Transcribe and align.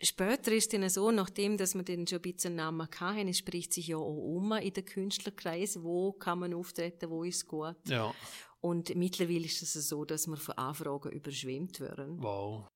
Später 0.00 0.52
ist 0.52 0.72
es 0.72 0.94
so, 0.94 1.10
nachdem 1.10 1.56
dass 1.56 1.74
man 1.74 1.84
dann 1.84 2.06
schon 2.06 2.18
ein 2.18 2.22
bisschen 2.22 2.54
Namen 2.54 2.86
hatten, 3.00 3.26
es 3.26 3.38
spricht 3.38 3.72
sich 3.72 3.88
ja 3.88 3.96
auch 3.96 4.16
um 4.16 4.52
in 4.52 4.72
den 4.72 4.84
Künstlerkreis, 4.84 5.82
wo 5.82 6.12
kann 6.12 6.38
man 6.38 6.54
auftreten, 6.54 7.10
wo 7.10 7.24
ist 7.24 7.48
gut. 7.48 7.74
Ja. 7.84 8.14
Und 8.60 8.94
mittlerweile 8.94 9.46
ist 9.46 9.62
es 9.62 9.72
so, 9.88 10.04
dass 10.04 10.28
wir 10.28 10.36
von 10.36 10.56
Anfragen 10.56 11.10
überschwemmt 11.10 11.80
werden. 11.80 12.22
Wow. 12.22 12.68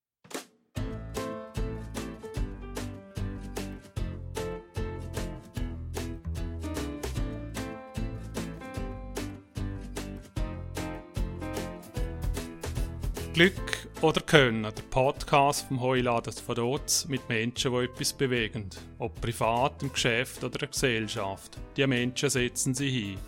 Glück 13.32 13.82
oder 14.03 14.21
Können, 14.21 14.62
der 14.62 14.82
Podcast 14.91 15.69
vom 15.69 15.80
Heuladen 15.80 16.32
von 16.32 16.57
Dots 16.57 17.07
mit 17.07 17.29
Menschen, 17.29 17.73
die 17.73 17.84
etwas 17.84 18.12
bewegen. 18.12 18.69
Ob 18.98 19.20
privat, 19.20 19.80
im 19.83 19.92
Geschäft 19.92 20.42
oder 20.42 20.55
in 20.55 20.59
der 20.59 20.69
Gesellschaft. 20.69 21.56
Die 21.77 21.87
Menschen 21.87 22.28
setzen 22.28 22.75
sie 22.75 22.91
hin. 22.91 23.19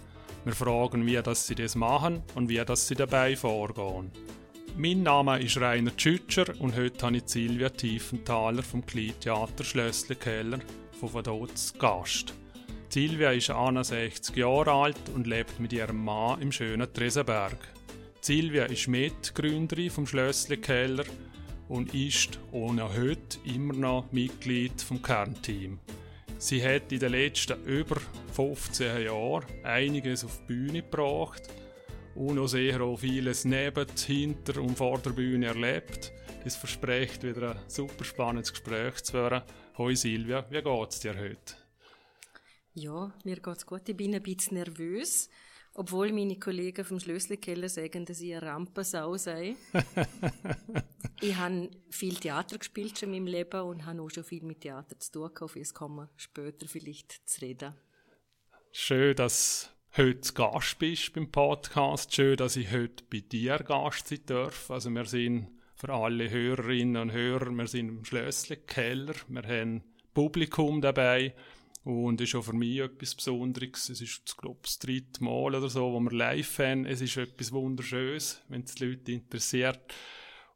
Wir 0.45 0.52
fragen, 0.52 1.06
wie 1.06 1.20
das 1.23 1.47
sie 1.47 1.55
das 1.55 1.77
machen 1.77 2.23
und 2.34 2.48
wie 2.48 2.62
das 2.64 2.88
sie 2.88 2.97
dabei 2.97 3.37
vorgehen. 3.37 4.10
Mein 4.77 5.05
Name 5.05 5.41
ist 5.41 5.60
Rainer 5.60 5.97
Tschütscher 5.97 6.47
und 6.59 6.77
heute 6.77 7.06
habe 7.06 7.19
ich 7.19 7.22
Silvia 7.27 7.69
Tiefenthaler 7.69 8.64
vom 8.64 8.84
Kleintheater 8.84 9.62
Schlössli-Keller 9.62 10.59
von 10.98 11.14
Vaduz 11.14 11.72
Gast. 11.78 12.34
Silvia 12.88 13.30
ist 13.30 13.50
61 13.50 14.34
Jahre 14.34 14.72
alt 14.72 15.09
und 15.14 15.28
lebt 15.28 15.61
mit 15.61 15.72
ihrem 15.72 16.05
Mann 16.05 16.42
im 16.42 16.50
schönen 16.50 16.92
Tresenberg. 16.92 17.73
Silvia 18.24 18.64
ist 18.64 18.88
Mitgründerin 18.88 19.91
vom 19.91 20.06
Schlössli-Keller 20.06 21.05
und 21.69 21.92
ist 21.92 22.38
ohne 22.52 22.91
heute 22.97 23.38
immer 23.45 23.74
noch 23.74 24.12
Mitglied 24.12 24.80
vom 24.80 25.02
Kernteam. 25.02 25.78
Sie 26.38 26.64
hat 26.64 26.91
in 26.91 27.00
den 27.00 27.12
letzten 27.12 27.62
über 27.64 28.00
15 28.33 29.02
Jahren 29.02 29.45
einiges 29.62 30.25
auf 30.25 30.41
die 30.41 30.47
Bühne 30.47 30.80
gebracht 30.80 31.42
und 32.14 32.36
noch 32.36 32.47
sehr 32.47 32.80
auch 32.80 32.97
vieles 32.97 33.45
neben, 33.45 33.89
hinter 33.95 34.62
und 34.62 34.78
vor 34.78 35.00
der 35.00 35.11
Bühne 35.11 35.48
erlebt. 35.48 36.11
Das 36.45 36.56
verspricht 36.56 37.25
wieder 37.25 37.50
ein 37.50 37.61
super 37.69 38.05
spannendes 38.05 38.52
Gespräch 38.55 39.02
zu 39.02 39.12
werden. 39.12 39.42
Hoi 39.77 39.95
Silvia, 39.95 40.47
wie 40.48 40.62
geht 40.62 40.91
es 40.91 41.00
dir 41.00 41.14
heute? 41.14 41.56
Ja, 42.72 43.12
mir 43.22 43.36
geht 43.36 43.56
es 43.58 43.67
gut. 43.67 43.86
Ich 43.86 43.95
bin 43.95 44.14
ein 44.14 44.22
bisschen 44.22 44.56
nervös. 44.56 45.28
Obwohl 45.77 46.12
meine 46.12 46.39
Kollegen 46.39 46.84
vom 46.84 47.00
Schlösselkeller 47.00 47.69
sagen, 47.69 48.05
dass 48.05 48.20
ich 48.20 48.33
eine 48.33 48.47
Rampensau 48.47 49.17
sei. 49.17 49.56
ich 51.20 51.34
habe 51.34 51.69
viel 51.91 52.14
Theater 52.14 52.58
gespielt 52.58 52.97
schon 52.97 53.12
in 53.12 53.25
meinem 53.25 53.33
Leben 53.33 53.61
und 53.61 53.84
habe 53.84 54.00
auch 54.00 54.08
schon 54.08 54.22
viel 54.22 54.45
mit 54.45 54.61
Theater 54.61 54.98
zu 55.00 55.11
tun 55.11 55.34
gehabt. 55.34 55.56
Jetzt 55.56 55.75
kommen 55.75 55.97
wir 55.97 56.11
später 56.17 56.69
vielleicht 56.69 57.28
zu 57.28 57.41
reden. 57.41 57.75
Schön, 58.70 59.17
dass 59.17 59.70
du 59.97 60.02
heute 60.02 60.33
Gast 60.33 60.78
bist 60.78 61.12
beim 61.12 61.33
Podcast. 61.33 62.14
Schön, 62.14 62.36
dass 62.36 62.55
ich 62.55 62.70
heute 62.70 63.02
bei 63.11 63.19
dir 63.20 63.58
Gast 63.58 64.06
sein 64.06 64.20
darf. 64.27 64.70
Also 64.70 64.91
wir 64.91 65.06
sind 65.06 65.48
für 65.75 65.92
alle 65.92 66.30
Hörerinnen 66.30 67.02
und 67.02 67.12
Hörer, 67.12 67.50
wir 67.50 67.67
sind 67.67 67.89
im 67.89 68.05
Schlösselkeller. 68.05 69.14
Wir 69.27 69.42
haben 69.42 69.83
Publikum 70.14 70.80
dabei. 70.80 71.34
Und 71.84 72.20
ist 72.22 72.34
auch 72.34 72.42
für 72.42 72.54
mich 72.54 72.78
etwas 72.78 73.14
Besonderes. 73.14 73.90
Es 73.90 74.00
ist, 74.00 74.36
glaube 74.38 74.60
ich, 74.64 74.70
das 74.70 74.78
dritte 74.78 75.22
Mal 75.22 75.54
oder 75.54 75.68
so, 75.68 75.92
wo 75.92 76.00
wir 76.00 76.12
live 76.12 76.58
haben. 76.58 76.86
Es 76.86 77.02
ist 77.02 77.18
etwas 77.18 77.52
Wunderschönes, 77.52 78.40
wenn 78.48 78.62
es 78.62 78.74
die 78.74 78.86
Leute 78.86 79.12
interessiert. 79.12 79.94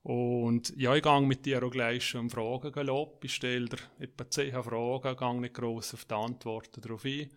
Und 0.03 0.75
ja, 0.75 0.95
ich 0.95 1.03
gehe 1.03 1.21
mit 1.21 1.45
dir 1.45 1.63
auch 1.63 1.71
gleich 1.71 2.07
schon 2.07 2.31
Fragen 2.31 2.73
galopp. 2.73 3.23
Ich 3.25 3.35
stelle 3.35 3.69
dir 3.69 3.79
etwa 3.99 4.31
10 4.31 4.63
Fragen, 4.63 5.17
gehe 5.17 5.41
nicht 5.43 5.55
gross 5.55 5.93
auf 5.93 6.07
die 6.07 6.15
Antworten 6.15 6.81
darauf 6.81 7.05
ein. 7.05 7.29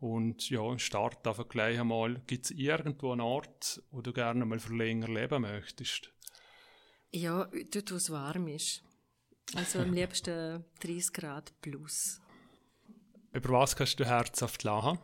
Und 0.00 0.50
ja, 0.50 0.74
ich 0.74 0.84
starte 0.84 1.30
einfach 1.30 1.48
gleich 1.48 1.78
einmal. 1.78 2.20
Gibt 2.26 2.46
es 2.46 2.50
irgendwo 2.50 3.12
einen 3.12 3.20
Ort, 3.20 3.80
wo 3.92 4.00
du 4.02 4.12
gerne 4.12 4.44
mal 4.44 4.58
für 4.58 4.74
länger 4.74 5.08
leben 5.08 5.42
möchtest? 5.42 6.12
Ja, 7.12 7.48
dort, 7.72 7.92
wo 7.92 7.96
es 7.96 8.10
warm 8.10 8.48
ist. 8.48 8.82
Also 9.54 9.78
am 9.78 9.92
liebsten 9.92 10.64
30 10.80 11.12
Grad 11.12 11.52
plus. 11.62 12.20
Über 13.36 13.50
was 13.50 13.76
kannst 13.76 14.00
du 14.00 14.06
herzhaft 14.06 14.62
lachen? 14.62 14.98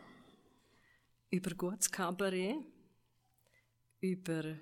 Über 1.28 1.54
gutes 1.54 1.91
Kabarett, 1.93 2.56
über 4.00 4.56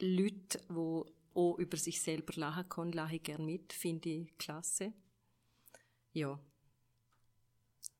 Leute, 0.00 0.58
die 0.68 1.04
auch 1.34 1.56
über 1.58 1.76
sich 1.76 2.02
selber 2.02 2.32
lachen 2.34 2.68
können, 2.68 2.92
lache 2.94 3.14
ich 3.14 3.22
gerne 3.22 3.44
mit, 3.44 3.72
finde 3.72 4.08
ich 4.08 4.36
klasse. 4.38 4.92
Ja. 6.10 6.40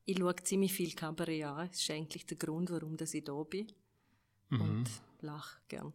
Ich 0.07 0.19
schaue 0.19 0.35
ziemlich 0.35 0.73
viel 0.73 0.93
Kabarett 0.93 1.45
an. 1.45 1.69
Das 1.69 1.81
ist 1.81 1.91
eigentlich 1.93 2.27
der 2.27 2.37
Grund, 2.37 2.69
warum 2.73 2.97
ich 3.01 3.25
da 3.25 3.43
bin. 3.45 3.73
Mhm. 4.49 4.61
Und 4.61 4.91
lache 5.21 5.61
gern. 5.69 5.93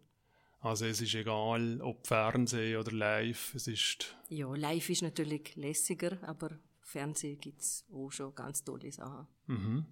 Also 0.62 0.86
es 0.86 1.02
ist 1.02 1.16
egal, 1.16 1.82
ob 1.82 2.08
Fernsehen 2.08 2.80
oder 2.80 2.94
live, 2.94 3.56
es 3.56 3.68
ist... 3.68 4.16
Ja, 4.30 4.56
live 4.56 4.90
ist 4.90 5.02
natürlich 5.02 5.54
lässiger, 5.58 6.18
aber 6.24 6.58
Fernsehen 6.88 7.38
gibt 7.40 7.62
es 7.62 7.86
auch 7.92 8.10
schon 8.10 8.34
ganz 8.34 8.64
tolle 8.64 8.92
Sachen. 8.92 9.28
Mhm. 9.48 9.86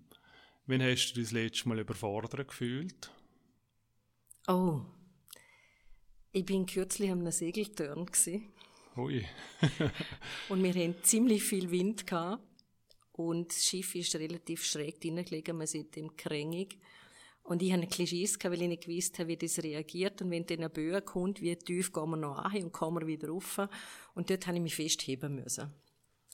Wann 0.65 0.81
hast 0.81 1.11
du 1.11 1.15
dich 1.15 1.25
das 1.25 1.31
letzte 1.33 1.67
Mal 1.67 1.79
überfordert 1.79 2.47
gefühlt? 2.47 3.11
Oh, 4.47 4.81
ich 6.31 6.45
bin 6.45 6.65
kürzlich 6.65 7.11
am 7.11 7.29
Segeltörn 7.31 8.05
Ui. 8.97 9.25
und 10.49 10.63
wir 10.63 10.69
hatten 10.69 10.95
ziemlich 11.03 11.43
viel 11.43 11.69
Wind 11.69 12.07
gehabt 12.07 12.43
und 13.11 13.49
das 13.49 13.65
Schiff 13.65 13.93
ist 13.95 14.15
relativ 14.15 14.63
schräg 14.63 15.01
gelegen, 15.01 15.57
man 15.57 15.67
sieht 15.67 15.95
dem 15.95 16.15
krängig. 16.15 16.79
Und 17.43 17.61
ich 17.61 17.73
hatte 17.73 17.87
Klischees, 17.87 18.39
weil 18.41 18.61
ich 18.61 18.67
nicht 18.67 18.83
gewusst 18.85 19.19
habe, 19.19 19.29
wie 19.29 19.37
das 19.37 19.61
reagiert. 19.61 20.21
Und 20.21 20.31
wenn 20.31 20.45
dann 20.47 20.57
eine 20.57 20.69
Böe 20.69 21.01
kommt, 21.01 21.41
wie 21.41 21.55
tief 21.55 21.93
gehen 21.93 22.09
wir 22.09 22.17
noch 22.17 22.39
an 22.39 22.63
und 22.63 22.71
kommen 22.71 23.01
wir 23.01 23.07
wieder 23.07 23.29
rauf. 23.29 23.59
Und 24.15 24.29
dort 24.29 24.47
habe 24.47 24.57
ich 24.57 24.63
mich 24.63 24.75
festheben 24.75 25.35
müssen. 25.35 25.71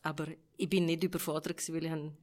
Aber 0.03 0.27
ich 0.57 0.69
bin 0.69 0.85
nicht 0.85 1.03
überfordert, 1.03 1.57
weil 1.71 1.85
ich 1.85 1.91
einen, 1.91 2.17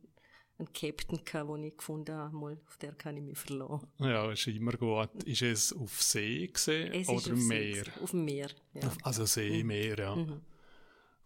einen 0.58 0.72
Captain 0.72 1.18
hatte, 1.18 1.46
den 1.46 1.64
ich 1.64 1.76
gefunden 1.76 2.14
habe, 2.14 2.36
mal, 2.36 2.58
auf 2.66 2.76
der 2.78 2.92
kann 2.92 3.16
ich 3.16 3.22
mich 3.22 3.38
verlassen. 3.38 3.86
Ja, 3.98 4.30
ist 4.32 4.46
immer 4.48 4.72
gut. 4.72 5.22
Ist 5.24 5.42
es 5.42 5.72
auf 5.72 6.02
See 6.02 6.48
gesehen 6.48 6.92
es 6.92 7.08
oder 7.08 7.28
im 7.28 7.46
Meer? 7.46 7.84
See, 7.84 8.02
auf 8.02 8.10
dem 8.10 8.24
Meer, 8.24 8.50
ja. 8.74 8.92
Also 9.02 9.26
See, 9.26 9.62
mhm. 9.62 9.66
Meer, 9.66 9.98
ja. 9.98 10.16
Mhm. 10.16 10.40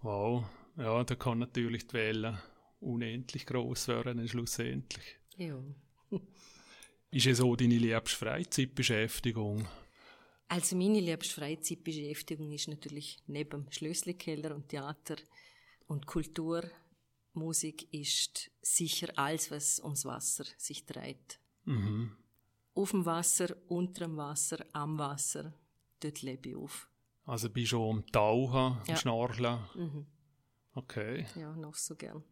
Wow. 0.03 0.45
Ja, 0.77 1.05
da 1.05 1.15
kann 1.15 1.39
natürlich 1.39 1.87
die 1.87 1.95
Welle 1.95 2.43
unendlich 2.81 3.47
groß 3.47 3.89
werden, 3.89 4.27
schlussendlich. 4.29 5.19
Ja. 5.37 5.59
ist 7.11 7.27
es 7.27 7.39
so 7.39 7.55
deine 7.57 7.79
liebste 7.79 8.17
Freizeitbeschäftigung? 8.17 9.67
Also 10.49 10.77
meine 10.77 11.01
liebste 11.01 11.35
Freizeitbeschäftigung 11.35 12.53
ist 12.53 12.69
natürlich 12.69 13.19
neben 13.27 13.65
dem 13.65 13.73
Schlösselkeller 13.73 14.55
und 14.55 14.69
Theater 14.69 15.17
und 15.93 16.07
Kultur, 16.07 16.65
Musik 17.35 17.93
ist 17.93 18.51
sicher 18.63 19.09
alles, 19.17 19.51
was 19.51 19.79
ums 19.81 20.05
Wasser 20.05 20.45
sich 20.57 20.85
dreht. 20.87 21.39
Mhm. 21.65 22.17
Auf 22.75 22.91
dem 22.91 23.05
Wasser, 23.05 23.55
unter 23.69 24.07
dem 24.07 24.17
Wasser, 24.17 24.65
am 24.73 24.99
Wasser, 24.99 25.53
dort 26.01 26.23
lebe 26.23 26.49
ich 26.49 26.57
auf. 26.57 26.89
Also 27.25 27.51
bist 27.51 27.73
du 27.73 27.91
am 27.91 28.07
Tauchen, 28.07 28.79
ja. 28.87 28.97
Schnorcheln? 28.97 29.61
Mhm. 29.75 30.07
Okay. 30.75 31.27
Ja, 31.37 31.55
noch 31.55 31.75
so 31.75 31.95
gern. 31.95 32.25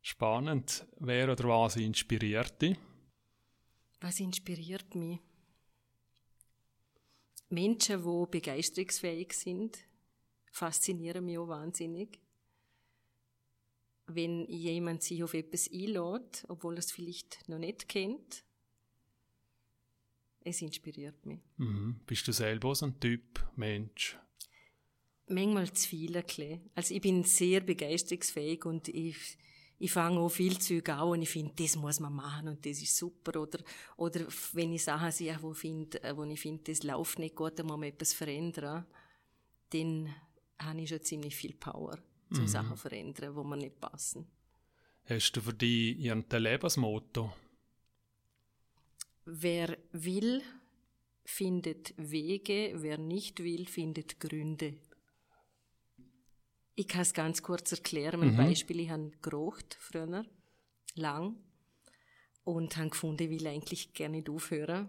Spannend. 0.00 0.86
Wer 0.98 1.30
oder 1.32 1.44
was 1.48 1.76
inspiriert 1.76 2.62
dich? 2.62 2.78
Was 4.00 4.20
inspiriert 4.20 4.94
mich? 4.94 5.20
Menschen, 7.50 8.02
die 8.02 8.26
begeisterungsfähig 8.30 9.32
sind, 9.32 9.78
faszinieren 10.50 11.24
mich 11.24 11.38
auch 11.38 11.48
wahnsinnig 11.48 12.21
wenn 14.06 14.46
jemand 14.46 15.02
sich 15.02 15.22
auf 15.22 15.34
etwas 15.34 15.70
einlädt, 15.70 16.44
obwohl 16.48 16.74
er 16.74 16.80
es 16.80 16.92
vielleicht 16.92 17.48
noch 17.48 17.58
nicht 17.58 17.88
kennt, 17.88 18.44
es 20.44 20.60
inspiriert 20.60 21.24
mich. 21.24 21.40
Mhm. 21.56 22.00
Bist 22.06 22.26
du 22.26 22.32
selber 22.32 22.74
so 22.74 22.86
ein 22.86 22.98
Typ 22.98 23.46
Mensch? 23.56 24.18
Manchmal 25.28 25.72
zu 25.72 25.88
viel. 25.88 26.22
Also 26.74 26.94
ich 26.94 27.00
bin 27.00 27.24
sehr 27.24 27.60
begeisterungsfähig 27.60 28.64
und 28.64 28.88
ich, 28.88 29.38
ich 29.78 29.92
fange 29.92 30.18
auch 30.18 30.28
viel 30.28 30.58
Zeug 30.58 30.88
an 30.88 31.08
und 31.08 31.22
ich 31.22 31.30
finde, 31.30 31.54
das 31.56 31.76
muss 31.76 32.00
man 32.00 32.12
machen 32.12 32.48
und 32.48 32.66
das 32.66 32.82
ist 32.82 32.96
super. 32.96 33.40
Oder, 33.40 33.60
oder 33.96 34.26
wenn 34.52 34.72
ich 34.72 34.84
Sachen 34.84 35.12
sehe, 35.12 35.38
wo, 35.40 35.54
find, 35.54 36.00
wo 36.14 36.24
ich 36.24 36.40
finde, 36.40 36.64
das 36.64 36.82
läuft 36.82 37.18
nicht 37.18 37.36
gut, 37.36 37.58
dann 37.58 37.66
muss 37.66 37.78
man 37.78 37.88
etwas 37.88 38.12
verändern, 38.12 38.84
dann 39.70 40.14
habe 40.58 40.80
ich 40.80 40.88
schon 40.88 41.02
ziemlich 41.02 41.36
viel 41.36 41.54
Power 41.54 41.98
zum 42.32 42.44
mhm. 42.44 42.48
Sachen 42.48 42.76
verändern, 42.76 43.34
wo 43.34 43.44
mir 43.44 43.56
nicht 43.56 43.80
passen. 43.80 44.26
Hast 45.04 45.32
du 45.32 45.40
für 45.40 45.52
dich 45.52 45.98
irgendein 45.98 46.42
Lebensmotto? 46.42 47.32
Wer 49.24 49.78
will, 49.92 50.42
findet 51.24 51.94
Wege, 51.96 52.74
wer 52.76 52.98
nicht 52.98 53.42
will, 53.42 53.66
findet 53.66 54.20
Gründe. 54.20 54.74
Ich 56.74 56.88
kann 56.88 57.02
es 57.02 57.14
ganz 57.14 57.42
kurz 57.42 57.70
erklären. 57.72 58.22
Ein 58.22 58.32
mhm. 58.32 58.36
Beispiel, 58.36 58.80
ich 58.80 58.90
habe 58.90 59.12
geraucht 59.20 59.76
früher, 59.78 60.24
lang, 60.94 61.36
und 62.44 62.76
habe 62.76 62.90
gefunden, 62.90 63.24
ich 63.24 63.30
will 63.30 63.46
eigentlich 63.46 63.92
gerne 63.92 64.18
nicht 64.18 64.30
aufhören. 64.30 64.88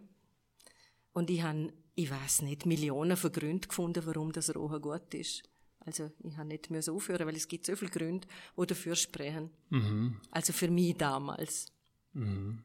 Und 1.12 1.30
ich 1.30 1.44
habe, 1.44 1.74
ich 1.96 2.10
weiß 2.10 2.42
nicht, 2.44 2.66
Millionen 2.66 3.18
von 3.18 3.32
Gründen 3.32 3.68
gefunden, 3.68 4.06
warum 4.06 4.32
das 4.32 4.56
Rauchen 4.56 4.82
gut 4.82 5.14
ist. 5.14 5.44
Also 5.86 6.12
ich 6.24 6.38
habe 6.38 6.48
nicht 6.48 6.70
mehr 6.70 6.82
so 6.82 6.96
aufhören, 6.96 7.28
weil 7.28 7.36
es 7.36 7.48
gibt 7.48 7.66
so 7.66 7.76
viele 7.76 7.92
Gründe, 7.92 8.28
die 8.58 8.66
dafür 8.66 8.96
sprechen. 8.96 9.50
Mhm. 9.70 10.20
Also 10.32 10.54
für 10.54 10.70
mich 10.70 10.96
damals. 10.96 11.72
Mhm. 12.14 12.64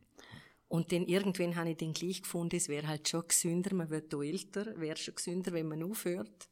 Und 0.68 0.92
dann 0.92 1.06
irgendwann 1.06 1.56
habe 1.56 1.70
ich 1.70 1.78
den 1.78 1.94
gleich 1.94 2.22
gefunden, 2.22 2.56
es 2.56 2.68
wäre 2.68 2.86
halt 2.86 3.08
schon 3.08 3.26
gesünder, 3.26 3.74
man 3.74 3.88
wird 3.88 4.14
auch 4.14 4.22
älter, 4.22 4.78
wäre 4.78 4.96
schon 4.96 5.14
gesünder, 5.14 5.52
wenn 5.52 5.68
man 5.68 5.82
aufhört. 5.82 6.48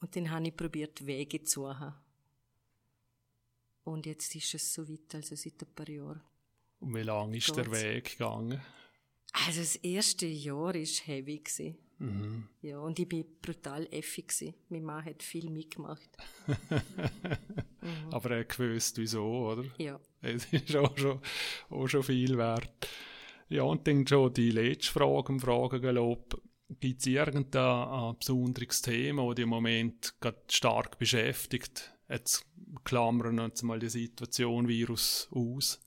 Und 0.00 0.14
dann 0.14 0.30
habe 0.30 0.48
ich 0.48 0.56
probiert, 0.56 1.04
Wege 1.04 1.42
zu 1.42 1.62
suchen. 1.62 1.92
Und 3.84 4.06
jetzt 4.06 4.34
ist 4.34 4.54
es 4.54 4.72
so 4.72 4.88
weit, 4.88 5.14
also 5.14 5.34
seit 5.34 5.60
ein 5.62 5.74
paar 5.74 5.88
Jahren. 5.88 6.22
Und 6.78 6.94
wie 6.94 7.02
lange 7.02 7.36
ist 7.36 7.54
der 7.54 7.70
Weg 7.70 8.12
gegangen? 8.12 8.60
Also 9.32 9.60
das 9.60 9.76
erste 9.76 10.26
Jahr 10.26 10.74
war 10.74 10.74
heavy. 10.74 11.42
Mhm. 12.00 12.48
Ja, 12.62 12.78
und 12.78 12.98
ich 12.98 13.12
war 13.12 13.24
brutal 13.42 13.86
effig. 13.90 14.54
Mein 14.70 14.84
Mann 14.84 15.04
hat 15.04 15.22
viel 15.22 15.50
mitgemacht. 15.50 16.08
mhm. 16.70 18.10
Aber 18.10 18.30
er 18.30 18.44
gewusst, 18.44 18.96
wieso, 18.98 19.50
oder? 19.50 19.64
Ja. 19.76 20.00
Es 20.22 20.46
ist 20.52 20.74
auch 20.76 20.96
schon, 20.96 21.20
auch 21.68 21.86
schon 21.86 22.02
viel 22.02 22.38
wert. 22.38 22.88
Ja, 23.50 23.64
und 23.64 23.86
dann 23.86 24.06
schon 24.06 24.32
die 24.32 24.50
letzte 24.50 24.92
Frage 24.92 25.32
im 25.32 25.40
Fragengalopp. 25.40 26.40
Gibt 26.80 27.00
es 27.00 27.06
irgendein 27.06 28.16
besonderes 28.16 28.80
Thema, 28.80 29.26
das 29.26 29.34
dich 29.34 29.42
im 29.42 29.48
Moment 29.50 30.14
stark 30.48 30.98
beschäftigt? 30.98 31.92
Jetzt 32.08 32.46
klammern 32.84 33.36
wir 33.36 33.44
uns 33.44 33.62
mal 33.62 33.78
die 33.78 33.88
Situation 33.88 34.68
Virus 34.68 35.28
aus. 35.32 35.80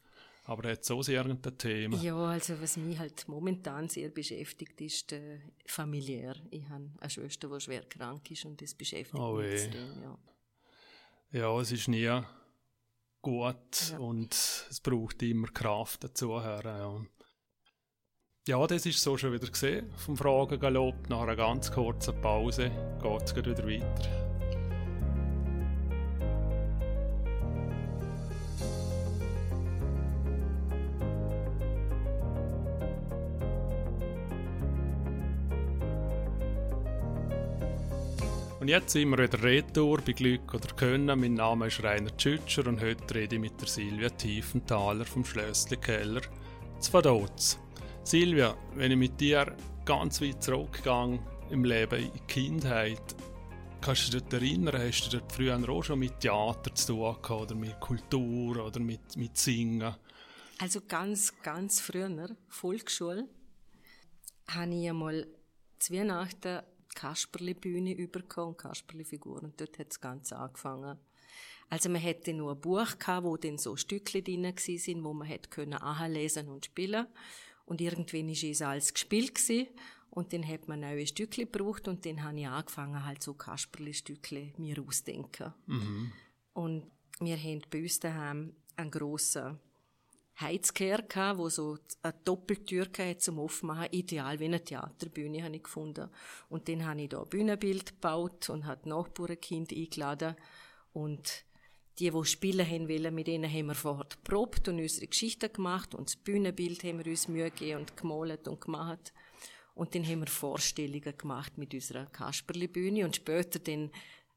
Aber 0.45 0.69
hat 0.69 0.84
so 0.84 1.01
sehr 1.01 1.22
irgendein 1.22 1.57
Thema? 1.57 1.98
Ja, 1.98 2.18
also 2.18 2.62
was 2.62 2.75
mich 2.75 3.00
halt 3.00 3.28
momentan 3.28 3.88
sehr 3.88 4.10
beschäftigt, 4.10 4.80
ist 4.81 5.13
äh, 5.13 5.40
familiär. 5.66 6.36
Ich 6.51 6.68
habe 6.68 6.90
eine 7.00 7.10
Schwester, 7.10 7.48
die 7.48 7.62
schwer 7.62 7.84
krank 7.84 8.30
ist 8.30 8.44
und 8.45 8.62
das 8.62 8.74
beschäftigt 8.74 9.18
oh, 9.18 9.36
mich 9.38 9.54
extrem, 9.54 10.01
ja. 10.01 10.18
Ja, 11.31 11.60
es 11.60 11.72
ist 11.72 11.88
nie 11.88 12.22
gut 13.22 13.92
ja. 13.92 13.98
und 13.98 14.34
es 14.34 14.80
braucht 14.81 15.24
immer 15.24 15.48
Kraft 15.48 16.04
dazu. 16.04 16.31
Ja. 16.31 17.01
ja, 18.45 18.68
das 18.68 18.86
ist 18.86 19.01
so 19.01 19.18
schon 19.18 19.31
wieder 19.31 19.48
gesehen 19.48 19.92
vom 19.95 20.18
Fragengalopp. 20.18 21.10
Nach 21.10 21.22
einer 21.22 21.38
ganz 21.38 21.72
kurzen 21.72 22.19
Pause 22.22 22.69
geht 23.01 23.24
es 23.24 23.36
wieder 23.36 23.66
weiter. 23.66 24.32
Und 38.63 38.69
jetzt 38.69 38.94
sind 38.94 39.10
wir 39.10 39.18
wieder 39.18 39.44
retour 39.44 40.00
bei 40.00 40.13
Glück 40.13 40.54
oder 40.54 40.74
Können. 40.77 41.19
Mein 41.19 41.33
Name 41.33 41.68
ist 41.68 41.83
Rainer 41.83 42.15
Tschütscher 42.15 42.65
und 42.65 42.80
heute 42.80 43.13
rede 43.13 43.36
ich 43.36 43.42
mit 43.42 43.60
der 43.60 43.68
Silvia 43.68 44.07
Tiefenthaler 44.07 45.04
vom 45.04 45.25
Schlössli 45.25 45.75
Keller 45.75 46.21
zu. 46.80 47.57
Silvia, 48.06 48.56
wenn 48.75 48.92
ich 48.92 48.98
mit 48.98 49.19
dir 49.19 49.54
ganz 49.83 50.21
weit 50.21 50.42
zurückgehe 50.42 51.19
im 51.50 51.65
Leben, 51.65 52.06
in 52.06 52.13
die 52.13 52.19
Kindheit, 52.21 53.01
kannst 53.81 54.13
du 54.13 54.21
dich 54.21 54.31
erinnern, 54.31 54.81
hast 54.81 55.12
du 55.12 55.18
dort 55.18 55.30
früher 55.33 55.69
auch 55.69 55.83
schon 55.83 56.00
mit 56.00 56.21
Theater 56.21 56.74
zu 56.74 56.94
tun 56.94 57.18
gehabt, 57.21 57.31
oder 57.31 57.56
mit 57.56 57.77
Kultur 57.81 58.66
oder 58.66 58.80
mit, 58.80 59.18
mit 59.18 59.36
Singen? 59.36 59.94
Also 60.59 60.80
ganz, 60.88 61.33
ganz 61.42 61.81
früher, 61.81 62.30
Volksschule, 62.48 63.27
habe 64.48 64.74
ich 64.74 64.89
einmal 64.89 65.27
zu 65.80 65.94
Weihnachten 65.94 66.62
Kasperli-Bühne 66.95 67.94
übergekommen, 67.94 68.57
Kasperli-Figuren, 68.57 69.45
und 69.45 69.60
dort 69.60 69.80
hat 69.80 69.90
das 69.90 70.01
Ganze 70.01 70.38
angefangen. 70.38 70.98
Also 71.69 71.90
man 71.90 72.01
hätte 72.01 72.34
nur 72.34 72.51
ein 72.51 72.62
Buch 72.62 73.00
gehabt, 73.00 73.25
wo 73.25 73.38
dann 73.38 73.57
so 73.57 73.75
Stückchen 73.75 74.24
drin 74.24 74.54
sind, 74.57 75.04
wo 75.04 75.13
man 75.13 75.28
hätte 75.28 75.50
können 75.50 75.80
lesen 76.12 76.48
und 76.50 76.66
spielen. 76.66 77.07
Und 77.66 77.81
irgendwann 77.81 78.30
ist 78.30 78.44
es 78.44 78.62
alles 78.62 78.94
gespielt 78.94 79.36
gewesen. 79.36 79.68
Und 80.10 80.31
dann 80.34 80.48
hat 80.48 80.68
man 80.68 80.81
neue 80.81 81.07
Stückchen 81.07 81.51
gebraucht 81.51 81.88
und 81.88 82.06
dann 82.06 82.22
habe 82.22 82.40
ich 82.40 82.48
angefangen, 82.48 83.04
halt 83.04 83.24
so 83.24 83.34
Kasperli-Stückchen 83.34 84.54
mir 84.57 84.80
auszudenken. 84.80 85.54
Mhm. 85.66 86.12
Und 86.54 86.92
wir 87.19 87.38
haben 87.38 87.62
bei 87.72 87.81
uns 87.81 88.00
daheim 88.00 88.56
einen 88.75 88.92
grossen 88.92 89.60
Heizkehr 90.39 91.01
gehabt, 91.03 91.39
wo 91.39 91.50
so 91.50 91.77
eine 92.01 92.13
Doppeltür 92.24 92.85
hatte 92.85 93.18
zum 93.18 93.39
Aufmachen. 93.39 93.88
Ideal 93.91 94.39
wie 94.39 94.45
eine 94.45 94.63
Theaterbühne, 94.63 95.44
habe 95.44 95.56
ich 95.56 95.63
gefunden. 95.63 96.09
Und 96.50 96.68
dann 96.68 96.85
habe 96.85 97.01
ich 97.01 97.09
da 97.09 97.21
ein 97.21 97.30
Bühnenbild 97.30 97.85
gebaut 97.88 98.50
und 98.50 98.65
habe 98.65 98.89
Nachbarkind 98.89 99.71
eingeladen. 99.71 100.35
Und 100.91 101.45
die, 102.00 102.09
die 102.09 102.25
spielen 102.25 102.68
haben 102.68 102.89
wollen, 102.89 103.13
mit 103.13 103.27
denen 103.27 103.51
haben 103.51 103.68
wir 103.68 103.75
vorher 103.75 104.06
geprobt 104.06 104.68
und 104.68 104.80
unsere 104.80 105.07
Geschichten 105.07 105.53
gemacht. 105.53 105.94
Und 105.94 106.09
das 106.09 106.15
Bühnenbild 106.15 106.83
haben 106.83 107.03
wir 107.03 107.12
uns 107.12 107.27
Mühe 107.27 107.51
gegeben 107.51 107.81
und 107.81 107.95
gemalt 107.95 108.47
und 108.47 108.62
gemacht. 108.62 109.13
Und 109.75 109.95
dann 109.95 110.06
haben 110.06 110.21
wir 110.21 110.27
Vorstellungen 110.27 111.18
gemacht 111.18 111.57
mit 111.57 111.74
unserer 111.74 112.06
Kasperli-Bühne 112.07 113.06
und 113.06 113.15
später 113.15 113.59
dann 113.59 113.91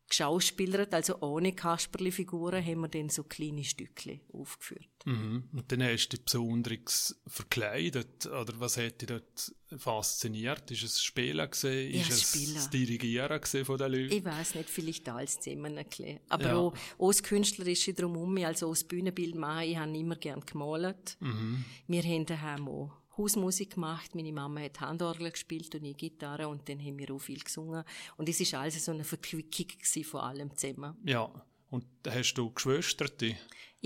geschauspielert, 0.09 0.95
also 0.95 1.21
ohne 1.21 1.53
Kasperli-Figuren, 1.53 2.65
haben 2.65 2.81
wir 2.81 2.89
dann 2.89 3.09
so 3.09 3.25
kleine 3.25 3.65
Stückchen 3.65 4.21
aufgeführt. 4.33 4.89
Mhm. 5.05 5.45
Und 5.53 5.73
dann 5.73 5.83
hast 5.83 6.09
du 6.09 6.17
dich 6.17 6.25
besonders 6.25 7.21
verkleidet, 7.27 8.27
oder 8.27 8.59
was 8.59 8.77
hat 8.77 9.01
dich 9.01 9.09
dort 9.09 9.55
fasziniert? 9.77 10.71
Ist 10.71 10.85
es 10.85 11.03
Spielen 11.03 11.51
gesehen? 11.51 11.93
Ja, 11.93 12.01
ist 12.01 12.35
Spielen. 12.35 12.57
es 12.57 12.71
Dirigieren 12.71 13.41
von 13.65 13.79
den 13.79 13.93
Leuten? 13.93 14.13
Ich 14.13 14.25
weiß 14.25 14.55
nicht, 14.55 14.71
vielleicht 14.71 15.09
alles 15.09 15.41
zusammen 15.41 15.75
bisschen. 15.75 16.21
Aber 16.29 16.45
ja. 16.45 16.57
auch, 16.57 16.75
auch 16.99 17.11
das 17.11 17.23
Künstlerische 17.23 17.93
drumherum, 17.93 18.37
also 18.39 18.71
das 18.71 18.85
Bühnenbild 18.85 19.35
machen, 19.35 19.69
ich 19.69 19.77
habe 19.77 19.97
immer 19.97 20.17
gerne 20.17 20.43
gemalt. 20.43 21.17
Mhm. 21.21 21.65
Wir 21.89 22.03
haben 22.03 22.27
daheim 22.27 22.69
auch 22.69 22.93
Hausmusik 23.17 23.75
gemacht. 23.75 24.15
Meine 24.15 24.33
Mama 24.33 24.61
hat 24.61 24.81
Handorgel 24.81 25.31
gespielt 25.31 25.75
und 25.75 25.85
ich 25.85 25.97
Gitarre 25.97 26.49
und 26.49 26.69
dann 26.69 26.81
haben 26.81 26.99
wir 26.99 27.11
auch 27.15 27.19
viel 27.19 27.41
gesungen. 27.41 27.85
Und 28.17 28.29
es 28.29 28.53
war 28.53 28.61
alles 28.61 28.85
so 28.85 28.93
eine 28.93 29.05
Verquickung 29.05 30.05
von 30.05 30.21
allem 30.21 30.57
zusammen. 30.57 30.97
Ja. 31.05 31.31
Und 31.71 31.85
hast 32.09 32.35
du 32.35 32.51
Geschwister? 32.51 33.07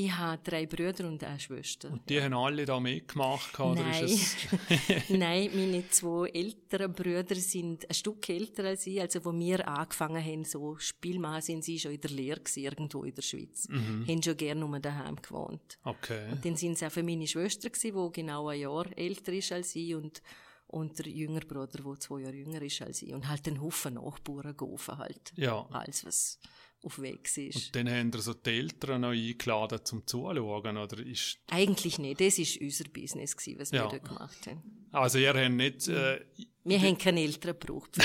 Ich 0.00 0.17
habe 0.17 0.41
drei 0.43 0.64
Brüder 0.64 1.07
und 1.07 1.23
eine 1.23 1.38
Schwester. 1.38 1.90
Und 1.90 2.09
die 2.09 2.14
ja. 2.14 2.23
haben 2.23 2.33
alle 2.33 2.64
da 2.64 2.80
mitgemacht? 2.80 3.61
Oder 3.61 3.83
Nein. 3.83 4.04
Ist 4.07 4.37
es 4.50 5.09
Nein, 5.11 5.50
meine 5.52 5.87
zwei 5.90 6.28
älteren 6.28 6.95
Brüder 6.95 7.35
sind 7.35 7.87
ein 7.87 7.95
Stück 7.95 8.26
älter 8.30 8.64
als 8.64 8.87
ich. 8.87 8.99
Also, 8.99 9.23
wo 9.26 9.38
wir 9.38 9.69
angefangen 9.69 10.25
haben, 10.25 10.45
so 10.45 10.78
Spiel 10.78 11.19
machen, 11.19 11.42
sind 11.42 11.64
sie 11.64 11.78
schon 11.78 11.92
in 11.92 12.00
der 12.00 12.11
Lehre 12.12 12.40
gewesen, 12.40 12.61
irgendwo 12.61 13.04
in 13.04 13.14
der 13.14 13.21
Schweiz. 13.21 13.69
Mhm. 13.69 14.07
Haben 14.09 14.23
schon 14.23 14.37
gerne 14.38 14.61
nur 14.61 14.80
daheim 14.80 15.16
gewohnt. 15.16 15.78
Okay. 15.85 16.30
Und 16.33 16.47
dann 16.47 16.57
sind 16.57 16.78
sie 16.78 16.87
auch 16.87 16.92
für 16.92 17.02
meine 17.02 17.26
Schwester 17.26 17.69
gewesen, 17.69 17.95
die 17.95 18.12
genau 18.23 18.49
ein 18.49 18.61
Jahr 18.61 18.87
älter 18.97 19.35
ist 19.35 19.52
als 19.52 19.76
ich 19.76 19.95
und 19.95 20.23
und 20.66 21.00
der 21.00 21.09
jüngere 21.09 21.45
Bruder, 21.45 21.83
der 21.83 21.99
zwei 21.99 22.21
Jahre 22.21 22.37
jünger 22.37 22.62
ist 22.62 22.80
als 22.80 23.02
ich. 23.02 23.12
Und 23.12 23.28
halt 23.28 23.45
den 23.45 23.61
Haufen 23.61 23.95
Nachbarn 23.95 24.57
geholfen 24.57 24.99
halt. 24.99 25.33
Ja. 25.35 25.66
Alles, 25.71 26.07
was 26.07 26.38
auf 26.83 27.01
Weg 27.01 27.37
ist. 27.37 27.67
Und 27.67 27.77
dann 27.77 27.91
haben 27.91 28.13
so 28.13 28.35
die 28.35 28.51
Eltern 28.51 29.03
noch 29.03 29.11
eingeladen 29.11 29.81
zum 29.85 30.07
Zuschauen, 30.07 30.77
oder 30.77 30.99
ist... 31.07 31.39
Eigentlich 31.49 31.99
nicht, 31.99 32.21
das 32.21 32.39
war 32.39 32.47
unser 32.63 32.85
Business, 32.85 33.37
gewesen, 33.37 33.59
was 33.61 33.71
ja. 33.71 33.85
wir 33.85 33.91
dort 33.99 34.09
gemacht 34.09 34.47
haben. 34.47 34.63
Also 34.93 35.19
ihr 35.19 35.35
habt 35.35 35.51
nicht... 35.53 35.89
Äh, 35.89 36.21
wir 36.65 36.79
haben 36.81 36.99
keine 36.99 37.21
Eltern 37.21 37.57
gebraucht 37.59 37.97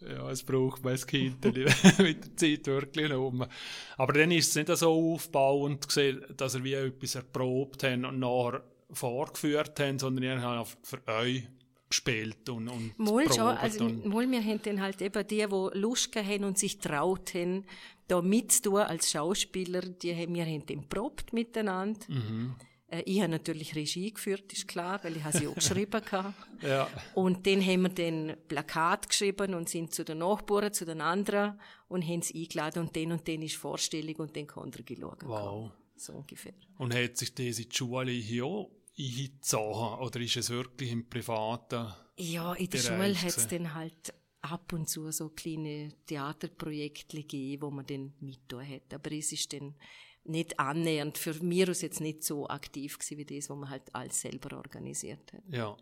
ja, 0.00 0.30
es 0.30 0.42
braucht 0.42 0.82
man 0.82 0.92
als 0.92 1.06
Kind 1.06 1.44
mit 1.98 2.24
der 2.24 2.36
Zeit 2.36 2.66
wirklich 2.66 3.12
um. 3.12 3.44
Aber 3.96 4.12
dann 4.12 4.30
ist 4.30 4.48
es 4.48 4.56
nicht 4.56 4.78
so 4.78 5.14
aufbauend 5.14 5.86
gesehen, 5.86 6.24
dass 6.36 6.54
ihr 6.54 6.64
wie 6.64 6.72
etwas 6.74 7.16
erprobt 7.16 7.84
habt 7.84 8.04
und 8.04 8.18
nachher 8.18 8.62
vorgeführt 8.90 9.78
habt, 9.78 10.00
sondern 10.00 10.24
ihr 10.24 10.40
habt 10.40 10.78
für 10.82 11.06
euch 11.06 11.46
gespielt 11.88 12.48
und, 12.48 12.68
und 12.68 12.98
mal 12.98 13.32
schon, 13.32 13.56
also 13.56 13.88
mal 13.88 14.30
wir 14.30 14.42
haben 14.42 14.60
dann 14.62 14.80
halt 14.80 15.00
eben 15.00 15.26
die, 15.26 15.46
die 15.46 15.78
Lust 15.78 16.14
haben 16.16 16.44
und 16.44 16.58
sich 16.58 16.78
trauten, 16.78 17.64
da 18.06 18.22
mitzutun 18.22 18.80
als 18.80 19.10
Schauspieler, 19.10 19.82
die 19.82 20.14
haben, 20.14 20.34
wir 20.34 20.44
haben 20.44 20.64
dann 20.66 20.88
probt 20.88 21.32
miteinander. 21.32 22.00
Mhm. 22.08 22.54
Äh, 22.88 23.02
ich 23.02 23.20
habe 23.20 23.30
natürlich 23.30 23.74
Regie 23.74 24.12
geführt, 24.12 24.52
ist 24.52 24.66
klar, 24.66 24.98
weil 25.02 25.16
ich 25.16 25.24
habe 25.24 25.36
sie 25.36 25.46
auch 25.46 25.54
geschrieben 25.56 26.00
hatte. 26.10 26.34
Ja. 26.62 26.88
Und 27.14 27.46
dann 27.46 27.64
haben 27.64 27.82
wir 27.82 27.88
dann 27.90 28.36
Plakat 28.48 29.08
geschrieben 29.08 29.54
und 29.54 29.68
sind 29.68 29.94
zu 29.94 30.04
den 30.04 30.18
Nachbarn, 30.18 30.72
zu 30.72 30.84
den 30.84 31.00
anderen 31.00 31.58
und 31.88 32.06
haben 32.06 32.22
sie 32.22 32.42
eingeladen 32.42 32.82
und 32.82 32.96
dann 32.96 33.12
und 33.12 33.28
dann 33.28 33.42
ist 33.42 33.56
Vorstellung 33.56 34.16
und 34.16 34.36
dann 34.36 34.46
konnte 34.46 34.82
er 34.88 34.96
schauen. 34.96 35.18
Wow. 35.24 35.70
So 35.96 36.14
ungefähr. 36.14 36.54
Und 36.78 36.94
hat 36.94 37.16
sich 37.16 37.34
diese 37.34 37.64
Schule 37.70 38.12
hier 38.12 38.44
auch 38.44 38.70
eingezogen? 38.98 39.98
Oder 40.00 40.20
ist 40.20 40.36
es 40.36 40.50
wirklich 40.50 40.90
im 40.90 41.08
privaten 41.08 41.92
Ja, 42.16 42.54
in 42.54 42.68
der 42.70 42.78
Schule 42.78 43.14
hat 43.14 43.36
es 43.36 43.46
dann 43.48 43.74
halt 43.74 44.12
ab 44.40 44.72
und 44.72 44.88
zu 44.88 45.10
so 45.10 45.28
kleine 45.30 45.92
Theaterprojekte 46.06 47.16
gegeben, 47.18 47.62
wo 47.62 47.70
man 47.70 47.86
dann 47.86 48.14
mitgetan 48.20 48.68
hat. 48.68 48.94
Aber 48.94 49.12
es 49.12 49.32
ist 49.32 49.52
dann 49.52 49.74
nicht 50.24 50.58
annähernd, 50.60 51.16
für 51.18 51.34
mich 51.42 51.68
aus 51.68 51.82
jetzt 51.82 52.00
nicht 52.00 52.22
so 52.22 52.48
aktiv 52.48 52.98
gewesen 52.98 53.18
wie 53.18 53.24
das, 53.24 53.48
was 53.50 53.56
man 53.56 53.70
halt 53.70 53.94
alles 53.94 54.20
selber 54.20 54.56
organisiert 54.58 55.32
hat. 55.32 55.42
Ja. 55.48 55.76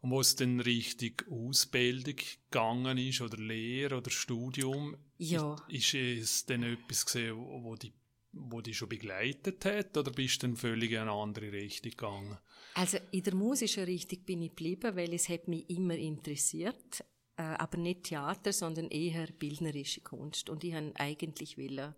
Und 0.00 0.10
wo 0.10 0.20
es 0.20 0.36
dann 0.36 0.60
richtig 0.60 1.24
Ausbildung 1.30 2.16
gegangen 2.50 2.98
ist, 2.98 3.22
oder 3.22 3.38
Lehre 3.38 3.96
oder 3.96 4.10
Studium, 4.10 4.96
Ja. 5.16 5.56
ist, 5.68 5.94
ist 5.94 6.22
es 6.30 6.46
dann 6.46 6.62
etwas 6.62 7.06
gesehen, 7.06 7.36
wo 7.38 7.64
wo 7.64 7.74
die 7.74 7.92
wo 8.36 8.60
die 8.60 8.74
schon 8.74 8.88
begleitet 8.88 9.64
hat, 9.64 9.96
oder 9.96 10.10
bist 10.10 10.42
du 10.42 10.48
dann 10.48 10.56
völlig 10.56 10.92
in 10.92 10.98
eine 10.98 11.12
andere 11.12 11.52
Richtung 11.52 11.90
gegangen? 11.90 12.38
Also 12.74 12.98
in 13.10 13.22
der 13.22 13.34
musischen 13.34 13.84
Richtung 13.84 14.20
bin 14.24 14.42
ich 14.42 14.50
geblieben, 14.50 14.96
weil 14.96 15.12
es 15.14 15.28
hat 15.28 15.48
mich 15.48 15.68
immer 15.70 15.96
interessiert, 15.96 17.04
äh, 17.36 17.42
aber 17.42 17.78
nicht 17.78 18.04
Theater, 18.04 18.52
sondern 18.52 18.88
eher 18.88 19.26
bildnerische 19.26 20.00
Kunst. 20.00 20.50
Und 20.50 20.64
ich 20.64 20.74
wollte 20.74 20.98
eigentlich 21.00 21.56
wollen 21.56 21.94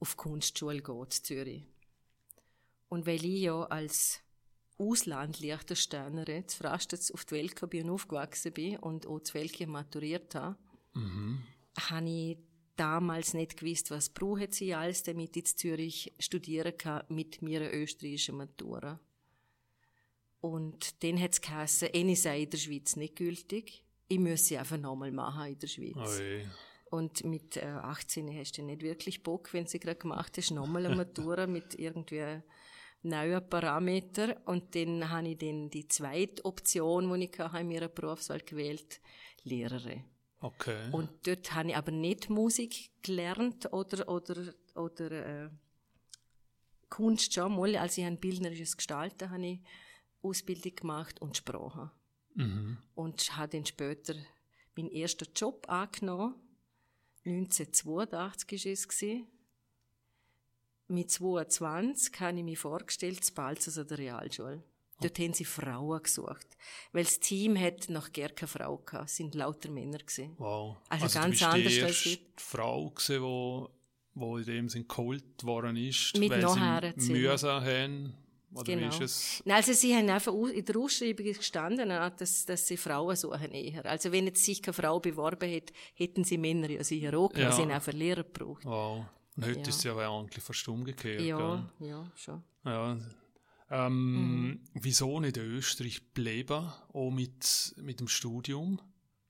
auf 0.00 0.16
Kunstschule 0.16 0.82
gehen, 0.82 1.02
in 1.04 1.10
Zürich. 1.10 1.64
Und 2.88 3.06
weil 3.06 3.24
ich 3.24 3.42
ja 3.42 3.62
als 3.64 4.20
Auslandlichtersternerin 4.78 6.48
zu 6.48 6.58
Frastets 6.58 7.10
auf 7.10 7.24
die 7.24 7.34
Welt 7.34 7.68
bin 7.68 7.84
und 7.84 7.94
aufgewachsen 7.94 8.52
bin 8.52 8.76
und 8.78 9.06
auch 9.06 9.20
zu 9.20 9.34
Welke 9.34 9.66
maturiert 9.66 10.34
habe, 10.34 10.56
habe 11.90 12.08
ich 12.08 12.38
damals 12.78 13.34
nicht 13.34 13.58
gewusst, 13.58 13.90
was 13.90 14.10
braucht 14.10 14.54
sie 14.54 14.74
alles, 14.74 15.02
damit 15.02 15.36
ich 15.36 15.50
in 15.50 15.56
Zürich 15.56 16.14
studieren 16.18 16.76
kann 16.76 17.04
mit 17.08 17.42
meiner 17.42 17.72
österreichischen 17.72 18.36
Matura. 18.36 19.00
Und 20.40 21.02
dann 21.02 21.20
hat 21.20 21.32
es 21.32 21.40
geheißen, 21.40 21.88
eine 21.92 22.16
sei 22.16 22.42
in 22.42 22.50
der 22.50 22.58
Schweiz 22.58 22.96
nicht 22.96 23.16
gültig. 23.16 23.84
Ich 24.06 24.18
muss 24.18 24.46
sie 24.46 24.56
einfach 24.56 24.78
nochmal 24.78 25.10
machen 25.10 25.52
in 25.52 25.58
der 25.58 25.66
Schweiz. 25.66 26.20
Oi. 26.20 26.46
Und 26.90 27.24
mit 27.24 27.56
äh, 27.56 27.66
18 27.66 28.34
hast 28.38 28.56
du 28.56 28.62
nicht 28.62 28.82
wirklich 28.82 29.22
Bock, 29.22 29.52
wenn 29.52 29.66
sie 29.66 29.80
gerade 29.80 29.98
gemacht 29.98 30.36
hast, 30.38 30.52
nochmal 30.52 30.86
eine 30.86 30.96
Matura 30.96 31.46
mit 31.46 31.78
irgendwie 31.78 32.40
neuen 33.02 33.48
Parametern. 33.48 34.36
Und 34.46 34.74
dann 34.74 35.10
habe 35.10 35.28
ich 35.28 35.38
dann 35.38 35.70
die 35.70 35.88
zweite 35.88 36.44
Option, 36.44 37.12
die 37.12 37.24
ich 37.26 37.38
in 37.38 37.68
meiner 37.68 37.88
Berufswahl 37.88 38.40
gewählt, 38.40 39.00
Lehrerin. 39.42 40.04
Okay. 40.40 40.90
Und 40.92 41.10
dort 41.26 41.52
habe 41.54 41.70
ich 41.70 41.76
aber 41.76 41.90
nicht 41.90 42.30
Musik 42.30 42.90
gelernt 43.02 43.72
oder, 43.72 44.08
oder, 44.08 44.54
oder 44.74 45.10
äh, 45.44 45.50
Kunst 46.88 47.34
schon 47.34 47.56
mal. 47.56 47.76
Also 47.76 48.00
ich 48.00 48.06
habe 48.06 48.16
bildnerisches 48.16 48.76
Gestalten 48.76 49.30
habe 49.30 49.46
ich 49.46 49.60
Ausbildung 50.22 50.74
gemacht 50.74 51.20
und 51.20 51.36
Sprache. 51.36 51.90
Und 52.94 53.36
habe 53.36 53.48
dann 53.48 53.66
später 53.66 54.14
meinen 54.76 54.92
ersten 54.92 55.28
Job 55.34 55.68
angenommen. 55.68 56.34
1982 57.24 58.64
war 58.64 58.72
es. 58.72 58.88
gewesen. 58.88 59.26
Mit 60.86 61.10
22 61.10 62.20
habe 62.20 62.38
ich 62.38 62.44
mich 62.44 62.58
vorgestellt, 62.58 63.24
zu 63.24 63.34
Balzers 63.34 63.76
an 63.76 63.88
der 63.88 63.98
Realschule. 63.98 64.62
Dort 65.00 65.18
haben 65.18 65.32
sie 65.32 65.44
Frauen 65.44 66.02
gesucht. 66.02 66.46
Weil 66.92 67.04
das 67.04 67.20
Team 67.20 67.56
hat 67.58 67.88
noch 67.88 68.12
gar 68.12 68.28
keine 68.30 68.48
Frau 68.48 68.78
gehabt. 68.78 69.08
Es 69.10 69.16
sind 69.16 69.34
lauter 69.34 69.70
Männer 69.70 69.98
gewesen. 69.98 70.34
Wow. 70.38 70.76
Also 70.88 71.06
du 71.06 71.12
ganz 71.14 71.42
anders 71.42 71.72
die 71.72 71.82
als 71.82 72.04
heute. 72.04 72.20
Frau 72.36 72.90
gewesen, 72.90 73.22
wo, 73.22 73.70
wo 74.14 74.38
in 74.38 74.44
dem 74.44 74.68
Sinn 74.68 74.88
geholt 74.88 75.44
worden 75.44 75.76
ist, 75.76 76.16
Mit 76.18 76.30
weil 76.30 76.42
erzählen. 76.42 76.94
Mühsam 77.12 77.64
haben. 77.64 78.14
Oder 78.54 78.64
Genau. 78.64 78.88
Nein, 79.44 79.56
also 79.56 79.72
sie 79.74 79.94
haben 79.94 80.08
einfach 80.08 80.32
in 80.32 80.64
der 80.64 80.76
Ausschreibung 80.78 81.26
gestanden, 81.26 81.90
äh, 81.90 82.10
dass, 82.16 82.46
dass 82.46 82.66
sie 82.66 82.78
Frauen 82.78 83.14
suchen 83.14 83.52
eher. 83.52 83.84
Also 83.84 84.10
wenn 84.10 84.24
jetzt 84.26 84.42
sich 84.42 84.62
keine 84.62 84.72
Frau 84.72 84.98
beworben 85.00 85.48
hätte, 85.48 85.74
hätten 85.94 86.24
sie 86.24 86.38
Männer 86.38 86.70
ja 86.70 86.82
sicher 86.82 87.16
auch 87.16 87.28
genommen. 87.28 87.50
Ja. 87.50 87.56
Sie 87.56 87.62
haben 87.62 87.70
einfach 87.70 87.92
Lehrer 87.92 88.24
gebraucht. 88.24 88.64
Wow. 88.64 89.04
Und 89.36 89.44
heute 89.46 89.60
Ja. 89.60 89.68
ist 89.68 89.76
es 89.76 89.84
ja 89.84 89.96
eigentlich 89.96 90.42
fast 90.42 90.66
umgekehrt. 90.66 91.20
Ja, 91.20 91.70
ja, 91.78 92.10
schon. 92.16 92.42
Gell? 92.64 92.72
ja. 92.72 92.98
Ähm, 93.70 94.60
Wieso 94.74 95.20
nicht 95.20 95.36
in 95.36 95.44
Österreich 95.44 96.02
bleiben, 96.14 96.72
auch 96.92 97.10
mit, 97.10 97.74
mit 97.82 98.00
dem 98.00 98.08
Studium? 98.08 98.80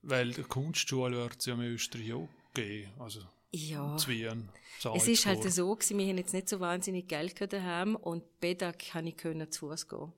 Weil 0.02 0.32
die 0.32 0.42
Kunstschule 0.42 1.16
wird 1.16 1.36
es 1.40 1.46
ja 1.46 1.54
in 1.54 1.60
Österreich 1.62 2.12
auch 2.12 2.28
geben. 2.54 2.90
Also 2.98 3.20
Ja. 3.52 3.96
zu 3.96 4.08
Wien, 4.10 4.48
Es 4.94 5.08
ist 5.08 5.26
halt 5.26 5.42
so 5.52 5.74
gewesen, 5.74 5.98
wir 5.98 6.06
haben 6.06 6.18
jetzt 6.18 6.32
nicht 6.34 6.48
so 6.48 6.60
wahnsinnig 6.60 7.08
Geld 7.08 7.34
gehabt 7.34 7.52
daheim 7.52 7.96
und 7.96 8.22
Bedag 8.40 8.78
kann 8.78 9.06
ich 9.06 9.16
können 9.16 9.50
zu 9.50 9.68
Fuß 9.68 9.88
gehen. 9.88 10.12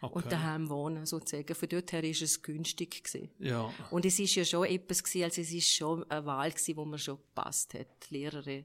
Okay. 0.00 0.14
Und 0.14 0.30
daheim 0.30 0.68
wohnen, 0.68 1.06
sozusagen. 1.06 1.52
Von 1.56 1.68
dort 1.68 1.90
her 1.90 2.04
ist 2.04 2.22
es 2.22 2.40
günstig 2.42 3.02
gewesen. 3.02 3.30
Ja, 3.40 3.72
Und 3.90 4.04
es 4.04 4.20
ist 4.20 4.32
ja 4.36 4.44
schon 4.44 4.66
etwas 4.66 5.02
gewesen, 5.02 5.24
also 5.24 5.40
es 5.40 5.52
ist 5.52 5.72
schon 5.74 6.08
eine 6.08 6.24
Wahl 6.24 6.50
gewesen, 6.52 6.76
wo 6.76 6.84
mir 6.84 6.98
schon 6.98 7.16
gepasst 7.16 7.74
hat. 7.74 7.88
Die 8.08 8.14
Lehrerin 8.14 8.64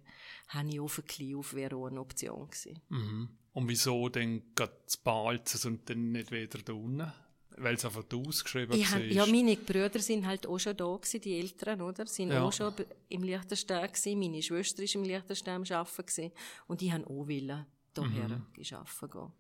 habe 0.50 0.70
ich 0.70 0.80
auf 0.80 1.00
ein 1.00 1.06
Kliuf, 1.08 1.56
wäre 1.56 1.76
auch 1.76 1.88
eine 1.88 2.00
Option 2.02 2.48
gewesen. 2.50 2.80
mhm. 2.90 3.30
Und 3.54 3.68
wieso 3.70 4.10
dann 4.10 4.42
gerade 4.56 4.74
zu 4.88 4.98
Balzers 5.04 5.66
und 5.66 5.88
dann 5.90 6.12
nicht 6.12 6.32
wieder 6.32 6.60
da 6.60 6.74
unten? 6.74 7.12
Weil 7.56 7.76
es 7.76 7.86
einfach 7.86 8.04
ausgeschrieben 8.12 8.76
Ich 8.76 8.92
war. 8.92 9.00
ja, 9.00 9.26
meine 9.28 9.56
Brüder 9.56 10.00
sind 10.00 10.26
halt 10.26 10.48
auch 10.48 10.58
schon 10.58 10.76
da 10.76 10.86
gewesen, 10.96 11.22
die 11.22 11.38
Älteren, 11.40 11.82
oder? 11.82 12.08
Sind 12.08 12.32
Ja. 12.32 12.42
auch 12.44 12.52
schon 12.52 12.74
im 13.10 13.22
Liechtenstein 13.22 13.88
gewesen. 13.88 14.20
Meine 14.20 14.42
Schwester 14.42 14.82
ist 14.82 14.96
im 14.96 15.04
Liechtenstein 15.04 15.58
am 15.58 15.64
Arbeiten 15.78 16.06
gewesen. 16.06 16.32
Und 16.66 16.82
die 16.82 16.92
haben 16.92 17.06
auch 17.06 17.28
wollen, 17.28 17.66
daher 17.94 18.28
Mhm. 18.28 18.46
arbeiten 18.72 19.10
gehen. 19.12 19.32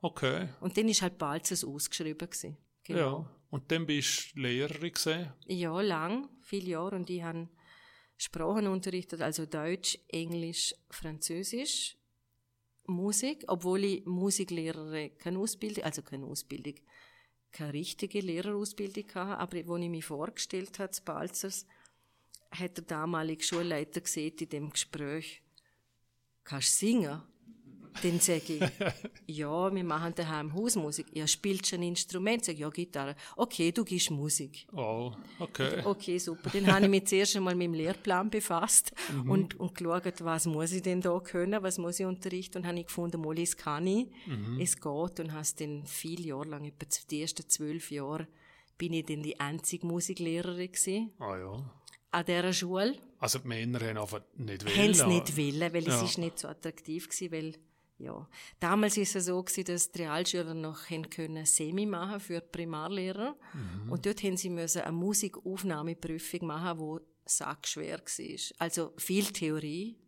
Okay. 0.00 0.48
Und 0.60 0.76
dann 0.76 0.88
ist 0.88 1.02
halt 1.02 1.16
Balzers 1.16 1.62
ausgeschrieben 1.64 2.28
gewesen. 2.28 2.56
Genau. 2.82 3.20
Ja. 3.20 3.30
Und 3.50 3.70
dann 3.70 3.86
bist 3.86 4.32
du 4.34 4.40
Lehrerin 4.40 4.92
gesehen. 4.92 5.32
Ja, 5.46 5.80
lang, 5.80 6.28
viele 6.42 6.70
Jahre. 6.70 6.96
Und 6.96 7.08
ich 7.08 7.22
habe 7.22 7.48
Sprachen 8.16 8.66
unterrichtet, 8.66 9.20
also 9.20 9.46
Deutsch, 9.46 9.96
Englisch, 10.08 10.74
Französisch, 10.90 11.96
Musik, 12.90 13.44
obwohl 13.48 13.84
ich 13.84 14.06
Musiklehrerin 14.06 15.16
keine 15.18 15.38
Ausbildung, 15.38 15.84
also 15.84 16.02
keine 16.02 16.26
Ausbildung, 16.26 16.74
keine 17.50 17.72
richtige 17.72 18.20
Lehrerausbildung 18.20 19.04
hatte, 19.14 19.38
aber 19.38 19.56
als 19.56 19.82
ich 19.82 19.90
mich 19.90 20.04
vorgestellt 20.04 20.78
habe, 20.78 20.90
zu 20.90 21.02
Balzers, 21.02 21.66
hat 22.50 22.76
der 22.76 22.84
damalige 22.84 23.42
Schulleiter 23.42 24.00
gesehen 24.00 24.36
in 24.40 24.48
dem 24.48 24.70
Gespräch, 24.70 25.42
kannst 26.44 26.78
singen? 26.78 27.22
Dann 28.02 28.20
sage 28.20 28.54
ich, 28.54 29.36
ja, 29.36 29.74
wir 29.74 29.84
machen 29.84 30.14
daheim 30.14 30.54
Hausmusik. 30.54 31.06
Ja, 31.12 31.26
spielst 31.26 31.72
du 31.72 31.76
ein 31.76 31.82
Instrument? 31.82 32.44
Sag 32.44 32.54
ich, 32.54 32.60
ja, 32.60 32.70
Gitarre. 32.70 33.16
Okay, 33.36 33.72
du 33.72 33.84
gibst 33.84 34.10
Musik. 34.10 34.66
Oh, 34.72 35.12
okay. 35.38 35.82
Okay, 35.84 36.18
super. 36.18 36.50
Dann 36.50 36.66
habe 36.68 36.84
ich 36.84 36.90
mich 36.90 37.06
zuerst 37.06 37.36
einmal 37.36 37.54
mit 37.54 37.66
dem 37.66 37.74
Lehrplan 37.74 38.30
befasst 38.30 38.92
und, 39.28 39.58
und 39.58 39.74
geschaut, 39.74 40.24
was 40.24 40.46
muss 40.46 40.72
ich 40.72 40.82
denn 40.82 41.00
da 41.00 41.18
können, 41.20 41.62
was 41.62 41.78
muss 41.78 41.98
ich 42.00 42.06
unterrichten 42.06 42.58
und 42.58 42.66
habe 42.66 42.78
ich 42.78 42.86
gefunden, 42.86 43.20
mal, 43.20 43.38
es 43.38 43.56
kann 43.56 43.86
ich, 43.86 44.06
es 44.60 44.76
geht 44.76 45.20
und 45.20 45.32
habe 45.32 45.40
es 45.42 45.54
dann 45.56 45.84
viele 45.86 46.22
Jahre 46.28 46.44
lang, 46.48 46.64
etwa 46.64 46.86
die 47.10 47.22
ersten 47.22 47.48
zwölf 47.48 47.90
Jahre, 47.90 48.26
bin 48.78 48.92
ich 48.92 49.04
dann 49.06 49.22
die 49.22 49.38
einzige 49.40 49.86
Musiklehrerin 49.86 50.72
gewesen, 50.72 51.10
Ah 51.18 51.36
ja. 51.36 51.70
an 52.12 52.24
dieser 52.24 52.52
Schule. 52.52 52.96
Also 53.18 53.40
die 53.40 53.48
Männer 53.48 53.80
haben 53.80 53.98
einfach 53.98 54.22
nicht 54.36 54.64
Haben 54.64 54.90
es 54.90 55.00
wollen. 55.00 55.08
nicht 55.10 55.36
wollen, 55.36 55.72
weil 55.74 55.86
Ja. 55.86 55.96
es 55.96 56.02
ist 56.10 56.18
nicht 56.18 56.38
so 56.38 56.48
attraktiv 56.48 57.08
gewesen, 57.08 57.32
weil, 57.32 57.54
ja. 58.00 58.28
Damals 58.58 58.96
ist 58.96 59.14
es 59.14 59.26
so 59.26 59.42
gewesen, 59.42 59.64
dass 59.64 59.92
die 59.92 60.02
Realschüler 60.02 60.54
noch 60.54 60.86
können 60.86 61.46
Semi 61.46 61.86
machen 61.86 62.20
für 62.20 62.40
die 62.40 62.48
Primarlehrer. 62.50 63.36
Mhm. 63.52 63.92
Und 63.92 64.06
dort 64.06 64.22
haben 64.22 64.36
sie 64.36 64.50
müssen 64.50 64.82
eine 64.82 64.96
Musikaufnahmeprüfung 64.96 66.46
machen, 66.46 66.78
wo 66.78 67.00
sackschwer 67.26 67.98
war. 67.98 68.56
Also 68.58 68.92
viel 68.96 69.26
Theorie. 69.26 69.98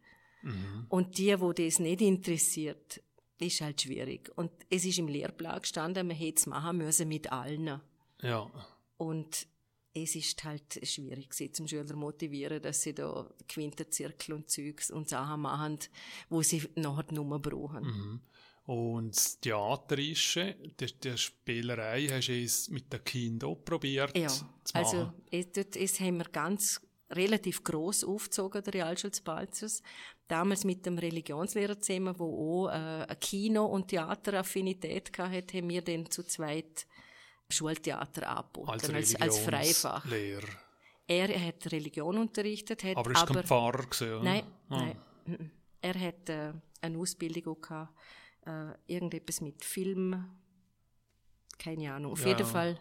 Mhm. 0.43 0.87
Und 0.89 1.19
die, 1.19 1.39
wo 1.41 1.53
das 1.53 1.79
nicht 1.79 2.01
interessiert, 2.01 3.03
ist 3.39 3.61
halt 3.61 3.83
schwierig. 3.83 4.31
Und 4.37 4.51
es 4.71 4.85
ist 4.85 4.99
im 4.99 5.09
Lehrplan 5.09 5.61
gestanden, 5.61 6.07
man 6.07 6.17
hätte 6.17 6.39
es 6.39 6.47
machen 6.47 6.79
müssen 6.79 7.09
mit 7.09 7.31
allen. 7.31 7.81
Ja. 8.21 8.51
Und 8.97 9.47
es 9.95 10.17
ist 10.17 10.43
halt 10.45 10.81
schwierig 10.83 11.31
gewesen, 11.31 11.55
zum 11.55 11.69
Schüler 11.69 11.95
motivieren, 11.97 12.63
dass 12.63 12.83
sie 12.83 12.95
da 12.95 13.29
Quinterzirkel 13.49 14.35
und 14.35 14.51
Zeugs 14.51 14.91
und 14.91 15.09
Sachen 15.09 15.43
machen, 15.43 15.79
wo 16.31 16.43
sie 16.43 16.63
nachher 16.77 17.13
nur 17.13 17.39
brauchen. 17.41 17.85
Mhm. 17.85 18.21
Und 18.65 19.17
das 19.17 19.41
Theaterische, 19.41 20.57
die, 20.79 20.87
die 21.01 21.19
Spielerei, 21.19 22.07
hast 22.07 22.29
du 22.29 22.43
es 22.43 22.69
mit 22.71 22.93
den 22.93 23.03
Kindern 23.03 23.51
auch 23.51 23.65
probiert 23.65 24.17
Ja, 24.17 24.29
zu 24.29 24.45
also 24.73 25.13
es, 25.31 25.51
dort, 25.53 25.77
es 25.77 25.99
haben 25.99 26.19
wir 26.19 26.27
ganz 26.27 26.81
relativ 27.11 27.65
gross 27.65 28.05
aufgezogen, 28.05 28.63
der 28.63 28.75
Realschule 28.75 29.11
zu 29.11 29.23
Balzers. 29.25 29.83
Damals 30.29 30.65
mit 30.65 30.87
dem 30.87 30.97
Religionslehrer 30.97 31.79
zusammen, 31.81 32.19
wo 32.19 32.65
auch 32.65 32.69
äh, 32.69 32.73
eine 32.73 33.17
Kino- 33.21 33.67
und 33.67 33.89
Theateraffinität 33.89 35.11
hatte, 35.19 35.59
haben 35.59 35.69
wir 35.69 35.83
dann 35.83 36.11
zu 36.11 36.23
zweit 36.23 36.87
Schultheater 37.53 38.29
angeboten, 38.29 38.71
als 38.71 38.89
als, 38.91 39.15
als 39.21 39.39
Freifach. 39.39 40.05
Religionslehrer. 40.05 40.59
Er 41.07 41.47
hat 41.47 41.71
Religion 41.73 42.17
unterrichtet, 42.19 42.83
hat 42.85 42.97
Aber 42.97 43.11
er 43.11 43.17
war 43.17 43.27
kein 43.27 43.45
Pfarrer. 43.45 43.83
Gewesen? 43.87 44.23
Nein, 44.25 44.45
Ah. 44.69 44.77
nein. 45.27 45.51
Er 45.81 45.95
hat 46.01 46.29
äh, 46.29 46.53
eine 46.81 46.99
Ausbildung 46.99 47.61
gehabt, 47.61 47.93
äh, 48.47 48.71
irgendetwas 48.87 49.41
mit 49.41 49.65
Film, 49.65 50.25
keine 51.59 51.93
Ahnung. 51.93 52.13
Auf 52.13 52.23
Ja, 52.23 52.29
jeden 52.29 52.41
ja. 52.41 52.47
Fall 52.47 52.79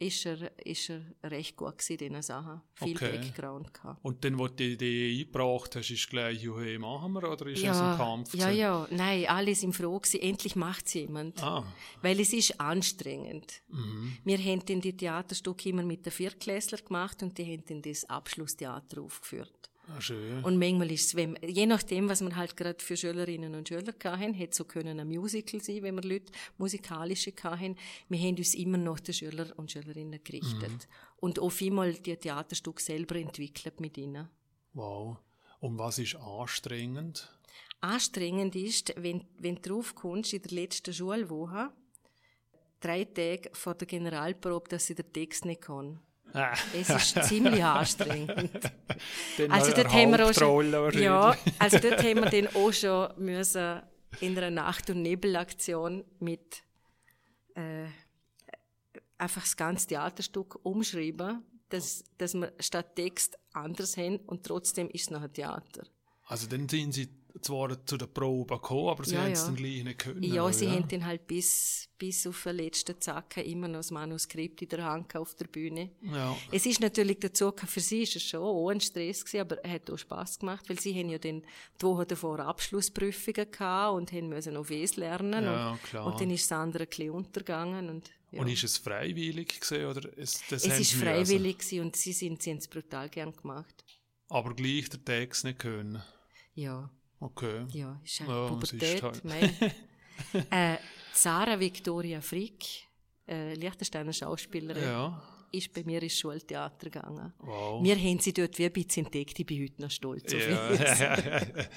ist 0.00 0.26
er, 0.26 0.56
ist 0.64 0.90
er 0.90 1.02
recht 1.30 1.56
gut 1.56 1.74
in 1.90 1.96
diesen 1.98 2.22
Sachen. 2.22 2.60
Viel 2.74 2.94
Okay. 2.96 3.18
Background 3.18 3.74
gehabt. 3.74 3.98
Und 4.04 4.24
dann, 4.24 4.38
wo 4.38 4.46
du 4.46 4.54
die 4.54 4.72
Idee 4.74 5.20
eingebracht 5.20 5.74
hast, 5.76 5.90
ist 5.90 6.08
gleich, 6.08 6.40
hey, 6.56 6.78
machen 6.78 7.12
wir, 7.14 7.30
oder 7.30 7.46
ist 7.46 7.62
Ja, 7.62 7.72
es 7.72 7.78
ein 7.80 7.96
Kampf? 7.96 8.34
ja, 8.34 8.46
gewesen? 8.46 8.58
ja, 8.60 8.88
nein, 8.90 9.26
alle 9.26 9.54
sind 9.54 9.74
froh 9.74 9.98
gewesen, 9.98 10.20
endlich 10.20 10.54
macht 10.56 10.86
es 10.86 10.94
jemand. 10.94 11.42
Ah, 11.42 11.64
Weil 12.02 12.20
es 12.20 12.32
ist 12.32 12.60
anstrengend. 12.60 13.60
mhm. 13.68 14.16
Wir 14.24 14.38
haben 14.38 14.64
dann 14.66 14.80
die 14.80 14.96
Theaterstücke 14.96 15.68
immer 15.70 15.82
mit 15.82 16.06
den 16.06 16.12
Viertklässler 16.12 16.78
gemacht 16.78 17.22
und 17.22 17.36
die 17.36 17.44
haben 17.44 17.64
dann 17.66 17.82
das 17.82 18.04
Abschlusstheater 18.04 19.00
aufgeführt. 19.02 19.67
Ah, 19.88 20.00
schön. 20.00 20.44
Und 20.44 20.58
manchmal 20.58 20.90
ist 20.90 21.06
es, 21.06 21.14
wenn, 21.14 21.36
je 21.42 21.66
nachdem, 21.66 22.08
was 22.08 22.20
man 22.20 22.36
halt 22.36 22.56
gerade 22.56 22.82
für 22.82 22.96
Schülerinnen 22.96 23.54
und 23.54 23.68
Schüler 23.68 23.94
hatten, 24.04 24.34
hätte 24.34 24.56
so 24.56 24.64
können 24.64 25.00
ein 25.00 25.08
Musical 25.08 25.60
sein, 25.60 25.82
wenn 25.82 25.94
wir 25.94 26.02
Leute 26.02 26.32
musikalische 26.56 27.32
hatten. 27.42 27.76
Wir 28.08 28.18
haben 28.20 28.36
uns 28.36 28.54
immer 28.54 28.78
nach 28.78 29.00
den 29.00 29.14
Schüler 29.14 29.46
und 29.56 29.70
Schülerinnen 29.70 30.20
gerichtet. 30.22 30.88
Und 31.16 31.38
auf 31.38 31.60
einmal 31.62 31.94
die 31.94 32.16
Theaterstücke 32.16 32.82
selber 32.82 33.16
entwickelt 33.16 33.80
mit 33.80 33.98
ihnen. 33.98 34.28
Wow. 34.74 35.16
Und 35.60 35.78
was 35.78 35.98
ist 35.98 36.16
anstrengend? 36.16 37.28
Anstrengend 37.80 38.56
ist, 38.56 38.94
wenn, 38.96 39.24
wenn 39.38 39.56
du 39.56 39.62
drauf 39.62 39.94
kommst, 39.94 40.32
in 40.32 40.42
der 40.42 40.52
letzten 40.52 40.92
Schulwoche, 40.92 41.70
drei 42.80 43.04
Tage 43.04 43.50
vor 43.52 43.74
der 43.74 43.86
Generalprobe, 43.86 44.68
dass 44.68 44.86
sie 44.86 44.94
den 44.94 45.12
Text 45.12 45.44
nicht 45.44 45.62
kann. 45.62 46.00
Ah, 46.34 46.54
Es 46.74 46.90
ist 46.90 47.24
ziemlich 47.24 47.62
anstrengend. 47.62 48.50
Also 49.50 49.72
dort 49.72 49.92
haben 49.92 50.10
wir 50.10 50.26
auch 50.26 50.34
schon, 50.34 51.00
ja, 51.00 51.36
also 51.60 51.78
dort 51.78 52.02
haben 52.02 52.16
wir 52.16 52.30
dann 52.30 52.48
auch 52.56 52.72
schon 52.72 53.08
müssen 53.24 53.82
in 54.20 54.36
einer 54.36 54.50
Nacht- 54.50 54.90
und 54.90 55.02
Nebelaktion 55.02 56.04
mit 56.18 56.62
äh, 57.54 57.86
einfach 59.16 59.42
das 59.42 59.56
ganze 59.56 59.86
Theaterstück 59.86 60.58
umschreiben, 60.64 61.44
dass, 61.68 62.04
dass 62.18 62.34
wir 62.34 62.52
statt 62.58 62.96
Text 62.96 63.38
anders 63.52 63.96
haben 63.96 64.16
und 64.26 64.44
trotzdem 64.44 64.88
ist 64.90 65.02
es 65.02 65.10
noch 65.10 65.22
ein 65.22 65.32
Theater. 65.32 65.84
Also 66.26 66.46
dann 66.48 66.68
sind 66.68 66.92
sie 66.92 67.08
zwar 67.42 67.84
zu 67.86 67.96
der 67.96 68.06
Probe 68.06 68.54
gekommen, 68.56 68.88
aber 68.88 69.04
sie 69.04 69.14
Ja, 69.14 69.22
haben 69.22 69.32
es 69.32 69.40
ja. 69.40 69.46
dann 69.46 69.56
gleich 69.56 69.84
nicht 69.84 69.98
können. 69.98 70.22
Ja, 70.22 70.52
sie 70.52 70.68
haben 70.70 70.86
dann 70.88 71.04
halt 71.06 71.26
bis, 71.26 71.88
bis 71.98 72.26
auf 72.26 72.42
den 72.42 72.56
letzten 72.56 73.00
Zacken 73.00 73.44
immer 73.44 73.68
noch 73.68 73.78
das 73.80 73.90
Manuskript 73.90 74.62
in 74.62 74.68
der 74.68 74.84
Hand 74.84 75.14
auf 75.16 75.34
der 75.34 75.46
Bühne. 75.46 75.90
Ja. 76.02 76.36
Es 76.52 76.66
ist 76.66 76.80
natürlich 76.80 77.18
dazu, 77.20 77.52
für 77.56 77.80
sie 77.80 78.02
ist 78.02 78.16
es 78.16 78.22
schon 78.22 78.40
auch 78.42 78.68
ein 78.70 78.80
Stress 78.80 79.24
gewesen, 79.24 79.40
aber 79.40 79.56
er 79.64 79.72
hat 79.72 79.90
auch 79.90 79.98
Spass 79.98 80.38
gemacht, 80.38 80.68
weil 80.68 80.78
sie 80.80 80.94
haben 80.98 81.08
ja 81.10 81.18
dann 81.18 81.42
die 81.80 81.84
Woche 81.86 82.06
davor 82.06 82.40
Abschlussprüfungen 82.40 83.50
gehabt 83.50 83.96
und 83.96 84.12
haben 84.12 84.28
müssen 84.28 84.56
auf 84.56 84.70
es 84.70 84.96
lernen 84.96 85.44
Ja, 85.44 85.70
und, 85.72 85.82
klar. 85.82 86.06
und 86.06 86.20
dann 86.20 86.30
ist 86.30 86.50
das 86.50 86.58
andere 86.58 86.84
ein 86.84 86.88
bisschen 86.88 87.10
untergegangen 87.10 87.88
und 87.90 88.10
ja. 88.30 88.42
Und 88.42 88.48
ist 88.48 88.62
es 88.62 88.76
freiwillig 88.76 89.58
gewesen, 89.58 89.86
oder 89.86 90.18
ist 90.18 90.42
das 90.52 90.62
es 90.66 90.78
ist 90.80 90.90
sie 90.90 90.96
freiwillig 90.98 91.58
gewesen 91.60 91.80
und 91.80 91.96
sie 91.96 92.12
sind, 92.12 92.42
sie 92.42 92.50
haben 92.50 92.58
es 92.58 92.68
brutal 92.68 93.08
gern 93.08 93.32
gemacht. 93.34 93.84
Aber 94.28 94.54
gleich 94.54 94.90
den 94.90 95.02
Text 95.02 95.44
nicht 95.44 95.58
können. 95.60 96.02
Ja, 96.54 96.90
Okay. 97.20 97.66
ja, 97.72 98.00
ist 98.04 98.20
halt 98.20 98.28
Ja, 98.28 98.46
Pubertät. 98.48 99.02
halt- 99.02 99.24
Mein, 99.24 99.54
äh, 100.50 100.76
Sarah 101.12 101.58
Victoria 101.58 102.20
Frick, 102.20 102.64
äh, 103.26 103.54
Liechtensteiner 103.54 104.12
Schauspielerin, 104.12 104.82
Ja. 104.82 105.22
ist 105.50 105.72
bei 105.72 105.82
mir 105.82 106.02
ins 106.02 106.16
Schultheater 106.18 106.90
gegangen. 106.90 107.32
Wow. 107.38 107.82
Wir 107.82 107.96
haben 107.96 108.20
sie 108.20 108.32
dort 108.32 108.56
wie 108.58 108.66
ein 108.66 108.72
bisschen 108.72 109.06
entdeckt, 109.06 109.38
ich 109.38 109.46
bin 109.46 109.62
heute 109.64 109.82
noch 109.82 109.90
stolz 109.90 110.32
auf 110.32 110.48
ja. 110.48 110.68
uns. 110.68 110.80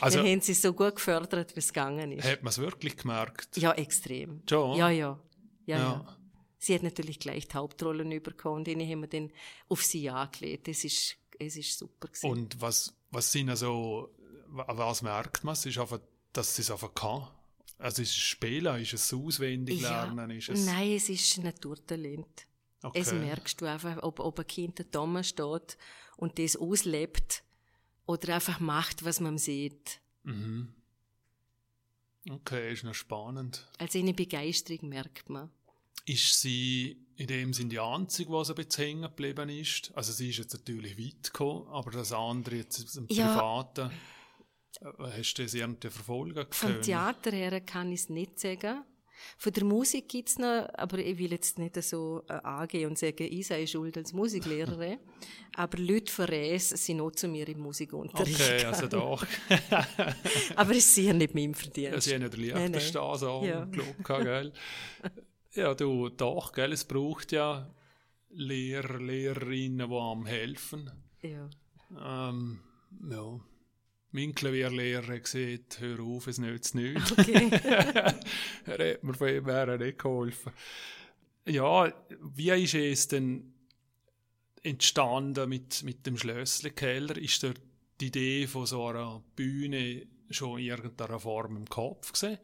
also 0.00 0.24
wir 0.24 0.30
haben 0.32 0.40
sie 0.40 0.54
so 0.54 0.72
gut 0.72 0.96
gefördert, 0.96 1.54
wie 1.54 1.60
es 1.60 1.68
gegangen 1.72 2.12
ist. 2.12 2.24
hat 2.26 2.42
man 2.42 2.50
es 2.50 2.58
wirklich 2.58 2.96
gemerkt? 2.96 3.56
Ja, 3.58 3.72
extrem. 3.72 4.42
Schon? 4.48 4.76
Ja, 4.76 4.90
ja. 4.90 5.18
ja, 5.66 5.78
Ja. 5.78 6.16
Sie 6.58 6.74
hat 6.74 6.82
natürlich 6.82 7.18
gleich 7.18 7.48
die 7.48 7.54
Hauptrollen 7.56 8.10
bekommen 8.22 8.56
und 8.56 8.66
denen 8.66 8.86
haben 8.86 9.00
wir 9.00 9.08
dann 9.08 9.30
auf 9.68 9.82
sie 9.82 10.10
angelegt. 10.10 10.68
Es 10.68 10.84
ist, 10.84 11.16
es 11.38 11.56
ist 11.56 11.78
super 11.78 12.08
gewesen. 12.08 12.26
Und 12.28 12.60
was, 12.60 12.94
was 13.10 13.32
sind 13.32 13.48
also, 13.48 14.10
was 14.52 15.02
merkt 15.02 15.44
man? 15.44 15.52
Es 15.54 15.66
ist 15.66 15.78
einfach, 15.78 16.00
dass 16.32 16.56
sie 16.56 16.62
es 16.62 16.70
einfach 16.70 16.94
kann. 16.94 17.28
Also 17.78 18.02
ist 18.02 18.10
es 18.10 18.16
Spielen, 18.16 18.80
ist 18.80 18.92
es 18.92 19.12
auswendig 19.12 19.80
lernen, 19.80 20.30
ist 20.30 20.50
es... 20.50 20.66
Nein, 20.66 20.92
es 20.92 21.08
ist 21.08 21.38
Naturtalent. 21.38 22.46
Okay. 22.82 23.00
Es 23.00 23.12
merkst 23.12 23.60
du 23.60 23.66
einfach, 23.66 24.02
ob, 24.02 24.20
ob 24.20 24.38
ein 24.38 24.46
Kind 24.46 24.86
da 24.90 25.22
steht 25.22 25.78
und 26.16 26.38
das 26.38 26.56
auslebt 26.56 27.42
oder 28.06 28.34
einfach 28.34 28.60
macht, 28.60 29.04
was 29.04 29.20
man 29.20 29.38
sieht. 29.38 30.00
Mhm. 30.24 30.74
Okay, 32.28 32.72
ist 32.72 32.84
noch 32.84 32.94
spannend. 32.94 33.66
Also 33.78 33.98
eine 33.98 34.12
Begeisterung 34.12 34.88
merkt 34.88 35.30
man. 35.30 35.50
Ist 36.04 36.40
sie 36.40 37.06
in 37.16 37.26
dem 37.26 37.52
Sinn 37.52 37.68
die 37.68 37.80
Einzige, 37.80 38.30
die 38.30 38.44
so 38.44 38.52
ein 38.54 38.56
bisschen 38.56 38.84
hängen 38.84 39.02
geblieben 39.02 39.48
ist? 39.48 39.92
Also 39.94 40.12
sie 40.12 40.30
ist 40.30 40.38
jetzt 40.38 40.52
natürlich 40.52 40.98
weit 40.98 41.24
gekommen, 41.24 41.66
aber 41.68 41.90
das 41.90 42.12
andere 42.12 42.56
jetzt 42.56 42.96
im 42.96 43.06
Ja. 43.08 43.32
Privaten, 43.32 43.90
hast 44.98 45.34
du 45.34 45.42
das 45.42 45.54
irgendwie 45.54 45.90
verfolgen 45.90 46.46
Vom 46.50 46.70
können? 46.70 46.82
Theater 46.82 47.30
her 47.32 47.60
kann 47.60 47.92
ich 47.92 48.00
es 48.00 48.08
nicht 48.08 48.38
sagen. 48.38 48.84
Von 49.36 49.52
der 49.52 49.64
Musik 49.64 50.08
gibt's 50.08 50.38
noch, 50.38 50.66
aber 50.74 50.98
ich 50.98 51.18
will 51.18 51.32
jetzt 51.32 51.58
nicht 51.58 51.82
so 51.82 52.22
äh, 52.28 52.32
angehen 52.32 52.88
und 52.88 52.98
sagen, 52.98 53.28
ich 53.30 53.46
sei 53.46 53.66
schuld 53.66 53.96
als 53.98 54.12
Musiklehrerin. 54.14 54.98
aber 55.56 55.78
Leute 55.78 56.10
von 56.10 56.24
Res 56.24 56.70
sind 56.70 57.00
auch 57.02 57.10
zu 57.10 57.28
mir 57.28 57.46
im 57.48 57.58
Musikunterricht. 57.60 58.40
Okay, 58.40 58.64
also 58.64 58.86
doch. 58.88 59.26
aber 60.56 60.70
es 60.70 60.78
ist 60.78 60.94
sicher 60.94 61.12
nicht 61.12 61.34
mein 61.34 61.54
Verdienst. 61.54 62.02
Sie 62.02 62.14
haben 62.14 62.22
ja 62.22 62.28
den 62.30 62.40
nein. 62.48 62.72
Liechtenstein 62.72 63.18
so 63.18 63.42
Ja. 63.44 63.64
geglaubt, 63.64 64.04
gell? 64.24 64.52
Ja, 65.52 65.74
du, 65.74 66.08
doch, 66.08 66.52
gell, 66.52 66.72
es 66.72 66.84
braucht 66.84 67.32
ja 67.32 67.70
Lehrer, 68.30 69.00
Lehrerinnen, 69.00 69.90
die 69.90 69.96
am 69.96 70.24
helfen. 70.24 70.90
Ja. 71.20 71.50
Ähm, 72.30 72.60
ja. 73.10 73.40
Mein 74.12 74.34
Klavierlehrer 74.34 75.20
gesagt, 75.20 75.80
hör 75.80 76.00
auf, 76.00 76.26
es 76.26 76.38
nützt 76.38 76.74
nichts. 76.74 77.12
Okay. 77.12 77.48
er 78.66 78.94
hat 78.94 79.04
mir 79.04 79.14
von 79.14 79.28
ihm 79.28 79.44
her 79.46 79.78
nicht 79.78 79.98
geholfen. 79.98 80.52
Ja, 81.46 81.92
wie 82.20 82.50
ist 82.50 82.74
es 82.74 83.08
denn 83.08 83.54
entstanden 84.62 85.48
mit, 85.48 85.82
mit 85.84 86.06
dem 86.06 86.16
Schlössli-Keller? 86.16 87.16
Ist 87.16 87.42
dort 87.42 87.60
die 88.00 88.06
Idee 88.08 88.46
von 88.46 88.66
so 88.66 88.86
einer 88.86 89.22
Bühne 89.36 90.06
schon 90.30 90.58
in 90.58 90.66
irgendeiner 90.66 91.20
Form 91.20 91.56
im 91.56 91.68
Kopf 91.68 92.12
gewesen? 92.12 92.34
Oder 92.34 92.40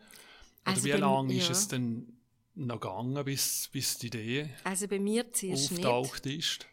Also 0.65 0.85
wie 0.85 0.91
lange 0.93 1.35
ist 1.37 1.47
ja. 1.47 1.53
es 1.53 1.69
denn 1.69 2.13
noch 2.55 2.81
gegangen, 2.81 3.25
bis, 3.25 3.69
bis 3.73 3.99
die 3.99 4.07
Idee 4.07 4.51
Also 4.65 4.89
bei 4.89 4.99
mir 4.99 5.31
zuerst 5.33 5.73
nicht. 5.73 5.85
auftaucht 5.85 6.27
ist? 6.27 6.67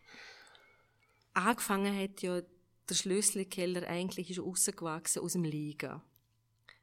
Angefangen 1.34 1.98
hat 2.00 2.22
ja 2.22 2.42
der 2.90 2.96
Schlüsselkeller 2.96 3.88
eigentlich 3.88 4.30
ist 4.30 4.40
rausgewachsen 4.40 5.22
aus 5.22 5.34
dem 5.34 5.44
Liga. 5.44 6.04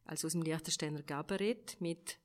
Also 0.05 0.27
aus 0.27 0.33
dem 0.33 0.43
Liechtensteiner 0.43 1.03
Gabarett 1.03 1.77
mit 1.81 2.19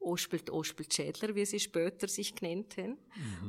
Ospelt 0.00 0.50
Ospelt 0.50 0.94
Schädler, 0.94 1.34
wie 1.34 1.44
sie 1.44 1.58
später 1.58 2.06
sich 2.06 2.34
genannt 2.34 2.76
haben. 2.76 2.98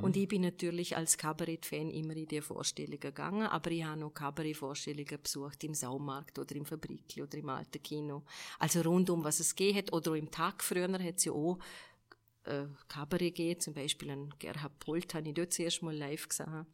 Und 0.02 0.18
ich 0.18 0.28
bin 0.28 0.42
natürlich 0.42 0.98
als 0.98 1.18
Kabarett-Fan 1.18 1.92
immer 1.92 2.16
in 2.16 2.28
die 2.28 2.42
Vorstellungen 2.42 3.00
gegangen, 3.00 3.48
aber 3.48 3.72
ich 3.72 3.84
habe 3.84 4.00
noch 4.00 4.14
Kabarett-Vorstellungen 4.14 5.22
besucht 5.22 5.64
im 5.64 5.76
Saumarkt 5.76 6.40
oder 6.40 6.56
im 6.56 6.66
Fabrikli 6.66 7.22
oder 7.22 7.38
im 7.38 7.50
alten 7.50 7.82
Kino. 7.84 8.24
Also 8.58 8.82
rund 8.82 9.10
um 9.10 9.24
was 9.24 9.40
es 9.40 9.56
geht. 9.56 9.94
Oder 9.94 10.16
im 10.16 10.32
Tag 10.32 10.64
früher 10.64 10.92
hat 10.92 11.18
es 11.18 11.26
ja 11.26 11.32
auch 11.32 11.60
äh, 12.46 12.66
Kabarett 12.88 13.36
gegeben, 13.36 13.60
zum 13.60 13.74
Beispiel 13.76 14.10
an 14.10 14.34
Gerhard 14.40 14.80
Polt 14.80 15.14
habe 15.14 15.28
ich 15.28 15.36
dort 15.36 15.54
zuerst 15.54 15.84
mal 15.84 15.96
live 15.96 16.28
gesehen. 16.28 16.66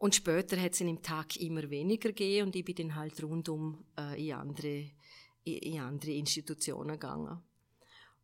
Und 0.00 0.14
später 0.14 0.58
hat 0.58 0.72
es 0.72 0.80
ihn 0.80 0.88
im 0.88 1.02
Tag 1.02 1.36
immer 1.36 1.68
weniger 1.68 2.08
gegeben 2.08 2.46
und 2.46 2.56
ich 2.56 2.64
bin 2.64 2.74
dann 2.74 2.94
halt 2.94 3.22
rundum 3.22 3.84
äh, 3.98 4.28
in, 4.28 4.32
andere, 4.32 4.90
in, 5.44 5.58
in 5.58 5.80
andere 5.80 6.12
Institutionen 6.12 6.92
gegangen. 6.92 7.38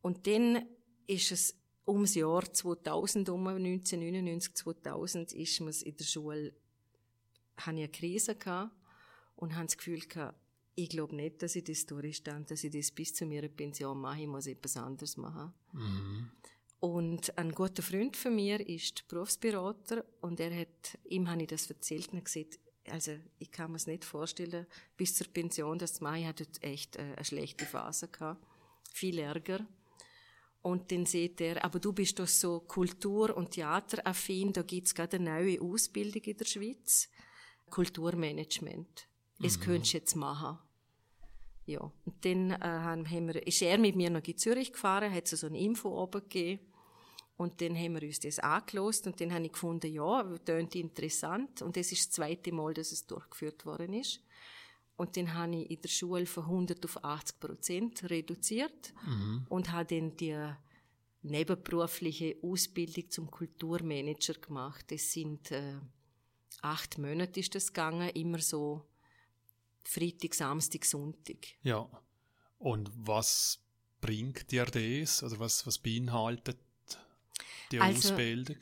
Und 0.01 0.27
dann 0.27 0.65
ist 1.07 1.33
es 1.33 1.55
ums 1.87 2.15
Jahr 2.15 2.51
2000, 2.51 3.29
um 3.29 3.47
1999, 3.47 4.55
2000, 4.55 5.33
ist 5.35 5.61
mir's 5.61 5.83
in 5.83 5.95
der 5.99 6.05
Schule, 6.05 6.55
hatte 7.59 7.77
ich 7.77 7.83
eine 7.83 7.89
Krise 7.91 8.37
gehabt 8.37 8.75
und 9.35 9.55
habe 9.55 9.67
das 9.67 9.77
Gefühl 9.77 10.01
gehabt, 10.01 10.39
ich 10.77 10.89
glaube 10.89 11.15
nicht, 11.15 11.43
dass 11.43 11.57
ich 11.57 11.65
das 11.65 11.85
durchstand, 11.85 12.51
dass 12.51 12.65
ich 12.65 12.73
das 12.73 12.91
bis 12.91 13.13
zu 13.13 13.27
meiner 13.27 13.49
Pension 13.49 14.01
mache, 14.01 14.23
ich 14.23 14.27
muss 14.27 14.47
etwas 14.47 14.79
anderes 14.79 15.19
machen. 15.19 15.53
Und 16.79 17.37
ein 17.39 17.53
guter 17.53 17.83
Freund 17.83 18.17
von 18.17 18.35
mir 18.35 18.67
ist 18.67 19.09
Berufsberater 19.09 20.05
und 20.21 20.41
er 20.41 20.55
hat, 20.55 20.99
ihm 21.05 21.29
habe 21.31 21.43
ich 21.43 21.49
das 21.49 21.69
erzählt 21.71 22.09
und 22.13 22.19
er 22.19 22.23
gesagt, 22.23 22.59
also 22.89 23.13
ich 23.39 23.51
kann 23.51 23.71
mir 23.73 23.79
es 23.79 23.87
nicht 23.87 24.05
vorstellen, 24.05 24.67
bis 24.97 25.15
zur 25.15 25.27
Pension, 25.29 25.79
dass 25.79 26.01
Mai 26.01 26.25
hat 26.25 26.41
dort 26.41 26.63
echt 26.63 26.97
äh, 26.97 27.15
eine 27.17 27.25
schlechte 27.25 27.65
Phase 27.65 28.09
gehabt, 28.09 28.45
viel 28.93 29.19
Ärger. 29.19 29.67
Und 30.63 30.91
dann 30.91 31.07
sieht 31.07 31.41
er, 31.41 31.65
aber 31.65 31.79
du 31.79 31.93
bist 31.93 32.19
doch 32.19 32.27
so 32.27 32.61
Kultur- 32.61 33.37
und 33.37 33.53
Theateraffin, 33.53 34.53
da 34.53 34.63
gibt's 34.63 34.95
gerade 34.95 35.17
eine 35.17 35.31
neue 35.31 35.61
Ausbildung 35.61 36.23
in 36.23 36.37
der 36.37 36.45
Schweiz, 36.45 37.09
Kulturmanagement. 37.71 39.09
Das 39.39 39.61
könntest 39.61 39.95
du 39.95 39.99
jetzt 39.99 40.17
machen. 40.17 40.59
Ja, 41.67 41.81
und 41.81 42.25
dann 42.25 42.53
äh, 42.53 42.59
haben 42.63 43.27
wir, 43.27 43.45
ist 43.47 43.61
er 43.61 43.77
mit 43.77 43.97
mir 43.97 44.09
noch 44.09 44.23
in 44.23 44.39
Zürich 44.39 44.73
gefahren, 44.73 45.13
hat 45.13 45.27
so 45.27 45.47
eine 45.47 45.59
Info 45.59 46.07
gegeben. 46.07 46.61
Und 47.37 47.61
dann 47.61 47.77
haben 47.77 47.95
wir 47.95 48.03
uns 48.03 48.21
das 48.21 48.39
angelost 48.39 49.07
und 49.07 49.21
dann 49.21 49.35
habe 49.35 49.45
ich 49.45 49.53
gefunden, 49.53 49.93
ja, 49.93 50.23
das 50.23 50.45
klingt 50.45 50.75
interessant. 50.75 51.61
Und 51.61 51.77
das 51.77 51.93
ist 51.93 52.07
das 52.07 52.11
zweite 52.13 52.51
Mal, 52.53 52.73
dass 52.73 52.93
es 52.93 53.07
durchgeführt 53.07 53.67
worden 53.67 53.93
ist. 53.93 54.23
Und 54.97 55.17
dann 55.17 55.35
habe 55.35 55.57
ich 55.57 55.71
in 55.71 55.81
der 55.83 55.89
Schule 55.91 56.25
von 56.25 56.45
100 56.45 56.83
auf 56.87 57.05
80 57.05 57.41
Prozent 57.41 58.11
reduziert 58.11 58.95
mhm. 59.05 59.45
und 59.51 59.71
habe 59.73 59.95
dann 59.95 60.17
die 60.17 60.39
nebenberufliche 61.23 62.37
Ausbildung 62.43 63.11
zum 63.11 63.31
Kulturmanager 63.31 64.35
gemacht. 64.35 64.87
Das 64.91 65.13
sind 65.13 65.51
äh, 65.51 65.75
acht 66.63 66.97
Monate 66.97 67.41
ist 67.41 67.55
das 67.55 67.69
gegangen, 67.69 68.09
immer 68.11 68.39
so 68.39 68.87
Freitag, 69.89 70.35
Samstag, 70.35 70.85
Sonntag. 70.85 71.37
Ja. 71.63 71.89
Und 72.59 72.91
was 72.95 73.61
bringt 74.01 74.51
dir 74.51 74.65
das? 74.65 75.23
Oder 75.23 75.39
was, 75.39 75.67
was 75.67 75.79
beinhaltet 75.79 76.59
die 77.71 77.81
also, 77.81 78.11
Ausbildung? 78.11 78.57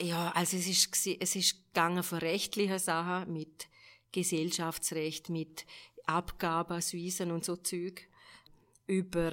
Ja, 0.00 0.30
also 0.32 0.56
es 0.56 0.66
ist, 0.66 1.06
es 1.06 1.36
ist 1.36 1.66
gegangen 1.66 2.02
von 2.02 2.18
rechtlichen 2.18 2.78
Sachen 2.78 3.32
mit 3.32 3.68
Gesellschaftsrecht, 4.12 5.28
mit 5.28 5.66
Abgaben, 6.06 6.80
Suisen 6.80 7.30
und 7.30 7.44
so 7.44 7.56
Zeug, 7.56 8.08
über 8.86 9.32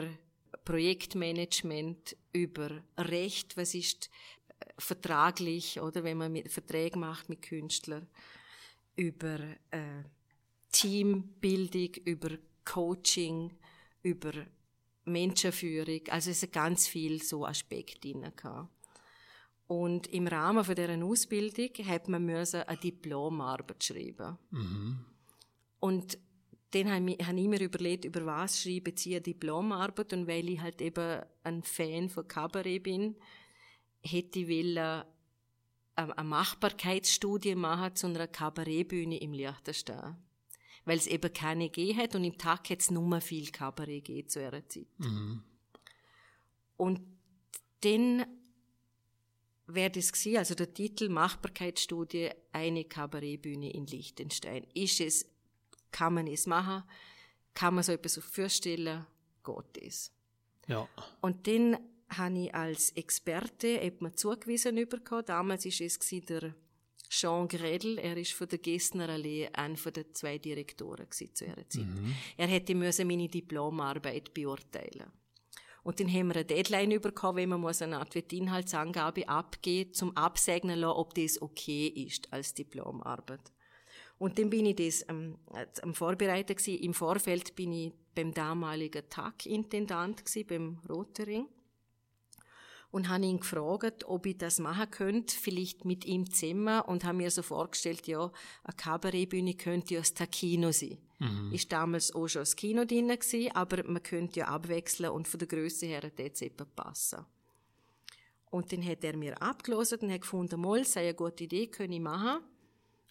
Projektmanagement, 0.66 2.16
über 2.34 2.84
Recht, 2.98 3.58
was 3.58 3.74
ist 3.74 4.10
äh, 4.60 4.66
vertraglich, 4.78 5.80
oder 5.80 6.04
wenn 6.04 6.18
man 6.18 6.32
mit, 6.32 6.52
Verträge 6.52 7.00
macht 7.00 7.30
mit 7.30 7.42
Künstlern, 7.42 8.08
über 8.96 9.40
äh, 9.72 10.04
Teambildung, 10.72 11.94
über 12.06 12.38
Coaching, 12.66 13.52
über 14.04 14.32
Menschenführung. 15.06 16.02
Also 16.10 16.32
es 16.32 16.42
sind 16.42 16.54
ganz 16.54 16.88
viel 16.88 17.22
so 17.22 17.46
Aspekte 17.46 18.00
drin 18.00 18.32
gehabt. 18.36 18.70
Und 19.68 20.08
im 20.08 20.28
Rahmen 20.28 20.64
von 20.64 20.76
dieser 20.76 21.04
Ausbildung 21.04 21.70
hat 21.86 22.08
man 22.08 22.26
müssen 22.26 22.62
eine 22.62 22.78
Diplomarbeit 22.78 23.84
schreiben. 23.84 24.38
Mhm. 24.52 25.00
Und 25.80 26.18
dann 26.72 26.92
habe 26.92 27.12
ich, 27.12 27.26
hab 27.26 27.36
ich 27.36 27.48
mir 27.48 27.62
überlegt, 27.62 28.06
über 28.06 28.26
was 28.26 28.62
schreibe 28.62 28.92
ich 28.92 29.08
eine 29.08 29.22
Diplomarbeit. 29.22 30.14
Und 30.14 30.28
weil 30.28 30.50
ich 30.50 30.62
halt 30.62 30.82
eben 30.82 31.22
ein 31.44 31.64
Fan 31.64 32.10
von 32.10 32.28
Kabarett 32.28 32.84
bin, 32.84 33.16
hätte 34.02 34.40
ich 34.40 34.48
wollen, 34.48 35.04
eine 35.96 36.24
Machbarkeitsstudie 36.24 37.56
machen 37.56 37.96
zu 37.96 38.08
einer 38.08 38.28
Kabarettbühne 38.28 39.18
im 39.18 39.34
Liechtenstein. 39.34 40.16
Weil 40.88 40.98
es 41.00 41.08
eben 41.08 41.34
keine 41.34 41.70
gegeben 41.70 42.00
hat 42.00 42.16
und 42.16 42.24
im 42.24 42.38
Tag 42.38 42.70
hat 42.70 42.80
es 42.80 42.90
nur 42.90 43.20
viel 43.20 43.52
Kabarett 43.52 44.06
gegeben 44.06 44.30
zu 44.30 44.42
ihrer 44.42 44.66
Zeit. 44.70 44.88
Mhm. 45.00 45.44
Und 46.78 47.02
dann 47.82 48.26
wäre 49.68 49.92
das 49.92 50.14
gewesen, 50.14 50.38
also 50.38 50.56
der 50.56 50.74
Titel 50.74 51.10
Machbarkeitsstudie, 51.10 52.30
eine 52.54 52.86
Kabarettbühne 52.86 53.70
in 53.70 53.86
Liechtenstein. 53.86 54.66
Ist 54.74 55.02
es, 55.02 55.30
kann 55.92 56.14
man 56.14 56.28
es 56.28 56.48
machen? 56.48 56.84
Kann 57.54 57.76
man 57.76 57.84
so 57.84 57.92
etwas 57.92 58.18
vorstellen? 58.20 59.06
Geht 59.44 59.84
es? 59.84 60.14
Ja. 60.68 60.88
Und 61.20 61.48
dann 61.48 61.78
habe 62.08 62.40
ich 62.40 62.56
als 62.56 62.92
Experte 62.92 63.68
eben 63.68 64.16
zugewiesen 64.16 64.76
bekommen. 64.88 65.26
Damals 65.26 65.66
war 65.66 65.86
es 65.86 66.00
der 66.00 66.56
Jean 67.10 67.48
Gredel, 67.48 67.98
er 68.00 68.18
ist 68.18 68.34
von 68.34 68.48
der 68.48 68.60
Gessner 68.60 69.10
Allee 69.10 69.48
einer 69.54 69.76
der 69.76 70.14
zwei 70.14 70.38
Direktoren 70.38 71.10
zu 71.12 71.46
ihrer 71.46 71.68
Zeit. 71.70 71.86
Mhm. 71.86 72.16
Er 72.38 72.48
hätte 72.48 72.76
müssen 72.76 73.08
meine 73.08 73.28
Diplomarbeit 73.28 74.34
beurteilen 74.34 75.12
und 75.88 76.02
dann 76.02 76.12
haben 76.12 76.28
wir 76.28 76.36
eine 76.36 76.44
Deadline 76.44 77.00
bekommen, 77.00 77.38
wenn 77.38 77.48
man 77.48 77.62
muss 77.62 77.82
eine 77.82 78.00
Art 78.00 78.14
Inhaltsangabe 78.14 79.30
abgeben, 79.30 79.94
zum 79.94 80.18
Absegnen 80.18 80.80
lassen, 80.80 80.98
ob 80.98 81.14
das 81.14 81.42
okay 81.42 81.88
ist 81.88 82.28
als 82.34 82.54
Diplomarbeit. 82.54 83.54
Und 84.18 84.38
dann 84.38 84.50
bin 84.50 84.66
ich 84.66 84.76
das 84.76 85.06
ähm, 85.08 85.38
am 85.82 85.94
Vorbereiten 85.94 86.58
gewesen. 86.58 86.84
Im 86.84 86.94
Vorfeld 86.94 87.56
bin 87.56 87.72
ich 87.72 87.94
beim 88.14 88.34
damaligen 88.34 89.04
TAG-Intendant 89.10 90.24
beim 90.50 90.80
Rotering 90.90 91.48
und 92.92 93.10
habe 93.10 93.26
ihn 93.26 93.40
gefragt, 93.40 94.06
ob 94.06 94.26
ich 94.26 94.38
das 94.38 94.60
machen 94.60 94.90
könnte, 94.90 95.36
vielleicht 95.36 95.86
mit 95.86 96.06
ihm 96.06 96.32
zusammen 96.32 96.82
und 96.82 97.04
habe 97.04 97.18
mir 97.18 97.32
so 97.32 97.42
vorgestellt, 97.42 98.08
ja, 98.08 98.32
eine 98.64 98.76
Kabarettbühne 98.76 99.56
könnte 99.56 99.96
ja 99.96 100.00
das 100.00 100.14
Takino 100.14 100.72
sein. 100.72 100.98
Mhm. 101.20 101.52
Ist 101.52 101.72
damals 101.72 102.14
auch 102.14 102.28
schon 102.28 102.42
das 102.44 102.56
Kino 102.56 102.86
drin 102.86 103.10
gewesen, 103.10 103.52
aber 103.54 103.84
man 103.84 104.04
könnte 104.04 104.40
ja 104.40 104.48
abwechseln 104.48 105.12
und 105.12 105.28
von 105.28 105.40
der 105.40 105.48
Größe 105.48 105.86
her 105.86 106.04
hat 106.04 106.20
es 106.20 106.42
eben 106.42 106.66
passen. 106.76 107.26
Und 108.50 108.72
dann 108.72 108.86
hat 108.86 109.04
er 109.04 109.18
mir 109.18 109.42
abgelesen 109.42 110.00
und 110.00 110.12
hat 110.12 110.22
gefunden, 110.22 110.62
mal, 110.62 110.86
sei 110.86 111.02
eine 111.02 111.14
gute 111.14 111.44
Idee, 111.44 111.68
kann 111.68 111.92
ich 111.92 112.00
machen. 112.00 112.44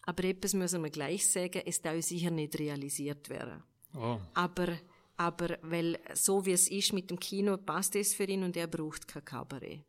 Aber 0.04 0.24
etwas 0.24 0.54
müssen 0.54 0.82
wir 0.82 0.90
gleich 0.90 1.28
sagen, 1.28 1.62
es 1.66 1.82
darf 1.82 2.02
sicher 2.02 2.30
nicht 2.30 2.58
realisiert 2.58 3.28
werden. 3.28 3.62
Oh. 3.94 4.18
Aber 4.34 4.78
aber 5.16 5.58
weil 5.62 5.98
so 6.14 6.44
wie 6.44 6.52
es 6.52 6.68
ist 6.68 6.92
mit 6.92 7.10
dem 7.10 7.18
Kino, 7.18 7.56
passt 7.56 7.96
es 7.96 8.14
für 8.14 8.24
ihn 8.24 8.42
und 8.42 8.56
er 8.56 8.66
braucht 8.66 9.08
kein 9.08 9.24
Kabarett. 9.24 9.84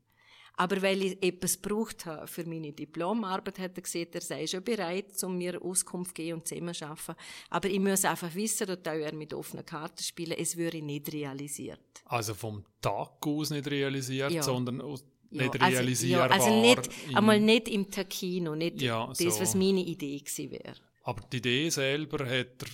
Aber 0.60 0.82
weil 0.82 1.04
ich 1.04 1.24
etwas 1.24 1.56
braucht 1.56 2.08
habe 2.08 2.26
für 2.26 2.44
meine 2.46 2.74
Diplomarbeit, 2.74 3.60
hat 3.60 3.78
er 3.78 3.84
gesagt, 3.84 4.16
er 4.16 4.22
sei 4.22 4.48
schon 4.48 4.64
bereit, 4.64 5.24
um 5.24 5.38
mir 5.38 5.62
Auskunft 5.62 6.10
zu 6.10 6.14
geben 6.16 6.40
und 6.40 6.48
zusammen 6.48 6.74
zu 6.74 6.86
arbeiten. 6.88 7.16
Aber 7.52 7.70
ich 7.70 7.80
muss 7.80 8.04
einfach 8.04 8.34
wissen, 8.34 8.66
dass 8.66 8.80
er 8.84 9.14
mit 9.14 9.36
offenen 9.36 9.64
Karten 9.64 10.02
spielen, 10.02 10.36
es 10.38 10.58
würde 10.58 10.82
nicht 10.82 11.14
realisiert. 11.14 11.80
Also 12.06 12.34
vom 12.34 12.66
Tag 12.82 13.26
aus 13.28 13.52
nicht 13.52 13.70
realisiert, 13.70 14.32
ja. 14.32 14.42
sondern 14.42 14.82
aus 14.82 15.06
nicht 15.30 15.56
ja, 15.56 15.62
also, 15.62 15.78
realisierbar. 15.78 16.30
Ja, 16.30 16.36
also 16.36 16.62
nicht, 16.62 16.90
einmal 17.14 17.40
nicht 17.40 17.68
im 17.68 17.92
Takino, 17.92 18.56
nicht 18.56 18.82
ja, 18.82 19.08
das, 19.08 19.20
so. 19.20 19.40
was 19.42 19.54
meine 19.54 19.82
Idee 19.82 20.18
gewesen 20.18 20.52
wäre. 20.52 20.76
Aber 21.04 21.22
die 21.32 21.38
Idee 21.38 21.70
selber 21.70 22.26
hat 22.26 22.64
er 22.64 22.68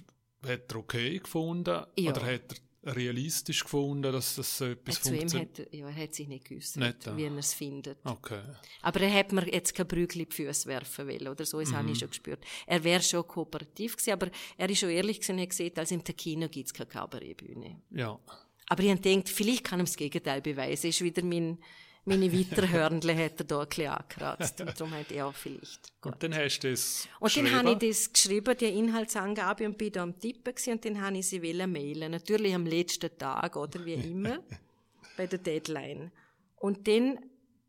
hat 0.47 0.71
er 0.71 0.77
okay 0.77 1.19
gefunden? 1.19 1.85
Ja. 1.97 2.11
Oder 2.11 2.25
hat 2.25 2.41
er 2.51 2.95
realistisch 2.95 3.63
gefunden, 3.63 4.11
dass 4.11 4.35
das 4.35 4.57
so 4.57 4.65
etwas 4.65 4.97
funktioniert? 4.97 5.59
Hat, 5.59 5.73
ja, 5.73 5.87
er 5.87 5.95
hat 5.95 6.13
sich 6.13 6.27
nicht 6.27 6.45
gewusst, 6.45 6.77
nicht, 6.77 7.17
wie 7.17 7.23
er 7.23 7.37
es 7.37 7.53
findet. 7.53 7.97
Okay. 8.03 8.41
Aber 8.81 9.01
er 9.01 9.13
hat 9.13 9.31
mir 9.31 9.47
jetzt 9.51 9.73
kein 9.73 9.87
Brügel 9.87 10.25
die 10.25 10.35
Füße 10.35 10.67
werfen 10.67 11.07
wollen 11.07 11.27
oder 11.27 11.45
so, 11.45 11.59
das 11.59 11.69
mhm. 11.69 11.77
habe 11.77 11.91
ich 11.91 11.99
schon 11.99 12.09
gespürt. 12.09 12.43
Er 12.67 12.83
wäre 12.83 13.01
schon 13.01 13.25
kooperativ 13.27 13.95
gewesen, 13.95 14.13
aber 14.13 14.29
er 14.57 14.69
ist 14.69 14.79
schon 14.79 14.89
ehrlich 14.89 15.21
gewesen 15.21 15.35
und 15.35 15.41
hat 15.41 15.49
gesagt, 15.49 15.79
also 15.79 15.95
im 15.95 16.03
Takino 16.03 16.49
gibt 16.49 16.67
es 16.67 16.73
keine 16.73 16.89
Kabarettbühne. 16.89 17.81
Ja. 17.91 18.19
Aber 18.67 18.83
ich 18.83 18.89
habe 18.89 19.01
gedacht, 19.01 19.29
vielleicht 19.29 19.63
kann 19.63 19.79
er 19.79 19.85
das 19.85 19.95
Gegenteil 19.95 20.41
beweisen. 20.41 20.87
Das 20.87 20.95
ist 20.95 21.01
wieder 21.01 21.23
mein 21.23 21.59
meine 22.05 22.31
Weiterhörnle 22.33 23.15
hat 23.15 23.39
er 23.39 23.45
da 23.45 23.61
ein 23.61 23.67
bisschen 23.67 23.87
angekratzt. 23.87 24.59
Und 24.61 24.79
darum 24.79 24.93
hat 24.93 25.11
er 25.11 25.27
auch 25.27 25.33
vielleicht. 25.33 26.01
Gut. 26.01 26.13
Und 26.13 26.23
dann 26.23 26.35
hast 26.35 26.59
du 26.59 26.71
das 26.71 27.07
Und 27.19 27.37
dann 27.37 27.51
habe 27.51 27.71
ich 27.71 27.77
das 27.77 28.11
geschrieben, 28.11 28.57
die 28.57 28.65
Inhaltsangabe, 28.65 29.65
und 29.65 29.77
bin 29.77 29.91
da 29.91 30.03
am 30.03 30.19
Tippen 30.19 30.53
gewesen, 30.53 30.73
und 30.73 30.85
dann 30.85 31.01
habe 31.01 31.17
ich 31.17 31.27
sie 31.27 31.39
mailen. 31.39 32.11
Natürlich 32.11 32.53
am 32.53 32.65
letzten 32.65 33.17
Tag, 33.17 33.55
oder 33.55 33.85
wie 33.85 33.93
immer, 33.93 34.39
bei 35.17 35.27
der 35.27 35.39
Deadline. 35.39 36.11
Und 36.57 36.87
dann 36.87 37.19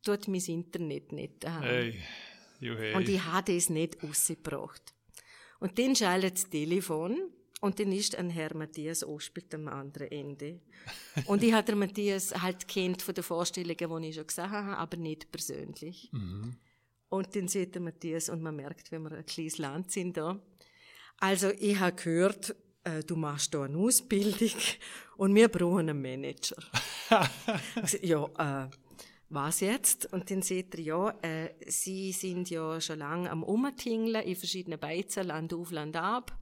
tut 0.02 0.26
mein 0.28 0.40
Internet 0.40 1.12
nicht. 1.12 1.46
Hey, 1.46 2.00
hey. 2.60 2.94
Und 2.94 3.08
ich 3.08 3.24
habe 3.24 3.54
das 3.54 3.70
nicht 3.70 4.02
rausgebracht. 4.02 4.94
Und 5.60 5.78
dann 5.78 5.94
schaltet 5.94 6.34
das 6.34 6.50
Telefon, 6.50 7.30
und 7.64 7.80
dann 7.80 7.92
ist 7.92 8.14
ein 8.14 8.28
Herr 8.28 8.54
Matthias 8.54 9.02
Ospelt 9.02 9.54
am 9.54 9.68
anderen 9.68 10.12
Ende. 10.12 10.60
Und 11.24 11.42
ich 11.42 11.54
habe 11.54 11.64
den 11.64 11.78
Matthias 11.78 12.34
halt 12.42 12.68
kennt 12.68 13.00
von 13.00 13.14
den 13.14 13.24
Vorstellungen, 13.24 14.02
die 14.02 14.08
ich 14.10 14.16
schon 14.16 14.26
gesehen 14.26 14.50
habe, 14.50 14.76
aber 14.76 14.98
nicht 14.98 15.32
persönlich. 15.32 16.10
Mhm. 16.12 16.56
Und 17.08 17.34
dann 17.34 17.48
sieht 17.48 17.74
der 17.74 17.80
Matthias 17.80 18.28
und 18.28 18.42
man 18.42 18.54
merkt, 18.54 18.92
wenn 18.92 19.02
wir 19.04 19.12
ein 19.12 19.24
kleines 19.24 19.56
Land 19.56 19.90
sind 19.90 20.18
da. 20.18 20.38
Also 21.16 21.52
ich 21.58 21.80
habe 21.80 21.96
gehört, 21.96 22.54
äh, 22.82 23.02
du 23.02 23.16
machst 23.16 23.54
da 23.54 23.62
eine 23.62 23.78
Ausbildung 23.78 24.50
und 25.16 25.34
wir 25.34 25.48
brauchen 25.48 25.88
einen 25.88 26.02
Manager. 26.02 26.56
ja, 28.02 28.66
äh, 28.66 28.70
was 29.30 29.60
jetzt? 29.60 30.12
Und 30.12 30.30
dann 30.30 30.42
sieht 30.42 30.74
er, 30.74 30.80
ja, 30.82 31.10
äh, 31.22 31.54
Sie 31.66 32.12
sind 32.12 32.50
ja 32.50 32.78
schon 32.82 32.98
lange 32.98 33.30
am 33.30 33.42
Umtingeln 33.42 34.22
in 34.22 34.36
verschiedenen 34.36 34.78
Beizen, 34.78 35.28
Land 35.28 35.54
auf, 35.54 35.70
Land 35.70 35.96
ab. 35.96 36.38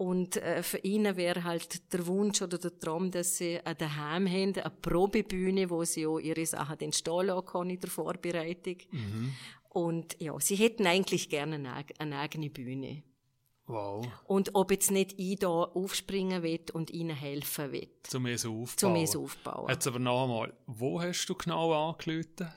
Und 0.00 0.38
äh, 0.38 0.62
für 0.62 0.78
ihn 0.78 1.14
wäre 1.14 1.44
halt 1.44 1.92
der 1.92 2.06
Wunsch 2.06 2.40
oder 2.40 2.56
der 2.56 2.78
Traum, 2.78 3.10
dass 3.10 3.36
sie 3.36 3.60
ein 3.62 3.76
daheim 3.76 4.26
haben, 4.26 4.54
eine 4.54 4.72
Probebühne, 4.80 5.68
wo 5.68 5.84
sie 5.84 6.06
auch 6.06 6.18
ihre 6.18 6.46
Sachen 6.46 6.78
den 6.78 6.94
Stall 6.94 7.26
können 7.42 7.68
in 7.68 7.80
der 7.80 7.90
Vorbereitung. 7.90 8.76
Mhm. 8.90 9.34
Und 9.68 10.16
ja, 10.18 10.40
sie 10.40 10.56
hätten 10.56 10.86
eigentlich 10.86 11.28
gerne 11.28 11.56
eine, 11.56 11.84
eine 11.98 12.18
eigene 12.18 12.48
Bühne. 12.48 13.02
Wow. 13.66 14.06
Und 14.24 14.54
ob 14.54 14.70
jetzt 14.70 14.90
nicht 14.90 15.18
ich 15.18 15.38
da 15.38 15.48
aufspringen 15.48 16.42
will 16.42 16.64
und 16.72 16.90
ihnen 16.90 17.14
helfen 17.14 17.70
will. 17.70 17.90
Zum 18.04 18.24
es 18.24 18.46
aufbauen. 18.46 18.78
Zum 18.78 18.96
es 18.96 19.14
aufbauen. 19.14 19.68
Jetzt 19.68 19.86
aber 19.86 19.98
noch 19.98 20.22
einmal, 20.22 20.54
wo 20.66 21.02
hast 21.02 21.26
du 21.26 21.34
genau 21.34 21.90
angelötet? 21.90 22.48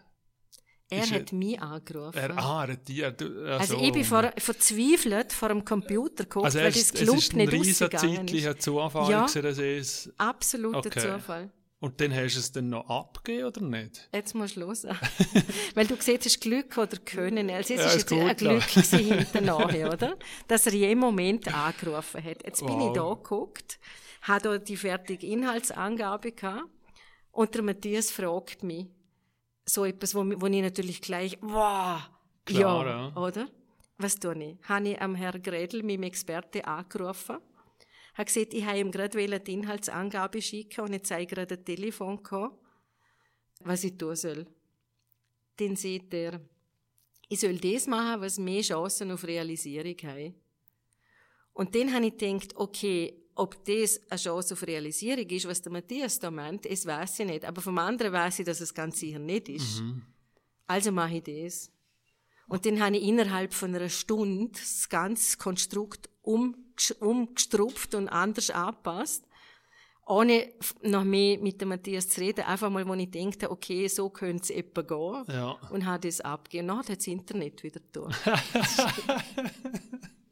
Er 0.89 1.10
hat 1.10 1.32
mich 1.32 1.60
angerufen. 1.60 2.17
Er, 2.17 2.38
ah, 2.38 2.65
er 2.65 2.74
hat 2.74 2.88
die, 2.88 3.04
also, 3.04 3.26
also 3.46 3.80
ich 3.80 3.91
bin 3.91 4.04
vor, 4.04 4.32
verzweifelt 4.38 5.34
vor 5.34 5.50
dem 5.50 5.65
Computer 5.65 6.24
geguckt, 6.24 6.46
also 6.46 6.60
weil 6.60 6.72
das 6.72 6.93
Club 6.93 7.15
nicht 7.34 7.54
ausgegangen 7.54 8.28
ist. 8.28 8.34
Es 8.34 8.46
war 8.46 8.52
ein 8.54 8.60
Zufall, 8.60 9.12
ja, 9.12 9.26
es... 9.26 10.13
absoluter 10.17 10.78
okay. 10.80 11.00
Zufall. 11.00 11.52
Und 11.84 12.00
dann 12.00 12.15
hast 12.15 12.36
du 12.36 12.39
es 12.39 12.50
dann 12.50 12.69
noch 12.69 12.88
abgegeben 12.88 13.46
oder 13.46 13.60
nicht? 13.60 14.08
Jetzt 14.13 14.34
musst 14.36 14.56
du 14.56 14.62
hören. 14.62 14.98
Weil 15.76 15.86
du 15.86 15.96
siehst, 16.00 16.22
es 16.22 16.26
ist 16.28 16.39
Glück 16.39 16.78
oder 16.78 16.96
Können. 16.96 17.50
Also 17.50 17.74
es 17.74 17.82
Ja, 17.82 17.88
ist 17.88 17.96
jetzt 17.96 18.10
gut, 18.10 18.19
ein 18.22 18.38
Glück 18.38 18.65
gewesen 18.74 19.00
hinterher, 19.00 19.91
oder? 19.91 20.17
Dass 20.48 20.65
er 20.65 20.72
jeden 20.72 21.02
Moment 21.02 21.54
angerufen 21.54 22.24
hat. 22.24 22.41
Jetzt 22.46 22.65
bin 22.65 22.69
Wow. 22.80 22.88
ich 22.88 22.93
da 22.93 23.13
geguckt, 23.15 23.80
habe 24.22 24.41
da 24.43 24.58
die 24.60 24.78
fertige 24.78 25.28
Inhaltsangabe 25.28 26.32
gehabt 26.32 26.69
und 27.34 27.54
der 27.54 27.63
Matthias 27.63 28.12
fragt 28.12 28.63
mich 28.63 28.88
so 29.65 29.86
etwas, 29.86 30.15
wo, 30.15 30.23
wo 30.26 30.47
ich 30.47 30.62
natürlich 30.62 31.02
gleich, 31.02 31.38
wow, 31.41 32.02
Klar, 32.45 32.86
ja, 32.86 33.08
ja. 33.10 33.15
oder? 33.15 33.49
Was 33.97 34.15
tue 34.15 34.36
ich? 34.43 34.58
Habe 34.67 34.89
ich 34.89 35.02
am 35.02 35.15
Herrn 35.15 35.41
Gredl, 35.41 35.84
meinem 35.84 36.04
Experte, 36.04 36.65
angerufen 36.65 37.38
habe 38.13 38.26
gesagt, 38.26 38.54
ich 38.54 38.65
habe 38.65 38.80
ihm 38.80 38.91
gerade 38.91 39.39
die 39.39 39.54
Inhaltsangabe 39.54 40.41
schicken 40.41 40.82
und 40.82 40.93
jetzt 40.93 41.10
habe 41.12 41.23
ich 41.23 41.28
gerade 41.28 41.56
ein 41.56 41.65
Telefon 41.65 42.21
gehabt, 42.21 42.56
was 43.62 43.84
ich 43.84 43.97
tun 43.97 44.15
soll. 44.15 44.45
Dann 45.58 45.76
sagt 45.76 46.13
er, 46.13 46.39
ich 47.28 47.39
soll 47.39 47.58
das 47.58 47.88
machen, 47.88 48.21
was 48.21 48.38
mehr 48.38 48.62
Chancen 48.62 49.12
auf 49.12 49.23
Realisierung 49.23 49.95
hat. 50.04 50.34
Und 51.54 51.76
dann 51.76 51.93
habe 51.93 52.08
ich 52.08 52.17
gedacht, 52.17 52.56
okay, 52.56 53.15
ob 53.36 53.63
das 53.65 54.00
eine 54.10 54.19
Chance 54.19 54.54
auf 54.54 54.67
Realisierung 54.67 55.26
ist, 55.28 55.48
was 55.48 55.62
der 55.62 55.72
Matthias 55.72 56.19
da 56.19 56.30
meint, 56.30 56.69
das 56.69 56.86
weiß 56.86 57.19
ich 57.19 57.26
nicht. 57.26 57.46
Aber 57.46 57.62
vom 57.62 57.78
anderen 57.78 58.13
weiß 58.13 58.39
ich, 58.39 58.46
dass 58.46 58.62
es 58.62 58.74
ganz 58.74 59.00
sicher 59.00 59.19
nicht 59.19 59.50
ist. 59.50 59.82
Also 60.67 60.91
mache 60.91 61.17
ich 61.17 61.24
das. 61.24 61.72
Und 62.48 62.65
dann 62.65 62.80
habe 62.82 62.98
ich 62.98 63.04
innerhalb 63.04 63.54
von 63.54 63.74
einer 63.74 63.89
Stunde 63.89 64.52
das 64.52 64.89
ganze 64.89 65.38
Konstrukt 65.38 66.10
umgesch- 66.24 66.98
umgestrupft 67.00 67.96
und 67.96 68.10
anders 68.10 68.50
angepasst. 68.50 69.26
Ohne 70.06 70.52
noch 70.82 71.06
mehr 71.06 71.39
mit 71.39 71.62
dem 71.62 71.69
Matthias 71.69 72.10
zu 72.10 72.19
reden. 72.19 72.41
Einfach 72.41 72.69
mal, 72.69 72.86
wo 72.86 72.93
ich 72.93 73.10
dachte, 73.10 73.50
okay, 73.50 73.88
so 73.88 74.10
könnte 74.10 74.43
es 74.43 74.50
etwa 74.50 74.82
gehen. 74.82 75.34
Ja. 75.34 75.52
Und 75.72 75.86
habe 75.86 76.06
das 76.06 76.19
abgegeben. 76.19 76.67
Dann 76.67 76.80
hat 76.80 76.89
das 76.89 77.08
Internet 77.08 77.63
wieder 77.63 77.80
da. 77.93 78.10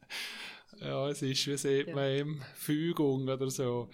Ja, 0.82 1.08
es 1.10 1.22
ist, 1.22 1.46
wie 1.48 1.58
sieht 1.58 1.94
man 1.94 2.10
eben, 2.10 2.42
Fügung 2.56 3.28
oder 3.30 3.50
so. 3.50 3.90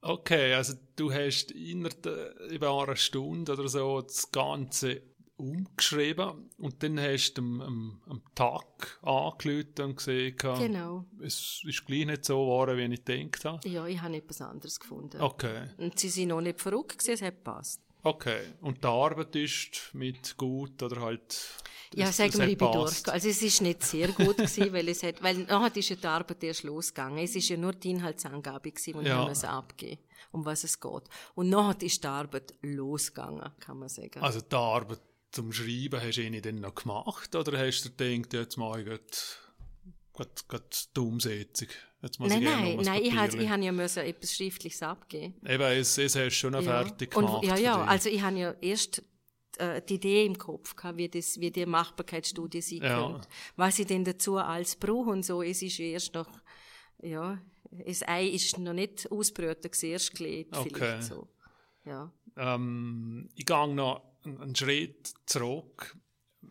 Okay, 0.00 0.54
also 0.54 0.74
du 0.94 1.12
hast 1.12 1.50
innerhalb 1.52 2.06
über 2.50 2.82
eine 2.86 2.96
Stunde 2.96 3.52
oder 3.52 3.66
so 3.68 4.02
das 4.02 4.30
Ganze 4.30 5.02
umgeschrieben 5.36 6.50
und 6.58 6.82
dann 6.82 7.00
hast 7.00 7.34
du 7.34 7.42
am, 7.42 7.60
am, 7.60 8.02
am 8.06 8.22
Tag 8.34 8.98
angelötet 9.02 9.80
und 9.80 9.96
gesehen, 9.96 10.36
Genau. 10.36 11.04
es 11.22 11.62
ist 11.64 11.86
gleich 11.86 12.06
nicht 12.06 12.24
so 12.24 12.40
geworden, 12.40 12.76
wie 12.76 12.94
ich 12.94 13.04
gedacht 13.04 13.44
habe. 13.44 13.68
Ja, 13.68 13.86
ich 13.86 14.00
habe 14.00 14.16
etwas 14.16 14.40
anderes 14.40 14.78
gefunden. 14.78 15.20
Okay, 15.20 15.68
Und 15.78 15.98
sie 15.98 16.08
sind 16.08 16.28
noch 16.28 16.40
nicht 16.40 16.60
verrückt 16.60 17.08
es 17.08 17.22
hat 17.22 17.36
gepasst. 17.36 17.80
Okay. 18.02 18.54
Und 18.60 18.82
die 18.82 18.88
Arbeit 18.88 19.34
ist 19.36 19.90
mit 19.92 20.36
gut 20.36 20.82
oder 20.82 21.00
halt... 21.00 21.36
Ja, 21.94 22.12
sagen 22.12 22.34
wir, 22.34 22.48
ich 22.48 22.58
bin 22.58 22.70
gepasst. 22.70 23.06
durch. 23.06 23.14
Also 23.14 23.28
es 23.28 23.40
ist 23.40 23.62
nicht 23.62 23.82
sehr 23.82 24.08
gut 24.08 24.36
gewesen, 24.36 24.72
weil 24.74 24.88
es 24.88 25.02
hat, 25.02 25.22
weil 25.22 25.38
nachher 25.38 25.74
ist 25.74 25.88
ja 25.88 25.96
die 25.96 26.06
Arbeit 26.06 26.44
erst 26.44 26.62
losgegangen. 26.62 27.18
Es 27.24 27.34
ist 27.34 27.48
ja 27.48 27.56
nur 27.56 27.72
die 27.72 27.90
Inhaltsangabe 27.90 28.70
gewesen, 28.70 28.94
und 28.94 29.06
Ja. 29.06 29.26
es 29.30 29.42
abgeben, 29.42 29.98
um 30.30 30.44
was 30.44 30.64
es 30.64 30.78
geht. 30.78 31.02
Und 31.34 31.48
nachher 31.48 31.80
ist 31.80 32.04
die 32.04 32.08
Arbeit 32.08 32.54
losgegangen, 32.60 33.50
kann 33.60 33.78
man 33.78 33.88
sagen. 33.88 34.20
Also 34.20 34.40
die 34.42 34.54
Arbeit 34.54 35.00
zum 35.30 35.50
Schreiben 35.52 36.00
hast 36.00 36.16
du 36.16 36.22
eh 36.22 36.30
nicht 36.30 36.44
dann 36.44 36.60
noch 36.60 36.74
gemacht 36.74 37.34
oder 37.34 37.58
hast 37.58 37.82
du 37.84 37.90
gedacht, 37.90 38.32
jetzt 38.34 38.56
mache 38.58 38.80
ich 38.80 38.86
grad, 40.18 40.48
grad 40.48 40.88
die 40.96 41.00
Umsetzung? 41.00 41.68
Jetzt 42.02 42.20
muss 42.20 42.28
nein, 42.30 42.42
ich 42.42 42.48
nein, 42.48 42.76
nein, 42.82 43.02
ich, 43.02 43.16
habe 43.16 43.36
ich 43.42 43.48
ja 43.64 43.72
müssen 43.72 44.00
etwas 44.04 44.34
Schriftliches 44.34 44.82
abgeben. 44.82 45.34
Eben, 45.46 45.62
es, 45.62 45.98
es 45.98 46.14
hast 46.14 46.24
du 46.26 46.30
schon 46.30 46.54
Ja. 46.54 46.62
fertig 46.62 47.16
Und, 47.16 47.26
gemacht. 47.26 47.44
ja, 47.44 47.56
für 47.56 47.62
ja, 47.62 47.80
dich. 47.80 47.88
also 47.90 48.08
ich 48.10 48.22
habe 48.22 48.36
ja 48.38 48.54
erst 48.60 49.02
äh, 49.58 49.82
die 49.82 49.94
Idee 49.94 50.24
im 50.26 50.38
Kopf 50.38 50.76
gehabt, 50.76 50.96
wie, 50.98 51.08
das, 51.08 51.40
wie 51.40 51.50
die 51.50 51.66
Machbarkeitsstudie 51.66 52.60
sein 52.60 52.82
Ja. 52.82 53.08
könnte. 53.10 53.28
Was 53.56 53.78
ich 53.80 53.86
denn 53.86 54.04
dazu 54.04 54.36
als 54.36 54.76
brauche 54.76 55.10
und 55.10 55.24
so, 55.24 55.42
es 55.42 55.60
ist 55.62 55.78
ja 55.78 55.86
erst 55.86 56.14
noch, 56.14 56.28
ja, 57.02 57.40
das 57.70 58.06
Ei 58.06 58.26
ist 58.28 58.58
noch 58.58 58.72
nicht 58.72 59.10
gewesen, 59.70 59.90
erst 59.90 60.14
gelegt, 60.14 60.56
Okay. 60.56 60.70
vielleicht 60.74 61.02
so. 61.04 61.28
Ja. 61.84 62.12
ähm, 62.36 63.28
ich 63.34 63.44
gehe 63.46 63.68
noch 63.74 64.02
einen 64.24 64.54
Schritt 64.54 65.12
zurück. 65.26 65.96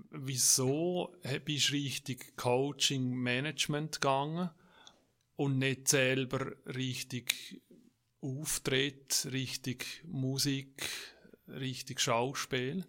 Wieso 0.09 1.13
bist 1.43 1.69
du 1.69 1.73
richtig 1.73 2.37
Coaching-Management 2.37 4.01
gegangen 4.01 4.49
und 5.35 5.57
nicht 5.59 5.87
selber 5.87 6.53
richtig 6.65 7.61
Auftritt, 8.21 9.27
richtig 9.31 10.03
Musik, 10.07 10.89
richtig 11.47 11.99
Schauspiel? 11.99 12.85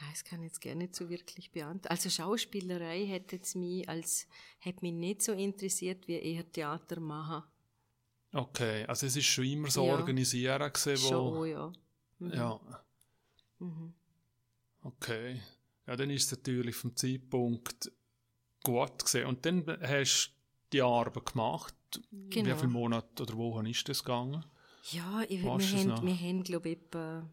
Ja, 0.00 0.06
das 0.10 0.24
kann 0.24 0.40
ich 0.40 0.48
jetzt 0.48 0.60
gerne 0.60 0.84
nicht 0.84 0.96
so 0.96 1.08
wirklich 1.08 1.52
beantworten. 1.52 1.88
Also 1.88 2.10
Schauspielerei 2.10 3.06
hätte 3.06 3.36
jetzt 3.36 3.54
mich 3.54 3.88
als, 3.88 4.26
hätte 4.58 4.80
mich 4.82 4.94
nicht 4.94 5.22
so 5.22 5.32
interessiert, 5.32 6.08
wie 6.08 6.18
eher 6.18 6.50
Theater 6.50 6.98
machen. 6.98 7.44
Okay, 8.32 8.84
also 8.86 9.06
es 9.06 9.14
ist 9.14 9.26
schon 9.26 9.44
immer 9.44 9.70
so 9.70 9.86
Ja. 9.86 9.92
organisieren 9.92 10.72
gewesen, 10.72 11.02
wo... 11.04 11.08
Schon, 11.08 11.48
ja. 11.48 11.72
Ja. 12.20 12.84
Okay. 14.82 15.40
Ja, 15.86 15.96
dann 15.96 16.10
ist 16.10 16.26
es 16.26 16.38
natürlich 16.38 16.76
vom 16.76 16.94
Zeitpunkt 16.96 17.90
gut 18.62 19.02
gesehen. 19.04 19.26
Und 19.26 19.44
dann 19.46 19.66
hast 19.82 20.28
du 20.28 20.32
die 20.72 20.82
Arbeit 20.82 21.26
gemacht. 21.26 21.74
Wie 22.10 22.30
Genau. 22.30 22.56
viele 22.56 22.68
Monate 22.72 23.22
oder 23.24 23.36
Wochen 23.36 23.66
ist 23.66 23.88
das 23.88 24.02
gegangen? 24.02 24.44
Ja, 24.90 25.22
ich, 25.28 25.42
wir, 25.42 25.50
haben, 25.52 26.06
wir 26.06 26.16
haben, 26.16 26.42
glaube 26.42 26.70
ich, 26.70 26.78
etwa 26.78 27.28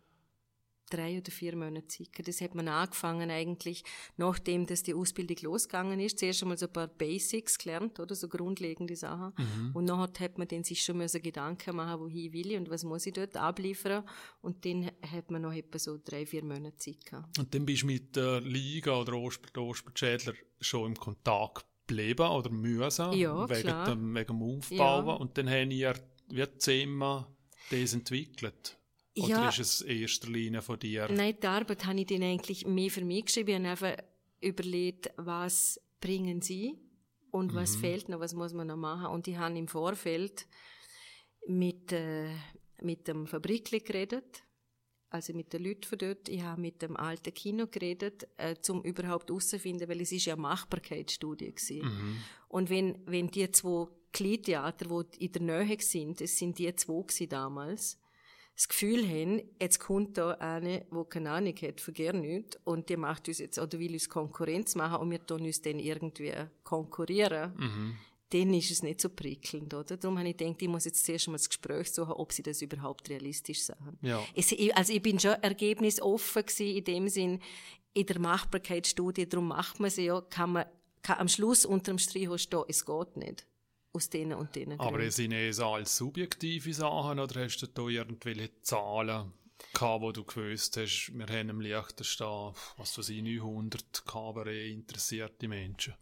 drei 0.89 1.17
oder 1.17 1.31
vier 1.31 1.55
Monate 1.55 2.03
gehabt. 2.03 2.27
Das 2.27 2.41
hat 2.41 2.55
man 2.55 2.67
angefangen 2.67 3.29
eigentlich, 3.29 3.83
nachdem 4.17 4.65
dass 4.65 4.83
die 4.83 4.93
Ausbildung 4.93 5.37
losgegangen 5.41 5.99
ist. 5.99 6.19
Zuerst 6.19 6.41
einmal 6.41 6.57
so 6.57 6.67
ein 6.67 6.73
paar 6.73 6.87
Basics 6.87 7.57
gelernt, 7.57 7.99
oder 7.99 8.15
so 8.15 8.27
grundlegende 8.27 8.95
Sachen. 8.95 9.33
Mhm. 9.37 9.71
Und 9.73 9.85
nachher 9.85 10.25
hat 10.25 10.37
man 10.37 10.47
dann 10.47 10.63
sich 10.63 10.83
schon 10.83 10.97
müssen 10.97 11.21
Gedanken 11.21 11.75
machen, 11.75 12.01
wohin 12.01 12.33
will 12.33 12.51
ich 12.51 12.57
und 12.57 12.69
was 12.69 12.83
muss 12.83 13.05
ich 13.05 13.13
dort 13.13 13.37
abliefern. 13.37 14.03
Und 14.41 14.65
dann 14.65 14.91
hat 15.01 15.31
man 15.31 15.41
noch 15.41 15.53
etwa 15.53 15.79
so 15.79 15.97
drei, 16.03 16.25
vier 16.25 16.43
Monate 16.43 16.93
gehabt. 16.93 17.37
Und 17.37 17.53
dann 17.53 17.65
bist 17.65 17.83
du 17.83 17.87
mit 17.87 18.15
der 18.15 18.41
Liga 18.41 18.99
oder 18.99 19.13
Ospert, 19.13 19.57
Ospert-Schädler 19.57 20.33
schon 20.59 20.87
im 20.87 20.95
Kontakt 20.95 21.65
geblieben 21.87 22.27
oder 22.27 22.49
müssen. 22.49 23.13
Ja, 23.13 23.49
wegen, 23.49 23.61
klar. 23.61 23.85
Dem, 23.89 24.15
wegen 24.15 24.27
dem 24.27 24.43
Aufbauen. 24.43 25.07
Ja. 25.07 25.13
Und 25.13 25.37
dann 25.37 25.49
haben 25.49 25.71
ihr 25.71 25.93
wie 26.31 26.45
zusammen 26.57 27.25
das 27.71 27.93
entwickelt. 27.93 28.78
Oder 29.21 29.29
Ja. 29.29 29.49
ist 29.49 29.59
es 29.59 29.81
in 29.81 30.01
erster 30.01 30.29
Linie 30.29 30.61
von 30.61 30.79
dir? 30.79 31.07
Nein, 31.11 31.35
die 31.41 31.47
Arbeit 31.47 31.85
habe 31.85 31.99
ich 31.99 32.07
dann 32.07 32.23
eigentlich 32.23 32.65
mehr 32.65 32.89
für 32.89 33.03
mich 33.03 33.25
geschrieben. 33.25 33.49
Ich 33.65 33.69
habe 33.69 33.87
einfach 33.87 34.03
überlegt, 34.41 35.09
was 35.17 35.79
bringen 35.99 36.41
sie 36.41 36.77
und 37.31 37.53
was 37.53 37.75
fehlt 37.75 38.09
noch, 38.09 38.19
was 38.19 38.33
muss 38.33 38.53
man 38.53 38.67
noch 38.67 38.77
machen. 38.77 39.07
Und 39.07 39.27
ich 39.27 39.37
habe 39.37 39.57
im 39.57 39.67
Vorfeld 39.67 40.47
mit, 41.47 41.91
äh, 41.91 42.29
mit 42.81 43.07
dem 43.07 43.27
Fabrikli 43.27 43.79
geredet, 43.79 44.43
also 45.09 45.33
mit 45.33 45.51
den 45.53 45.63
Leuten 45.63 45.83
von 45.83 45.97
dort. 45.97 46.29
Ich 46.29 46.41
habe 46.41 46.61
mit 46.61 46.81
dem 46.81 46.95
alten 46.95 47.33
Kino 47.33 47.67
geredet, 47.67 48.27
äh, 48.37 48.55
um 48.69 48.83
überhaupt 48.83 49.29
herauszufinden, 49.29 49.89
weil 49.89 50.01
es 50.01 50.11
ist 50.11 50.25
ja 50.25 50.33
eine 50.33 50.41
Machbarkeitsstudie 50.43 51.53
gewesen. 51.53 52.19
Und 52.47 52.69
wenn, 52.69 52.99
wenn 53.05 53.27
die 53.29 53.49
zwei 53.51 53.87
Kleintheater, 54.11 55.03
die 55.11 55.25
in 55.25 55.31
der 55.31 55.41
Nähe 55.65 55.77
sind, 55.81 56.21
es 56.21 56.37
sind 56.37 56.57
die 56.57 56.73
zwei 56.75 57.01
gewesen 57.01 57.29
damals, 57.29 57.99
das 58.59 58.67
Gefühl 58.67 59.07
haben, 59.07 59.41
jetzt 59.61 59.79
kommt 59.79 60.17
da 60.17 60.31
eine, 60.31 60.81
die 60.91 61.03
keine 61.09 61.31
Ahnung 61.31 61.55
hat 61.61 61.79
von 61.79 61.93
gar 61.93 62.11
nichts 62.11 62.59
und 62.65 62.89
die 62.89 62.97
macht 62.97 63.29
uns 63.29 63.39
jetzt, 63.39 63.57
oder 63.57 63.79
will 63.79 63.93
uns 63.93 64.09
Konkurrenz 64.09 64.75
machen 64.75 64.97
und 64.97 65.11
wir 65.11 65.25
tun 65.25 65.43
uns 65.43 65.61
dann 65.61 65.79
irgendwie 65.79 66.33
konkurrieren, 66.65 67.53
dann 68.31 68.53
ist 68.53 68.69
es 68.69 68.83
nicht 68.83 68.99
so 68.99 69.09
prickelnd, 69.09 69.73
oder? 69.73 69.95
Darum 69.95 70.19
habe 70.19 70.27
ich 70.29 70.35
gedacht, 70.37 70.61
ich 70.61 70.67
muss 70.67 70.83
jetzt 70.85 71.05
zuerst 71.05 71.27
mal 71.29 71.37
das 71.37 71.47
Gespräch 71.49 71.89
suchen, 71.91 72.11
ob 72.11 72.33
sie 72.33 72.43
das 72.43 72.61
überhaupt 72.61 73.09
realistisch 73.09 73.63
sagen. 73.63 73.97
Ja. 74.01 74.21
Es, 74.35 74.51
ich- 74.51 74.75
also 74.75 74.91
ich 74.93 75.01
bin 75.01 75.19
schon 75.19 75.31
ergebnisoffen 75.41 76.45
gewesen, 76.45 76.75
in 76.77 76.83
dem 76.83 77.07
Sinn, 77.07 77.39
in 77.93 78.05
der 78.05 78.19
Machbarkeitsstudie, 78.19 79.27
darum 79.27 79.47
macht 79.47 79.79
man 79.79 79.89
sie 79.89 80.03
ja, 80.05 80.21
kann 80.21 80.51
man, 80.51 80.65
kann 81.01 81.17
am 81.19 81.27
Schluss 81.29 81.65
unterm 81.65 81.97
Strich 81.97 82.29
stehen, 82.41 82.63
es 82.67 82.85
geht 82.85 83.17
nicht. 83.17 83.47
Aus 83.91 84.09
denen 84.09 84.33
und 84.33 84.55
denen 84.55 84.79
Aber 84.79 84.91
Gründen. 84.91 85.07
es 85.07 85.15
sind 85.15 85.31
es 85.33 85.59
alles 85.59 85.97
subjektive 85.97 86.73
Sachen 86.73 87.19
oder 87.19 87.43
hast 87.43 87.57
du 87.57 87.67
da 87.67 87.87
irgendwelche 87.87 88.51
Zahlen 88.61 89.33
gehabt, 89.73 90.01
wo 90.01 90.11
du 90.11 90.23
gewusst 90.23 90.77
hast, 90.77 91.11
wir 91.13 91.25
haben 91.27 91.49
im 91.49 91.59
Liechtenstein, 91.61 92.53
was 92.77 92.97
weiß 92.97 93.09
ich, 93.09 93.21
900 93.21 94.05
Kabarett 94.05 94.71
interessierte 94.71 95.47
Menschen. 95.47 95.95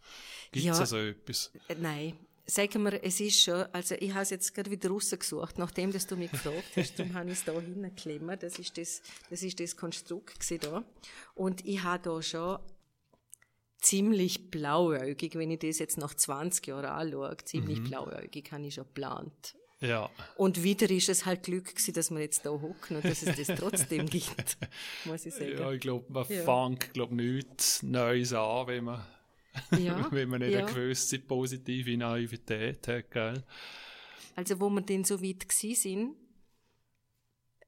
Gibt 0.52 0.66
es 0.66 0.78
Ja. 0.78 0.86
so 0.86 0.98
etwas? 0.98 1.50
Äh, 1.68 1.74
Nein. 1.76 2.12
Sagen 2.50 2.82
wir, 2.84 3.04
es 3.04 3.20
ist 3.20 3.42
schon, 3.42 3.64
also 3.74 3.94
ich 3.98 4.10
habe 4.12 4.22
es 4.22 4.30
jetzt 4.30 4.54
gerade 4.54 4.70
wieder 4.70 4.88
rausgesucht, 4.88 5.58
nachdem 5.58 5.92
dass 5.92 6.06
du 6.06 6.16
mich 6.16 6.30
gefragt 6.30 6.64
hast, 6.76 6.98
darum 6.98 7.12
habe 7.12 7.26
ich 7.30 7.38
es 7.38 7.44
da 7.44 7.52
hingeklemmt, 7.52 8.42
das 8.42 8.58
ist 8.58 8.78
das, 8.78 9.02
das 9.28 9.42
ist 9.42 9.60
das 9.60 9.76
Konstrukt 9.76 10.62
da. 10.64 10.82
Und 11.34 11.66
ich 11.66 11.82
habe 11.82 12.02
da 12.02 12.22
schon 12.22 12.58
ziemlich 13.80 14.50
blauäugig, 14.50 15.34
wenn 15.36 15.50
ich 15.50 15.60
das 15.60 15.78
jetzt 15.78 15.98
nach 15.98 16.14
20 16.14 16.66
Jahren 16.66 16.84
anschaue, 16.86 17.36
ziemlich 17.44 17.82
blauäugig 17.84 18.50
habe 18.52 18.66
ich 18.66 18.74
schon 18.74 18.84
geplant. 18.84 19.54
Ja. 19.80 20.10
Und 20.36 20.64
wieder 20.64 20.90
ist 20.90 21.08
es 21.08 21.24
halt 21.24 21.44
Glück 21.44 21.66
gewesen, 21.66 21.94
dass 21.94 22.10
wir 22.10 22.18
jetzt 22.20 22.44
da 22.44 22.50
hocken 22.50 22.96
und 22.96 23.04
dass 23.04 23.22
es 23.22 23.36
das 23.36 23.56
trotzdem 23.58 24.06
gibt, 24.10 24.58
muss 25.04 25.24
ich 25.24 25.34
sagen. 25.34 25.56
Ja, 25.56 25.70
ich 25.72 25.80
glaube, 25.80 26.12
man 26.12 26.26
Ja. 26.28 26.42
fängt 26.42 26.92
glaub, 26.94 27.12
nichts 27.12 27.82
Neues 27.84 28.32
an, 28.32 28.66
wenn 28.66 28.84
man, 28.84 29.06
Ja, 29.78 30.06
wenn 30.10 30.28
man 30.28 30.40
nicht 30.40 30.52
ja. 30.52 30.64
eine 30.66 30.72
gewisse 30.74 31.20
positive 31.20 31.96
Naivität 31.96 32.88
hat, 32.88 33.10
gell? 33.12 33.44
Also 34.34 34.60
wo 34.60 34.68
wir 34.70 34.82
dann 34.82 35.04
so 35.04 35.22
weit 35.22 35.48
gsi 35.48 35.74
sind, 35.74 36.16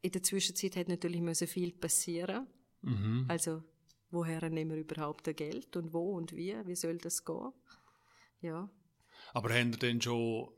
in 0.03 0.11
der 0.11 0.23
Zwischenzeit 0.23 0.77
hat 0.77 0.89
natürlich 0.89 1.21
müssen 1.21 1.47
viel 1.47 1.73
passieren. 1.73 2.47
Mhm. 2.83 3.27
Also 3.29 3.63
woher 4.11 4.49
nehmen 4.51 4.71
wir 4.73 4.79
überhaupt 4.81 5.27
das 5.27 5.37
Geld 5.37 5.77
und 5.77 5.93
wo 5.93 6.13
und 6.17 6.33
wie, 6.35 6.55
wie 6.67 6.75
soll 6.77 6.99
das 6.99 7.25
gehen? 7.25 7.53
Ja, 8.41 8.69
Aber 9.35 9.51
haben 9.55 9.73
ihr 9.73 9.79
denn 9.79 10.01
schon, 10.01 10.49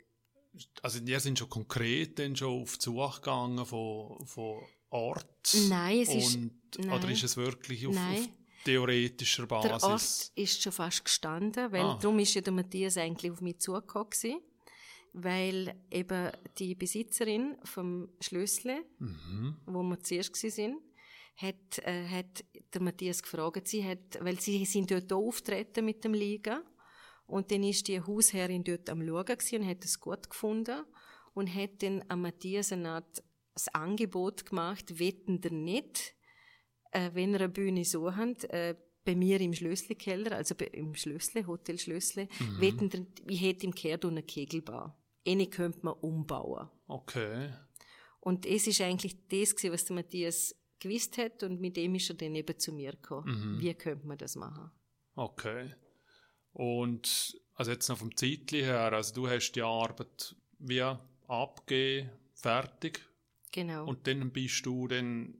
also 0.83 1.01
ihr 1.05 1.21
sind 1.21 1.39
schon 1.39 1.49
konkret 1.51 2.19
denn 2.19 2.37
schon 2.37 2.63
auf 2.63 2.77
die 2.79 2.85
Suche 2.85 3.21
gegangen 3.21 3.67
von, 3.67 4.25
von 4.27 4.61
Ort? 4.91 5.57
Nein, 5.69 6.01
es 6.01 6.15
ist- 6.15 6.37
und, 6.37 6.53
nein. 6.79 6.93
Oder 6.93 7.11
ist 7.11 7.25
es 7.25 7.37
wirklich 7.37 7.87
auf, 7.87 7.97
auf 7.97 8.29
theoretischer 8.65 9.47
der 9.47 9.57
Basis? 9.79 9.83
Ort 9.85 10.39
ist 10.39 10.63
schon 10.63 10.73
fast 10.73 11.05
gestanden, 11.05 11.73
weil 11.73 11.83
Ah. 11.83 11.99
darum 12.01 12.19
ist 12.21 12.35
ja 12.35 12.41
der 12.41 12.53
Matthias 12.53 12.97
eigentlich 12.97 13.33
auf 13.33 13.41
mich 13.41 13.59
zugekommen 13.59 14.41
weil 15.15 15.75
eben 15.91 16.31
die 16.59 16.75
Besitzerin 16.75 17.57
vom 17.65 18.09
Schlössle, 18.21 18.83
Mhm. 18.99 19.57
wo 19.67 19.83
wir 19.83 20.01
zuerst 20.01 20.35
sind, 20.37 20.79
hat, 21.37 21.79
äh, 21.85 22.09
hat 22.09 22.45
der 22.75 22.83
Matthias 22.83 23.23
gefragt, 23.23 23.69
sie 23.69 23.85
hat, 23.85 24.19
weil 24.21 24.41
sie 24.41 24.65
sind 24.65 24.91
dort 24.91 25.13
auch 25.13 25.27
auftreten 25.27 25.85
mit 25.85 26.05
dem 26.05 26.15
Liga 26.15 26.63
und 27.27 27.51
dann 27.51 27.63
ist 27.63 27.89
die 27.89 28.01
Hausherrin 28.01 28.65
dort 28.65 28.89
am 28.91 29.07
Schauen 29.07 29.37
und 29.53 29.67
hat 29.67 29.85
es 29.85 30.01
gut 30.01 30.29
gefunden 30.29 30.85
und 31.35 31.55
hat 31.55 31.83
dann 31.83 32.03
an 32.09 32.23
Matthias 32.23 32.73
eine 32.73 32.91
Art 32.91 33.23
das 33.55 33.69
Angebot 33.75 34.47
gemacht, 34.47 34.99
wetten 34.99 35.41
der 35.41 35.53
nicht, 35.53 36.15
äh, 36.93 37.11
wenn 37.13 37.33
ihr 37.33 37.41
eine 37.41 37.49
Bühne 37.49 37.85
so 37.85 38.15
habt, 38.15 38.45
äh, 38.45 38.75
bei 39.05 39.17
mir 39.17 39.41
im 39.41 39.53
Schlössli-Keller, 39.53 40.37
also 40.37 40.55
bei, 40.55 40.67
im 40.67 40.95
Schlössli, 40.95 41.43
Hotel 41.45 41.79
Schlössli, 41.79 42.29
wetten 42.59 42.89
der, 42.89 43.07
ich 43.27 43.41
hätte 43.41 43.67
im 43.67 43.75
Kehr 43.75 43.99
eine 44.03 44.23
Kegelbahn. 44.23 44.93
Eine 45.27 45.47
könnte 45.47 45.81
man 45.83 45.95
umbauen. 45.95 46.69
Okay. 46.87 47.53
Und 48.21 48.47
es 48.47 48.67
ist 48.67 48.81
eigentlich 48.81 49.17
das 49.29 49.57
gewesen, 49.57 49.73
was 49.73 49.85
der 49.85 49.97
Matthias 49.97 50.55
gewusst 50.83 51.19
hat 51.19 51.43
und 51.43 51.61
mit 51.61 51.77
dem 51.77 51.95
ist 51.95 52.11
er 52.11 52.17
dann 52.17 52.35
eben 52.35 52.59
zu 52.59 52.73
mir 52.73 52.93
gekommen. 52.93 53.59
Wie 53.61 53.73
könnte 53.75 54.07
man 54.07 54.19
das 54.19 54.37
machen? 54.37 54.71
Okay. 55.15 55.75
Und 56.53 57.37
also 57.55 57.71
jetzt 57.71 57.89
noch 57.89 57.99
vom 57.99 58.17
Zeitli 58.17 58.61
her, 58.63 58.93
also 58.93 59.15
du 59.15 59.29
hast 59.29 59.53
die 59.53 59.63
Arbeit 59.63 60.35
wie 60.59 60.83
abgegeben, 61.27 62.11
fertig 62.35 63.01
Genau. 63.53 63.87
und 63.87 64.07
dann 64.07 64.31
bist 64.31 64.65
du 64.65 64.89
dann 64.89 65.35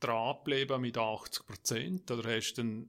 dran 0.00 0.36
geblieben 0.36 0.80
mit 0.80 0.96
80 0.96 1.46
Prozent 1.46 2.10
oder 2.10 2.36
hast 2.36 2.54
du 2.54 2.62
dann 2.62 2.88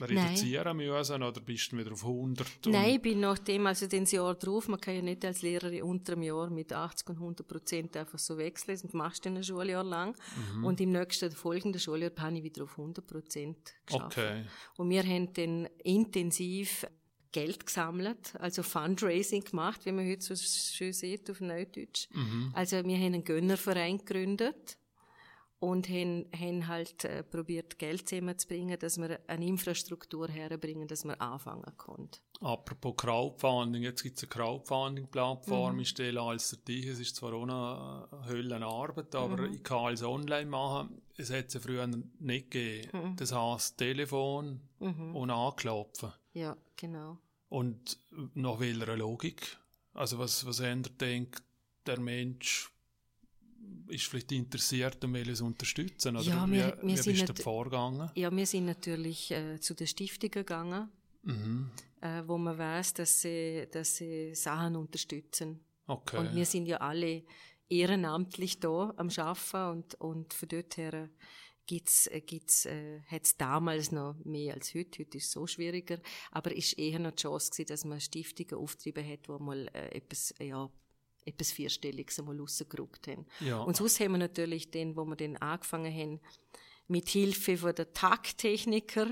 reduzieren 0.00 0.76
müssen 0.76 1.22
oder 1.22 1.40
bist 1.40 1.72
du 1.72 1.78
wieder 1.78 1.92
auf 1.92 2.02
100? 2.04 2.66
und- 2.66 2.72
Nein, 2.72 2.94
ich 2.94 3.02
bin 3.02 3.20
nachdem, 3.20 3.66
also 3.66 3.86
den 3.86 4.04
Jahr 4.04 4.34
drauf, 4.34 4.68
man 4.68 4.80
kann 4.80 4.94
ja 4.94 5.02
nicht 5.02 5.24
als 5.24 5.42
Lehrerin 5.42 5.82
unter 5.82 6.12
einem 6.12 6.22
Jahr 6.22 6.50
mit 6.50 6.72
80 6.72 7.08
und 7.10 7.16
100 7.16 7.46
Prozent 7.46 7.96
einfach 7.96 8.18
so 8.18 8.36
wechseln, 8.38 8.78
das 8.82 8.92
machst 8.92 9.24
du 9.24 9.30
ein 9.30 9.42
Schuljahr 9.42 9.84
lang. 9.84 10.16
Mhm. 10.54 10.64
Und 10.64 10.80
im 10.80 10.92
nächsten, 10.92 11.30
folgenden 11.32 11.80
Schuljahr 11.80 12.12
habe 12.18 12.36
ich 12.38 12.42
wieder 12.44 12.64
auf 12.64 12.76
100 12.78 13.06
Prozent 13.06 13.56
geschafft. 13.86 14.18
Okay. 14.18 14.44
Und 14.76 14.90
wir 14.90 15.02
haben 15.02 15.32
dann 15.32 15.68
intensiv 15.82 16.86
Geld 17.32 17.66
gesammelt, 17.66 18.34
also 18.38 18.62
Fundraising 18.62 19.42
gemacht, 19.42 19.84
wie 19.86 19.90
man 19.92 20.08
heute 20.08 20.22
so 20.22 20.36
schön 20.36 20.92
sieht 20.92 21.28
auf 21.30 21.40
Neudeutsch. 21.40 22.06
Also 22.52 22.76
wir 22.84 22.96
haben 22.96 23.06
einen 23.06 23.24
Gönnerverein 23.24 23.98
gegründet 23.98 24.78
und 25.60 25.88
haben, 25.88 26.26
haben 26.38 26.66
halt 26.68 27.04
äh, 27.04 27.22
probiert, 27.22 27.78
Geld 27.78 28.08
zusammenzubringen, 28.08 28.78
dass 28.78 28.98
wir 28.98 29.18
eine 29.28 29.46
Infrastruktur 29.46 30.28
herbringen, 30.28 30.86
dass 30.88 31.04
wir 31.04 31.20
anfangen 31.22 31.72
können. 31.78 32.10
Apropos 32.40 32.94
Crowdfunding, 32.96 33.82
jetzt 33.82 34.02
gibt 34.02 34.16
es 34.18 34.24
eine 34.24 34.28
Mhm. 34.28 34.34
Crowdfunding-Plattform, 34.34 35.78
ich 35.80 35.88
stelle 35.88 36.20
alles 36.20 36.50
dich, 36.66 36.86
es 36.86 36.98
ist 37.00 37.16
zwar 37.16 37.32
eine 37.34 38.08
äh, 38.12 38.28
Höllenarbeit, 38.28 39.14
aber 39.14 39.42
Mhm. 39.48 39.54
ich 39.54 39.62
kann 39.62 39.78
alles 39.78 40.02
online 40.02 40.46
machen. 40.50 41.00
Es 41.16 41.30
hat 41.30 41.46
es 41.46 41.54
ja 41.54 41.60
früher 41.60 41.86
nicht 41.86 42.50
gegeben. 42.50 43.10
Mhm. 43.12 43.16
Das 43.16 43.32
heisst, 43.32 43.78
Telefon 43.78 44.60
und 44.80 45.30
anklopfen. 45.30 46.12
Ja, 46.32 46.56
genau. 46.76 47.18
Und 47.48 47.98
nach 48.34 48.58
welcher 48.60 48.96
Logik? 48.96 49.56
Also 49.94 50.18
was, 50.18 50.44
was 50.44 50.58
er 50.60 50.74
denkt, 50.74 51.42
der 51.86 52.00
Mensch 52.00 52.70
ist 53.88 54.04
vielleicht 54.06 54.32
interessiert 54.32 55.04
und 55.04 55.14
will 55.14 55.28
es 55.30 55.40
unterstützen? 55.40 56.16
Oder 56.16 56.24
Ja, 56.24 56.46
wie, 56.46 56.52
wir- 56.52 56.78
wir 56.82 56.88
wie 56.88 56.96
sind 56.96 57.16
bist 57.26 57.28
du 57.38 57.42
vorgegangen? 57.42 58.10
Ja, 58.14 58.34
wir 58.34 58.46
sind 58.46 58.66
natürlich 58.66 59.30
äh, 59.30 59.58
zu 59.60 59.74
der 59.74 59.86
Stiftung 59.86 60.30
gegangen, 60.30 60.88
Mhm. 61.22 61.70
äh, 62.00 62.22
wo 62.26 62.36
man 62.38 62.56
weiß, 62.58 62.94
dass 62.94 63.20
sie, 63.22 63.66
dass 63.70 63.96
sie 63.96 64.34
Sachen 64.34 64.76
unterstützen. 64.76 65.60
Okay. 65.86 66.18
Und 66.18 66.34
wir 66.34 66.44
sind 66.46 66.66
ja 66.66 66.78
alle 66.78 67.22
ehrenamtlich 67.68 68.60
da 68.60 68.92
am 68.96 69.10
Schaffen 69.10 69.62
und, 69.70 69.94
und 69.96 70.32
von 70.34 70.48
dort 70.48 70.76
her 70.76 71.08
gibt's, 71.66 72.06
äh, 72.08 72.20
gibt's, 72.20 72.66
äh, 72.66 73.00
hat's 73.10 73.36
damals 73.36 73.90
noch 73.90 74.16
mehr 74.24 74.54
als 74.54 74.74
heute. 74.74 75.00
Heute 75.00 75.16
ist 75.18 75.24
es 75.26 75.32
so 75.32 75.46
schwieriger. 75.46 75.98
Aber 76.30 76.54
ist 76.54 76.78
eher 76.78 76.98
noch 76.98 77.12
die 77.12 77.22
Chance 77.22 77.50
gewesen, 77.50 77.68
dass 77.68 77.84
man 77.84 78.00
Stiftungen 78.00 78.62
auftrieben 78.62 79.06
hat, 79.06 79.28
wo 79.28 79.38
mal 79.38 79.66
äh, 79.72 79.96
etwas, 79.96 80.34
ja, 80.38 80.70
etwas 81.24 81.52
Vierstelliges 81.52 82.18
einmal 82.18 82.38
rausgerückt 82.38 83.08
haben. 83.08 83.26
Ja. 83.40 83.58
Und 83.58 83.76
sonst 83.76 84.00
haben 84.00 84.12
wir 84.12 84.18
natürlich 84.18 84.70
den, 84.70 84.96
wo 84.96 85.04
wir 85.04 85.16
den 85.16 85.36
angefangen 85.36 85.92
haben, 85.92 86.20
mit 86.88 87.08
Hilfe 87.08 87.56
von 87.56 87.74
der 87.74 87.92
Tagtechniker, 87.92 89.06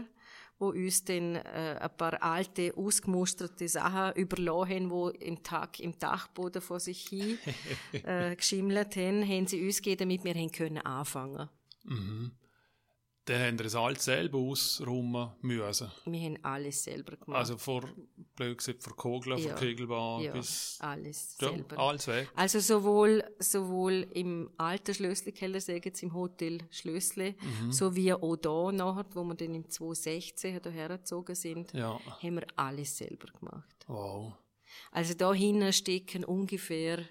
wo 0.59 0.69
uns 0.69 1.05
dann 1.05 1.37
äh, 1.37 1.79
ein 1.81 1.97
paar 1.97 2.23
alte, 2.23 2.73
ausgemusterte 2.77 3.69
Sachen 3.69 4.21
überlassen 4.21 4.71
haben, 4.71 4.91
wo 4.91 5.09
im 5.09 5.43
Tag 5.43 5.81
im 5.81 5.99
Dachboden 5.99 6.63
vor 6.63 6.79
sich 6.81 7.09
hin 7.09 7.39
äh, 7.93 8.37
geschimmelt 8.37 8.95
haben, 8.97 9.27
haben 9.27 9.47
sie 9.47 9.65
uns 9.65 9.79
gegeben, 9.79 10.11
damit 10.11 10.25
wir 10.25 10.35
haben 10.35 10.53
können 10.53 10.79
anfangen. 10.79 11.49
Dann 13.27 13.41
haben 13.41 13.59
wir 13.61 13.67
es 13.67 13.77
alles 13.77 14.05
selber 14.05 14.39
ausräumen 14.39 15.31
müssen. 15.43 15.89
Wir 16.07 16.21
haben 16.23 16.39
alles 16.45 16.83
selber 16.83 17.17
gemacht. 17.17 17.39
Also 17.39 17.57
vor, 17.57 17.89
blöd 18.35 18.59
gesagt, 18.59 18.83
vor 18.83 18.97
Kugeln, 18.97 19.39
Ja. 19.39 19.51
vor 19.51 19.59
Kegelbahn 19.61 20.23
ja, 20.23 20.33
bis 20.33 20.77
alles 20.81 21.37
ja, 21.41 21.51
selber. 21.51 21.79
alles 21.79 22.07
weg. 22.09 22.29
Also 22.35 22.59
sowohl, 22.59 23.23
sowohl 23.39 24.09
im 24.13 24.51
alten 24.59 24.93
Schlössli-Keller, 24.93 25.61
sagen 25.61 25.91
sie, 25.95 26.07
im 26.07 26.15
Hotel 26.15 26.59
Schlössli, 26.71 27.37
Mhm. 27.63 27.71
so 27.71 27.95
wie 27.95 28.13
auch 28.13 28.35
da 28.37 28.73
nachher, 28.73 29.07
wo 29.15 29.23
wir 29.23 29.37
dann 29.37 29.55
im 29.55 29.71
2016 29.71 30.61
hierher 30.61 30.89
gezogen 30.99 31.37
sind, 31.37 31.73
Ja, 31.75 32.01
haben 32.21 32.35
wir 32.35 32.47
alles 32.57 32.97
selber 32.99 33.29
gemacht. 33.39 33.85
wow. 33.87 34.33
Also 34.91 35.15
da 35.15 35.33
hinten 35.33 35.73
stecken 35.73 36.25
ungefähr 36.25 37.05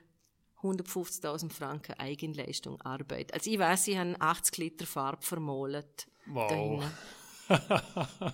150.000 0.62 1.52
Franken 1.52 1.94
Eigenleistung 1.94 2.80
Arbeit. 2.82 3.34
Also 3.34 3.50
ich 3.52 3.60
weiß, 3.60 3.86
sie 3.86 3.98
haben 3.98 4.16
80 4.20 4.58
Liter 4.58 4.86
Farbe 4.86 5.24
vermolet. 5.24 6.08
Da 6.26 6.32
Wow. 6.34 6.84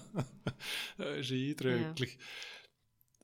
Das 0.97 1.17
ist 1.17 1.31
eindrücklich. 1.31 2.17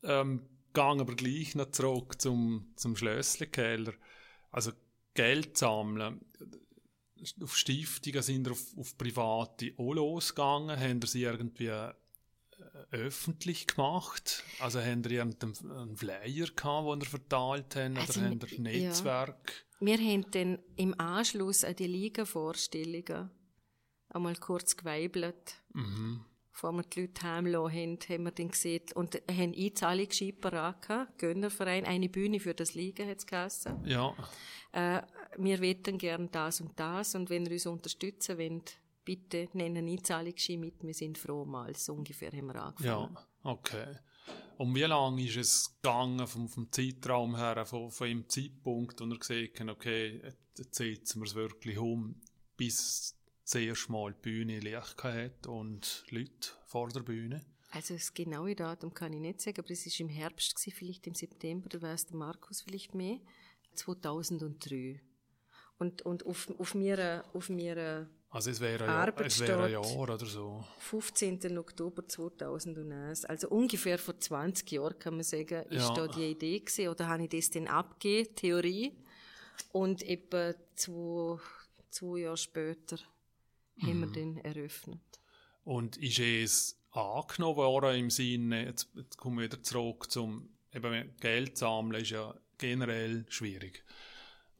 Ähm, 0.03 0.47
gang 0.73 1.01
aber 1.01 1.15
gleich 1.15 1.55
noch 1.55 1.71
zurück 1.71 2.21
zum, 2.21 2.73
zum 2.75 2.95
Schlössli-Keller. 2.95 3.93
Also 4.51 4.71
Geld 5.13 5.57
sammeln. 5.57 6.21
Auf 7.41 7.55
Stiftungen 7.55 8.21
sind 8.21 8.47
ihr 8.47 8.51
auf, 8.51 8.77
auf 8.77 8.97
private 8.97 9.73
auch 9.77 9.93
losgegangen. 9.93 10.79
Haben 10.79 11.01
sie 11.03 11.23
irgendwie 11.23 11.71
öffentlich 12.91 13.67
gemacht? 13.67 14.43
Also 14.59 14.81
haben 14.81 15.03
ihr 15.03 15.21
einen 15.21 15.95
Flyer 15.95 16.47
gehabt, 16.55 16.87
den 16.87 16.99
ihr 17.01 17.05
verteilt 17.05 17.75
habt? 17.75 17.97
Also, 17.97 18.19
oder 18.21 18.29
habt 18.29 18.51
ihr 18.51 18.57
ja. 18.57 18.89
Netzwerk? 18.89 19.65
Wir 19.79 19.97
haben 19.97 20.25
dann 20.31 20.59
im 20.75 20.99
Anschluss 20.99 21.63
an 21.63 21.75
die 21.75 21.87
Liga-Vorstellungen 21.87 23.31
einmal 24.09 24.35
kurz 24.35 24.77
geweibelt. 24.77 25.61
Mhm. 25.73 26.25
Bevor 26.51 26.71
wir 26.73 26.83
die 26.83 27.01
Leute 27.01 27.23
heimgelassen 27.23 27.75
haben, 27.75 27.99
haben 28.07 28.23
wir 28.25 28.31
dann 28.31 28.51
gesehen 28.51 28.83
und 28.93 29.15
haben 29.29 29.55
Einzahlungsschein 29.57 30.39
parat 30.39 30.87
gehabt. 30.87 31.17
Gönnerverein, 31.17 31.83
eine 31.85 32.09
Bühne 32.09 32.39
für 32.39 32.53
das 32.53 32.75
Liga 32.75 33.05
hat 33.05 33.25
es. 33.29 33.65
Ja, 33.85 34.15
äh, 34.71 35.01
wir 35.37 35.61
wetten 35.61 35.97
gern 35.97 36.29
das 36.31 36.61
und 36.61 36.79
das 36.79 37.15
und 37.15 37.31
wenn 37.31 37.45
ihr 37.45 37.53
uns 37.53 37.65
unterstützen 37.65 38.37
wollt, 38.37 38.77
bitte 39.03 39.49
nennen 39.53 39.77
einen 39.77 39.89
Einzahlungsschein 39.89 40.59
mit, 40.59 40.83
wir 40.83 40.93
sind 40.93 41.17
froh 41.17 41.45
mal. 41.45 41.75
So 41.75 41.93
ungefähr 41.93 42.31
haben 42.31 42.47
wir 42.47 42.61
angefangen. 42.61 43.15
Ja, 43.15 43.27
okay. 43.43 43.97
Und 44.57 44.75
wie 44.75 44.81
lange 44.81 45.23
ist 45.23 45.35
es 45.35 45.75
gegangen 45.81 46.25
vom, 46.27 46.47
vom 46.47 46.71
Zeitraum 46.71 47.35
her, 47.35 47.65
von, 47.65 47.91
von 47.91 48.07
dem 48.07 48.29
Zeitpunkt, 48.29 49.01
wo 49.01 49.07
gesagt 49.07 49.59
hat, 49.59 49.69
okay, 49.69 50.21
jetzt 50.57 50.75
setzen 50.75 51.21
wir 51.21 51.25
es 51.25 51.35
wirklich 51.35 51.77
um, 51.77 52.21
bis 52.55 53.15
das 53.43 53.55
erste 53.55 53.91
Mal 53.91 54.13
die 54.13 54.21
Bühne 54.21 54.59
Licht 54.59 55.03
hat 55.03 55.47
und 55.47 56.05
Leute 56.09 56.49
vor 56.65 56.89
der 56.89 57.01
Bühne? 57.01 57.43
Also 57.71 57.95
das 57.95 58.13
genaue 58.13 58.55
Datum 58.55 58.93
kann 58.93 59.13
ich 59.13 59.19
nicht 59.19 59.41
sagen, 59.41 59.59
aber 59.59 59.71
es 59.71 59.85
ist 59.85 59.99
im 59.99 60.07
Herbst 60.07 60.55
gewesen, 60.55 60.75
vielleicht 60.77 61.07
im 61.07 61.15
September, 61.15 61.67
da 61.69 61.81
weiß 61.81 62.05
der 62.05 62.17
Markus 62.17 62.61
vielleicht 62.61 62.93
mehr. 62.93 63.19
2003. 63.73 65.01
Und, 65.79 66.03
und 66.03 66.25
auf, 66.27 66.53
auf 66.59 66.75
mir, 66.75 67.25
auf 67.33 67.49
mir 67.49 68.07
also 68.33 68.49
es 68.49 68.59
wäre, 68.59 68.85
ja, 68.87 69.07
es 69.23 69.39
wäre 69.41 69.65
ein 69.65 69.71
Jahr 69.71 69.85
oder 69.85 70.17
so. 70.17 70.63
15. 70.79 71.55
Oktober 71.55 72.07
2001. 72.07 73.25
Also 73.25 73.47
ungefähr 73.49 73.99
vor 73.99 74.19
20 74.19 74.71
Jahren 74.71 74.97
kann 74.97 75.13
man 75.13 75.23
sagen, 75.23 75.63
ist 75.69 75.87
ja. 75.87 75.93
da 75.93 76.07
die 76.07 76.31
Idee 76.31 76.59
gewesen, 76.59 76.87
oder 76.87 77.07
habe 77.07 77.23
ich 77.23 77.29
das 77.29 77.51
dann 77.51 77.67
abgegeben, 77.67 78.35
Theorie. 78.35 78.97
Und 79.71 80.01
etwa 80.01 80.55
zwei, 80.73 81.37
zwei 81.91 82.21
Jahre 82.21 82.37
später 82.37 82.97
mhm. 83.75 83.87
haben 83.87 83.99
wir 83.99 84.07
mhm. 84.07 84.13
den 84.13 84.37
eröffnet. 84.39 85.01
Und 85.63 85.97
ist 85.97 86.17
es 86.17 86.79
angenommen 86.89 87.57
worden 87.57 87.99
im 87.99 88.09
Sinne, 88.09 88.65
jetzt, 88.65 88.89
jetzt 88.95 89.15
kommen 89.15 89.37
wir 89.37 89.45
wieder 89.45 89.61
zurück 89.61 90.09
zum, 90.09 90.49
eben 90.73 91.15
Geld 91.19 91.55
sammeln 91.55 92.01
ist 92.01 92.09
ja 92.09 92.33
generell 92.57 93.25
schwierig. 93.29 93.83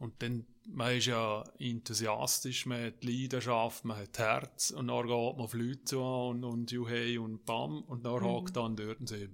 Und 0.04 0.22
dann, 0.22 0.46
man 0.68 0.98
ist 0.98 1.06
ja 1.06 1.46
enthusiastisch, 1.60 2.66
man 2.66 2.88
hat 2.88 3.06
Leidenschaft, 3.06 3.86
man 3.86 3.96
hat 3.96 4.20
Herz 4.20 4.72
und 4.72 4.90
dann 4.90 5.08
geht 5.08 5.10
man 5.10 5.40
auf 5.40 5.54
Leute 5.54 5.86
zu 5.86 6.02
und, 6.02 6.44
und 6.44 6.72
juhei 6.74 7.18
und 7.18 7.46
bam 7.46 7.84
und 7.84 8.06
dann 8.06 8.22
mhm. 8.22 8.28
hakt 8.28 8.58
dann 8.58 8.76
dort 8.76 9.00
und 9.00 9.08
sagt, 9.08 9.30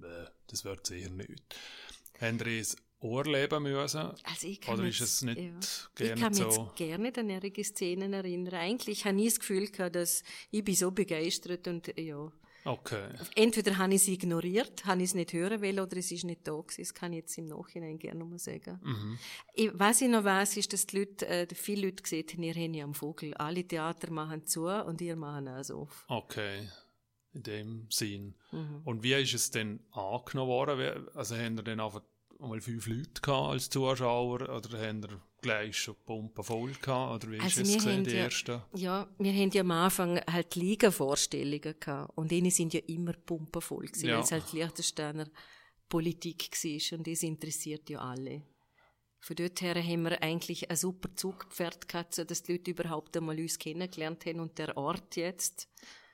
das 0.46 0.66
wird 0.66 0.86
sicher 0.86 1.10
nicht. 1.10 1.42
Haben 2.22 2.38
Sie 2.38 2.60
es 2.60 2.78
erleben 3.02 3.64
müssen? 3.64 4.12
Also 4.24 4.48
ich 4.48 4.62
kann 4.62 4.76
Oder 4.76 4.88
ist 4.88 5.02
es 5.02 5.24
nicht 5.24 5.40
ja. 5.40 5.50
gerne 5.96 6.14
Ich 6.14 6.22
kann 6.22 6.34
mich 6.36 6.54
so? 6.54 6.72
gerne 6.76 7.12
an 7.18 7.26
nerige 7.26 7.64
Szenen 7.64 8.14
erinnern. 8.14 8.54
Eigentlich 8.54 9.06
habe 9.06 9.20
ich 9.20 9.30
das 9.30 9.40
Gefühl 9.40 9.72
gehabt, 9.72 9.96
dass 9.96 10.22
ich 10.52 10.64
bin 10.64 10.76
so 10.76 10.92
begeistert 10.92 11.68
und 11.68 11.92
ja, 11.98 12.32
Okay. 12.66 13.10
Entweder 13.36 13.78
habe 13.78 13.94
ich 13.94 14.02
es 14.02 14.08
ignoriert, 14.08 14.86
habe 14.86 15.02
ich 15.02 15.10
es 15.10 15.16
nicht 15.16 15.34
hören 15.34 15.62
wollen, 15.62 15.80
oder 15.80 15.98
es 15.98 16.12
ist 16.12 16.26
nicht 16.26 16.48
da 16.48 16.54
gewesen. 16.54 16.82
Das 16.82 16.94
kann 16.94 17.14
ich 17.14 17.20
jetzt 17.20 17.38
im 17.38 17.46
Nachhinein 17.46 17.98
gerne 17.98 18.24
mal 18.26 18.40
sagen. 18.40 18.80
Mhm. 18.84 19.18
Ich, 19.54 19.72
was 19.74 20.02
ich 20.02 20.10
noch 20.10 20.24
weiß, 20.24 20.58
ist, 20.58 20.74
dass 20.74 20.86
die 20.86 21.00
Leute, 21.00 21.28
äh, 21.28 21.48
viele 21.54 21.88
Leute 21.88 22.04
gesehen 22.04 22.28
haben, 22.28 22.44
ihr 22.44 22.54
habt 22.54 22.76
ja 22.76 22.84
am 22.84 22.94
Vogel. 22.94 23.34
Alle 23.36 23.64
Theater 23.64 24.12
machen 24.12 24.46
zu 24.46 24.68
und 24.68 25.02
ihr 25.02 25.16
machen 25.16 25.48
auch 25.48 25.70
auf. 25.70 26.06
Okay. 26.08 26.68
In 27.34 27.44
dem 27.44 27.88
Sinn. 27.90 28.36
Mhm. 28.52 28.82
Und 28.84 29.04
wie 29.04 29.14
ist 29.14 29.34
es 29.34 29.52
denn 29.52 29.80
angenommen 29.92 30.50
worden? 30.50 31.08
Also 31.14 31.36
haben 31.36 31.58
ihr 31.58 31.64
dann 31.64 31.80
einfach 31.80 32.02
mal 32.40 32.60
fünf 32.60 32.88
Leute 32.88 33.22
gehabt 33.22 33.50
als 33.52 33.70
Zuschauer 33.70 34.50
oder 34.50 34.80
haben 34.80 35.04
ihr 35.04 35.22
gleich 35.42 35.78
schon 35.78 35.96
Pumpen 36.06 36.44
voll 36.44 36.74
gehabt? 36.74 37.24
Oder 37.24 37.32
wie 37.32 37.40
also 37.40 37.62
ist 37.62 37.70
es 37.70 37.76
gesehen, 37.76 38.04
die 38.04 38.12
ja, 38.12 38.24
ersten? 38.24 38.62
Ja, 38.76 39.08
wir 39.18 39.34
haben 39.34 39.52
ja 39.52 39.62
am 39.62 39.72
Anfang 39.72 40.20
halt 40.30 40.56
Liga-Vorstellungen 40.56 41.76
gehabt 41.80 42.18
und 42.18 42.32
denen 42.32 42.52
sind 42.52 42.74
ja 42.74 42.82
immer 42.88 43.14
Pumpen 43.14 43.62
voll 43.62 43.88
gewesen, 43.88 44.08
ja. 44.08 44.16
weil 44.16 44.24
es 44.24 44.32
halt 44.32 44.52
Liechtensteiner 44.54 45.30
Politik 45.88 46.52
war 46.52 46.98
und 46.98 47.08
das 47.08 47.24
interessiert 47.24 47.90
ja 47.90 48.00
alle. 48.00 48.44
Von 49.22 49.36
dort 49.36 49.62
her 49.62 49.76
haben 49.76 50.04
wir 50.04 50.22
eigentlich 50.24 50.70
ein 50.70 50.78
super 50.78 51.14
Zugpferd 51.16 51.90
gehabt, 51.90 52.16
so 52.16 52.24
dass 52.24 52.44
die 52.44 52.54
Leute 52.54 52.72
überhaupt 52.72 53.18
einmal 53.18 53.38
uns 53.38 53.60
kennengelernt 53.60 54.26
haben 54.26 54.40
und 54.40 54.58
der 54.58 54.78
Ort 54.78 55.18
jetzt 55.18 55.68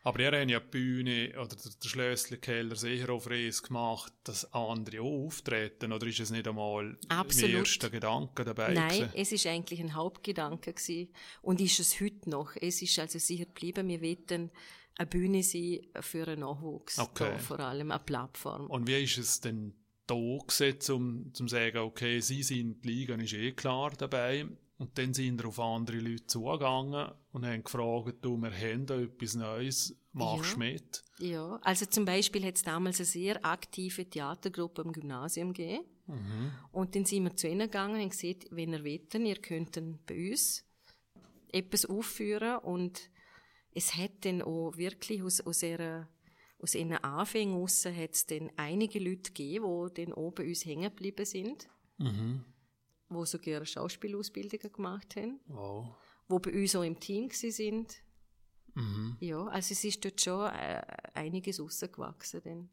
aber 0.05 0.19
ihr 0.19 0.39
habt 0.39 0.51
ja 0.51 0.59
die 0.59 0.67
Bühne 0.67 1.31
oder 1.31 1.55
der 1.55 1.89
Schlössli-Keller 1.89 2.75
sicher 2.75 3.09
auf 3.11 3.27
Reis 3.27 3.63
gemacht, 3.63 4.13
dass 4.23 4.53
andere 4.53 5.01
auch 5.01 5.25
auftreten. 5.25 5.91
Oder 5.91 6.05
ist 6.05 6.19
es 6.19 6.29
nicht 6.29 6.47
einmal 6.47 6.95
Absolut. 7.07 7.49
der 7.49 7.59
erste 7.59 7.89
Gedanke 7.89 8.45
dabei? 8.45 8.75
Nein, 8.75 8.87
gewesen? 8.87 9.09
es 9.15 9.31
ist 9.31 9.47
eigentlich 9.47 9.79
ein 9.79 9.95
Hauptgedanke 9.95 10.73
gewesen. 10.73 11.11
Und 11.41 11.59
ist 11.59 11.79
es 11.79 11.99
heute 11.99 12.29
noch. 12.29 12.55
Es 12.55 12.83
ist 12.83 12.99
also 12.99 13.17
sicher 13.17 13.45
geblieben, 13.45 13.87
wir 13.87 13.99
wollen 13.99 14.51
eine 14.95 15.07
Bühne 15.07 15.41
sein 15.41 15.79
für 16.01 16.27
einen 16.27 16.41
Nachwuchs. 16.41 16.99
Okay. 16.99 17.31
Da, 17.31 17.37
vor 17.39 17.59
allem 17.59 17.89
eine 17.89 17.99
Plattform. 17.99 18.67
Und 18.67 18.87
wie 18.87 19.03
ist 19.03 19.17
es 19.17 19.41
denn 19.41 19.73
da 20.05 20.37
gesetzt, 20.45 20.87
um 20.91 21.33
zu 21.33 21.47
sagen, 21.47 21.79
okay, 21.79 22.19
Sie 22.19 22.43
sind 22.43 22.85
die 22.85 22.89
Liga, 22.89 23.15
ist 23.15 23.33
eh 23.33 23.53
klar 23.53 23.91
dabei. 23.97 24.45
Und 24.77 24.97
dann 24.97 25.13
sind 25.13 25.39
wir 25.39 25.47
auf 25.47 25.59
andere 25.59 25.99
Leute 25.99 26.27
zugegangen 26.27 27.09
und 27.31 27.45
haben 27.45 27.63
gefragt, 27.63 28.17
du, 28.21 28.37
wir 28.37 28.51
haben 28.51 28.85
da 28.85 28.99
etwas 28.99 29.35
Neues, 29.35 29.97
machst 30.11 30.53
ja. 30.53 30.57
mit? 30.57 31.03
Ja, 31.19 31.59
also 31.61 31.85
zum 31.85 32.03
Beispiel 32.03 32.45
hat 32.45 32.55
es 32.55 32.63
damals 32.63 32.99
eine 32.99 33.05
sehr 33.05 33.45
aktive 33.45 34.09
Theatergruppe 34.09 34.81
im 34.81 34.91
Gymnasium 34.91 35.53
gegeben. 35.53 35.85
Mhm. 36.07 36.51
Und 36.73 36.95
dann 36.95 37.05
sind 37.05 37.23
wir 37.23 37.35
zu 37.37 37.47
ihnen 37.47 37.71
gegangen 37.71 38.01
und 38.01 38.09
gesagt, 38.09 38.47
wenn 38.51 38.73
ihr 38.73 38.83
wollt, 38.83 39.13
ihr 39.13 39.35
könnt 39.37 40.05
bei 40.05 40.31
uns 40.31 40.65
etwas 41.53 41.85
aufführen. 41.85 42.57
Und 42.57 43.09
es 43.71 43.95
hat 43.95 44.25
dann 44.25 44.41
auch 44.41 44.75
wirklich 44.75 45.23
aus, 45.23 45.39
aus 45.41 45.63
ihrer 45.63 46.09
aus 46.57 46.73
ihren 46.73 46.93
Anfängen 46.93 47.55
raus 47.55 47.85
hat 47.85 48.13
es 48.13 48.25
dann 48.25 48.49
einige 48.55 48.97
Leute 48.97 49.33
gegeben, 49.33 49.65
die 49.93 50.05
dann 50.05 50.33
bei 50.33 50.47
uns 50.47 50.65
hängen 50.65 50.89
geblieben 50.89 51.25
sind. 51.25 51.67
Mhm 51.97 52.43
wo 53.09 53.25
sogar 53.25 53.65
Schauspielausbildungen 53.65 54.71
gemacht 54.71 55.15
haben, 55.15 55.39
wow. 55.47 55.87
wo 56.27 56.39
bei 56.39 56.51
uns 56.53 56.75
auch 56.75 56.83
im 56.83 56.99
Team 56.99 57.29
sind. 57.29 57.95
Mhm. 58.73 59.17
Ja, 59.19 59.45
also 59.47 59.71
es 59.71 59.83
ist 59.83 60.03
dort 60.03 60.19
schon 60.19 60.47
äh, 60.47 60.81
einiges 61.13 61.59
rausgewachsen. 61.59 62.41
Dann. 62.43 62.69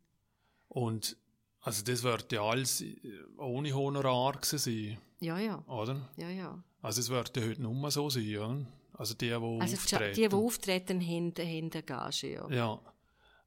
Und 0.69 1.17
also 1.61 1.85
das 1.85 2.03
wird 2.03 2.33
ja 2.33 2.43
alles 2.43 2.81
äh, 2.81 2.97
ohne 3.39 3.73
Honorar 3.73 4.39
sein. 4.43 4.99
Ja, 5.21 5.39
ja. 5.39 5.65
Oder? 5.69 6.11
Ja, 6.17 6.29
ja. 6.29 6.63
Also 6.81 7.01
es 7.01 7.09
wird 7.09 7.37
ja 7.37 7.45
heute 7.45 7.63
nur 7.63 7.91
so 7.91 8.11
sein, 8.11 8.25
ja? 8.25 8.67
Also 8.95 9.15
die, 9.15 9.29
die 9.29 9.33
also 9.33 9.77
auftreten. 9.77 10.15
Die, 10.15 10.29
die 10.29 10.35
auftreten, 10.35 11.01
haben, 11.01 11.33
haben 11.39 11.71
eine 11.73 11.83
Gage, 11.83 12.33
ja. 12.33 12.51
Ja. 12.51 12.81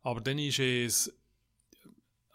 Aber 0.01 0.21
dann 0.21 0.39
ist 0.39 0.59
es 0.59 1.13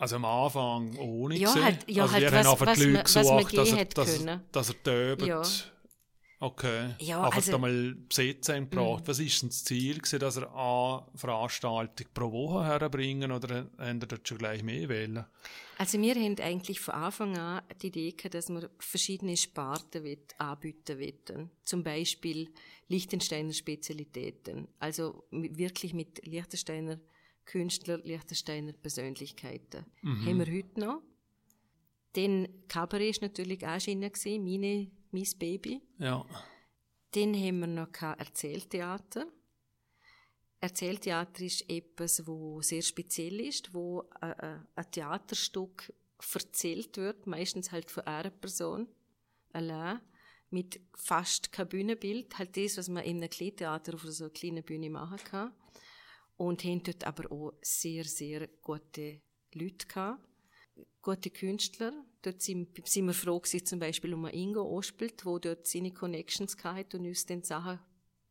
also 0.01 0.16
am 0.16 0.24
Anfang 0.24 0.96
ohne 0.96 1.36
ja, 1.36 1.55
halt, 1.55 1.84
ja, 1.86 2.05
also 2.05 2.14
halt, 2.14 2.22
wir 2.24 2.32
was, 2.32 2.46
haben 2.46 2.53
einfach 2.53 2.74
die 2.74 2.84
Leute 2.84 3.03
gesucht, 3.03 3.59
dass 3.59 3.72
er, 3.72 3.84
dass, 3.84 4.20
er, 4.24 4.40
dass 4.51 4.68
er 4.70 4.82
töbt. 4.82 5.26
Ja. 5.26 5.42
Okay. 6.42 6.94
Ja, 7.01 7.22
einfach 7.22 7.36
also, 7.36 7.53
da 7.53 7.59
mal 7.59 7.94
Besetzen 8.09 8.70
gebraucht. 8.70 9.05
Mm. 9.05 9.09
Was 9.09 9.18
ist 9.18 9.42
denn 9.42 9.51
das 9.51 9.62
Ziel 9.62 9.98
gewesen, 9.98 10.20
dass 10.20 10.38
er 10.38 10.57
eine 10.57 11.05
Veranstaltung 11.14 12.07
pro 12.14 12.32
Woche 12.32 12.64
herbringen 12.64 13.30
oder 13.30 13.68
haben 13.76 14.01
dort 14.01 14.26
schon 14.26 14.38
gleich 14.38 14.62
mehr 14.62 14.88
wählen? 14.88 15.26
Also 15.76 16.01
wir 16.01 16.14
haben 16.14 16.38
eigentlich 16.40 16.80
von 16.80 16.94
Anfang 16.94 17.36
an 17.36 17.61
die 17.82 17.88
Idee 17.88 18.12
gehabt, 18.12 18.32
dass 18.32 18.48
wir 18.48 18.70
verschiedene 18.78 19.36
Sparten 19.36 20.16
anbieten 20.38 20.98
wollen. 20.98 21.51
Zum 21.66 21.82
Beispiel 21.82 22.48
Liechtensteiner 22.88 23.53
Spezialitäten. 23.53 24.66
Also 24.78 25.24
wirklich 25.30 25.92
mit 25.92 26.26
Liechtensteiner 26.26 26.98
Künstler, 27.51 27.98
Liechtensteiner 27.98 28.72
Persönlichkeiten. 28.72 29.84
Mhm. 30.03 30.26
Haben 30.26 30.38
wir 30.38 30.55
heute 30.55 30.80
noch. 30.80 31.03
Dann 32.12 32.48
Cabaret 32.68 33.20
war 33.20 33.28
natürlich 33.28 33.66
auch 33.66 33.80
schon 33.80 33.98
meine, 33.98 34.90
mein 35.11 35.26
Baby. 35.36 35.82
Ja. 35.98 36.24
Dann 37.11 37.34
haben 37.34 37.59
wir 37.59 37.66
noch 37.66 37.88
Erzähltheater. 38.01 39.26
Erzähltheater 40.61 41.42
ist 41.42 41.68
etwas, 41.68 42.24
wo 42.24 42.61
sehr 42.62 42.82
speziell 42.82 43.40
ist, 43.40 43.74
wo 43.74 44.09
ein, 44.20 44.66
ein 44.76 44.90
Theaterstück 44.92 45.92
erzählt 46.32 46.98
wird, 46.98 47.26
meistens 47.26 47.72
halt 47.72 47.90
von 47.90 48.05
einer 48.05 48.30
Person 48.30 48.86
allein, 49.53 50.01
mit 50.51 50.80
fast 50.94 51.51
kein 51.51 51.68
Bühnenbild, 51.68 52.38
halt 52.38 52.57
das, 52.57 52.76
was 52.76 52.88
man 52.88 53.03
in 53.03 53.16
einem 53.16 53.30
Kleintheater 53.30 53.94
auf 53.94 54.03
so 54.03 54.24
einer 54.24 54.32
kleinen 54.32 54.62
Bühne 54.62 54.90
machen 54.90 55.18
kann 55.24 55.53
und 56.41 56.64
haben 56.64 56.82
dort 56.82 57.05
aber 57.05 57.30
auch 57.30 57.53
sehr, 57.61 58.03
sehr 58.05 58.49
gute 58.62 59.20
Leute 59.53 59.86
gehabt. 59.86 60.26
Gute 61.03 61.28
Künstler. 61.28 61.93
Dort 62.22 62.41
sind, 62.41 62.88
sind 62.88 63.07
wir 63.07 63.12
froh 63.12 63.41
gewesen, 63.41 63.66
zum 63.66 63.78
Beispiel 63.78 64.14
um 64.14 64.24
Ingo 64.26 64.62
Ospelt, 64.62 65.26
wo 65.26 65.38
dort 65.38 65.66
seine 65.66 65.93
Connections 65.93 66.57
hatte 66.64 66.97
und 66.97 67.05
uns 67.05 67.26
dann 67.26 67.43
Sachen 67.43 67.78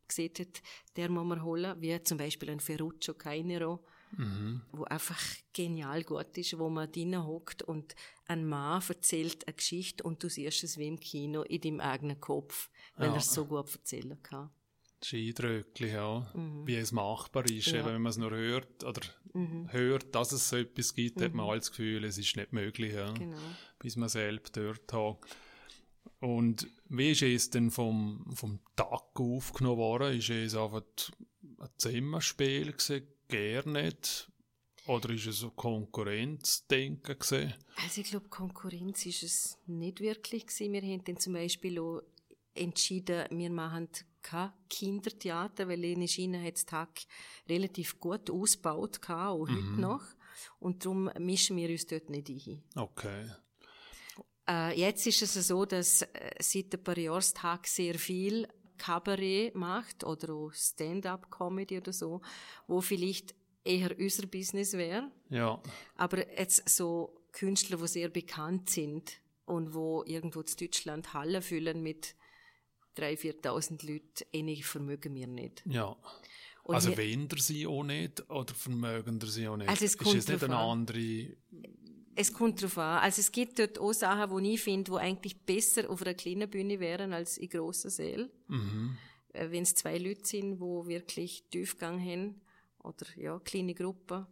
gesehen 0.07 0.33
hat, 0.39 0.63
der 0.95 1.09
muss 1.09 1.23
man 1.23 1.43
holen, 1.43 1.79
wie 1.81 2.01
zum 2.01 2.17
Beispiel 2.17 2.49
ein 2.49 2.59
Ferruccio 2.59 3.13
Cainero, 3.13 3.85
mhm. 4.17 4.63
wo 4.71 4.85
einfach 4.85 5.21
genial 5.53 6.03
gut 6.03 6.35
ist, 6.35 6.57
wo 6.57 6.67
man 6.67 6.91
drinnen 6.91 7.27
hockt 7.27 7.61
und 7.61 7.93
ein 8.25 8.43
Mann 8.43 8.81
erzählt 8.87 9.47
eine 9.47 9.53
Geschichte 9.53 10.03
und 10.03 10.23
du 10.23 10.29
siehst 10.29 10.63
es 10.63 10.79
wie 10.79 10.87
im 10.87 10.99
Kino 10.99 11.43
in 11.43 11.61
deinem 11.61 11.79
eigenen 11.79 12.19
Kopf, 12.19 12.71
weil 12.95 13.09
ja. 13.09 13.13
er 13.13 13.19
es 13.19 13.31
so 13.31 13.45
gut 13.45 13.71
erzählen 13.71 14.19
kann. 14.23 14.49
Eindrücklich, 15.13 15.93
ja. 15.93 16.31
Mhm. 16.33 16.67
Wie 16.67 16.75
es 16.75 16.91
machbar 16.91 17.45
ist. 17.49 17.67
Ja. 17.67 17.79
Eben, 17.79 17.87
wenn 17.87 18.01
man 18.01 18.09
es 18.09 18.17
nur 18.17 18.31
hört 18.31 18.83
oder 18.83 19.01
mhm. 19.33 19.71
hört, 19.71 20.13
dass 20.13 20.31
es 20.31 20.49
so 20.49 20.57
etwas 20.57 20.93
gibt, 20.93 21.19
mhm. 21.19 21.23
hat 21.23 21.33
man 21.33 21.49
alles 21.49 21.65
das 21.65 21.71
Gefühl, 21.71 22.03
es 22.03 22.17
ist 22.17 22.35
nicht 22.35 22.53
möglich, 22.53 22.93
ja. 22.93 23.11
Genau. 23.13 23.37
bis 23.79 23.95
man 23.95 24.09
selbst 24.09 24.57
dort 24.57 24.91
hat. 24.93 25.17
Und 26.19 26.67
wie 26.89 27.11
ist 27.11 27.21
es 27.21 27.49
denn 27.49 27.71
vom, 27.71 28.25
vom 28.33 28.59
Tag 28.75 29.03
aufgenommen 29.13 29.77
worden? 29.77 30.17
Ist 30.17 30.29
es 30.29 30.55
einfach 30.55 30.83
ein 31.59 31.69
Zimmerspiel 31.77 32.73
gewesen? 32.73 33.07
Gar 33.29 33.67
nicht? 33.67 34.29
Oder 34.87 35.11
ist 35.11 35.27
es 35.27 35.37
so 35.37 35.51
Konkurrenzdenken 35.51 37.19
gewesen? 37.19 37.53
Also 37.83 38.01
ich 38.01 38.09
glaube, 38.09 38.27
Konkurrenz 38.29 39.05
ist 39.05 39.23
es 39.23 39.57
nicht 39.67 40.01
wirklich 40.01 40.47
gewesen. 40.47 40.73
Wir 40.73 40.81
haben 40.81 41.03
dann 41.03 41.17
zum 41.17 41.33
Beispiel 41.33 41.79
auch 41.79 42.01
entschieden, 42.55 43.25
wir 43.29 43.51
machen 43.51 43.89
kein 44.21 44.51
Kindertheater, 44.69 45.67
weil 45.67 45.83
in 45.83 46.07
China 46.07 46.41
hat 46.41 46.65
Tag 46.67 46.89
relativ 47.47 47.99
gut 47.99 48.29
ausgebaut, 48.29 48.99
auch 49.09 49.47
mhm. 49.47 49.55
heute 49.55 49.81
noch. 49.81 50.03
Und 50.59 50.85
darum 50.85 51.09
mischen 51.19 51.57
wir 51.57 51.69
uns 51.69 51.85
dort 51.85 52.09
nicht 52.09 52.29
ein. 52.29 52.63
Okay. 52.75 53.29
Äh, 54.47 54.79
jetzt 54.79 55.05
ist 55.05 55.21
es 55.21 55.47
so, 55.47 55.65
dass 55.65 56.01
äh, 56.01 56.31
seit 56.39 56.73
ein 56.73 56.83
paar 56.83 56.97
Jahrestag 56.97 57.67
sehr 57.67 57.95
viel 57.95 58.47
Kabarett 58.77 59.53
macht 59.55 60.03
oder 60.03 60.33
auch 60.33 60.53
Stand-up-Comedy 60.53 61.77
oder 61.77 61.93
so, 61.93 62.21
wo 62.67 62.81
vielleicht 62.81 63.35
eher 63.63 63.97
unser 63.99 64.25
Business 64.25 64.73
wäre. 64.73 65.11
Ja. 65.29 65.61
Aber 65.95 66.27
jetzt 66.39 66.67
so 66.67 67.15
Künstler, 67.31 67.77
die 67.77 67.87
sehr 67.87 68.09
bekannt 68.09 68.69
sind 68.69 69.21
und 69.45 69.73
wo 69.73 70.03
irgendwo 70.05 70.41
in 70.41 70.55
Deutschland 70.59 71.13
Hallen 71.13 71.41
füllen 71.41 71.83
mit 71.83 72.15
3.000, 72.97 73.41
4.000 73.41 73.91
Leuten, 73.91 74.25
ähnlich 74.33 74.65
vermögen 74.65 75.13
wir 75.15 75.27
nicht. 75.27 75.63
Ja. 75.65 75.95
Und 76.63 76.75
also 76.75 76.95
wollen 76.97 77.27
sie 77.37 77.65
auch 77.65 77.83
nicht 77.83 78.29
oder 78.29 78.53
vermögen 78.53 79.19
sie 79.21 79.47
auch 79.47 79.57
nicht? 79.57 79.69
Also 79.69 79.85
es 79.85 79.91
ist 79.91 79.97
kommt 79.97 80.15
es 80.17 80.27
nicht 80.27 80.43
eine 80.43 80.55
an. 80.55 80.79
andere... 80.81 81.35
Es 82.15 82.33
kommt 82.33 82.61
drauf 82.61 82.77
an. 82.77 82.99
Also 82.99 83.21
es 83.21 83.31
gibt 83.31 83.57
dort 83.59 83.79
auch 83.79 83.93
Sachen, 83.93 84.43
die 84.43 84.53
ich 84.53 84.61
finde, 84.61 84.91
die 84.91 84.97
eigentlich 84.97 85.39
besser 85.45 85.89
auf 85.89 86.01
einer 86.01 86.13
kleinen 86.13 86.49
Bühne 86.49 86.79
wären 86.79 87.13
als 87.13 87.37
in 87.37 87.49
grossen 87.49 87.89
Sälen. 87.89 88.29
Mhm. 88.47 88.97
Äh, 89.33 89.49
Wenn 89.49 89.63
es 89.63 89.73
zwei 89.73 89.97
Leute 89.97 90.25
sind, 90.25 90.57
die 90.57 90.59
wirklich 90.59 91.45
Tiefgang 91.49 91.99
haben, 91.99 92.41
oder 92.83 93.05
ja, 93.15 93.39
kleine 93.39 93.73
Gruppen, 93.73 94.27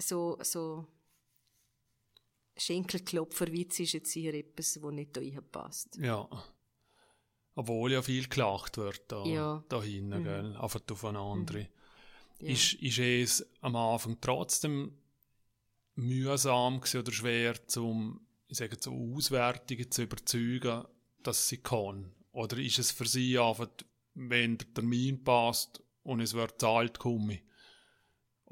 so, 0.00 0.38
so 0.42 0.86
Schenkelklopferwitz 2.56 3.80
ist 3.80 3.92
jetzt 3.92 4.10
sicher 4.10 4.34
etwas, 4.34 4.74
das 4.74 4.92
nicht 4.92 5.16
da 5.16 5.20
passt. 5.40 5.96
Ja. 5.96 6.28
Obwohl 7.54 7.92
ja 7.92 8.02
viel 8.02 8.28
gelacht 8.28 8.78
wird 8.78 9.02
da, 9.08 9.24
Ja. 9.24 9.64
da 9.68 9.82
hinten, 9.82 10.24
gell? 10.24 10.56
Einfach 10.56 10.80
auf 10.90 11.04
eine 11.04 11.18
andere. 11.18 11.68
Ja. 12.40 12.48
Ist, 12.48 12.74
ist 12.74 12.98
es 12.98 13.46
am 13.60 13.76
Anfang 13.76 14.16
trotzdem 14.20 14.92
mühsam 15.94 16.80
oder 16.80 17.12
schwer, 17.12 17.68
zum, 17.68 18.20
ich 18.48 18.58
sage 18.58 18.76
so 18.80 18.92
Auswertungen 19.16 19.90
zu 19.90 20.02
überzeugen, 20.02 20.84
dass 21.22 21.48
sie 21.48 21.58
kann? 21.58 22.12
Oder 22.32 22.56
ist 22.58 22.78
es 22.78 22.90
für 22.90 23.06
sie 23.06 23.38
einfach, 23.38 23.68
wenn 24.14 24.58
der 24.58 24.72
Termin 24.74 25.22
passt 25.22 25.82
und 26.02 26.20
es 26.20 26.34
wird 26.34 26.60
zahlt, 26.60 26.98
komme 26.98 27.34
ich? 27.34 27.42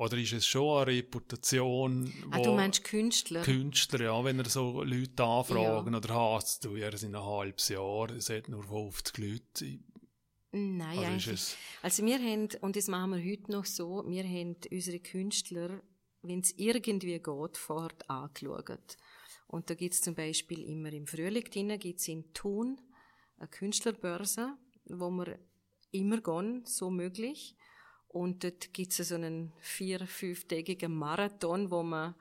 Oder 0.00 0.16
ist 0.16 0.32
es 0.32 0.46
schon 0.46 0.78
eine 0.78 0.86
Reputation, 0.96 2.10
Ah, 2.30 2.38
wo 2.38 2.42
du 2.42 2.54
meinst 2.54 2.84
Künstler? 2.84 3.42
Künstler, 3.42 4.04
ja, 4.04 4.24
wenn 4.24 4.38
er 4.38 4.48
so 4.48 4.82
Leute 4.82 5.22
anfragen 5.22 5.94
oder 5.94 6.14
hast 6.14 6.64
du, 6.64 6.76
ja, 6.76 6.96
sind 6.96 7.14
ein 7.14 7.22
halbes 7.22 7.68
Jahr, 7.68 8.08
es 8.10 8.30
hat 8.30 8.48
nur 8.48 8.62
50 8.64 9.18
Leute. 9.18 9.78
Nein, 10.52 10.98
Also 10.98 11.02
eigentlich. 11.02 11.26
es, 11.28 11.56
Also 11.82 12.06
wir 12.06 12.18
haben, 12.18 12.48
und 12.62 12.76
das 12.76 12.88
machen 12.88 13.10
wir 13.22 13.30
heute 13.30 13.52
noch 13.52 13.66
so, 13.66 14.02
wir 14.06 14.24
haben 14.24 14.56
unsere 14.70 15.00
Künstler, 15.00 15.82
wenn 16.22 16.40
es 16.40 16.52
irgendwie 16.56 17.18
geht, 17.18 17.56
vorher 17.58 17.90
angeschaut. 18.08 18.96
Und 19.48 19.68
da 19.68 19.74
gibt's 19.74 20.00
zum 20.00 20.14
Beispiel 20.14 20.62
immer 20.62 20.94
im 20.94 21.06
Frühling 21.06 21.44
drinnen, 21.44 21.78
gibt's 21.78 22.08
in 22.08 22.32
Thun 22.32 22.80
eine 23.36 23.48
Künstlerbörse, 23.48 24.54
wo 24.86 25.10
wir 25.10 25.38
immer 25.90 26.22
gehen, 26.22 26.62
so 26.64 26.90
möglich. 26.90 27.54
Und 28.12 28.42
dort 28.42 28.72
gibt's 28.74 28.96
so 28.96 29.14
einen 29.14 29.52
vier-, 29.60 30.06
fünftägigen 30.06 30.92
Marathon, 30.94 31.70
wo 31.70 31.82
man 31.82 32.14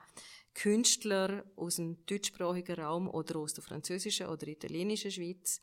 Künstler 0.53 1.43
aus 1.55 1.77
dem 1.77 2.05
deutschsprachigen 2.05 2.79
Raum 2.79 3.07
oder 3.09 3.37
aus 3.39 3.53
der 3.53 3.63
französischen 3.63 4.27
oder 4.27 4.47
italienischen 4.47 5.11
Schweiz 5.11 5.61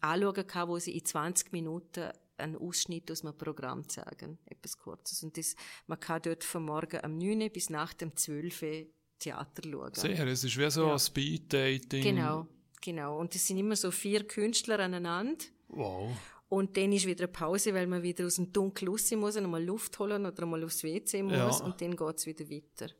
anschauen 0.00 0.46
kann, 0.46 0.68
wo 0.68 0.78
sie 0.78 0.96
in 0.96 1.04
20 1.04 1.52
Minuten 1.52 2.10
einen 2.38 2.56
Ausschnitt 2.56 3.10
aus 3.10 3.22
einem 3.24 3.36
Programm 3.36 3.88
zeigen. 3.88 4.38
Etwas 4.46 4.78
Kurzes. 4.78 5.22
Und 5.22 5.36
das, 5.36 5.54
man 5.86 5.98
kann 5.98 6.22
dort 6.22 6.44
von 6.44 6.62
morgen 6.64 7.02
am 7.04 7.18
9 7.18 7.50
bis 7.52 7.68
nach 7.68 7.92
dem 7.94 8.14
12 8.16 8.62
Uhr 8.62 8.86
Theater 9.18 9.62
schauen. 9.68 9.94
sehr, 9.94 10.26
es 10.28 10.44
ist 10.44 10.56
wie 10.56 10.70
so 10.70 10.86
Ja. 10.86 10.92
ein 10.92 10.98
Speed-Dating. 10.98 12.02
Genau, 12.02 12.46
genau. 12.80 13.18
Und 13.18 13.34
es 13.34 13.46
sind 13.46 13.58
immer 13.58 13.74
so 13.74 13.90
vier 13.90 14.24
Künstler 14.26 14.78
aneinander. 14.78 15.44
Wow. 15.68 16.16
Und 16.48 16.76
dann 16.76 16.92
ist 16.92 17.06
wieder 17.06 17.24
eine 17.24 17.32
Pause, 17.32 17.74
weil 17.74 17.86
man 17.86 18.02
wieder 18.02 18.26
aus 18.26 18.36
dem 18.36 18.52
Dunkel 18.52 18.88
raus 18.88 19.10
muss 19.12 19.36
und 19.36 19.44
einmal 19.44 19.62
Luft 19.62 19.98
holen 19.98 20.24
oder 20.24 20.42
einmal 20.42 20.64
aufs 20.64 20.82
WC 20.82 21.22
muss. 21.22 21.32
Ja. 21.32 21.64
Und 21.64 21.80
dann 21.80 21.94
geht's 21.94 22.26
wieder 22.26 22.48
weiter. 22.48 22.94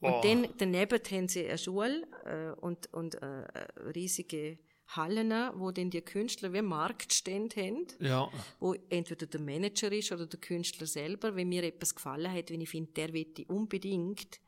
Wow. 0.00 0.16
Und 0.16 0.24
dann, 0.24 0.48
daneben 0.58 1.00
haben 1.10 1.28
sie 1.28 1.46
eine 1.46 1.58
Schule 1.58 2.02
äh, 2.24 2.60
und, 2.60 2.92
und 2.92 3.14
äh, 3.14 3.46
riesige 3.94 4.58
Hallen, 4.88 5.32
wo 5.56 5.70
dann 5.70 5.90
die 5.90 6.00
Künstler 6.00 6.52
wie 6.52 6.62
Marktstände 6.62 7.56
haben, 7.60 7.86
Ja, 7.98 8.30
wo 8.60 8.74
entweder 8.88 9.26
der 9.26 9.40
Manager 9.40 9.90
ist 9.90 10.12
oder 10.12 10.26
der 10.26 10.38
Künstler 10.38 10.86
selber. 10.86 11.34
Wenn 11.34 11.48
mir 11.48 11.64
etwas 11.64 11.94
gefallen 11.94 12.32
hat, 12.32 12.50
wenn 12.50 12.60
ich 12.60 12.70
finde, 12.70 12.92
der 12.92 13.12
will 13.12 13.32
ich 13.36 13.48
unbedingt, 13.48 14.40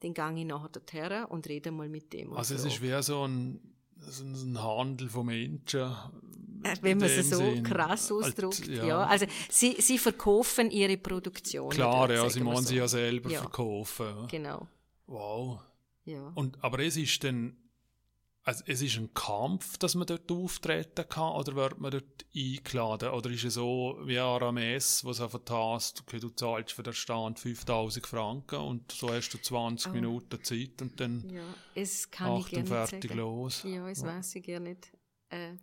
dann 0.00 0.12
gehe 0.12 0.40
ich 0.40 0.44
nachher 0.44 0.68
dorthin 0.68 1.24
und 1.26 1.48
rede 1.48 1.70
mal 1.70 1.88
mit 1.88 2.12
dem. 2.12 2.32
also 2.34 2.54
es 2.54 2.64
ist 2.64 2.82
wie 2.82 3.02
so 3.02 3.26
ein, 3.26 3.75
so 4.00 4.24
ein 4.24 4.62
Handel 4.62 5.08
von 5.08 5.26
Menschen. 5.26 5.80
Äh, 6.62 6.74
Wenn 6.80 6.98
man 6.98 7.08
es 7.08 7.30
so 7.30 7.36
Sinn. 7.38 7.62
krass 7.62 8.10
Halt, 8.10 8.24
ausdrückt. 8.42 8.66
ja. 8.68 8.84
ja. 8.86 9.04
also 9.06 9.26
sie, 9.50 9.76
sie 9.80 9.98
verkaufen 9.98 10.70
ihre 10.70 10.96
Produktion. 10.96 11.70
Klar, 11.70 12.10
ja, 12.10 12.28
sie 12.28 12.44
wollen 12.44 12.56
so. 12.58 12.70
sie 12.70 12.76
ja 12.76 12.88
selber 12.88 13.30
Ja. 13.30 13.40
verkaufen. 13.40 14.26
Genau, 14.28 14.66
Wow. 15.06 15.60
ja. 16.04 16.32
Und, 16.34 16.62
aber 16.64 16.80
es 16.80 16.96
ist 16.96 17.22
dann, 17.24 17.56
also 18.46 18.62
es 18.68 18.80
ist 18.80 18.96
ein 18.96 19.12
Kampf, 19.12 19.76
dass 19.76 19.96
man 19.96 20.06
dort 20.06 20.30
auftreten 20.30 21.04
kann, 21.08 21.32
oder 21.34 21.56
wird 21.56 21.80
man 21.80 21.90
dort 21.90 22.24
eingeladen? 22.34 23.10
Oder 23.10 23.30
ist 23.30 23.44
es 23.44 23.54
so 23.54 23.98
wie 24.04 24.18
Arames, 24.18 25.04
wo 25.04 25.10
es 25.10 25.20
einfach 25.20 25.40
hast, 25.50 26.02
okay, 26.02 26.20
du 26.20 26.28
zahlst 26.30 26.72
für 26.72 26.84
den 26.84 26.92
Stand 26.94 27.40
5000 27.40 28.06
Franken 28.06 28.60
und 28.60 28.92
so 28.92 29.10
hast 29.10 29.30
du 29.30 29.38
20 29.38 29.90
Oh. 29.90 29.94
Minuten 29.94 30.42
Zeit 30.44 30.80
und 30.80 30.98
dann 31.00 31.28
ja. 31.28 31.42
Es 31.74 32.08
kann 32.10 32.36
ich 32.36 32.46
gerne 32.50 32.66
fertig 32.66 33.10
sagen. 33.10 33.18
los. 33.18 33.62
Ja, 33.64 33.88
das 33.88 34.04
weiß 34.04 34.36
ich 34.36 34.44
gerne 34.44 34.68
nicht. 34.70 34.92
Äh, 35.28 35.54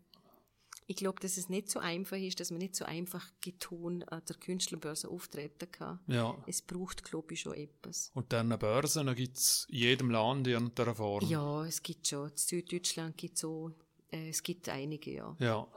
ich 0.87 0.95
glaube, 0.95 1.19
dass 1.19 1.37
es 1.37 1.49
nicht 1.49 1.69
so 1.69 1.79
einfach 1.79 2.17
ist, 2.17 2.39
dass 2.39 2.51
man 2.51 2.59
nicht 2.59 2.75
so 2.75 2.85
einfach 2.85 3.29
getun 3.41 4.03
an 4.03 4.21
der 4.27 4.35
Künstlerbörse 4.35 5.09
auftreten 5.09 5.71
kann. 5.71 5.99
Ja. 6.07 6.37
Es 6.47 6.61
braucht, 6.61 7.03
glaube 7.03 7.33
ich, 7.33 7.41
schon 7.41 7.53
etwas. 7.53 8.11
Und 8.13 8.33
dann 8.33 8.49
Börsen 8.59 9.13
gibt 9.15 9.37
es 9.37 9.65
in 9.69 9.77
jedem 9.77 10.11
Land 10.11 10.47
in 10.47 10.53
irgendeiner 10.53 10.95
Form. 10.95 11.27
Ja, 11.27 11.65
es 11.65 11.81
gibt 11.81 12.07
schon. 12.07 12.29
In 12.29 12.37
Süddeutschland 12.37 13.17
gibt 13.17 13.35
es 13.35 13.41
so, 13.41 13.71
äh, 14.11 14.29
es 14.29 14.43
gibt 14.43 14.69
einige, 14.69 15.11
ja. 15.11 15.35
Ja. 15.39 15.67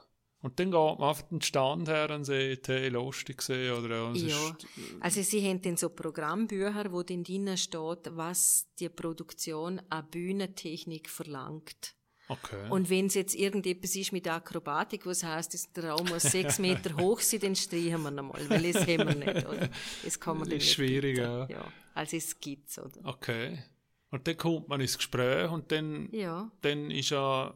Und 0.43 0.61
dann 0.61 0.71
geht 0.71 0.75
man 0.75 0.99
auf 0.99 1.27
den 1.29 1.41
Stand 1.41 1.89
her 1.89 2.11
und 2.11 2.25
sagt, 2.25 2.69
hey, 2.69 2.89
lustig 2.89 3.39
gesehen, 3.39 3.77
oder 3.77 4.13
ja, 4.13 4.29
Ja, 4.29 4.57
also 5.01 5.23
sie 5.23 5.45
haben 5.45 5.61
dann 5.63 5.77
so 5.77 5.89
Programmbücher, 5.89 6.93
wo 6.93 7.03
dann 7.03 7.25
drinnen 7.25 7.57
steht, 7.57 8.11
was 8.13 8.69
die 8.79 8.89
Produktion 8.89 9.81
an 9.89 10.09
Bühnentechnik 10.09 11.09
verlangt. 11.09 11.96
Okay. 12.29 12.69
Und 12.71 12.89
wenn 12.91 13.07
es 13.07 13.15
jetzt 13.15 13.35
irgendetwas 13.35 13.95
ist 13.97 14.13
mit 14.13 14.27
Akrobatik, 14.29 15.07
was 15.07 15.23
heißt, 15.23 15.77
der 15.77 15.91
Raum 15.91 16.07
muss 16.09 16.23
sechs 16.23 16.59
Meter 16.61 16.97
hoch 16.97 17.21
sein, 17.21 17.41
dann 17.41 17.57
streichen 17.57 18.03
wir 18.03 18.11
nochmal, 18.11 18.49
weil 18.49 18.73
das 18.73 18.83
haben 18.87 19.09
wir 19.09 19.15
nicht, 19.35 19.47
oder? 19.47 19.69
Das 20.05 20.19
kann 20.21 20.39
man 20.39 20.49
dann 20.49 20.59
Ist 20.59 20.65
nicht 20.65 20.73
schwierig, 20.75 21.17
bieten. 21.17 21.47
ja. 21.51 21.65
Also 21.95 22.17
es 22.17 22.39
gibt's, 22.41 22.79
oder? 22.79 23.01
okay. 23.05 23.63
Und 24.11 24.27
dann 24.29 24.37
kommt 24.37 24.69
man 24.69 24.81
ins 24.81 24.97
Gespräch 24.97 25.51
und 25.51 25.71
dann, 25.73 26.09
Ja. 26.13 26.51
dann 26.61 26.91
ist 26.91 27.11
ja, 27.11 27.53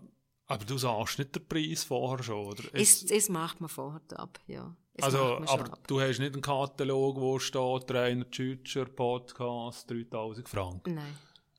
aber 0.46 0.64
du 0.64 0.78
sagst 0.78 1.18
nicht 1.18 1.34
den 1.36 1.46
Preis 1.46 1.84
vorher 1.84 2.22
schon, 2.24 2.46
oder? 2.46 2.64
Es, 2.72 3.04
es 3.04 3.28
macht 3.28 3.60
man 3.60 3.68
vorher 3.68 4.00
ab, 4.16 4.40
ja. 4.46 4.74
Es 4.94 5.04
also, 5.04 5.36
aber 5.46 5.72
ab. 5.72 5.86
du 5.86 6.00
hast 6.00 6.18
nicht 6.18 6.32
einen 6.32 6.42
Katalog, 6.42 7.16
wo 7.20 7.38
steht, 7.38 7.90
Rainer 7.92 8.28
Tschütscher, 8.30 8.86
Podcast, 8.86 9.88
3000 9.90 10.48
Franken. 10.48 10.94
Nein, 10.96 11.16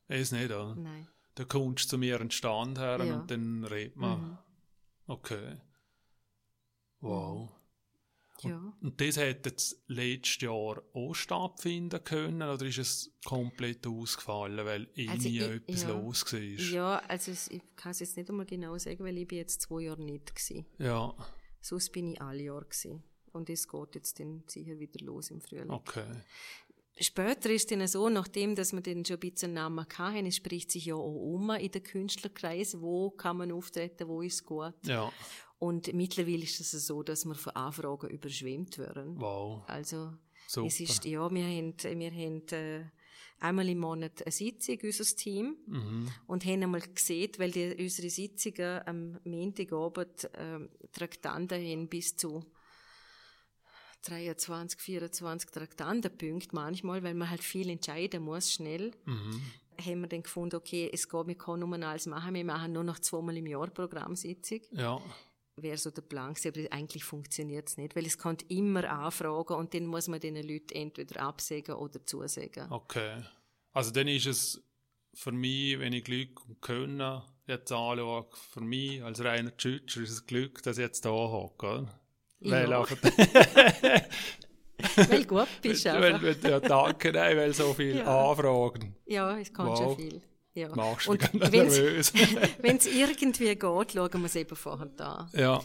Es 0.10 0.32
nicht, 0.32 0.46
oder? 0.46 0.76
nein. 0.76 1.08
Kommst 1.48 1.86
du 1.86 1.90
zu 1.90 1.98
mir 1.98 2.20
einen 2.20 2.32
Stand 2.32 2.78
her 2.78 3.04
Ja. 3.04 3.16
Mhm. 3.16 3.22
und 3.22 3.32
dann 3.32 3.64
redet 3.66 3.96
man. 3.96 4.38
Okay. 5.08 5.58
Wow. 7.00 7.50
Ja. 8.44 8.74
Und 8.82 9.00
das 9.00 9.18
hätte 9.18 9.50
jetzt 9.50 9.84
letztes 9.88 10.42
Jahr 10.42 10.82
auch 10.94 11.14
stattfinden 11.14 12.04
können, 12.04 12.42
oder 12.42 12.66
ist 12.66 12.80
es 12.80 13.16
komplett 13.24 13.86
ausgefallen, 13.86 14.66
weil 14.66 14.90
irgendwie 14.96 15.42
Also 15.44 15.52
ich- 15.52 15.62
etwas 15.62 15.82
ja. 15.84 15.90
los 15.90 16.34
war? 16.34 16.40
Ja, 16.40 16.98
also 17.08 17.32
ich 17.32 17.62
kann 17.76 17.92
es 17.92 18.00
jetzt 18.00 18.18
nicht 18.18 18.30
einmal 18.30 18.48
genau 18.48 18.76
sagen, 18.80 19.04
weil 19.04 19.18
ich 19.20 19.28
bin 19.28 19.38
jetzt 19.40 19.62
zwei 19.62 19.82
Jahre 19.84 20.02
nicht 20.02 20.34
gewesen. 20.36 20.66
Ja, 20.80 21.14
Sonst 21.64 21.92
bin 21.92 22.08
ich 22.14 22.20
alle 22.22 22.42
Jahre 22.42 22.66
gewesen. 22.66 23.04
Und 23.34 23.48
es 23.52 23.68
geht 23.68 23.94
jetzt 23.96 24.20
dann 24.20 24.44
sicher 24.48 24.80
wieder 24.80 25.06
los 25.06 25.30
im 25.30 25.40
Frühling. 25.42 25.70
okay. 25.70 26.06
Später 27.02 27.50
ist 27.50 27.72
es 27.72 27.78
dann 27.78 27.88
so, 27.88 28.10
nachdem 28.10 28.56
dass 28.56 28.74
wir 28.74 28.82
dann 28.82 29.04
schon 29.06 29.18
ein 29.18 29.20
bisschen 29.20 29.54
Namen 29.54 29.86
hatten, 29.98 30.26
es 30.26 30.36
spricht 30.36 30.72
sich 30.72 30.86
ja 30.86 30.96
auch 30.96 31.16
um 31.34 31.50
in 31.52 31.72
den 31.72 31.84
Künstlerkreis, 31.84 32.80
wo 32.80 33.10
kann 33.12 33.38
man 33.38 33.52
auftreten, 33.52 34.08
wo 34.08 34.22
ist 34.22 34.46
gut. 34.46 34.74
Ja, 34.86 35.12
Und 35.60 35.94
mittlerweile 35.94 36.44
ist 36.44 36.60
es 36.60 36.72
so, 36.72 37.04
dass 37.04 37.26
wir 37.26 37.36
von 37.36 37.54
Anfragen 37.56 38.10
überschwemmt 38.10 38.78
werden. 38.78 39.20
wow. 39.20 39.64
Also 39.68 40.14
Super. 40.48 40.68
es 40.68 40.80
ist, 40.80 41.06
ja, 41.06 41.30
wir 41.32 41.44
haben, 41.44 41.74
wir 42.00 42.12
haben 42.12 42.48
äh, 42.52 42.84
einmal 43.40 43.68
im 43.70 43.80
Monat 43.80 44.22
eine 44.24 44.32
Sitzung, 44.32 44.78
unser 44.84 45.16
Team, 45.16 45.56
Mhm. 45.66 46.08
und 46.28 46.46
haben 46.46 46.64
einmal 46.64 46.82
gesehen, 46.82 47.32
weil 47.38 47.52
die, 47.52 47.76
unsere 47.80 48.10
Sitzungen 48.10 48.82
am 48.86 49.20
Montagabend 49.24 50.30
ähm, 50.38 50.70
Traktanten 50.92 51.58
haben 51.60 51.88
bis 51.88 52.16
zu 52.16 52.44
23, 54.02 54.80
24 54.80 55.50
Traktantenpunkte 55.52 56.56
manchmal, 56.56 57.04
weil 57.04 57.14
man 57.14 57.30
halt 57.30 57.44
viel 57.44 57.70
entscheiden 57.70 58.24
muss, 58.24 58.52
schnell. 58.54 58.92
Mhm. 59.06 59.42
haben 59.80 60.02
wir 60.02 60.08
dann 60.08 60.24
gefunden, 60.24 60.56
okay, 60.56 60.90
es 60.94 61.10
geht, 61.10 61.28
wir 61.28 61.36
können 61.36 61.70
nur 61.70 61.88
alles 61.88 62.06
machen, 62.06 62.34
wir 62.34 62.46
machen 62.46 62.74
nur 62.74 62.84
noch 62.84 63.00
zweimal 63.00 63.38
im 63.38 63.48
Jahr 63.48 63.68
Programmsitzung. 63.68 64.62
Ja. 64.72 65.02
Wäre 65.56 65.78
so 65.78 65.92
der 65.92 66.02
Plan 66.02 66.34
gewesen, 66.34 66.54
aber 66.56 66.74
eigentlich 66.74 67.04
funktioniert 67.04 67.70
es 67.70 67.78
nicht, 67.78 67.96
weil 67.96 68.06
es 68.06 68.18
kommt 68.18 68.50
immer 68.50 68.90
Anfragen 68.90 69.54
und 69.54 69.74
dann 69.74 69.86
muss 69.86 70.08
man 70.08 70.20
den 70.20 70.36
Leuten 70.36 70.74
entweder 70.74 71.22
absägen 71.22 71.76
oder 71.76 72.06
zusagen. 72.06 72.72
Okay. 72.72 73.22
Also 73.74 73.92
dann 73.92 74.08
ist 74.08 74.26
es 74.26 74.64
für 75.14 75.32
mich, 75.32 75.80
wenn 75.80 75.94
ich 75.94 76.04
Glück 76.04 76.48
und 76.48 76.62
Können 76.62 77.22
jetzt 77.48 77.72
anschaue, 77.72 78.28
für 78.32 78.62
mich 78.62 79.04
als 79.04 79.24
reiner 79.24 79.56
Tschütscher 79.56 80.02
ist 80.02 80.10
es 80.10 80.26
Glück, 80.26 80.64
dass 80.64 80.78
ich 80.78 80.84
jetzt 80.84 81.06
da 81.06 81.10
hocke. 81.10 81.88
Weil 82.42 82.70
Ja. 82.70 82.80
einfach 82.80 82.98
weil 85.10 85.26
gut 85.26 85.48
bist 85.62 85.86
du 85.86 85.90
weil, 85.94 86.22
weil, 86.22 86.36
ja, 86.44 86.60
danke, 86.60 87.12
nein, 87.12 87.38
weil 87.38 87.54
so 87.54 87.74
viele 87.74 88.00
Ja. 88.00 88.30
Anfragen. 88.32 88.96
Ja, 89.06 89.38
es 89.38 89.54
kommt 89.54 89.70
Wow. 89.70 89.78
schon 89.78 89.96
viel. 89.98 90.22
Ja. 90.54 90.76
Machst 90.76 91.08
du 91.08 91.12
Und 91.12 91.22
mich 91.34 91.42
ganz 91.42 91.52
nervös. 91.54 92.14
Wenn 92.62 92.78
es 92.78 92.86
irgendwie 92.88 93.56
geht, 93.56 93.62
schauen 93.62 93.94
wir 93.94 94.26
es 94.26 94.36
eben 94.36 94.56
vorher 94.56 94.88
da. 94.88 95.30
ja. 95.34 95.62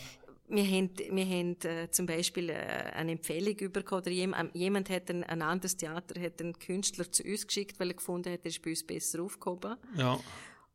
Wir 0.48 0.62
haben, 0.64 0.90
wir 1.10 1.24
haben 1.26 1.56
äh, 1.64 1.90
zum 1.90 2.06
Beispiel 2.06 2.50
äh, 2.50 2.54
eine 2.94 3.10
Empfehlung 3.10 3.56
bekommen, 3.72 4.02
oder 4.02 4.12
jemand, 4.12 4.54
jemand 4.54 4.88
hat 4.90 5.10
ein, 5.10 5.24
ein 5.24 5.42
anderes 5.42 5.76
Theater 5.76 6.20
hat 6.20 6.40
einen 6.40 6.56
Künstler 6.56 7.10
zu 7.10 7.24
uns 7.24 7.48
geschickt, 7.48 7.80
weil 7.80 7.88
er 7.88 7.94
gefunden 7.94 8.32
hat, 8.32 8.44
er 8.44 8.50
ist 8.50 8.62
bei 8.62 8.70
uns 8.70 8.86
besser 8.86 9.24
aufgehoben. 9.24 9.74
Ja. 9.96 10.20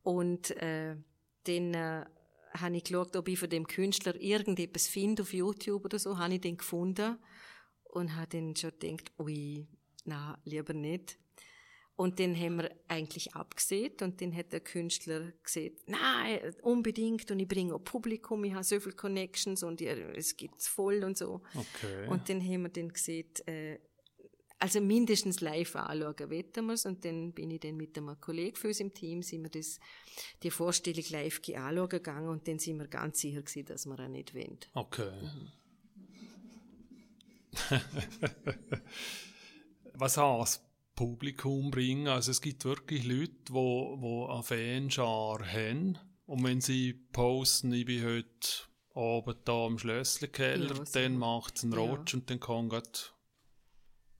Und 0.02 0.50
äh, 0.62 0.94
dann 1.44 1.72
äh, 1.72 2.04
habe 2.54 2.76
ich 2.76 2.84
geschaut, 2.84 3.16
ob 3.16 3.28
ich 3.28 3.38
von 3.38 3.50
dem 3.50 3.66
Künstler 3.66 4.14
irgendetwas 4.20 4.86
finde 4.86 5.22
auf 5.22 5.32
YouTube 5.32 5.84
oder 5.84 5.98
so, 5.98 6.18
habe 6.18 6.34
ich 6.34 6.40
den 6.40 6.56
gefunden 6.56 7.18
und 7.84 8.16
habe 8.16 8.28
dann 8.28 8.56
schon 8.56 8.72
gedacht, 8.78 9.12
ui, 9.18 9.66
na 10.04 10.38
lieber 10.44 10.74
nicht. 10.74 11.18
Und 11.94 12.18
dann 12.18 12.34
haben 12.34 12.56
wir 12.56 12.70
eigentlich 12.88 13.34
abgesehen 13.34 13.92
und 14.00 14.20
dann 14.20 14.34
hat 14.34 14.52
der 14.52 14.60
Künstler 14.60 15.32
gesagt, 15.42 15.76
nein, 15.86 16.54
unbedingt 16.62 17.30
und 17.30 17.38
ich 17.38 17.46
bringe 17.46 17.74
auch 17.74 17.84
Publikum, 17.84 18.42
ich 18.44 18.54
habe 18.54 18.64
so 18.64 18.80
viele 18.80 18.96
Connections 18.96 19.62
und 19.62 19.80
ihr, 19.80 20.16
es 20.16 20.36
gibt's 20.36 20.68
voll 20.68 21.04
und 21.04 21.18
so. 21.18 21.42
Okay. 21.54 22.08
Und 22.08 22.28
dann 22.28 22.40
haben 22.40 22.62
wir 22.62 22.70
dann 22.70 22.88
gesagt, 22.88 23.46
äh, 23.46 23.78
also 24.62 24.80
mindestens 24.80 25.40
live 25.40 25.74
anschauen, 25.74 26.30
wetten 26.30 26.66
wir's. 26.66 26.86
Und 26.86 27.04
dann 27.04 27.32
bin 27.32 27.50
ich 27.50 27.58
dann 27.60 27.76
mit 27.76 27.98
einem 27.98 28.20
Kollegen 28.20 28.54
für 28.54 28.68
uns 28.68 28.78
im 28.78 28.94
Team, 28.94 29.22
sind 29.22 29.42
wir 29.42 29.50
das, 29.50 29.80
die 30.44 30.52
Vorstellung 30.52 31.04
live 31.10 31.40
anschauen 31.56 31.88
gegangen 31.88 32.28
und 32.28 32.46
dann 32.46 32.60
sind 32.60 32.78
wir 32.78 32.86
ganz 32.86 33.18
sicher 33.20 33.42
gewesen, 33.42 33.66
dass 33.66 33.86
wir 33.86 33.98
auch 33.98 34.08
nicht 34.08 34.34
wollen. 34.34 34.58
Okay. 34.74 35.10
Was 39.94 40.16
heißt 40.16 40.62
Publikum 40.94 41.72
bringen? 41.72 42.06
Also 42.06 42.30
es 42.30 42.40
gibt 42.40 42.64
wirklich 42.64 43.04
Leute, 43.04 43.34
die 43.48 43.52
wo, 43.52 44.00
wo 44.00 44.26
eine 44.28 44.44
Fanschar 44.44 45.44
haben 45.44 45.98
und 46.26 46.44
wenn 46.44 46.60
sie 46.60 46.92
posten, 46.92 47.72
ich 47.72 47.84
bin 47.84 48.04
heute 48.04 48.28
oben 48.94 49.34
da 49.44 49.66
im 49.66 49.78
Schlösselkeller, 49.78 50.76
Ja, 50.76 50.84
dann 50.92 51.18
macht 51.18 51.56
es 51.56 51.64
einen 51.64 51.72
Ja. 51.72 51.80
Rutsch 51.80 52.14
und 52.14 52.30
dann 52.30 52.38
kann 52.40 52.68
grad 52.68 53.12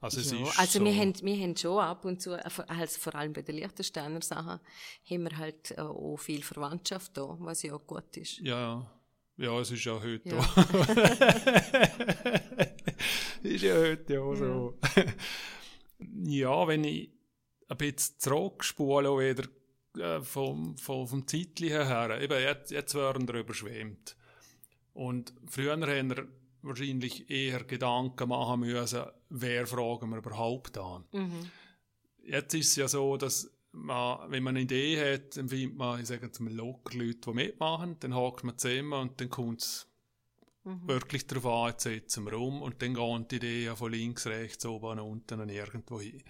also 0.03 0.21
es 0.21 0.31
Ja, 0.33 0.43
ist 0.43 0.59
also 0.59 0.79
so. 0.81 0.85
wir, 0.85 0.95
haben, 0.95 1.15
wir 1.23 1.37
haben 1.43 1.57
schon 1.57 1.79
ab 1.79 2.05
und 2.05 2.21
zu, 2.21 2.33
äh, 2.35 2.51
vor- 2.51 2.69
also 2.69 2.99
vor 3.01 3.15
allem 3.15 3.33
bei 3.33 3.41
den 3.43 3.57
Liechtensteiner 3.57 4.21
Sachen, 4.21 4.61
haben 5.11 5.23
wir 5.25 5.37
halt 5.39 5.71
äh, 5.73 5.81
auch 5.81 6.17
viel 6.19 6.43
Verwandtschaft 6.43 7.17
da, 7.17 7.37
was 7.41 7.63
ja 7.63 7.75
auch 7.75 7.87
gut 7.87 8.15
ist. 8.17 8.39
Ja, 8.41 8.59
ja. 8.61 8.91
Ja, 9.39 9.59
es 9.61 9.71
ist 9.71 9.85
ja 9.85 9.99
heute 10.01 10.29
Ja. 10.29 10.39
auch. 10.39 10.57
ist 13.43 13.63
ja 13.63 13.75
heute 13.77 14.21
auch 14.21 14.35
so. 14.35 14.79
ja, 16.25 16.69
wenn 16.69 16.85
ich 16.85 17.11
ein 17.69 17.77
bisschen 17.79 18.15
zurückspule, 18.19 19.09
wieder 19.19 19.49
äh, 19.99 20.21
vom, 20.23 20.77
vom, 20.77 21.09
vom 21.09 21.27
Zeitlichen 21.27 21.87
her, 21.87 22.21
eben 22.21 22.39
jetzt, 22.41 22.71
jetzt 22.71 22.95
werden 22.95 23.27
wir 23.27 23.35
überschwemmt. 23.37 24.17
Und 24.93 25.33
früher 25.49 25.73
haben 25.73 26.11
wir 26.11 26.29
wahrscheinlich 26.63 27.29
eher 27.31 27.65
Gedanken 27.65 28.29
machen 28.29 28.61
müssen, 28.61 29.05
wer 29.29 29.67
fragen 29.67 30.11
wir 30.11 30.19
überhaupt 30.19 30.79
an. 30.79 31.05
Mhm. 31.13 31.51
Jetzt 32.25 32.55
ist 32.55 32.69
es 32.69 32.77
ja 32.77 32.89
so, 32.89 33.17
dass 33.17 33.51
man, 33.73 34.31
wenn 34.31 34.43
man 34.43 34.57
eine 34.57 34.65
Idee 34.65 35.15
hat, 35.15 35.37
dann 35.37 35.49
findet 35.49 35.77
man, 35.77 36.01
ich 36.01 36.07
sage 36.07 36.27
jetzt 36.27 36.41
mal, 36.41 36.53
locker 36.53 36.97
Leute, 36.97 37.19
die 37.27 37.33
mitmachen, 37.33 37.97
dann 38.01 38.15
hakt 38.15 38.45
man 38.45 38.59
zusammen 38.59 38.93
und 38.93 39.21
dann 39.21 39.29
kommt 39.29 39.63
es 39.63 39.89
Mhm. 40.65 40.87
wirklich 40.87 41.27
darauf 41.27 41.47
an, 41.47 41.71
jetzt 41.71 41.83
setzen 41.83 42.25
wir 42.25 42.39
um 42.39 42.63
und 42.63 42.81
dann 42.83 42.95
gehen 42.95 43.27
die 43.29 43.37
Ideen 43.37 43.77
von 43.77 43.91
links, 43.91 44.27
rechts, 44.27 44.65
oben, 44.65 45.01
unten 45.01 45.41
und 45.41 45.49
irgendwo 45.49 46.01
hin. 46.01 46.23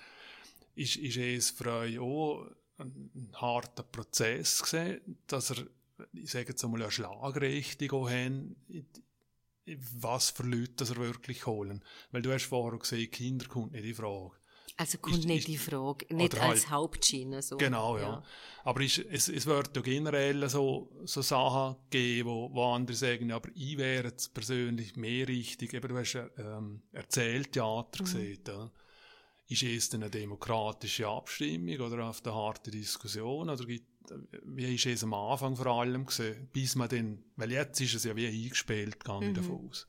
Ist, 0.75 0.97
ist 0.97 1.19
es 1.19 1.51
für 1.51 1.71
euch 1.71 1.99
auch 1.99 2.47
ein, 2.79 3.31
harter 3.35 3.83
Prozess 3.83 4.63
gewesen, 4.63 5.19
dass 5.27 5.51
er, 5.51 5.67
ich 6.15 6.31
sage 6.31 6.49
jetzt 6.49 6.65
einmal, 6.65 6.81
eine 6.83 6.91
Schlagrichtung 6.91 8.09
haben, 8.09 8.57
in 8.69 8.87
was 9.95 10.31
für 10.31 10.43
Leute 10.45 10.73
das 10.77 10.91
er 10.91 10.97
wirklich 10.97 11.47
holen? 11.47 11.85
Weil 12.11 12.23
du 12.23 12.33
hast 12.33 12.47
vorher 12.47 12.79
gesagt, 12.79 13.13
Kinder 13.13 13.47
kommt 13.47 13.73
nicht 13.73 13.85
in 13.85 13.95
Frage. 13.95 14.33
Also 14.77 14.99
kommt 14.99 15.19
Ist- 15.19 15.27
nicht 15.27 15.39
ist- 15.41 15.49
die 15.49 15.59
Frage, 15.59 16.07
nicht 16.15 16.33
oder 16.35 16.43
als 16.45 16.63
halt- 16.63 16.71
Hauptschiene. 16.71 17.43
So. 17.43 17.59
Genau, 17.59 17.99
ja. 17.99 18.23
Aber 18.65 18.81
ist, 18.81 18.99
es, 18.99 19.29
es 19.29 19.45
wird 19.47 19.77
ja 19.77 19.83
generell 19.83 20.49
so, 20.49 20.91
so 21.05 21.21
Sachen 21.21 21.77
geben, 21.91 22.29
wo, 22.29 22.51
wo 22.53 22.73
andere 22.73 22.97
sagen, 22.97 23.29
ja, 23.29 23.37
aber 23.37 23.51
ich 23.55 23.77
wäre 23.77 24.09
jetzt 24.09 24.33
persönlich 24.33 24.97
mehr 24.97 25.29
richtig. 25.29 25.75
Eben, 25.75 25.89
du 25.89 25.97
hast 25.99 26.15
ja, 26.15 26.27
ähm, 26.39 26.83
Erzähltheater 26.93 28.03
gesehen. 28.03 28.41
Ja. 28.47 28.71
Ist 29.49 29.63
es 29.63 29.91
denn 29.91 30.03
eine 30.03 30.11
demokratische 30.11 31.07
Abstimmung 31.07 31.79
oder 31.81 32.09
auf 32.09 32.25
eine 32.25 32.35
harte 32.35 32.71
Diskussion? 32.71 33.51
Oder 33.51 33.67
gibt, 33.67 33.87
wie 34.45 34.75
ist 34.75 34.87
es 34.87 35.05
am 35.05 35.15
Anfang 35.15 35.57
vor 35.57 35.67
allem 35.67 36.07
gesehen? 36.07 36.49
Bis 36.53 36.75
man 36.77 36.89
dann, 36.89 37.23
weil 37.37 37.53
jetzt 37.53 37.81
ist 37.81 37.95
es 37.95 38.05
ja 38.05 38.15
wie 38.17 38.27
eingespielt, 38.27 39.05
gehe 39.05 39.29
ich 39.29 39.35
davon 39.35 39.69
aus. 39.69 39.87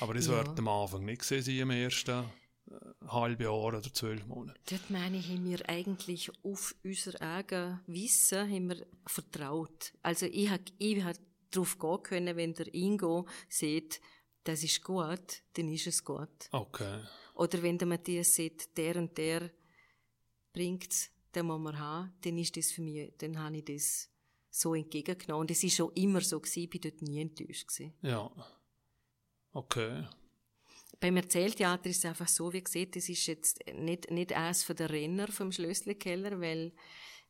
Aber 0.00 0.14
es 0.16 0.26
Ja. 0.26 0.32
wird 0.44 0.58
am 0.58 0.68
Anfang 0.68 1.04
nicht 1.04 1.20
gesehen 1.20 1.42
sein, 1.42 1.58
im 1.58 1.70
ersten 1.70 2.24
äh, 2.70 2.74
halben 3.08 3.42
Jahr 3.42 3.54
oder 3.64 3.82
zwölf 3.82 4.26
Monate. 4.26 4.58
Dort 4.70 4.90
meine 4.90 5.16
ich, 5.18 5.28
haben 5.28 5.48
wir 5.48 5.68
eigentlich 5.68 6.30
auf 6.42 6.74
unser 6.84 7.20
eigenes 7.22 7.78
Wissen 7.86 8.50
haben 8.50 8.68
wir 8.68 8.86
vertraut. 9.06 9.92
Also 10.02 10.26
ich 10.26 10.50
habe 10.50 10.64
ich 10.78 11.02
hab 11.02 11.16
darauf 11.50 11.78
gehen 11.78 12.02
können, 12.02 12.36
wenn 12.36 12.54
der 12.54 12.72
Ingo 12.74 13.26
sieht, 13.48 14.00
das 14.44 14.62
ist 14.62 14.82
gut, 14.84 15.42
dann 15.54 15.68
ist 15.72 15.86
es 15.86 16.04
gut. 16.04 16.28
Okay. 16.52 17.00
Oder 17.34 17.62
wenn 17.62 17.78
der 17.78 17.88
Matthias 17.88 18.34
sieht, 18.34 18.76
der 18.76 18.96
und 18.96 19.16
der 19.16 19.50
bringt's, 20.52 21.10
den 21.38 21.46
muss 21.46 21.60
man 21.60 21.78
haben, 21.78 22.12
dann 22.22 22.38
ist 22.38 22.56
das 22.56 22.72
für 22.72 22.82
mich, 22.82 23.12
dann 23.18 23.38
habe 23.38 23.56
ich 23.56 23.64
das 23.64 24.10
so 24.50 24.74
entgegengenommen. 24.74 25.42
Und 25.42 25.50
es 25.50 25.62
ist 25.62 25.76
schon 25.76 25.92
immer 25.94 26.20
so 26.20 26.40
gewesen, 26.40 26.60
ich 26.60 26.70
bin 26.70 26.80
dort 26.80 27.02
nie 27.02 27.20
enttäuscht 27.20 27.68
gewesen. 27.68 27.94
Ja. 28.02 28.30
Okay. 29.52 30.04
Beim 31.00 31.16
Erzähltheater 31.16 31.88
ist 31.88 31.98
es 31.98 32.04
einfach 32.04 32.28
so, 32.28 32.52
wie 32.52 32.62
gesagt, 32.62 32.96
es 32.96 33.08
ist 33.08 33.26
jetzt 33.26 33.60
nicht, 33.72 34.10
nicht 34.10 34.32
eins 34.32 34.64
von 34.64 34.74
den 34.74 34.88
Renner 34.88 35.28
vom 35.28 35.52
Schlösselkeller, 35.52 36.40
weil, 36.40 36.72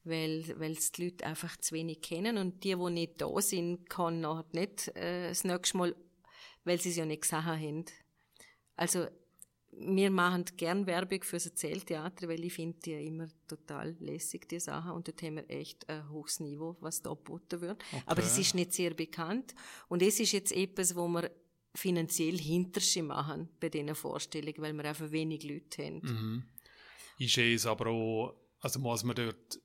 weil, 0.05 0.59
weil 0.59 0.73
es 0.73 0.93
die 0.93 1.05
Leute 1.05 1.27
einfach 1.27 1.57
zu 1.59 1.75
wenig 1.75 2.01
kennen 2.01 2.39
und 2.39 2.65
die, 2.65 2.75
die 2.75 2.91
nicht 2.91 3.21
da 3.21 3.41
sind, 3.41 3.91
kann 3.91 4.21
noch 4.21 4.51
nicht 4.53 4.89
äh, 4.97 5.29
das 5.29 5.45
nächste 5.45 5.77
Mal, 5.77 5.97
weil 6.65 6.81
sie 6.81 6.91
es 6.91 6.97
ja 6.97 7.05
nicht 7.05 7.23
gesehen 7.23 7.45
haben. 7.45 7.85
Also, 8.77 9.07
wir 9.81 10.11
machen 10.11 10.45
gern 10.57 10.87
Werbung 10.87 11.23
fürs 11.23 11.47
Erzähltheater, 11.47 12.29
weil 12.29 12.45
ich 12.45 12.53
finde 12.53 12.79
die 12.85 13.07
immer 13.07 13.29
total 13.47 13.97
lässig, 14.01 14.49
die 14.49 14.61
Sachen. 14.61 14.93
Und 14.93 15.09
dort 15.09 15.23
haben 15.23 15.37
wir 15.37 15.49
echt 15.49 15.89
ein 15.89 16.09
hohes 16.11 16.41
Niveau, 16.41 16.77
was 16.81 17.03
da 17.03 17.11
geboten 17.11 17.61
wird. 17.61 17.83
Aber 18.07 18.23
es 18.23 18.39
ist 18.39 18.55
nicht 18.55 18.73
sehr 18.73 18.95
bekannt. 18.95 19.55
Und 19.89 20.03
es 20.03 20.19
ist 20.21 20.33
jetzt 20.33 20.53
etwas, 20.53 20.97
wo 20.97 21.07
wir 21.09 21.31
finanziell 21.75 22.39
Hintersche 22.39 23.03
machen 23.03 23.49
bei 23.61 23.69
diesen 23.69 23.95
Vorstellungen, 23.95 24.59
weil 24.59 24.73
wir 24.75 24.85
einfach 24.85 25.11
wenig 25.11 25.45
Leute 25.45 25.85
haben. 25.85 26.01
Mhm. 26.03 26.43
Ist 27.19 27.39
es 27.39 27.67
aber 27.67 27.87
auch, 27.89 28.35
also 28.61 28.81
muss 28.81 29.05
man 29.05 29.17
dort, 29.17 29.61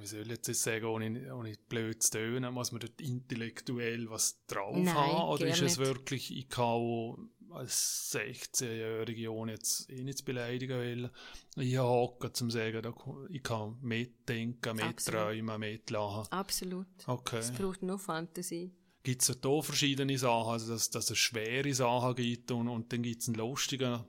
wie 0.00 0.06
soll 0.06 0.22
ich 0.22 0.28
jetzt 0.28 0.48
das 0.48 0.62
sagen, 0.62 0.86
ohne, 0.86 1.34
ohne 1.34 1.54
blöd 1.68 2.02
zu 2.02 2.12
tönen, 2.12 2.54
muss 2.54 2.72
man 2.72 2.80
dort 2.80 3.00
intellektuell 3.00 4.08
was 4.08 4.44
drauf 4.46 4.76
Nein, 4.76 4.94
haben? 4.94 5.28
Oder 5.28 5.48
ist 5.48 5.62
es 5.62 5.78
nicht. 5.78 5.86
wirklich, 5.86 6.34
ich 6.34 6.48
kann 6.48 6.64
auch 6.64 7.18
als 7.50 8.12
16-Jährige, 8.14 9.32
ohne 9.32 9.52
jetzt 9.52 9.90
eh 9.90 10.02
nicht 10.02 10.18
zu 10.18 10.24
beleidigen 10.24 10.78
will, 10.78 11.10
ich 11.56 11.76
habe 11.76 12.32
zum 12.32 12.50
sagen, 12.50 12.94
ich 13.30 13.42
kann 13.42 13.78
mitdenken, 13.80 14.76
mitträumen, 14.76 15.60
mitlachen. 15.60 16.30
Absolut. 16.30 16.86
Okay. 17.06 17.38
Es 17.38 17.50
braucht 17.52 17.82
nur 17.82 17.98
Fantasie. 17.98 18.72
Gibt 19.02 19.22
es 19.22 19.40
da 19.40 19.62
verschiedene 19.62 20.18
Sachen, 20.18 20.52
also 20.52 20.72
dass, 20.72 20.90
dass 20.90 21.10
es 21.10 21.18
schwere 21.18 21.72
Sachen 21.72 22.16
gibt 22.16 22.50
und, 22.50 22.68
und 22.68 22.92
dann 22.92 23.02
gibt 23.02 23.22
es 23.22 23.28
einen 23.28 23.36
lustigen 23.36 24.04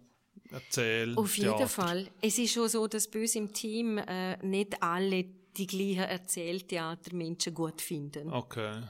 Erzähl. 0.51 1.15
Auf 1.17 1.37
jeden 1.37 1.49
Theater. 1.49 1.67
Fall. 1.67 2.07
Es 2.21 2.37
ist 2.37 2.53
schon 2.53 2.69
so, 2.69 2.87
dass 2.87 3.09
bei 3.09 3.21
uns 3.21 3.35
im 3.35 3.53
Team 3.53 3.97
äh, 3.97 4.37
nicht 4.45 4.81
alle 4.81 5.25
die 5.57 5.67
gleichen 5.67 6.09
Erzähltheatermenschen 6.09 7.53
gut 7.53 7.81
finden. 7.81 8.31
Okay. 8.31 8.83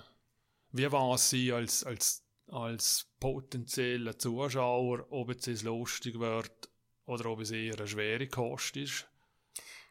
Wie 0.72 0.92
war 0.92 1.16
es 1.16 1.30
Sie 1.30 1.52
als, 1.52 1.84
als, 1.84 2.24
als 2.48 3.08
potenzieller 3.20 4.18
Zuschauer, 4.18 5.06
ob 5.12 5.30
jetzt 5.30 5.48
es 5.48 5.64
lustig 5.64 6.20
wird 6.20 6.70
oder 7.06 7.26
ob 7.28 7.42
es 7.42 7.52
eher 7.52 7.78
eine 7.78 7.88
schwere 7.88 8.28
Kost 8.28 8.78
ist? 8.78 9.08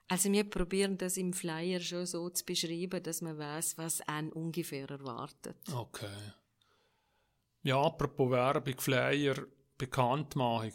Also 0.09 0.31
wir 0.31 0.45
probieren 0.45 0.97
das 0.99 1.17
im 1.17 1.33
Flyer 1.33 1.81
schon 1.81 2.07
so 2.07 2.31
zu 2.31 2.45
beschreiben, 2.45 3.03
dass 3.03 3.23
man 3.23 3.39
weiß, 3.39 3.77
was 3.77 4.01
einen 4.03 4.33
ungefähr 4.33 4.89
erwartet. 4.89 5.57
Okay. 5.75 6.33
Ja, 7.63 7.83
apropos 7.83 8.31
Werbung, 8.31 8.79
Flyer, 8.79 9.35
Bekanntmachung. 9.77 10.73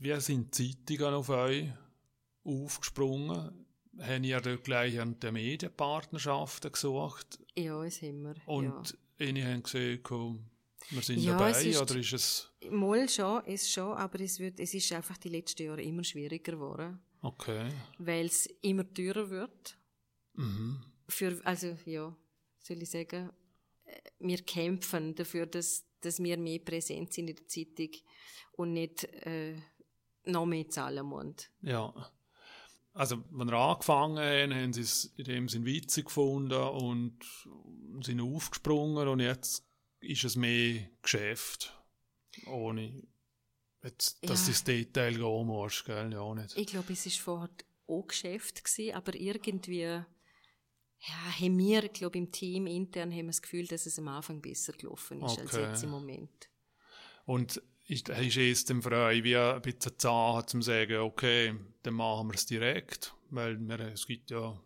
Wie 0.00 0.20
sind 0.20 0.54
Zeitungen 0.54 1.14
auf 1.14 1.28
euch 1.28 1.70
aufgesprungen? 2.44 3.66
Haben 4.00 4.24
ihr 4.24 4.40
dort 4.40 4.64
gleich 4.64 4.98
an 4.98 5.20
den 5.20 5.34
Medienpartnerschaften 5.34 6.72
gesucht? 6.72 7.38
Ja, 7.56 7.82
es 7.84 8.00
haben 8.00 8.22
wir. 8.22 8.34
Und 8.46 8.96
ja. 9.18 9.26
ich 9.26 9.44
habe 9.44 9.60
gesehen, 9.60 10.02
wir 10.90 11.02
sind 11.02 11.18
Ja, 11.20 11.32
dabei, 11.32 11.50
es 11.50 11.64
ist- 11.64 11.80
oder 11.80 11.96
ist 11.96 12.12
es... 12.12 12.50
Mal 12.70 13.08
schon, 13.08 13.42
es 13.46 13.70
schon, 13.70 13.92
aber 13.96 14.20
es, 14.20 14.38
wird, 14.38 14.58
es 14.60 14.74
ist 14.74 14.92
einfach 14.92 15.16
die 15.18 15.28
letzten 15.28 15.64
Jahre 15.64 15.82
immer 15.82 16.04
schwieriger 16.04 16.52
geworden, 16.52 17.00
Okay. 17.22 17.70
weil 17.98 18.26
es 18.26 18.46
immer 18.62 18.92
teurer 18.92 19.28
wird. 19.30 19.76
Mhm. 20.34 20.82
Für, 21.08 21.40
also 21.44 21.76
ja, 21.84 22.14
soll 22.60 22.82
ich 22.82 22.90
sagen, 22.90 23.30
wir 24.18 24.38
kämpfen 24.42 25.14
dafür, 25.14 25.46
dass, 25.46 25.84
dass 26.00 26.22
wir 26.22 26.36
mehr 26.38 26.58
präsent 26.58 27.12
sind 27.12 27.30
in 27.30 27.36
der 27.36 27.46
Zeitung 27.46 27.90
und 28.52 28.72
nicht 28.72 29.04
äh, 29.04 29.56
noch 30.24 30.46
mehr 30.46 30.68
zahlen 30.68 31.08
müssen. 31.08 31.36
Ja. 31.62 31.92
Also, 32.92 33.22
wenn 33.30 33.48
wir 33.48 33.56
angefangen 33.56 34.18
haben, 34.18 34.54
haben 34.54 34.72
sie 34.72 34.80
es 34.80 35.04
in 35.16 35.24
dem 35.24 35.48
Sinn 35.48 35.64
witzig 35.64 36.06
gefunden 36.06 36.52
und 36.60 37.18
sind 38.02 38.20
aufgesprungen 38.20 39.06
und 39.06 39.20
jetzt 39.20 39.64
ist 40.00 40.24
es 40.24 40.36
mehr 40.36 40.88
Geschäft. 41.02 41.74
Ohne 42.46 43.02
jetzt, 43.82 44.18
dass 44.28 44.40
Ja. 44.40 44.44
du 44.46 44.50
ins 44.50 44.64
Detail 44.64 45.14
gehen 45.14 45.46
musst, 45.46 45.84
gell? 45.84 46.12
Ja, 46.12 46.34
nicht. 46.34 46.56
Ich 46.56 46.66
glaube, 46.66 46.92
es 46.92 47.04
war 47.06 47.12
vorher 47.24 47.50
auch 47.86 48.06
Geschäft, 48.06 48.64
gewesen, 48.64 48.94
aber 48.94 49.14
irgendwie 49.14 49.80
ja, 51.00 51.40
haben 51.40 51.58
wir, 51.58 51.84
ich 51.84 51.92
glaube, 51.92 52.18
im 52.18 52.30
Team 52.32 52.66
intern 52.66 53.10
haben 53.12 53.18
wir 53.18 53.26
das 53.28 53.42
Gefühl, 53.42 53.66
dass 53.66 53.86
es 53.86 53.98
am 53.98 54.08
Anfang 54.08 54.40
besser 54.42 54.72
gelaufen 54.72 55.20
ist 55.24 55.38
als 55.38 55.52
Okay. 55.52 55.62
jetzt 55.62 55.82
im 55.84 55.90
Moment. 55.90 56.48
Und 57.24 57.62
ist, 57.86 58.08
ist 58.08 58.36
es 58.36 58.64
dem 58.64 58.82
frei, 58.82 59.22
wie 59.22 59.36
ein 59.36 59.62
bisschen 59.62 59.98
Zahn 59.98 60.46
zum 60.46 60.60
sagen, 60.62 60.96
okay, 60.98 61.54
dann 61.82 61.94
machen 61.94 62.28
wir 62.28 62.34
es 62.34 62.46
direkt, 62.46 63.14
weil 63.30 63.58
wir, 63.58 63.78
es 63.80 64.06
gibt 64.06 64.30
ja 64.30 64.60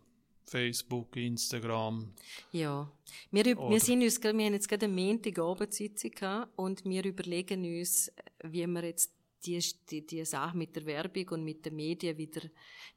Facebook, 0.45 1.15
Instagram. 1.15 2.13
Ja, 2.51 2.91
wir, 3.31 3.45
wir, 3.45 3.79
sind 3.79 4.01
uns, 4.01 4.21
wir 4.21 4.29
haben 4.29 4.53
jetzt 4.53 4.67
gerade 4.67 4.85
eine 4.85 4.93
Montagabendsitzung 4.93 6.11
gehabt 6.11 6.51
und 6.55 6.83
wir 6.85 7.03
überlegen 7.05 7.63
uns, 7.63 8.11
wie 8.43 8.65
wir 8.65 8.83
jetzt 8.83 9.11
die, 9.45 9.59
die, 9.89 10.05
die 10.05 10.25
Sache 10.25 10.57
mit 10.57 10.75
der 10.75 10.85
Werbung 10.85 11.27
und 11.29 11.43
mit 11.43 11.65
den 11.65 11.75
Medien 11.75 12.17
wieder, 12.17 12.41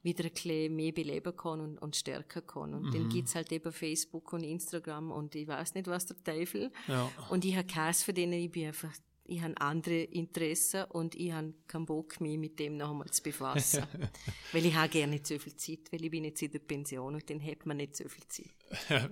wieder 0.01 0.25
ein 0.25 0.31
bisschen 0.31 0.75
mehr 0.75 0.91
beleben 0.91 1.35
kann 1.35 1.59
und, 1.59 1.77
und 1.77 1.95
stärken 1.95 2.45
kann. 2.45 2.73
Und 2.73 2.93
dann 2.93 3.09
gibt's 3.09 3.35
halt 3.35 3.51
eben 3.51 3.71
Facebook 3.71 4.33
und 4.33 4.43
Instagram 4.43 5.11
und 5.11 5.35
ich 5.35 5.47
weiß 5.47 5.75
nicht, 5.75 5.87
was 5.87 6.05
der 6.05 6.23
Teufel. 6.23 6.71
Ja. 6.87 7.11
Und 7.29 7.45
ich 7.45 7.55
habe 7.55 7.67
keins 7.67 8.03
von 8.03 8.15
denen, 8.15 8.33
ich 8.33 8.51
bin 8.51 8.67
einfach, 8.67 8.93
ich 9.27 9.41
habe 9.41 9.59
andere 9.59 10.03
Interessen 10.03 10.85
und 10.85 11.15
ich 11.15 11.31
habe 11.31 11.53
keinen 11.67 11.85
Bock, 11.85 12.19
mich 12.21 12.37
mit 12.37 12.59
dem 12.59 12.77
noch 12.77 12.91
einmal 12.91 13.09
zu 13.11 13.21
befassen. 13.23 13.83
weil 14.53 14.65
ich 14.65 14.73
habe 14.75 14.89
gerne 14.89 15.13
nicht 15.13 15.27
so 15.27 15.37
viel 15.37 15.55
Zeit, 15.55 15.91
weil 15.91 16.03
ich 16.05 16.11
bin 16.11 16.23
jetzt 16.25 16.41
in 16.41 16.51
der 16.51 16.59
Pension 16.59 17.13
und 17.15 17.29
dann 17.29 17.43
hat 17.45 17.65
man 17.65 17.77
nicht 17.77 17.95
so 17.95 18.05
viel 18.07 18.27
Zeit. 18.27 19.09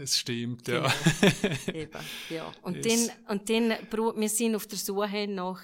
Es 0.00 0.18
stimmt, 0.18 0.68
ja. 0.68 0.90
Eben, 1.74 1.98
ja. 2.30 2.52
Und 2.62 2.76
Es- 2.84 3.06
dann, 3.08 3.38
und 3.38 3.48
dann, 3.50 3.70
wir 4.20 4.28
sind 4.28 4.54
auf 4.54 4.66
der 4.66 4.78
Suche 4.78 5.26
nach, 5.28 5.62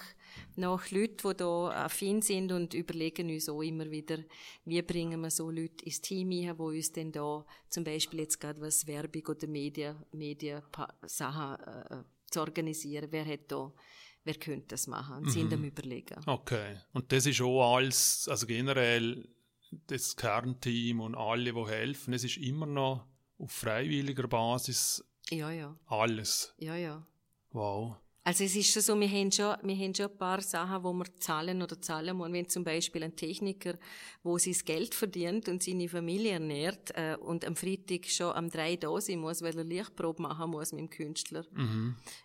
nach 0.56 0.90
Leuten, 0.90 1.28
die 1.28 1.36
da 1.36 1.84
affin 1.84 2.20
sind 2.22 2.52
und 2.52 2.74
überlegen 2.74 3.30
uns 3.30 3.48
auch 3.48 3.62
immer 3.62 3.90
wieder, 3.90 4.18
wie 4.64 4.82
bringen 4.82 5.20
wir 5.20 5.30
so 5.30 5.50
Leute 5.50 5.84
ins 5.84 6.00
Team 6.00 6.30
ein, 6.30 6.58
wo 6.58 6.66
uns 6.68 6.92
dann 6.92 7.12
da 7.12 7.44
zum 7.70 7.84
Beispiel 7.84 8.20
jetzt 8.20 8.40
gerade 8.40 8.60
was 8.60 8.86
Werbung 8.86 9.26
oder 9.28 9.46
Medien, 9.46 9.96
Medien 10.12 10.62
Sachen 11.06 11.64
äh, 11.66 12.02
zu 12.30 12.40
organisieren. 12.40 13.08
Wer 13.10 13.24
hat 13.26 13.50
da, 13.50 13.72
wer 14.24 14.34
könnte 14.34 14.68
das 14.68 14.86
machen? 14.86 15.18
Und 15.18 15.30
sind 15.30 15.52
am 15.52 15.64
überlegen. 15.64 16.20
Okay. 16.26 16.76
Und 16.92 17.12
das 17.12 17.26
ist 17.26 17.40
auch 17.40 17.76
alles, 17.76 18.28
also 18.28 18.46
generell 18.46 19.28
das 19.88 20.16
Kernteam 20.16 21.00
und 21.00 21.14
alle, 21.14 21.52
die 21.52 21.66
helfen, 21.66 22.14
es 22.14 22.24
ist 22.24 22.36
immer 22.36 22.66
noch 22.66 23.06
auf 23.38 23.50
freiwilliger 23.50 24.28
Basis 24.28 25.04
Ja, 25.30 25.50
ja, 25.50 25.76
alles. 25.86 26.54
ja, 26.58 26.76
ja. 26.76 27.06
Wow. 27.50 27.96
Also 28.26 28.42
es 28.42 28.56
ist 28.56 28.72
schon 28.72 28.82
so, 28.82 28.98
wir 28.98 29.08
haben 29.08 29.30
schon, 29.30 29.54
wir 29.62 29.76
haben 29.76 29.94
schon 29.94 30.10
ein 30.10 30.18
paar 30.18 30.40
Sachen, 30.42 30.82
wo 30.82 30.92
wir 30.92 31.04
zahlen 31.20 31.62
oder 31.62 31.80
zahlen 31.80 32.16
müssen. 32.16 32.32
Wenn 32.32 32.48
zum 32.48 32.64
Beispiel 32.64 33.04
ein 33.04 33.14
Techniker, 33.14 33.78
wo 34.24 34.36
sein 34.36 34.56
Geld 34.64 34.96
verdient 34.96 35.48
und 35.48 35.62
seine 35.62 35.88
Familie 35.88 36.32
ernährt 36.32 36.90
äh, 36.96 37.16
und 37.20 37.44
am 37.44 37.54
Freitag 37.54 38.04
schon 38.06 38.32
am 38.32 38.50
drei 38.50 38.74
da 38.74 39.00
sein 39.00 39.20
muss, 39.20 39.42
weil 39.42 39.56
er 39.56 39.62
Lichtprobe 39.62 40.22
machen 40.22 40.50
muss 40.50 40.72
mit 40.72 40.80
dem 40.80 40.90
Künstler, 40.90 41.44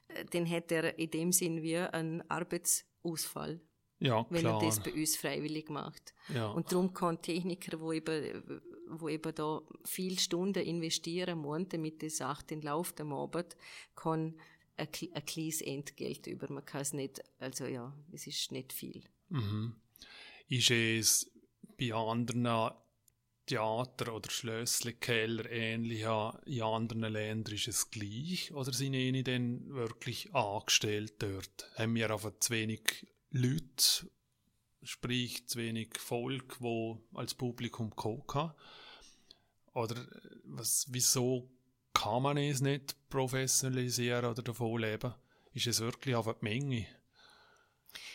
äh, 0.07 0.25
dann 0.31 0.49
hat 0.49 0.71
er 0.71 0.97
in 0.97 1.11
dem 1.11 1.31
Sinn 1.31 1.61
wie 1.61 1.77
einen 1.77 2.27
Arbeitsausfall, 2.31 3.61
Ja, 3.99 4.25
wenn 4.31 4.41
klar. 4.41 4.59
er 4.59 4.65
das 4.65 4.79
bei 4.79 4.93
uns 4.93 5.15
freiwillig 5.15 5.69
macht. 5.69 6.15
ja. 6.33 6.47
Und 6.49 6.71
darum 6.71 6.93
kann 6.95 7.21
Techniker, 7.21 7.79
wo 7.79 7.93
eben, 7.93 8.59
wo 8.89 9.07
eben 9.07 9.35
da 9.35 9.61
viel 9.85 10.17
Stunden 10.17 10.63
investieren 10.63 11.39
müssen, 11.41 11.69
damit 11.69 12.01
die 12.01 12.09
Sache 12.09 12.43
den 12.47 12.63
läuft 12.63 12.99
am 13.01 13.13
Abend, 13.13 13.55
kann 13.95 14.33
ein, 14.81 14.87
kle- 14.87 15.13
ein 15.13 15.25
kleines 15.25 15.61
Entgelt 15.61 16.27
über. 16.27 16.51
Man 16.51 16.65
kann 16.65 16.81
es 16.81 16.93
nicht, 16.93 17.21
also 17.39 17.65
ja, 17.65 17.95
es 18.11 18.27
ist 18.27 18.51
nicht 18.51 18.73
viel. 18.73 19.03
Mhm. 19.29 19.75
Ist 20.47 20.71
es 20.71 21.31
bei 21.77 21.93
anderen 21.93 22.73
Theater- 23.45 24.13
oder 24.13 24.29
Schlössli-Keller 24.29 25.49
ähnlich 25.49 26.01
in 26.45 26.61
anderen 26.61 27.11
Ländern, 27.11 27.55
ist 27.55 27.67
es 27.67 27.89
gleich? 27.89 28.53
Oder 28.53 28.71
sind 28.71 28.93
ihnen 28.93 29.23
denn 29.23 29.69
wirklich 29.73 30.33
angestellt 30.33 31.15
dort? 31.19 31.69
Haben 31.75 31.95
wir 31.95 32.11
einfach 32.11 32.31
zu 32.39 32.53
wenig 32.53 33.07
Leute, 33.31 34.09
sprich 34.83 35.47
zu 35.47 35.59
wenig 35.59 35.97
Volk, 35.97 36.61
wo 36.61 37.01
als 37.13 37.33
Publikum 37.33 37.95
kann? 37.95 38.53
Oder 39.73 39.97
äh, 39.97 40.29
was, 40.43 40.87
wieso 40.89 41.49
kann 42.03 42.23
man 42.23 42.37
es 42.37 42.61
nicht 42.61 42.95
professionalisieren 43.09 44.25
oder 44.25 44.41
davon 44.41 44.79
leben? 44.81 45.13
Ist 45.53 45.67
es 45.67 45.79
wirklich 45.81 46.15
einfach 46.15 46.35
die 46.39 46.45
Menge? 46.45 46.85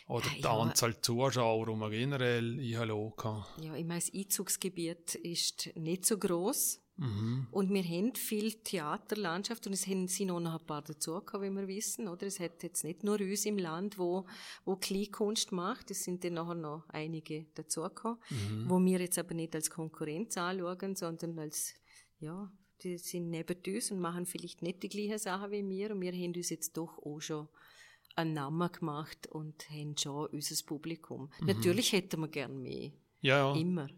Oder 0.08 0.26
Ja, 0.26 0.34
die. 0.38 0.46
Anzahl 0.46 1.00
Zuschauer, 1.00 1.66
die 1.66 1.74
man 1.74 1.90
generell 1.90 2.58
einladen 2.58 3.12
kann? 3.16 3.44
Ja, 3.60 3.74
ich 3.74 3.84
meine, 3.84 4.00
das 4.00 4.12
Einzugsgebiet 4.14 5.16
ist 5.16 5.70
nicht 5.76 6.06
so 6.06 6.16
groß 6.18 6.80
Mhm. 6.98 7.48
und 7.50 7.68
wir 7.74 7.82
haben 7.84 8.14
viel 8.14 8.54
Theaterlandschaft 8.54 9.66
und 9.66 9.74
es 9.74 9.82
sind 9.82 10.30
auch 10.30 10.40
noch 10.40 10.58
ein 10.58 10.66
paar 10.66 10.80
dazugekommen, 10.80 11.52
wie 11.54 11.60
wir 11.60 11.68
wissen, 11.68 12.08
oder? 12.08 12.26
Es 12.26 12.40
hat 12.40 12.62
jetzt 12.62 12.84
nicht 12.84 13.04
nur 13.04 13.20
uns 13.20 13.44
im 13.44 13.58
Land, 13.58 13.98
wo, 13.98 14.24
wo 14.64 14.76
Kleinkunst 14.76 15.52
macht, 15.52 15.90
es 15.90 16.04
sind 16.04 16.24
dann 16.24 16.32
nachher 16.34 16.54
noch 16.54 16.84
einige 16.88 17.44
dazugekommen, 17.54 18.18
wo 18.66 18.78
wir 18.82 18.98
jetzt 18.98 19.18
aber 19.18 19.34
nicht 19.34 19.54
als 19.54 19.68
Konkurrenz 19.68 20.38
anschauen, 20.38 20.96
sondern 20.96 21.38
als, 21.38 21.74
ja, 22.18 22.50
die 22.82 22.98
sind 22.98 23.30
neben 23.30 23.56
uns 23.66 23.90
und 23.90 24.00
machen 24.00 24.26
vielleicht 24.26 24.62
nicht 24.62 24.82
die 24.82 24.88
gleichen 24.88 25.18
Sachen 25.18 25.50
wie 25.50 25.66
wir 25.68 25.90
und 25.92 26.00
wir 26.00 26.12
haben 26.12 26.34
uns 26.34 26.50
jetzt 26.50 26.76
doch 26.76 26.98
auch 26.98 27.20
schon 27.20 27.48
einen 28.14 28.32
Namen 28.34 28.70
gemacht 28.72 29.26
und 29.28 29.68
haben 29.70 29.96
schon 29.98 30.26
unser 30.28 30.64
Publikum. 30.64 31.30
Natürlich 31.40 31.92
hätten 31.92 32.20
wir 32.20 32.28
gern 32.28 32.62
mehr. 32.62 32.90
Ja, 33.20 33.54
ja. 33.54 33.60
Immer. 33.60 33.88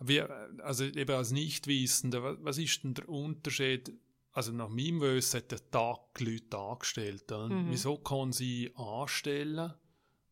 Wie, 0.00 0.20
also 0.20 0.84
eben 0.84 1.10
als 1.16 1.32
Nichtwissender, 1.32 2.22
wa- 2.22 2.36
was 2.40 2.58
ist 2.58 2.84
denn 2.84 2.94
der 2.94 3.08
Unterschied? 3.08 3.92
Also 4.32 4.52
nach 4.52 4.68
meinem 4.68 5.00
Wissen 5.00 5.38
hat 5.38 5.50
der 5.50 5.70
Tag 5.70 6.14
die 6.18 6.24
Leute 6.24 6.56
angestellt. 6.58 7.30
Mhm. 7.30 7.66
Wieso 7.70 7.98
kann 7.98 8.32
sie 8.32 8.70
anstellen 8.76 9.74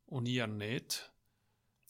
und 0.06 0.26
ihr 0.26 0.46
nicht? 0.46 1.12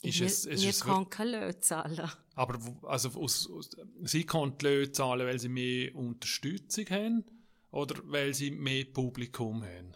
Ist 0.09 0.20
wir 0.20 0.26
es, 0.26 0.44
ist 0.44 0.62
wir 0.62 0.70
es 0.70 0.80
können 0.80 1.11
keine 1.11 1.32
Löhne 1.32 1.59
zahlen. 1.59 2.11
Aber 2.34 2.59
also 2.82 3.09
aus, 3.20 3.50
aus, 3.50 3.70
sie 4.04 4.24
kann 4.24 4.57
die 4.59 4.66
Löhne 4.66 4.92
zahlen, 4.92 5.26
weil 5.26 5.38
sie 5.38 5.48
mehr 5.48 5.94
Unterstützung 5.94 6.86
haben 6.90 7.24
oder 7.70 8.00
weil 8.04 8.34
sie 8.34 8.50
mehr 8.50 8.84
Publikum 8.84 9.62
haben? 9.62 9.94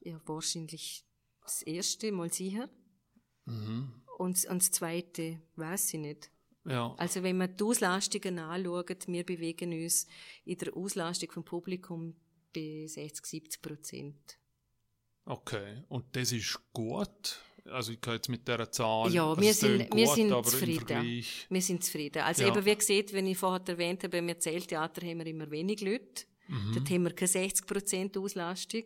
Ja, 0.00 0.20
wahrscheinlich 0.26 1.04
das 1.42 1.62
erste 1.62 2.12
Mal 2.12 2.32
sicher. 2.32 2.68
Mhm. 3.46 4.02
Und, 4.18 4.44
und 4.46 4.62
das 4.62 4.70
zweite 4.70 5.40
weiß 5.56 5.94
ich 5.94 6.00
nicht. 6.00 6.30
Ja, 6.66 6.94
Also 6.98 7.22
wenn 7.22 7.38
man 7.38 7.56
die 7.56 7.64
Auslastungen 7.64 8.38
anschaut, 8.38 9.06
wir 9.06 9.24
bewegen 9.24 9.72
uns 9.72 10.06
in 10.44 10.58
der 10.58 10.76
Auslastung 10.76 11.30
vom 11.30 11.44
Publikum 11.44 12.14
bei 12.54 12.86
60, 12.86 13.24
70 13.24 13.62
Prozent. 13.62 14.38
okay. 15.24 15.84
Und 15.88 16.14
das 16.14 16.32
ist 16.32 16.60
gut. 16.72 17.40
Also 17.70 17.92
ich 17.92 18.00
kann 18.00 18.14
jetzt 18.14 18.28
mit 18.28 18.46
dieser 18.46 18.70
Zahl. 18.70 19.12
Ja, 19.12 19.28
also 19.28 19.40
wir 19.40 19.54
sind- 19.54 19.78
tönt 19.78 19.94
wir 19.94 20.04
gut, 20.06 20.14
sind 20.14 20.30
im 20.32 20.44
zufrieden. 20.44 20.86
Vergleich. 20.86 21.46
Wir 21.50 21.62
sind 21.62 21.84
zufrieden. 21.84 22.22
Also 22.22 22.42
Ja. 22.42 22.48
eben, 22.48 22.64
wie 22.64 22.74
gesagt, 22.76 23.12
wenn 23.12 23.26
ich 23.26 23.38
vorher 23.38 23.62
erwähnt 23.66 24.02
habe, 24.02 24.16
beim 24.16 24.28
Erzähltheater 24.28 25.06
haben 25.06 25.18
wir 25.18 25.26
immer 25.26 25.50
wenig 25.50 25.80
Leute. 25.80 26.24
Mhm. 26.48 26.72
Dort 26.74 26.90
haben 26.90 27.02
wir 27.04 27.12
keine 27.12 27.28
60 27.28 27.66
Prozent 27.66 28.16
Auslastung. 28.16 28.84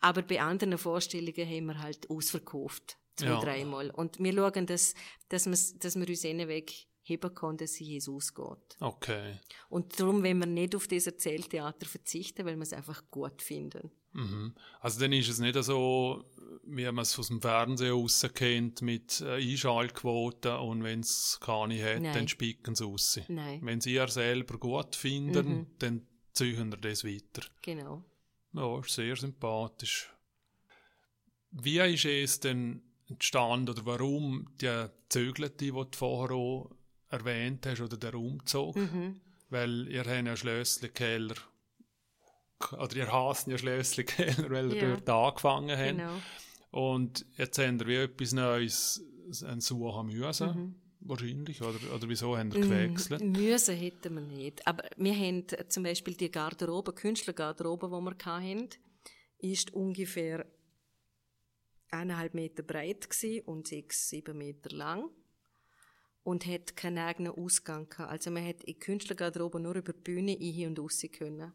Aber 0.00 0.22
bei 0.22 0.40
anderen 0.40 0.76
Vorstellungen 0.78 1.48
haben 1.48 1.66
wir 1.66 1.78
halt 1.80 2.08
ausverkauft. 2.10 2.96
Zwei, 3.16 3.26
Ja. 3.26 3.40
dreimal. 3.40 3.90
Und 3.90 4.18
wir 4.18 4.32
schauen, 4.32 4.66
dass, 4.66 4.94
dass, 5.28 5.46
wir's- 5.46 5.78
dass 5.78 5.94
wir 5.94 6.08
uns 6.08 6.24
Weg 6.48 6.86
heben 7.04 7.34
kann, 7.34 7.56
dass 7.56 7.74
sie 7.74 7.84
Jesus 7.84 8.34
geht. 8.34 8.76
Okay. 8.80 9.38
Und 9.68 9.98
darum, 10.00 10.22
wenn 10.22 10.38
wir 10.38 10.46
nicht 10.46 10.74
auf 10.74 10.88
das 10.88 11.06
Erzähltheater 11.06 11.86
verzichten, 11.86 12.44
weil 12.44 12.56
wir 12.56 12.62
es 12.62 12.72
einfach 12.72 13.02
gut 13.10 13.42
finden. 13.42 13.90
Mhm. 14.12 14.54
Also 14.80 15.00
dann 15.00 15.12
ist 15.12 15.28
es 15.28 15.38
nicht 15.38 15.62
so, 15.62 16.24
wie 16.64 16.84
man 16.84 16.98
es 16.98 17.18
aus 17.18 17.28
dem 17.28 17.42
Fernsehen 17.42 17.92
raus 17.92 18.24
kennt, 18.34 18.80
mit 18.80 19.20
äh, 19.20 19.34
Einschaltquoten 19.34 20.56
und 20.56 20.82
wenn 20.82 21.00
es 21.00 21.38
keine 21.40 21.82
hat, 21.82 22.00
Nein. 22.02 22.14
dann 22.14 22.28
spicken 22.28 22.74
sie 22.74 22.84
raus. 22.84 23.20
Nein. 23.28 23.60
Wenn 23.62 23.80
sie 23.80 23.94
ihr 23.94 24.08
selber 24.08 24.58
gut 24.58 24.96
finden, 24.96 25.46
Mhm. 25.48 25.66
dann 25.78 26.06
ziehen 26.32 26.70
wir 26.70 26.78
das 26.78 27.04
weiter. 27.04 27.46
Genau. 27.62 28.04
Ja, 28.52 28.78
ist 28.78 28.90
sehr 28.90 29.16
sympathisch. 29.16 30.10
Wie 31.50 31.78
ist 31.78 32.04
es 32.04 32.40
denn 32.40 32.82
entstanden 33.08 33.68
oder 33.70 33.84
warum 33.84 34.48
die 34.60 34.86
Zögelte, 35.08 35.56
die 35.56 35.70
du 35.70 35.86
vorher 35.94 36.36
auch 36.36 36.70
erwähnt 37.10 37.66
hast, 37.66 37.80
oder 37.80 37.96
der 37.96 38.14
Umzug? 38.14 38.76
Mhm. 38.76 39.20
Weil 39.50 39.88
ihr 39.88 40.04
habt 40.04 40.26
ja 40.26 40.36
Schlössli-Keller, 40.36 41.34
oder 42.72 42.96
ihr 42.96 43.12
hasst 43.12 43.46
ja 43.46 43.58
Schlössli-Keller, 43.58 44.50
weil 44.50 44.72
ihr 44.72 44.82
Ja. 44.88 44.96
dort 44.96 45.08
angefangen 45.10 45.76
habt. 45.76 45.98
Genau. 45.98 46.12
Und 46.70 47.24
jetzt 47.36 47.58
habt 47.58 47.80
ihr 47.82 47.86
wie 47.86 47.96
etwas 47.96 48.32
Neues 48.32 49.04
ein 49.46 49.60
suchen 49.60 50.06
müssen, 50.08 50.46
Mhm. 50.48 50.74
wahrscheinlich, 51.00 51.62
oder, 51.62 51.94
oder 51.94 52.08
wieso 52.08 52.36
ihr 52.36 52.44
gewechselt? 52.46 53.22
Mm, 53.22 53.32
Müssen 53.32 53.76
hätten 53.76 54.14
wir 54.14 54.20
nicht. 54.22 54.66
Aber 54.66 54.84
wir 54.96 55.14
haben 55.14 55.44
zum 55.68 55.82
Beispiel 55.82 56.14
die 56.14 56.30
Garderobe, 56.30 56.92
Künstlergarderobe, 56.92 57.86
die 57.86 57.92
wir 58.04 58.16
hatten, 58.24 58.68
ist 59.38 59.72
ungefähr 59.72 60.46
eineinhalb 61.90 62.34
Meter 62.34 62.62
breit 62.62 63.08
und 63.46 63.68
sechs, 63.68 64.08
sieben 64.08 64.36
Meter 64.38 64.70
lang 64.74 65.10
und 66.24 66.46
hat 66.46 66.74
keinen 66.74 66.98
eigenen 66.98 67.32
Ausgang 67.32 67.88
gehabt. 67.88 68.10
Also 68.10 68.30
man 68.30 68.46
hat 68.46 68.64
in 68.64 68.78
Künstlergarderobe 68.78 69.60
nur 69.60 69.74
über 69.74 69.92
die 69.92 70.00
Bühne 70.00 70.36
ein 70.40 70.68
und 70.68 70.78
raus 70.80 71.04
können. 71.16 71.52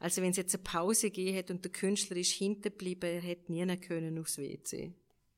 Also 0.00 0.22
wenn 0.22 0.30
es 0.30 0.36
jetzt 0.36 0.54
eine 0.54 0.64
Pause 0.64 1.10
gegeben 1.10 1.38
hat 1.38 1.50
und 1.50 1.64
der 1.64 1.72
Künstler 1.72 2.16
ist 2.16 2.32
hinten 2.32 2.62
geblieben, 2.62 3.06
er 3.06 3.20
hätte 3.20 3.50
nie 3.52 3.64
können 3.78 4.18
aufs 4.18 4.38
WC. 4.38 4.92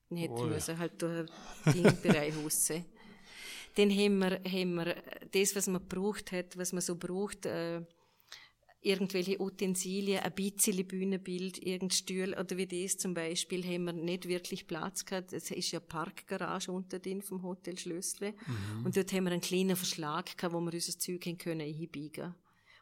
Dann 0.08 0.18
hätte 0.18 0.34
er 0.34 0.46
müssen 0.46 0.78
halt 0.78 1.00
durch 1.00 1.30
den 1.66 2.00
Bereich 2.02 2.34
raus. 2.42 2.72
Dann 3.76 3.90
haben 3.90 4.18
wir, 4.18 4.40
haben 4.44 4.74
wir 4.74 4.96
das, 5.30 5.54
was 5.54 5.66
man 5.68 5.86
gebraucht 5.86 6.32
hat, 6.32 6.56
was 6.56 6.72
man 6.72 6.82
so 6.82 6.96
braucht, 6.96 7.46
äh, 7.46 7.82
irgendwelche 8.82 9.40
Utensilien, 9.40 10.20
ein 10.20 10.32
bisschen 10.32 10.86
Bühnenbild, 10.86 11.58
irgendein 11.58 11.90
Stuhl 11.90 12.34
oder 12.38 12.56
wie 12.56 12.66
das 12.66 12.96
zum 12.96 13.14
Beispiel, 13.14 13.64
haben 13.64 13.84
wir 13.84 13.92
nicht 13.92 14.26
wirklich 14.26 14.66
Platz 14.66 15.04
gehabt. 15.04 15.32
Es 15.32 15.50
ist 15.50 15.70
ja 15.70 15.80
eine 15.80 15.86
Parkgarage 15.86 16.72
unter 16.72 16.98
drin 16.98 17.22
vom 17.22 17.42
Hotel 17.42 17.78
Schlössle. 17.78 18.34
Und 18.84 18.96
dort 18.96 19.12
haben 19.12 19.24
wir 19.24 19.32
einen 19.32 19.42
kleinen 19.42 19.76
Verschlag 19.76 20.36
gehabt, 20.36 20.54
wo 20.54 20.60
wir 20.60 20.72
unser 20.72 20.98
Zeug 20.98 21.26
haben 21.26 21.38
können 21.38 21.60
einbiegen. 21.60 22.34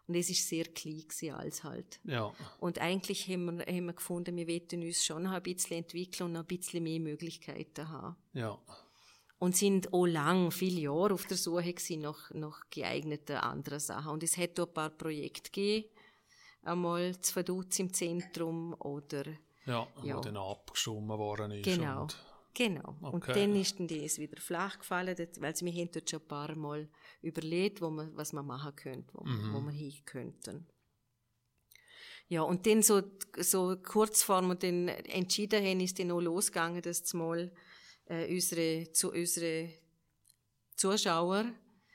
Und 0.07 0.14
es 0.14 0.30
ist 0.30 0.49
sehr 0.49 0.64
klein 0.64 1.03
gewesen, 1.07 1.34
alles 1.34 1.64
halt. 1.64 2.01
Ja, 2.05 2.32
Und 2.61 2.78
eigentlich 2.78 3.28
haben 3.28 3.59
wir, 3.59 3.66
haben 3.66 3.86
wir 3.86 3.92
gefunden, 3.92 4.36
wir 4.36 4.49
wollten 4.49 4.82
uns 4.82 5.05
schon 5.05 5.26
ein 5.26 5.42
bisschen 5.42 5.78
entwickeln 5.78 6.26
und 6.26 6.32
noch 6.32 6.40
ein 6.40 6.46
bisschen 6.46 6.82
mehr 6.82 7.01
Möglichkeiten 7.01 7.88
haben. 7.88 8.16
ja. 8.32 8.59
Und 9.39 9.57
sind 9.57 9.93
auch 9.93 10.07
lang, 10.07 10.51
viele 10.51 10.80
Jahre 10.80 11.14
auf 11.14 11.26
der 11.26 11.36
Suche 11.36 11.72
gewesen 11.72 12.01
nach, 12.03 12.30
nach 12.32 12.61
geeigneten 12.70 13.36
anderen 13.36 13.78
Sachen. 13.78 14.11
Und 14.12 14.22
es 14.24 14.36
hat 14.36 14.59
auch 14.59 14.66
ein 14.66 14.74
paar 14.74 14.91
Projekte 14.91 15.51
gegeben. 15.51 15.89
Einmal 16.62 17.16
zu 17.20 17.32
Verdutz 17.32 17.78
im 17.78 17.93
Zentrum 17.95 18.74
oder, 18.80 19.24
Ja, 19.64 19.86
Ja. 20.03 20.16
wo 20.16 20.20
dann 20.20 20.36
abgeschoben 20.36 21.09
worden 21.09 21.53
ist. 21.53 21.64
genau. 21.64 22.03
Und, 22.03 22.16
Genau. 22.55 22.97
Und 23.03 23.14
Okay. 23.22 23.34
dann 23.34 23.55
ist 23.55 23.78
dann 23.78 23.86
das 23.86 24.18
wieder 24.18 24.41
flach 24.41 24.80
gefallen, 24.80 25.16
weil 25.16 25.55
wir 25.61 25.72
haben 25.72 25.91
dort 25.93 26.11
schon 26.11 26.20
ein 26.20 26.26
paar 26.26 26.57
Mal 26.57 26.89
überlegt, 27.22 27.80
wo 27.80 27.89
man, 27.91 28.16
was 28.16 28.32
man 28.32 28.45
machen 28.47 28.74
könnte, 28.74 29.09
wo, 29.12 29.22
Mhm. 29.24 29.53
wo 29.55 29.61
wir 29.61 29.70
hin 29.70 29.95
könnten. 30.05 30.66
Ja, 32.26 32.43
und 32.43 32.66
dann 32.66 32.82
so, 32.82 33.03
so 33.39 33.76
kurz 33.76 34.24
vor 34.24 34.43
wir 34.43 34.57
dann 34.57 34.89
entschieden 34.89 35.64
haben, 35.64 35.78
ist 35.80 35.99
dann 36.01 36.11
auch 36.11 36.20
losgegangen, 36.20 36.82
dass 36.82 37.05
zumal 37.05 37.53
äh, 38.09 38.32
unsere, 38.32 38.90
zu, 38.92 39.12
unsere 39.12 39.70
Zuschauer, 40.76 41.44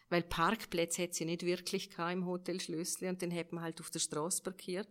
weil 0.09 0.23
Parkplätze 0.23 1.03
hat 1.03 1.13
sie 1.13 1.25
nicht 1.25 1.45
wirklich 1.45 1.89
gehabt 1.89 2.13
im 2.13 2.25
Hotel 2.25 2.59
Schlössli 2.59 3.07
und 3.07 3.21
dann 3.21 3.33
hat 3.33 3.51
man 3.51 3.63
halt 3.63 3.79
auf 3.79 3.89
der 3.89 3.99
Straße 3.99 4.43
parkiert 4.43 4.87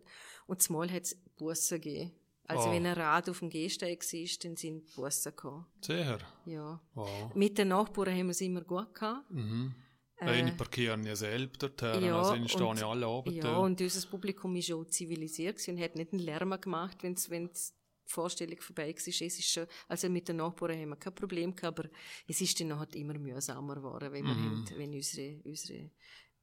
und 0.46 0.62
zumal 0.62 0.90
hat 0.90 1.04
es 1.04 1.14
Busse 1.36 1.78
gegeben. 1.78 2.12
Also 2.48 2.68
Oh. 2.68 2.72
wenn 2.72 2.84
ein 2.86 2.94
Rad 2.94 3.28
auf 3.30 3.38
dem 3.38 3.50
Gehsteig 3.50 4.00
war, 4.02 4.28
dann 4.42 4.56
sind 4.56 4.94
Busse 4.96 5.30
gekommen. 5.30 5.66
Sehr. 5.80 6.18
Ja. 6.44 6.80
Wow. 6.94 7.34
Mit 7.34 7.56
den 7.56 7.68
Nachbarn 7.68 8.10
haben 8.10 8.26
wir 8.26 8.30
es 8.32 8.40
immer 8.40 8.62
gut 8.62 8.92
gehabt. 8.94 9.30
Mhm. 9.30 9.74
Äh, 10.18 10.44
die 10.44 10.52
parkieren 10.52 11.04
ja 11.04 11.16
selbst 11.16 11.62
dort 11.62 11.80
ja, 11.82 12.18
also 12.18 12.48
stehen 12.48 12.62
und- 12.66 12.80
ja 12.80 12.88
alle 12.88 13.08
oben 13.08 13.32
Ja, 13.32 13.56
und 13.58 13.80
unser 13.80 14.08
Publikum 14.08 14.54
ist 14.56 14.70
auch 14.72 14.84
zivilisiert 14.84 15.66
und 15.68 15.80
hat 15.80 15.96
nicht 15.96 16.12
einen 16.12 16.22
Lärm 16.22 16.60
gemacht, 16.60 16.98
wenn 17.02 17.14
es 17.14 17.74
Vorstellung 18.06 18.60
vorbei 18.60 18.88
war. 18.88 18.94
Es 18.96 19.06
ist 19.06 19.44
schon, 19.50 19.66
also 19.88 20.08
mit 20.08 20.28
den 20.28 20.36
Nachbarn 20.36 20.78
haben 20.78 20.88
wir 20.90 20.96
kein 20.96 21.14
Problem 21.14 21.54
gehabt, 21.54 21.78
aber 21.80 21.88
es 22.26 22.40
ist 22.40 22.60
dann 22.60 22.78
halt 22.78 22.94
immer 22.96 23.14
mühsamer 23.18 23.76
geworden, 23.76 24.12
wenn, 24.12 24.24
Mhm. 24.24 24.28
haben, 24.28 24.64
wenn 24.76 24.92
unsere, 24.94 25.40
unsere 25.44 25.90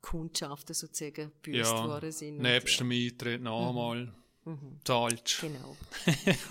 Kundschaften 0.01 0.73
sozusagen 0.73 1.31
gebüßt 1.41 1.71
Ja, 1.71 1.87
worden 1.87 2.11
sind. 2.11 2.37
Nebst 2.39 2.79
ja. 2.79 2.85
dem 2.85 2.91
Eintritt 2.91 3.41
noch 3.41 3.73
einmal 4.45 4.79
zahlst. 4.83 5.41
Genau. 5.41 5.77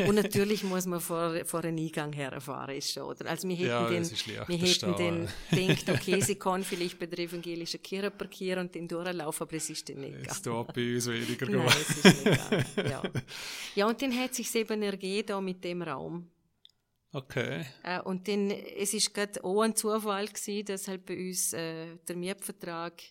Und 0.09 0.15
natürlich 0.15 0.63
muss 0.65 0.87
man 0.87 1.01
vor, 1.01 1.35
vor 1.45 1.63
den 1.63 1.79
Eingang 1.79 2.13
herfahren, 2.13 2.77
ist 2.77 2.93
schon, 2.93 3.05
oder? 3.05 3.27
Also 3.31 3.49
wir 3.49 3.57
hätten 3.57 3.69
Ja, 3.69 3.89
den, 3.89 4.11
wir 4.11 4.59
hätten 4.59 5.29
den 5.53 5.77
gedacht, 5.77 5.89
okay, 5.89 6.21
sie 6.21 6.37
kann 6.37 6.63
vielleicht 6.63 6.99
bei 6.99 7.07
der 7.07 7.19
evangelischen 7.21 7.83
Kirche 7.83 8.11
parkieren 8.11 8.67
und 8.67 8.75
den 8.75 8.89
durchlaufen, 8.89 9.47
aber 9.47 9.57
es 9.57 9.71
ist 9.71 9.89
dann 9.89 10.01
nicht 10.01 10.17
gegangen. 10.17 10.43
tut 10.43 10.75
bei 10.75 10.95
uns 10.95 11.07
weniger 11.07 11.47
Nein, 11.47 11.67
es 11.67 11.91
ist 11.91 12.05
nicht 12.05 12.25
gegangen. 12.25 12.91
Ja. 12.91 13.03
ja, 13.75 13.87
und 13.89 14.01
dann 14.01 14.17
hat 14.19 14.35
sich 14.35 14.55
eben 14.55 14.83
ergeben 14.83 15.27
da 15.27 15.41
mit 15.41 15.65
dem 15.65 15.83
Raum. 15.83 16.31
Okay. 17.13 17.65
Äh, 17.83 18.01
und 18.03 18.29
dann, 18.29 18.51
es 18.51 18.93
ist 18.93 19.15
gerade 19.15 19.43
auch 19.43 19.63
ein 19.63 19.75
Zufall 19.75 20.27
gewesen, 20.27 20.67
dass 20.67 20.89
halt 20.89 21.07
bei 21.07 21.17
uns 21.17 21.53
äh, 21.55 21.97
der 22.07 22.17
Mietvertrag 22.17 23.03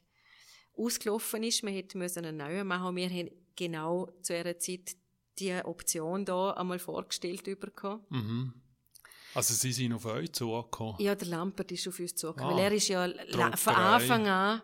ausgelaufen 0.77 1.43
ist. 1.43 1.63
Wir 1.63 1.71
hätten 1.71 1.97
müssen 1.97 2.23
einen 2.23 2.37
neuen 2.37 2.67
machen. 2.67 2.89
Und 2.89 2.95
wir 2.95 3.09
haben 3.09 3.31
genau 3.57 4.09
zu 4.21 4.33
einer 4.33 4.57
Zeit 4.57 4.95
die 5.39 5.53
Option 5.65 6.23
da 6.23 6.51
einmal 6.51 6.79
vorgestellt 6.79 7.43
bekommen. 7.59 8.05
Mhm. 8.09 8.53
Also 9.33 9.53
sie 9.53 9.71
sind 9.73 9.93
auf 9.93 10.05
euch 10.05 10.31
zugekommen. 10.31 10.95
Ja, 10.99 11.13
der 11.13 11.27
Lampert 11.27 11.71
ist 11.71 11.87
auf 11.87 11.99
uns 11.99 12.15
zugekommen. 12.15 12.53
Ah, 12.53 12.57
weil 12.57 12.63
er 12.65 12.71
ist 12.71 12.87
ja 12.87 13.07
Druckerei. 13.07 13.57
von 13.57 13.75
Anfang 13.75 14.27
an 14.27 14.61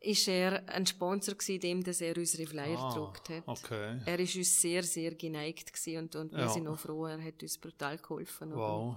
ist 0.00 0.28
er 0.28 0.66
ein 0.68 0.86
Sponsor 0.86 1.34
gewesen, 1.34 1.60
dem, 1.60 1.82
dass 1.82 2.00
er 2.00 2.16
unsere 2.16 2.46
Flyer 2.46 2.78
Ah, 2.78 2.88
gedruckt 2.88 3.28
hat. 3.30 3.42
Okay. 3.46 4.00
Er 4.06 4.20
ist 4.20 4.36
uns 4.36 4.60
sehr, 4.60 4.82
sehr 4.82 5.14
geneigt 5.14 5.72
gewesen 5.72 5.98
und, 5.98 6.16
und 6.16 6.32
wir 6.32 6.40
Ja. 6.40 6.48
sind 6.48 6.68
auch 6.68 6.78
froh, 6.78 7.06
er 7.06 7.22
hat 7.22 7.42
uns 7.42 7.58
brutal 7.58 7.98
geholfen. 7.98 8.54
Wow. 8.54 8.96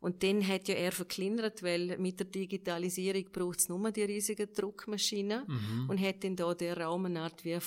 Und 0.00 0.22
dann 0.22 0.46
hat 0.46 0.66
ja 0.68 0.74
er 0.76 0.92
verkleinert, 0.92 1.62
weil 1.62 1.98
mit 1.98 2.18
der 2.18 2.26
Digitalisierung 2.26 3.24
braucht 3.32 3.58
es 3.58 3.68
nur 3.68 3.90
die 3.92 4.02
riesigen 4.02 4.52
Druckmaschinen 4.52 5.44
Mhm. 5.46 5.90
und 5.90 6.00
hat 6.00 6.22
dann 6.24 6.36
da 6.36 6.54
der 6.54 6.78
Raum 6.80 7.06
eine 7.06 7.20
Art 7.22 7.44
wie 7.44 7.52
eine 7.52 7.60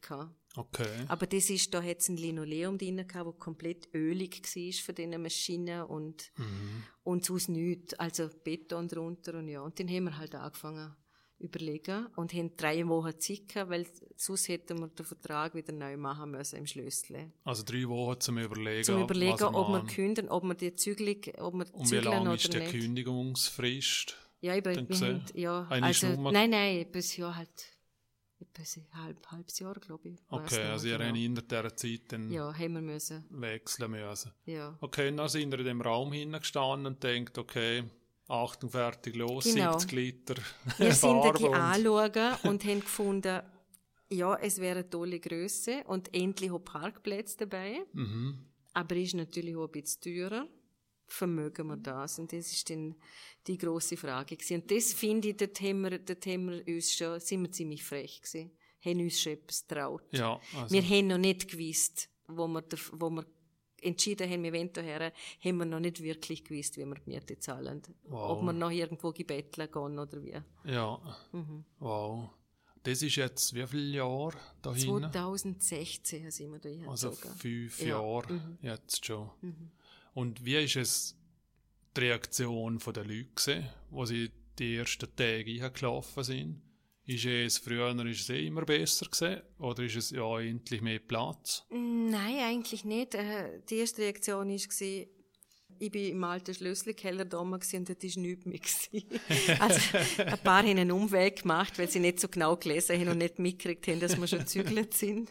gehabt. 0.00 0.30
Okay. 0.56 1.04
Aber 1.08 1.26
das 1.26 1.50
ist, 1.50 1.72
da 1.74 1.82
hat 1.82 1.98
es 2.00 2.08
ein 2.08 2.16
Linoleum 2.16 2.78
drin 2.78 3.06
gehabt, 3.06 3.28
das 3.28 3.38
komplett 3.38 3.88
ölig 3.94 4.42
war 4.42 4.72
von 4.84 4.94
diesen 4.94 5.22
Maschinen 5.22 5.82
und, 5.82 6.32
Mhm. 6.36 6.82
und 7.04 7.24
sonst 7.24 7.48
nichts. 7.48 7.94
Also 7.94 8.28
Beton 8.42 8.88
drunter 8.88 9.34
und 9.34 9.48
ja. 9.48 9.60
Und 9.60 9.78
dann 9.78 9.88
haben 9.88 10.04
wir 10.04 10.16
halt 10.18 10.34
angefangen 10.34 10.94
überlegen 11.38 12.06
und 12.16 12.32
haben 12.32 12.56
drei 12.56 12.86
Wochen 12.88 13.18
Zeit 13.20 13.48
gehabt, 13.48 13.70
weil 13.70 13.86
sonst 14.16 14.48
hätten 14.48 14.78
wir 14.80 14.88
den 14.88 15.04
Vertrag 15.04 15.54
wieder 15.54 15.72
neu 15.72 15.96
machen 15.98 16.30
müssen 16.30 16.56
im 16.56 16.66
Schlössle. 16.66 17.30
Also 17.44 17.62
drei 17.62 17.86
Wochen 17.88 18.18
zum 18.20 18.38
Überlegen. 18.38 18.84
Zum 18.84 19.02
überlegen, 19.02 19.44
ob 19.44 19.68
wir 19.68 19.84
künden, 19.84 20.30
ob 20.30 20.44
wir 20.44 20.54
die 20.54 20.74
Zügel, 20.74 21.16
ob 21.38 21.54
wir 21.54 21.66
Und 21.74 21.90
wie 21.90 21.96
lange 21.96 22.34
ist 22.34 22.52
die. 22.52 22.60
Kündigungsfrist? 22.60 24.16
Ja, 24.40 24.54
gesehen? 24.88 25.20
haben, 25.20 25.24
ja, 25.34 25.66
also, 25.68 26.06
nein, 26.30 26.50
nein, 26.50 26.78
etwas 26.78 27.16
Jahr 27.16 27.36
halt, 27.36 27.75
etwas 28.38 28.76
ein 28.76 28.86
halb, 29.04 29.26
halbes 29.28 29.58
Jahr, 29.58 29.74
glaube 29.74 30.10
ich. 30.10 30.18
Okay, 30.28 30.62
also 30.64 30.86
ihr 30.88 30.98
genau. 30.98 31.08
habt 31.08 31.16
in 31.18 31.34
dieser 31.34 31.76
Zeit 31.76 32.00
dann 32.08 32.30
Ja, 32.30 32.52
haben 32.52 32.74
wir 32.74 32.82
müssen, 32.82 33.24
wechseln 33.30 33.90
müssen. 33.90 34.32
ja. 34.44 34.76
Okay, 34.80 35.14
dann 35.14 35.28
sind 35.28 35.52
ihr 35.52 35.58
in 35.60 35.64
dem 35.64 35.80
Raum 35.80 36.12
hingestanden 36.12 36.86
und 36.86 37.02
denkt, 37.02 37.38
okay, 37.38 37.84
Achtung, 38.28 38.70
fertig, 38.70 39.14
los, 39.16 39.44
Genau. 39.44 39.78
70 39.78 39.92
Liter 39.92 40.34
Wir 40.78 40.92
sind 40.92 41.22
da 41.22 41.28
und- 41.30 41.54
anschauen 41.54 42.34
und 42.42 42.64
haben 42.64 42.80
gefunden, 42.80 43.40
ja, 44.10 44.36
es 44.36 44.58
wäre 44.60 44.80
eine 44.80 44.90
tolle 44.90 45.18
Größe 45.20 45.84
und 45.86 46.12
endlich 46.14 46.50
auch 46.50 46.58
Parkplätze 46.60 47.38
dabei. 47.38 47.84
Mhm. 47.92 48.38
Aber 48.72 48.96
ist 48.96 49.14
natürlich 49.14 49.56
auch 49.56 49.66
ein 49.66 49.70
bisschen 49.72 50.00
teurer. 50.02 50.46
Vermögen 51.06 51.68
wir 51.68 51.76
das? 51.76 52.18
Und 52.18 52.32
das 52.32 52.52
ist 52.52 52.68
dann 52.68 52.96
die 53.46 53.56
grosse 53.58 53.96
Frage 53.96 54.36
gewesen. 54.36 54.60
Und 54.62 54.70
das 54.70 54.92
finde 54.92 55.28
ich, 55.28 55.36
dort 55.36 55.60
haben 55.60 55.82
wir, 55.82 55.98
dort 55.98 56.26
haben 56.26 56.50
wir 56.50 56.74
uns 56.74 56.92
schon, 56.94 57.20
sind 57.20 57.42
wir 57.42 57.50
ziemlich 57.52 57.84
frech 57.84 58.20
gewesen. 58.22 58.50
Haben 58.84 59.00
uns 59.00 59.20
schon 59.20 59.32
etwas 59.32 59.66
getraut. 59.66 60.02
Ja, 60.12 60.40
also, 60.56 60.74
Wir 60.74 60.82
haben 60.82 61.06
noch 61.08 61.18
nicht 61.18 61.48
gewusst, 61.48 62.08
wo 62.28 62.46
wir, 62.48 62.64
wo 62.92 63.10
wir 63.10 63.24
entschieden 63.82 64.28
haben, 64.28 64.42
wir 64.42 64.52
wollen 64.52 64.72
daher, 64.72 65.12
haben 65.44 65.56
wir 65.58 65.64
noch 65.64 65.80
nicht 65.80 66.02
wirklich 66.02 66.44
gewusst, 66.44 66.76
wie 66.76 66.84
wir 66.84 66.94
die 66.96 67.10
Miete 67.10 67.38
zahlen. 67.38 67.82
Wow. 68.04 68.38
Ob 68.38 68.42
wir 68.44 68.52
noch 68.52 68.70
irgendwo 68.70 69.12
gebetteln 69.12 69.70
gehen 69.70 69.98
oder 69.98 70.22
wie. 70.22 70.40
Ja. 70.64 71.00
Wow. 71.78 72.30
Das 72.82 73.02
ist 73.02 73.16
jetzt 73.16 73.52
wie 73.54 73.66
viele 73.66 73.96
Jahre 73.96 74.36
da 74.62 74.72
hinten? 74.72 75.10
2016 75.12 76.30
sind 76.30 76.52
wir 76.52 76.58
da 76.60 76.90
Also 76.90 77.10
fünf 77.12 77.80
Ja. 77.80 77.88
Jahre 78.00 78.58
jetzt 78.60 79.04
schon. 79.04 79.30
Und 80.16 80.46
wie 80.46 80.56
ist 80.56 80.76
es 80.76 81.14
die 81.94 82.00
Reaktion 82.00 82.78
der 82.78 83.04
Leute 83.04 83.28
gewesen, 83.34 83.68
wo 83.90 84.06
sie 84.06 84.30
die 84.58 84.76
ersten 84.76 85.14
Tage 85.14 85.62
eingelaufen 85.62 86.24
sind? 86.24 86.62
Ist 87.04 87.26
es 87.26 87.58
früher 87.58 87.94
ist 88.06 88.22
es 88.22 88.30
eh 88.30 88.46
immer 88.46 88.64
besser 88.64 89.04
gewesen? 89.10 89.42
Oder 89.58 89.82
ist 89.82 89.96
es 89.96 90.10
ja 90.12 90.40
endlich 90.40 90.80
mehr 90.80 91.00
Platz? 91.00 91.66
Nein, 91.68 92.38
eigentlich 92.38 92.86
nicht. 92.86 93.14
Äh, 93.14 93.60
Die 93.68 93.76
erste 93.76 94.00
Reaktion 94.00 94.48
war, 94.48 95.06
ich 95.78 95.90
bin 95.90 96.10
im 96.10 96.24
alten 96.24 96.54
Schlüsselkeller 96.54 97.26
da 97.26 97.40
und 97.40 97.50
dort 97.50 97.70
war 97.70 98.22
nichts 98.22 98.90
mehr. 98.90 99.02
also, 99.60 99.98
ein 100.22 100.38
paar 100.38 100.62
haben 100.62 100.78
einen 100.78 100.92
Umweg 100.92 101.42
gemacht, 101.42 101.78
weil 101.78 101.90
sie 101.90 102.00
nicht 102.00 102.20
so 102.20 102.28
genau 102.28 102.56
gelesen 102.56 102.98
haben 102.98 103.08
und 103.10 103.18
nicht 103.18 103.38
mitgekriegt 103.38 103.86
haben, 103.86 104.00
dass 104.00 104.18
wir 104.18 104.26
schon 104.26 104.46
zügelt 104.46 104.94
sind. 104.94 105.30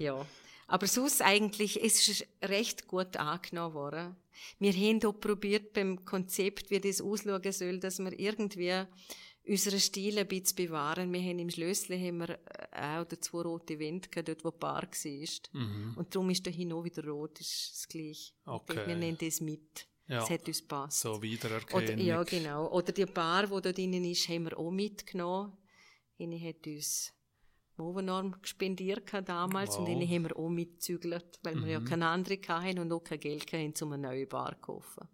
Ja. 0.00 0.26
Aber 0.66 0.86
sonst 0.86 1.22
eigentlich, 1.22 1.82
es 1.82 2.08
ist 2.08 2.26
recht 2.42 2.88
gut 2.88 3.16
angenommen 3.16 3.74
worden. 3.74 4.16
Wir 4.58 4.72
haben 4.72 5.04
auch 5.04 5.18
probiert 5.18 5.72
beim 5.72 6.04
Konzept, 6.04 6.70
wie 6.70 6.80
das 6.80 7.00
ausschauen 7.00 7.52
soll, 7.52 7.78
dass 7.78 7.98
wir 7.98 8.18
irgendwie 8.18 8.84
unseren 9.46 9.80
Stil 9.80 10.18
ein 10.18 10.26
bisschen 10.26 10.56
bewahren. 10.56 11.12
Wir 11.12 11.20
haben 11.20 11.38
im 11.38 11.50
Schlössli 11.50 11.98
haben 11.98 12.18
wir 12.18 12.30
äh, 12.72 12.98
auch 12.98 13.06
zwei 13.20 13.42
rote 13.42 13.78
Wände 13.78 14.08
gehabt, 14.08 14.28
dort 14.28 14.44
wo 14.44 14.50
die 14.50 14.58
Bar 14.58 14.82
war. 14.82 15.96
Und 15.96 16.14
darum 16.14 16.30
ist 16.30 16.46
da 16.46 16.50
hin 16.50 16.72
auch 16.72 16.84
wieder 16.84 17.06
rot, 17.06 17.40
ist 17.40 17.70
das 17.72 17.88
gleiche. 17.88 18.32
Okay. 18.44 18.86
Wir 18.86 18.96
nennen 18.96 19.18
das 19.20 19.40
mit. 19.40 19.86
Ja. 20.08 20.20
Das 20.20 20.30
hat 20.30 20.46
uns 20.46 20.62
passt. 20.62 21.00
So 21.00 21.12
Oder, 21.12 21.22
Wiedererkennung. 21.22 22.04
ja, 22.04 22.22
genau. 22.22 22.68
Oder 22.70 22.92
die 22.92 23.06
Bar, 23.06 23.46
die 23.46 23.60
da 23.60 23.72
drinnen 23.72 24.04
ist, 24.04 24.28
haben 24.28 24.44
wir 24.44 24.58
auch 24.58 24.70
mitgenommen. 24.70 25.56
Eine 26.18 26.40
hat 26.40 26.66
uns 26.66 27.12
Movenorm 27.76 28.40
gespendiert 28.40 29.12
damals 29.26 29.76
und 29.76 29.86
Wow. 29.86 29.96
eine 29.96 30.06
haben 30.08 30.24
wir 30.24 30.36
auch 30.36 30.48
mitgezügelt, 30.48 31.38
weil 31.42 31.56
wir 31.62 31.72
ja 31.72 31.80
keine 31.80 32.08
andere 32.08 32.38
hatten 32.48 32.78
und 32.78 32.92
auch 32.92 33.04
kein 33.04 33.20
Geld 33.20 33.52
hatten, 33.52 33.74
um 33.82 33.92
eine 33.92 34.08
neue 34.08 34.26
Bar 34.26 34.52
zu 34.54 34.60
kaufen. 34.60 35.08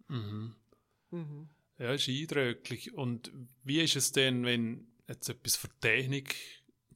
Ja, 1.79 1.93
ist 1.93 2.09
eindrücklich. 2.09 2.95
Und 2.95 3.33
wie 3.65 3.81
ist 3.81 3.97
es 3.97 4.13
denn, 4.13 4.45
wenn 4.45 4.93
jetzt 5.09 5.29
etwas 5.29 5.57
für 5.57 5.69
Technik 5.81 6.37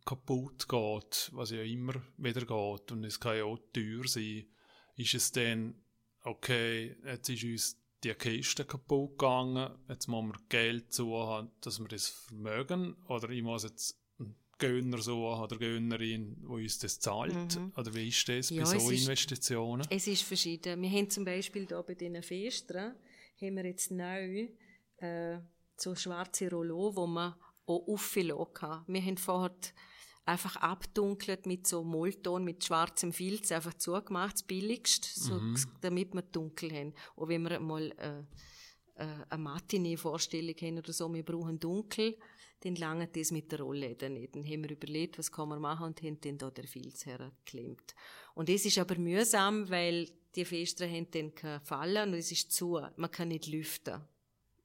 kaputt 0.05 0.69
geht, 0.69 1.31
was 1.33 1.51
ja 1.51 1.62
immer 1.62 1.95
wieder 2.17 2.43
geht, 2.43 2.93
und 2.93 3.05
es 3.05 3.19
kann 3.19 3.37
ja 3.37 3.45
auch 3.45 3.59
teuer 3.73 4.07
sein, 4.07 4.47
ist 4.95 5.14
es 5.14 5.33
dann, 5.33 5.75
okay, 6.23 6.97
jetzt 7.05 7.29
ist 7.29 7.45
uns 7.45 7.83
die 8.05 8.14
Kiste 8.14 8.64
kaputt 8.64 9.19
gegangen, 9.19 9.77
jetzt 9.89 10.07
müssen 10.07 10.29
wir 10.29 10.39
Geld 10.49 10.93
suchen, 10.93 11.51
dass 11.61 11.81
wir 11.81 11.89
das 11.89 12.09
vermögen, 12.09 12.95
oder 13.09 13.29
ich 13.31 13.43
muss 13.43 13.64
jetzt 13.64 14.01
Gönner 14.59 14.99
suchen 14.99 15.43
oder 15.43 15.57
Gönnerin, 15.59 16.37
wo 16.43 16.55
uns 16.55 16.79
das 16.79 16.99
zahlt, 16.99 17.59
oder 17.77 17.95
wie 17.95 18.09
ist 18.09 18.29
das 18.29 18.51
Ja, 18.51 18.65
bei 18.65 18.77
es 18.77 18.83
so 18.83 18.91
ist- 18.91 19.03
Investitionen? 19.03 19.87
Es 19.91 20.07
ist 20.07 20.23
verschieden. 20.23 20.81
Wir 20.81 20.91
haben 20.91 21.11
zum 21.11 21.25
Beispiel 21.25 21.67
da 21.67 21.83
bei 21.83 21.95
diesen 21.95 22.23
Festern, 22.23 22.95
haben 23.41 23.57
wir 23.57 23.67
jetzt 23.67 23.91
neu 23.91 24.49
äh, 24.99 25.39
so 25.77 25.95
schwarze 25.95 26.51
Rollo, 26.51 26.97
wo 26.97 27.07
man 27.07 27.35
auch 27.67 27.87
auflassen 27.87 28.53
kann. 28.55 28.85
Wir 28.87 29.03
haben 29.03 29.19
vorher 29.19 29.55
einfach 30.25 30.57
abdunkelt 30.57 31.45
mit 31.47 31.67
so 31.67 31.85
Mollton, 31.85 32.45
mit 32.45 32.65
schwarzem 32.65 33.13
Filz, 33.13 33.53
einfach 33.53 33.75
zugemacht, 33.75 34.35
das 34.35 34.43
billigste, 34.43 35.09
so, 35.21 35.39
damit 35.83 36.15
wir 36.15 36.23
dunkel 36.23 36.73
haben. 36.73 36.95
Und 37.15 37.29
wenn 37.29 37.43
wir 37.43 37.61
mal 37.61 37.93
äh, 37.99 38.21
äh, 39.03 39.07
eine 39.29 39.43
Matinee-Vorstellung 39.43 40.55
haben 40.63 40.79
oder 40.79 40.93
so, 40.93 41.13
wir 41.13 41.23
brauchen 41.23 41.61
dunkel, 41.61 42.17
dann 42.61 42.77
langt 42.77 43.17
das 43.17 43.31
mit 43.31 43.53
der 43.53 43.61
Rollläden 43.61 44.15
nicht. 44.15 44.35
Dann 44.35 44.45
haben 44.45 44.65
wir 44.65 44.71
überlegt, 44.71 45.19
was 45.19 45.31
kann 45.31 45.49
man 45.49 45.61
machen 45.61 45.87
und 45.87 46.03
haben 46.03 46.21
dann 46.21 46.39
da 46.39 46.51
der 46.51 46.67
Filz 46.67 47.07
hergeklemmt. 47.07 47.95
Und 48.35 48.49
es 48.49 48.65
ist 48.65 48.79
aber 48.79 48.97
mühsam, 48.97 49.69
weil 49.69 50.09
die 50.35 50.45
Fenster 50.45 50.89
haben 50.89 51.11
dann 51.11 51.35
keine 51.35 51.61
Fallen 51.61 52.11
und 52.11 52.19
es 52.19 52.33
ist 52.33 52.53
zu. 52.53 52.81
Man 52.97 53.11
kann 53.11 53.29
nicht 53.29 53.47
lüften. 53.47 54.01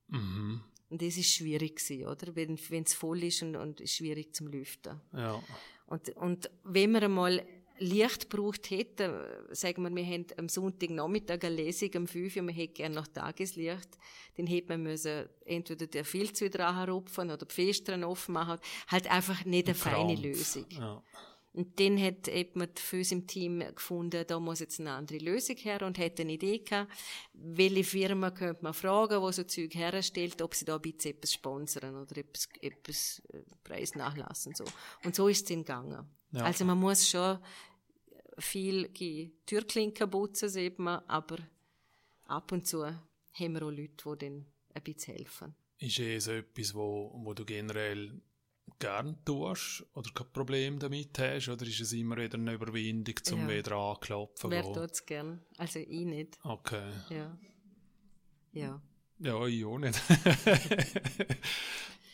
Mhm. 0.08 0.62
Und 0.90 1.02
das 1.02 1.16
ist 1.16 1.32
schwierig 1.32 1.78
gewesen, 1.78 2.08
oder? 2.08 2.36
Wenn 2.36 2.84
es 2.84 2.94
voll 2.94 3.24
ist 3.24 3.42
und, 3.44 3.56
und 3.56 3.80
ist 3.80 3.96
schwierig 3.96 4.36
zum 4.36 4.48
Lüften. 4.48 5.00
Ja. 5.14 5.42
Und, 5.86 6.10
und 6.18 6.50
wenn 6.64 6.92
wir 6.92 7.04
einmal 7.04 7.46
Licht 7.82 8.30
gebraucht 8.30 8.70
hätten, 8.70 9.12
sagen 9.52 9.84
wir, 9.84 9.96
wir 9.96 10.06
haben 10.06 10.28
am 10.38 10.48
Sonntagnachmittag 10.48 11.44
eine 11.44 11.56
Lesung 11.56 11.90
um 11.96 12.08
5 12.08 12.36
Uhr, 12.36 12.48
wir 12.48 12.54
hätten 12.54 12.74
gerne 12.76 12.96
noch 12.96 13.08
Tageslicht, 13.08 13.90
dann 14.38 14.48
hätte 14.48 14.70
man 14.70 14.84
müssen 14.84 15.28
entweder 15.46 15.88
den 15.88 16.06
Filz 16.06 16.42
wieder 16.42 16.68
anrupfen 16.68 17.32
oder 17.32 17.46
die 17.46 17.54
Fenster 17.54 18.08
offen 18.08 18.34
machen. 18.34 18.60
Halt 18.88 19.10
einfach 19.10 19.46
nicht 19.46 19.68
eine 19.68 19.76
feine. 19.76 20.16
Lösung. 20.16 20.66
Ja. 20.70 21.02
Und 21.54 21.80
dann 21.80 22.02
hat 22.02 22.30
eben 22.30 22.60
man 22.60 22.70
für 22.76 22.98
uns 22.98 23.12
im 23.12 23.28
Team 23.28 23.60
gefunden, 23.76 24.24
da 24.26 24.40
muss 24.40 24.62
jetzt 24.62 24.80
eine 24.80 24.92
andere 24.92 25.18
Lösung 25.18 25.58
her 25.58 25.82
und 25.82 25.98
hat 25.98 26.20
eine 26.20 26.32
Idee 26.32 26.60
gehabt, 26.60 26.90
welche 27.34 27.84
Firma 27.84 28.32
könnte 28.32 28.64
man 28.64 28.74
fragen, 28.74 29.22
die 29.26 29.34
so 29.34 29.44
Zeug 29.44 29.76
herstellt, 29.76 30.42
ob 30.42 30.56
sie 30.56 30.64
da 30.64 30.76
ein 30.76 30.82
bisschen 30.82 31.12
etwas 31.12 31.34
sponsern 31.34 31.96
oder 31.96 32.18
etwas, 32.18 32.48
etwas 32.62 33.22
äh, 33.34 33.42
Preis 33.66 33.96
nachlassen. 33.96 34.56
So. 34.56 34.64
Und 35.04 35.14
so 35.14 35.28
ist 35.28 35.40
es 35.40 35.46
dann 35.46 35.66
gegangen. 35.66 36.10
Ja. 36.32 36.44
Also 36.44 36.64
man 36.64 36.80
muss 36.80 37.10
schon 37.10 37.40
viel 38.38 38.90
die 38.90 39.34
Türklinken 39.46 40.10
putzen, 40.10 40.50
sieht 40.50 40.80
man, 40.80 41.02
aber 41.08 41.38
ab 42.26 42.52
und 42.52 42.68
zu 42.68 42.86
haben 42.86 43.54
wir 43.54 43.64
auch 43.64 43.72
Leute, 43.72 44.16
die 44.16 44.26
dann 44.26 44.46
ein 44.74 44.84
bisschen 44.84 45.16
helfen. 45.16 45.56
Ist 45.80 46.00
es 46.00 46.28
etwas, 46.28 46.74
wo, 46.76 47.12
wo 47.24 47.34
du 47.34 47.44
generell 47.46 48.22
gern 48.80 49.18
tust 49.26 49.86
oder 49.94 50.10
kein 50.14 50.32
Problem 50.32 50.80
damit 50.80 51.18
hast? 51.20 51.50
Oder 51.50 51.66
ist 51.66 51.82
es 51.82 51.94
immer 51.94 52.18
wieder 52.18 52.38
eine 52.38 52.54
Überwindung, 52.54 53.16
zum 53.24 53.42
Ja. 53.42 53.50
wieder 53.50 53.76
anklopfen? 53.76 54.52
Wer 54.52 54.62
gehen? 54.64 54.74
tut 54.74 54.92
es 54.92 55.06
gern? 55.06 55.42
Also 55.58 55.80
ich 55.80 56.06
nicht. 56.06 56.38
Okay. 56.44 56.92
Ja. 57.10 57.38
Ja. 58.54 58.82
Ja, 59.20 59.46
ich 59.46 59.66
auch 59.66 59.78
nicht. 59.78 59.96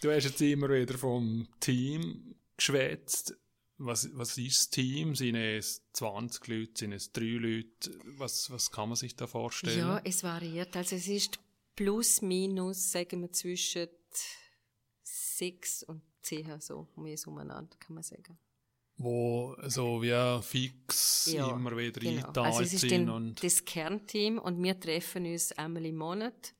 du 0.01 0.11
hast 0.11 0.25
jetzt 0.25 0.41
immer 0.41 0.69
wieder 0.69 0.97
vom 0.97 1.47
Team 1.59 2.35
geschwätzt. 2.55 3.35
Was, 3.79 4.09
was 4.17 4.37
ist 4.37 4.57
das 4.57 4.69
Team? 4.71 5.15
Sind 5.15 5.35
es 5.35 5.83
20 5.93 6.47
Leute? 6.47 6.71
Sind 6.75 6.93
es 6.93 7.11
3 7.11 7.21
Leute? 7.25 7.99
Was, 8.17 8.49
was 8.49 8.71
kann 8.71 8.89
man 8.89 8.95
sich 8.95 9.15
da 9.15 9.27
vorstellen? 9.27 9.77
Ja, 9.77 10.01
es 10.03 10.23
variiert. 10.23 10.75
Also 10.75 10.95
es 10.95 11.07
ist 11.07 11.39
plus, 11.75 12.21
minus, 12.21 12.91
sagen 12.91 13.21
wir, 13.21 13.31
zwischen 13.31 13.87
sechs 15.03 15.83
und 15.83 16.01
zehn, 16.21 16.59
so, 16.59 16.87
um 16.95 17.05
es 17.05 17.27
umeinander, 17.27 17.75
kann 17.79 17.93
man 17.95 18.03
sagen. 18.03 18.37
Wo 18.99 19.55
so 19.67 20.01
wie 20.01 20.41
fix 20.41 21.27
immer 21.27 21.77
wieder 21.77 21.99
genau. 22.01 22.13
eingeteilt 22.21 22.37
Also 22.37 22.61
es 22.63 22.73
ist 22.73 22.89
sind. 22.89 23.09
und, 23.09 23.43
das 23.43 23.63
Kernteam 23.63 24.39
und 24.39 24.61
wir 24.63 24.79
treffen 24.79 25.25
uns 25.27 25.51
einmal 25.51 25.85
im 25.85 25.97
Monat, 25.97 26.53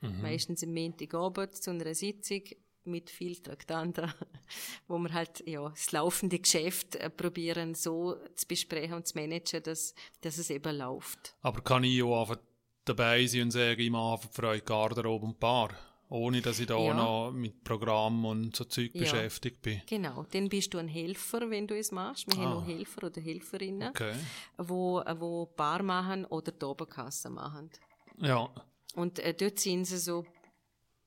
Mhm. 0.00 0.20
meistens 0.20 0.62
am 0.62 0.74
Montagabend 0.74 1.54
zu 1.56 1.70
einer 1.70 1.94
Sitzung 1.94 2.42
mit 2.86 3.10
viel 3.10 3.36
Traktanten, 3.36 4.12
wo 4.88 4.98
wir 4.98 5.12
halt 5.12 5.42
ja, 5.46 5.68
das 5.68 5.92
laufende 5.92 6.38
Geschäft 6.38 6.96
äh, 6.96 7.10
probieren 7.10 7.74
so 7.74 8.16
zu 8.34 8.46
besprechen 8.46 8.94
und 8.94 9.06
zu 9.06 9.16
managen, 9.18 9.62
dass, 9.62 9.94
dass 10.20 10.38
es 10.38 10.50
eben 10.50 10.76
läuft. 10.76 11.34
aber 11.42 11.60
kann 11.62 11.84
ich 11.84 12.02
auch 12.02 12.20
einfach 12.22 12.38
dabei 12.84 13.26
sein 13.26 13.42
und 13.42 13.50
sagen, 13.50 13.80
ich 13.80 13.90
mache 13.90 14.28
für 14.30 14.48
euch 14.48 14.64
Garderobe 14.64 15.26
und 15.26 15.40
Bar? 15.40 15.70
Ohne 16.10 16.42
dass 16.42 16.60
ich 16.60 16.66
da 16.66 16.78
Ja. 16.78 16.92
noch 16.94 17.32
mit 17.32 17.64
Programm 17.64 18.24
und 18.26 18.54
so 18.54 18.64
Zeug 18.64 18.90
Ja. 18.94 19.00
beschäftigt 19.00 19.62
bin. 19.62 19.80
Genau, 19.86 20.24
dann 20.30 20.48
bist 20.50 20.72
du 20.74 20.78
ein 20.78 20.86
Helfer, 20.86 21.48
wenn 21.50 21.66
du 21.66 21.76
es 21.76 21.90
machst. 21.90 22.26
Wir 22.28 22.36
haben 22.44 22.52
Ah. 22.52 22.56
auch 22.58 22.66
Helfer 22.66 23.04
oder 23.06 23.20
Helferinnen. 23.22 23.88
Okay. 23.88 24.12
wo, 24.58 25.02
wo 25.16 25.46
Bar 25.46 25.82
machen 25.82 26.26
oder 26.26 26.52
die 26.52 26.64
Oberkasse 26.64 27.30
machen. 27.30 27.70
Ja. 28.18 28.48
Und 28.94 29.18
äh, 29.18 29.32
dort 29.32 29.58
sind 29.58 29.86
sie 29.86 29.96
so 29.98 30.24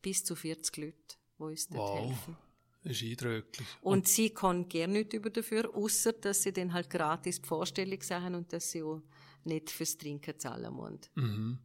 bis 0.01 0.23
zu 0.25 0.35
40 0.35 0.75
Leute, 0.77 1.15
die 1.37 1.43
uns 1.43 1.67
dort 1.67 1.79
Wow. 1.79 2.07
helfen. 2.09 2.37
Ist 2.83 3.03
eindrücklich. 3.03 3.67
Und, 3.81 4.07
sie 4.07 4.29
kann 4.29 4.69
gerne 4.69 4.93
nicht 4.93 5.13
über 5.13 5.29
dafür, 5.29 5.69
außer 5.75 6.13
dass 6.13 6.43
sie 6.43 6.53
dann 6.53 6.71
halt 6.71 6.89
gratis 6.89 7.41
die 7.41 7.47
Vorstellung 7.47 8.01
sagen 8.01 8.35
und 8.35 8.53
dass 8.53 8.71
sie 8.71 8.81
auch 8.83 9.01
nicht 9.43 9.69
fürs 9.69 9.97
Trinken 9.97 10.39
zahlen 10.39 10.73
müssen. 10.75 10.99
Mhm. 11.15 11.59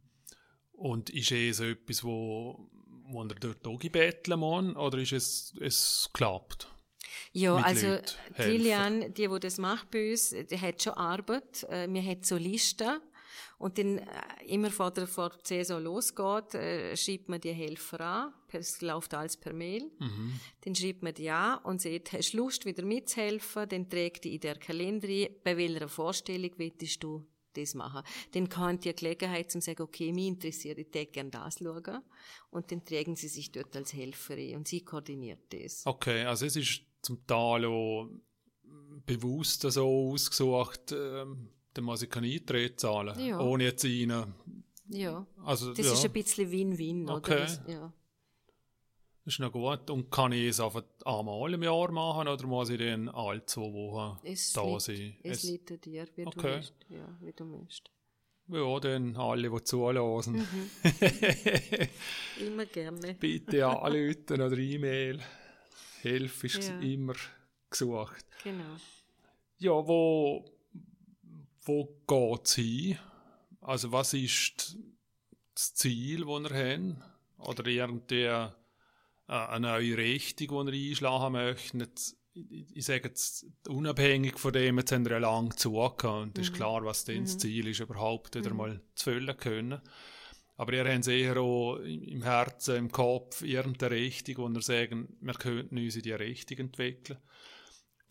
Und 0.73 1.09
ist 1.11 1.31
es 1.31 1.59
etwas, 1.61 2.03
wo, 2.03 2.69
wo 3.05 3.23
ihr 3.23 3.35
dort 3.35 3.65
auch 3.67 3.79
gebetteln 3.79 4.39
muss, 4.39 4.75
oder 4.75 4.97
ist 4.97 5.13
es, 5.13 5.53
es 5.61 6.09
klappt? 6.13 6.67
Ja, 7.31 7.55
Mit 7.55 7.65
also 7.65 7.87
Leuten, 7.87 8.11
die. 8.37 8.41
Lilian, 8.43 9.13
die, 9.13 9.27
die 9.27 9.39
das 9.39 9.57
macht 9.59 9.91
bei 9.91 10.11
uns, 10.11 10.29
die 10.29 10.59
hat 10.59 10.81
schon 10.81 10.93
Arbeit. 10.93 11.63
Äh, 11.69 11.87
Wir 11.91 12.01
haben 12.03 12.23
so 12.23 12.37
Listen. 12.37 12.99
Und 13.57 13.77
dann 13.77 13.99
äh, 13.99 14.03
immer 14.47 14.71
vor 14.71 14.91
der, 14.91 15.07
vor 15.07 15.29
der 15.29 15.63
Saison 15.63 15.83
losgeht, 15.83 16.55
äh, 16.55 16.95
schreibt 16.97 17.29
man 17.29 17.39
die 17.39 17.53
Helfer 17.53 17.99
an. 18.01 18.33
Es 18.51 18.81
läuft 18.81 19.13
alles 19.13 19.37
per 19.37 19.53
Mail. 19.53 19.89
Mhm. 19.99 20.39
Dann 20.61 20.75
schreibt 20.75 21.01
man 21.01 21.13
die 21.13 21.29
an 21.29 21.59
und 21.63 21.81
sagt, 21.81 22.13
hast 22.13 22.33
du 22.33 22.37
Lust, 22.37 22.65
wieder 22.65 22.83
mitzuhelfen? 22.83 23.67
Dann 23.69 23.89
trägt 23.89 24.25
die 24.25 24.35
in 24.35 24.41
der 24.41 24.55
Kalender 24.55 25.07
ein, 25.07 25.29
bei 25.43 25.57
welcher 25.57 25.87
Vorstellung 25.87 26.51
willst 26.57 27.03
du 27.03 27.25
das 27.53 27.75
machen. 27.75 28.03
Dann 28.31 28.49
kann 28.49 28.79
die 28.79 28.93
Gelegenheit 28.93 29.51
zum 29.51 29.61
sagen, 29.61 29.83
okay, 29.83 30.11
mich 30.11 30.27
interessiert, 30.27 30.79
ich 30.79 30.87
würde 30.93 31.05
gerne 31.07 31.29
das 31.29 31.59
schauen. 31.59 32.01
Und 32.49 32.71
dann 32.71 32.83
tragen 32.83 33.15
sie 33.15 33.27
sich 33.27 33.51
dort 33.51 33.75
als 33.75 33.93
Helferin 33.93 34.57
und 34.57 34.67
sie 34.67 34.81
koordiniert 34.81 35.51
das. 35.51 35.85
Okay, 35.85 36.23
also 36.25 36.45
es 36.45 36.55
ist 36.55 36.81
zum 37.01 37.25
Teil 37.25 37.65
auch 37.65 38.09
bewusst 39.05 39.61
so 39.61 40.11
ausgesucht, 40.11 40.91
ähm, 40.91 41.49
dann 41.73 41.83
muss 41.85 42.01
ich 42.01 42.09
keine 42.09 42.27
Eintritt 42.27 42.79
zahlen, 42.79 43.19
Ja. 43.19 43.39
ohne 43.39 43.65
jetzt 43.65 43.85
rein. 43.85 44.33
Ja, 44.89 45.25
Also, 45.43 45.73
das 45.73 45.85
ja, 45.85 45.93
ist 45.93 46.05
ein 46.05 46.11
bisschen 46.11 46.51
Win-Win, 46.51 47.09
Okay. 47.09 47.31
oder? 47.33 47.39
Das, 47.41 47.61
ja. 47.67 47.93
ist 49.25 49.39
noch 49.39 49.51
gut. 49.51 49.89
Und 49.89 50.11
kann 50.11 50.33
ich 50.33 50.49
es 50.49 50.59
einfach 50.59 50.83
einmal 51.05 51.53
im 51.53 51.63
Jahr 51.63 51.89
machen 51.91 52.27
oder 52.27 52.45
muss 52.45 52.69
ich 52.69 52.77
dann 52.79 53.07
alle 53.09 53.45
zwei 53.45 53.61
Wochen 53.61 54.19
Es 54.27 54.51
da 54.53 54.63
liegt, 54.65 54.81
sein? 54.81 55.15
es 55.23 55.43
liegt 55.43 55.71
an 55.71 55.81
dir, 55.81 56.07
wie 56.15 56.25
Okay. 56.27 56.41
du 56.41 56.47
möchtest. 56.47 56.73
Ja, 56.89 57.17
wie 57.21 57.31
du 57.33 57.45
möchtest. 57.45 57.89
Ja, 58.49 58.79
dann 58.81 59.15
alle, 59.15 59.49
die 59.49 59.63
zulassen. 59.63 60.33
Mhm. 60.35 60.69
Immer 62.45 62.65
gerne. 62.65 63.13
Bitte 63.15 63.65
anrufen 63.65 64.41
oder 64.41 64.57
E-Mail. 64.57 65.19
Hilfe 66.01 66.47
ist 66.47 66.67
Ja. 66.67 66.79
immer 66.81 67.13
gesucht. 67.69 68.25
Genau. 68.43 68.75
Ja, 69.59 69.71
wo, 69.87 70.43
wo 71.65 71.85
geht 72.07 72.45
es 72.45 72.55
hin? 72.55 72.97
Also, 73.61 73.91
was 73.91 74.13
ist 74.13 74.77
das 75.55 75.73
Ziel, 75.73 76.25
das 76.25 76.51
ihr 76.51 76.77
habt? 76.77 77.47
Oder 77.47 77.67
irgendwie 77.67 78.23
äh, 78.23 78.49
eine 79.27 79.67
neue 79.67 79.97
Richtung, 79.97 80.67
die 80.67 80.89
ihr 80.89 80.91
einschlagen 80.91 81.33
möchtet? 81.33 81.81
Jetzt, 81.81 82.17
ich, 82.33 82.75
ich 82.75 82.85
sage 82.85 83.09
jetzt, 83.09 83.45
unabhängig 83.67 84.39
von 84.39 84.53
dem, 84.53 84.77
jetzt 84.79 84.91
haben 84.91 85.05
wir 85.05 85.13
ja 85.13 85.17
lange 85.19 85.55
zugehört 85.55 86.03
und 86.03 86.37
es 86.37 86.49
ist 86.49 86.55
klar, 86.55 86.83
was 86.83 87.05
denn 87.05 87.23
das 87.23 87.37
Ziel 87.37 87.67
ist, 87.67 87.79
überhaupt 87.79 88.35
wieder 88.35 88.53
mal 88.53 88.81
zu 88.95 89.11
füllen 89.11 89.37
können. 89.37 89.81
Aber 90.55 90.73
ihr 90.73 90.85
habt 90.85 91.07
eher 91.07 91.37
auch 91.37 91.77
im 91.77 92.03
im 92.03 92.23
Herzen, 92.23 92.75
im 92.75 92.91
Kopf 92.91 93.41
irgendeine 93.41 93.95
Richtung, 93.95 94.37
wo 94.37 94.47
ihr 94.49 94.61
sagen, 94.61 95.17
wir 95.19 95.33
könnten 95.33 95.77
uns 95.77 95.95
in 95.95 96.03
die 96.03 96.11
Richtung 96.11 96.57
entwickeln. 96.59 97.19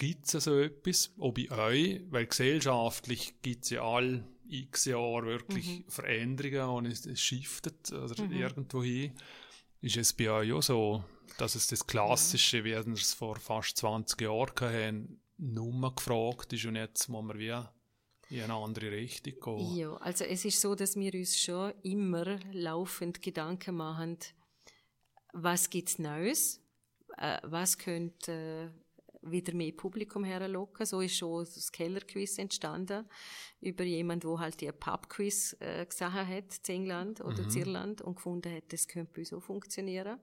Gibt 0.03 0.34
es 0.34 0.42
so 0.42 0.59
etwas, 0.59 1.12
auch 1.20 1.32
bei 1.32 1.48
euch? 1.48 2.00
Weil 2.11 2.26
gesellschaftlich 2.26 3.34
gibt 3.40 3.62
es 3.62 3.70
ja 3.70 3.82
all 3.84 4.24
x 4.48 4.86
Jahre 4.86 5.26
wirklich 5.26 5.84
Veränderungen 5.86 6.70
und 6.70 6.86
es, 6.86 7.07
es 7.07 7.20
shiftet 7.20 7.92
oder 7.92 8.18
irgendwo 8.24 8.82
hin. 8.82 9.12
Ist 9.80 9.96
es 9.96 10.12
bei 10.12 10.28
euch 10.28 10.53
auch 10.55 10.61
so, 10.61 11.05
dass 11.38 11.55
es 11.55 11.68
das 11.68 11.86
Klassische, 11.86 12.64
wie 12.64 12.72
wir 12.72 12.84
es 12.88 13.14
vor 13.14 13.36
fast 13.36 13.76
20 13.76 14.20
Jahren 14.22 14.61
hatten, 14.61 15.20
nur 15.38 15.94
gefragt 15.94 16.53
ist 16.53 16.64
und 16.64 16.74
jetzt 16.74 17.09
muss 17.09 17.24
man 17.24 17.38
wie 17.38 17.55
in 18.30 18.42
eine 18.42 18.55
andere 18.55 18.90
Richtung 18.90 19.34
gehen? 19.40 19.76
Ja, 19.76 19.94
also 19.98 20.24
es 20.24 20.44
ist 20.44 20.61
so, 20.61 20.74
dass 20.74 20.96
wir 20.96 21.14
uns 21.14 21.38
schon 21.38 21.74
immer 21.84 22.40
laufend 22.53 23.22
Gedanken 23.22 23.76
machen, 23.76 24.18
was 25.32 25.70
gibt's 25.70 26.00
Neues, 26.00 26.61
äh, 27.18 27.38
was 27.44 27.78
könnte 27.78 28.72
wieder 29.22 29.54
mehr 29.54 29.72
Publikum 29.72 30.24
herlocken. 30.24 30.86
So 30.86 31.00
ist 31.00 31.16
schon 31.16 31.44
das 31.44 31.72
Kellerquiz 31.72 32.38
entstanden 32.38 33.06
über 33.60 33.84
jemand, 33.84 34.24
wo 34.24 34.38
halt 34.38 34.60
die 34.60 34.70
Pubquiz 34.72 35.56
äh, 35.60 35.86
gesehen 35.86 36.12
hat 36.12 36.68
in 36.68 36.74
England 36.74 37.20
oder 37.20 37.38
in 37.38 37.56
Irland 37.56 38.02
und 38.02 38.16
gefunden 38.16 38.54
hat, 38.54 38.72
das 38.72 38.88
könnte 38.88 39.12
bei 39.14 39.20
uns 39.20 39.32
auch 39.32 39.42
funktionieren. 39.42 40.18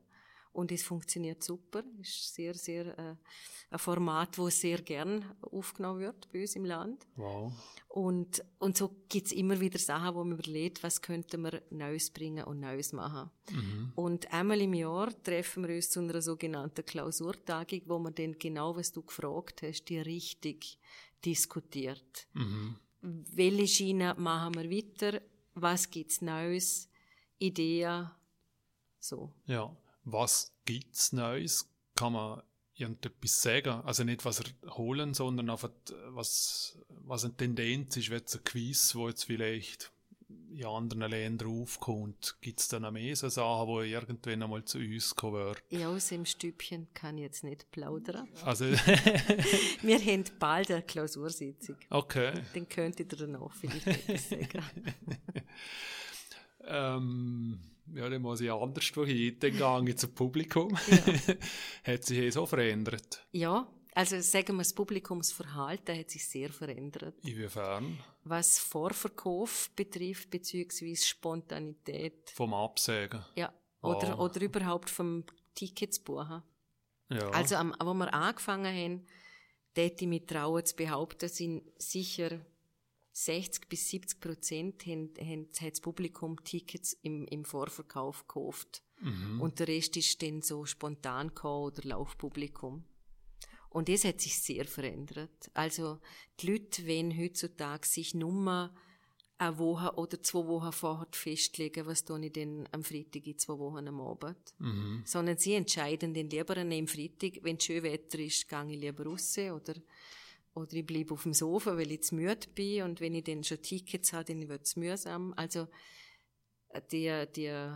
Und 0.51 0.71
es 0.71 0.83
funktioniert 0.83 1.43
super. 1.43 1.83
Ist 2.01 2.33
sehr, 2.33 2.53
sehr 2.53 2.97
äh, 2.97 3.15
ein 3.71 3.79
Format, 3.79 4.37
wo 4.37 4.49
sehr 4.49 4.81
gern 4.81 5.23
aufgenommen 5.41 5.99
wird 5.99 6.27
bei 6.31 6.41
uns 6.41 6.55
im 6.55 6.65
Land. 6.65 7.05
Wow. 7.15 7.53
Und, 7.87 8.43
und 8.57 8.77
so 8.77 8.95
gibt's 9.09 9.31
immer 9.31 9.59
wieder 9.59 9.79
Sachen, 9.79 10.15
wo 10.15 10.23
man 10.23 10.37
überlegt, 10.37 10.83
was 10.83 11.01
könnte 11.01 11.37
man 11.37 11.59
Neues 11.69 12.11
bringen 12.11 12.43
und 12.45 12.59
Neues 12.59 12.93
machen. 12.93 13.29
Und 13.95 14.31
einmal 14.31 14.61
im 14.61 14.73
Jahr 14.73 15.11
treffen 15.23 15.67
wir 15.67 15.75
uns 15.75 15.89
zu 15.89 15.99
einer 15.99 16.21
sogenannten 16.21 16.85
Klausurtagung, 16.85 17.81
wo 17.85 17.97
man 17.97 18.13
dann 18.13 18.37
genau, 18.37 18.75
was 18.75 18.91
du 18.91 19.01
gefragt 19.01 19.63
hast, 19.63 19.85
die 19.85 19.99
richtig 19.99 20.77
diskutiert. 21.25 22.27
Welche 23.01 23.67
Schiene 23.67 24.13
machen 24.17 24.55
wir 24.55 24.69
weiter? 24.69 25.21
Was 25.55 25.89
gibt's 25.89 26.21
Neues? 26.21 26.89
Ideen? 27.39 28.11
So. 28.99 29.33
Ja, 29.45 29.75
was 30.11 30.53
gibt's 30.65 31.13
Neues? 31.13 31.69
Kann 31.95 32.13
man 32.13 32.41
irgendetwas 32.75 33.41
sagen? 33.41 33.81
Also 33.83 34.03
nicht, 34.03 34.25
was 34.25 34.39
er 34.39 34.75
holen, 34.77 35.13
sondern 35.13 35.49
einfach, 35.49 35.71
was, 36.07 36.77
was 36.89 37.25
eine 37.25 37.35
Tendenz 37.35 37.97
ist, 37.97 38.09
wenn 38.09 38.19
jetzt 38.19 38.35
ein 38.35 38.43
Quiz, 38.43 38.95
wo 38.95 39.09
jetzt 39.09 39.25
vielleicht 39.25 39.91
in 40.51 40.65
anderen 40.65 41.09
Ländern 41.09 41.47
aufkommt, 41.61 42.35
gibt's 42.41 42.67
dann 42.67 42.83
noch 42.83 42.91
mehr 42.91 43.15
so 43.15 43.29
Sachen, 43.29 43.67
die 43.81 43.91
irgendwann 43.91 44.43
einmal 44.43 44.63
zu 44.63 44.77
uns 44.77 45.15
kommen 45.15 45.35
werden? 45.35 45.59
Ja, 45.69 45.89
aus 45.89 46.09
dem 46.09 46.25
Stübchen 46.25 46.87
kann 46.93 47.17
ich 47.17 47.23
jetzt 47.23 47.43
nicht 47.43 47.69
plaudern. 47.71 48.27
Also, 48.45 48.65
Wir 49.81 49.99
haben 49.99 50.23
bald 50.39 50.71
eine 50.71 50.83
Klausursitzung. 50.83 51.77
okay. 51.89 52.33
Dann 52.53 52.69
könnt 52.69 52.99
ihr 52.99 53.07
danach 53.07 53.53
vielleicht 53.53 53.87
etwas 53.87 54.29
sagen. 54.29 54.63
Ähm, 56.71 57.59
ja, 57.95 58.09
dann 58.09 58.21
muss 58.21 58.41
ich 58.41 58.51
anders 58.51 58.95
wohin. 58.95 59.37
Dann 59.39 59.51
gehe 59.51 59.89
ich 59.89 59.97
zum 59.97 60.13
Publikum. 60.15 60.77
Hat 61.83 62.03
sich 62.03 62.17
eh 62.17 62.29
so 62.29 62.45
verändert? 62.45 63.25
Ja, 63.31 63.67
also 63.93 64.19
sagen 64.21 64.55
wir, 64.55 64.59
das 64.63 64.73
Publikumsverhalten 64.73 65.97
hat 65.97 66.09
sich 66.11 66.25
sehr 66.27 66.51
verändert. 66.51 67.15
Inwiefern? 67.23 67.97
Was 68.23 68.59
Vorverkauf 68.59 69.71
betrifft, 69.75 70.29
beziehungsweise 70.29 71.05
Spontanität. 71.05 72.29
Vom 72.35 72.53
Absägen. 72.53 73.25
Ja, 73.35 73.51
oder, 73.81 74.13
Ah. 74.13 74.19
oder 74.23 74.41
überhaupt 74.41 74.89
vom 74.89 75.23
Tickets 75.55 75.99
buchen. 75.99 76.43
Ja. 77.09 77.29
Also, 77.31 77.55
am, 77.55 77.75
wo 77.83 77.93
wir 77.95 78.13
angefangen 78.13 78.73
haben, 78.73 79.05
täte 79.73 80.03
ich 80.05 80.07
mich 80.09 80.25
trauen 80.27 80.63
zu 80.65 80.75
behaupten, 80.75 81.27
sind 81.27 81.63
sicher 81.77 82.39
60 83.11 83.67
bis 83.67 83.89
70 83.89 84.19
Prozent 84.19 84.85
haben, 84.85 85.11
haben, 85.19 85.47
das 85.59 85.81
Publikum 85.81 86.43
Tickets 86.43 86.93
im, 87.01 87.25
im 87.25 87.43
Vorverkauf 87.43 88.27
gekauft. 88.27 88.83
Und 89.41 89.59
der 89.59 89.67
Rest 89.67 89.97
ist 89.97 90.21
dann 90.21 90.41
so 90.41 90.65
spontan 90.65 91.29
oder 91.29 91.81
Laufpublikum. 91.83 92.83
Und 93.69 93.87
das 93.87 94.03
hat 94.03 94.19
sich 94.19 94.39
sehr 94.39 94.65
verändert. 94.65 95.51
Also, 95.53 95.99
die 96.39 96.51
Leute 96.51 96.87
wollen 96.87 97.17
heutzutage 97.17 97.87
sich 97.87 98.15
nur 98.15 98.71
eine 99.37 99.57
Woche 99.57 99.93
oder 99.95 100.21
zwei 100.21 100.45
Wochen 100.47 100.71
vorher 100.71 101.07
festlegen, 101.11 101.85
was 101.85 102.03
tue 102.03 102.25
ich 102.25 102.33
denn 102.33 102.67
am 102.71 102.83
Freitag 102.83 103.25
in 103.25 103.37
zwei 103.37 103.57
Wochen 103.57 103.87
am 103.87 104.01
Abend. 104.01 104.53
Sondern 105.05 105.37
sie 105.37 105.53
entscheiden 105.53 106.13
dann 106.13 106.29
lieber 106.29 106.57
an 106.57 106.71
einem 106.71 106.87
Freitag, 106.87 107.43
wenn 107.43 107.59
schön 107.59 107.83
Wetter 107.83 108.19
ist, 108.19 108.49
gehe 108.49 108.65
ich 108.69 108.79
lieber 108.79 109.05
raus 109.05 109.37
oder, 109.37 109.75
oder 110.53 110.73
ich 110.73 110.85
bleibe 110.85 111.13
auf 111.13 111.23
dem 111.23 111.33
Sofa, 111.33 111.77
weil 111.77 111.91
ich 111.91 112.03
zu 112.03 112.15
müde 112.15 112.47
bin 112.55 112.83
und 112.83 113.01
wenn 113.01 113.15
ich 113.15 113.23
dann 113.23 113.43
schon 113.43 113.61
Tickets 113.61 114.13
habe, 114.13 114.25
dann 114.25 114.47
wird 114.47 114.65
es 114.65 114.75
mühsam. 114.75 115.33
Also, 115.35 115.67
die, 116.91 117.25
die 117.35 117.71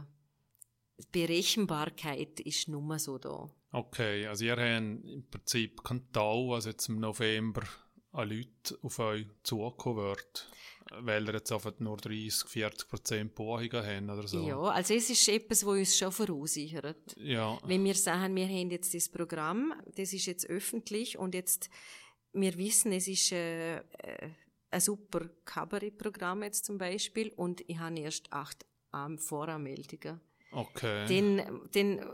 Berechenbarkeit 1.11 2.39
ist 2.41 2.67
nur 2.67 2.99
so 2.99 3.17
da. 3.17 3.49
Okay, 3.71 4.27
also 4.27 4.45
ihr 4.45 4.51
habt 4.51 4.61
im 4.69 5.25
Prinzip 5.29 5.83
keinen 5.83 6.11
Tau, 6.11 6.49
was 6.49 6.65
jetzt 6.65 6.89
im 6.89 6.99
November 6.99 7.63
an 8.11 8.29
Leute 8.29 8.77
auf 8.83 8.99
euch 8.99 9.25
zukommen 9.41 9.97
wird, 9.97 10.47
weil 11.01 11.27
ihr 11.27 11.33
jetzt 11.33 11.51
einfach 11.51 11.73
nur 11.79 11.97
30, 11.97 12.47
40 12.47 12.87
Prozent 12.87 13.35
Buchungen 13.35 13.71
habt 13.73 14.19
oder 14.19 14.27
so. 14.27 14.47
Ja, 14.47 14.59
also 14.59 14.93
es 14.93 15.09
ist 15.09 15.27
etwas, 15.27 15.65
was 15.65 15.77
uns 15.79 15.97
schon 15.97 16.11
verunsichert. 16.11 17.15
Ja, 17.17 17.57
Wenn 17.65 17.83
wir 17.83 17.95
sagen, 17.95 18.35
wir 18.35 18.47
haben 18.47 18.69
jetzt 18.69 18.93
das 18.93 19.09
Programm, 19.09 19.73
das 19.95 20.13
ist 20.13 20.27
jetzt 20.27 20.47
öffentlich 20.47 21.17
und 21.17 21.33
jetzt, 21.33 21.71
wir 22.34 22.57
wissen, 22.57 22.91
es 22.91 23.07
ist 23.07 23.31
äh, 23.31 23.77
äh, 23.77 23.81
ein 24.69 24.81
super 24.81 25.30
Kabarettprogramm 25.45 26.43
jetzt 26.43 26.65
zum 26.65 26.77
Beispiel 26.77 27.31
und 27.35 27.64
ich 27.68 27.77
habe 27.77 27.99
erst 27.99 28.31
acht 28.31 28.65
ähm, 28.93 29.18
Voranmeldungen. 29.18 30.19
okay. 30.51 31.05
Denn, 31.07 31.61
denn 31.73 31.99
äh, 31.99 32.05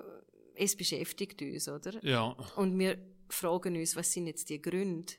es 0.56 0.76
beschäftigt 0.76 1.42
uns, 1.42 1.68
oder? 1.70 2.04
ja, 2.04 2.36
Und 2.56 2.78
wir 2.78 2.98
fragen 3.30 3.76
uns, 3.78 3.96
was 3.96 4.12
sind 4.12 4.28
jetzt 4.28 4.50
die 4.50 4.62
Gründe? 4.62 5.14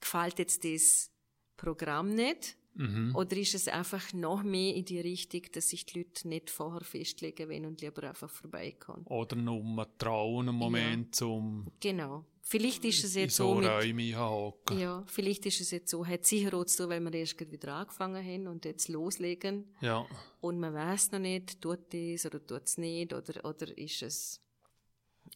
Gefällt 0.00 0.38
jetzt 0.38 0.64
das 0.64 1.10
Programm 1.56 2.14
nicht? 2.14 2.56
Mhm. 2.78 3.14
Oder 3.14 3.36
ist 3.36 3.54
es 3.54 3.68
einfach 3.68 4.12
noch 4.14 4.42
mehr 4.42 4.74
in 4.74 4.84
die 4.84 5.00
Richtung, 5.00 5.42
dass 5.52 5.68
sich 5.70 5.84
die 5.84 5.98
Leute 5.98 6.28
nicht 6.28 6.48
vorher 6.48 6.82
festlegen 6.82 7.48
wollen 7.50 7.66
und 7.66 7.80
lieber 7.80 8.04
einfach 8.04 8.30
vorbeikommen? 8.30 9.04
Oder 9.06 9.36
nur 9.36 9.62
mal 9.62 9.86
trauen, 9.98 10.48
einen 10.48 10.56
Moment, 10.56 11.14
zum 11.14 11.66
Genau. 11.80 12.24
Vielleicht 12.40 12.82
ist 12.86 13.04
es 13.04 13.14
jetzt 13.14 13.36
so 13.36 13.54
so 13.54 13.60
mit, 13.60 13.68
Räume 13.68 14.18
hocken. 14.18 14.78
ja, 14.78 15.04
vielleicht 15.06 15.44
ist 15.44 15.60
es 15.60 15.70
jetzt 15.70 15.90
so, 15.90 16.06
hat 16.06 16.24
sicher 16.24 16.54
auch 16.54 16.64
zu 16.64 16.84
tun, 16.84 16.90
weil 16.90 17.00
wir 17.02 17.12
erst 17.12 17.36
gerade 17.36 17.52
wieder 17.52 17.74
angefangen 17.74 18.24
haben 18.24 18.46
und 18.46 18.64
jetzt 18.64 18.88
loslegen 18.88 19.66
Ja, 19.82 20.06
und 20.40 20.58
man 20.58 20.72
weiß 20.72 21.12
noch 21.12 21.18
nicht, 21.18 21.60
tut 21.60 21.92
das 21.92 22.24
oder 22.24 22.46
tut 22.46 22.62
es 22.64 22.78
nicht 22.78 23.12
oder, 23.12 23.44
oder 23.44 23.76
ist 23.76 24.00
es, 24.02 24.40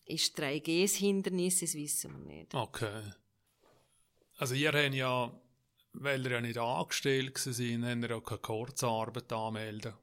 ist 0.06 0.40
3G 0.40 0.85
das 0.85 0.94
Hindernis, 0.94 1.60
das 1.60 1.74
wissen 1.74 2.12
wir 2.12 2.35
nicht. 2.35 2.55
okay. 2.55 3.02
Also 4.39 4.55
ihr 4.55 4.73
habt 4.73 4.94
ja 4.94 5.39
weil 5.93 6.24
ihr 6.24 6.32
ja 6.32 6.40
nicht 6.40 6.59
angestellt 6.59 7.39
sind, 7.39 7.85
haben 7.85 8.02
ihr 8.02 8.16
auch 8.16 8.23
keine 8.23 8.40
Kurzarbeit 8.40 9.32
anmelden 9.32 9.94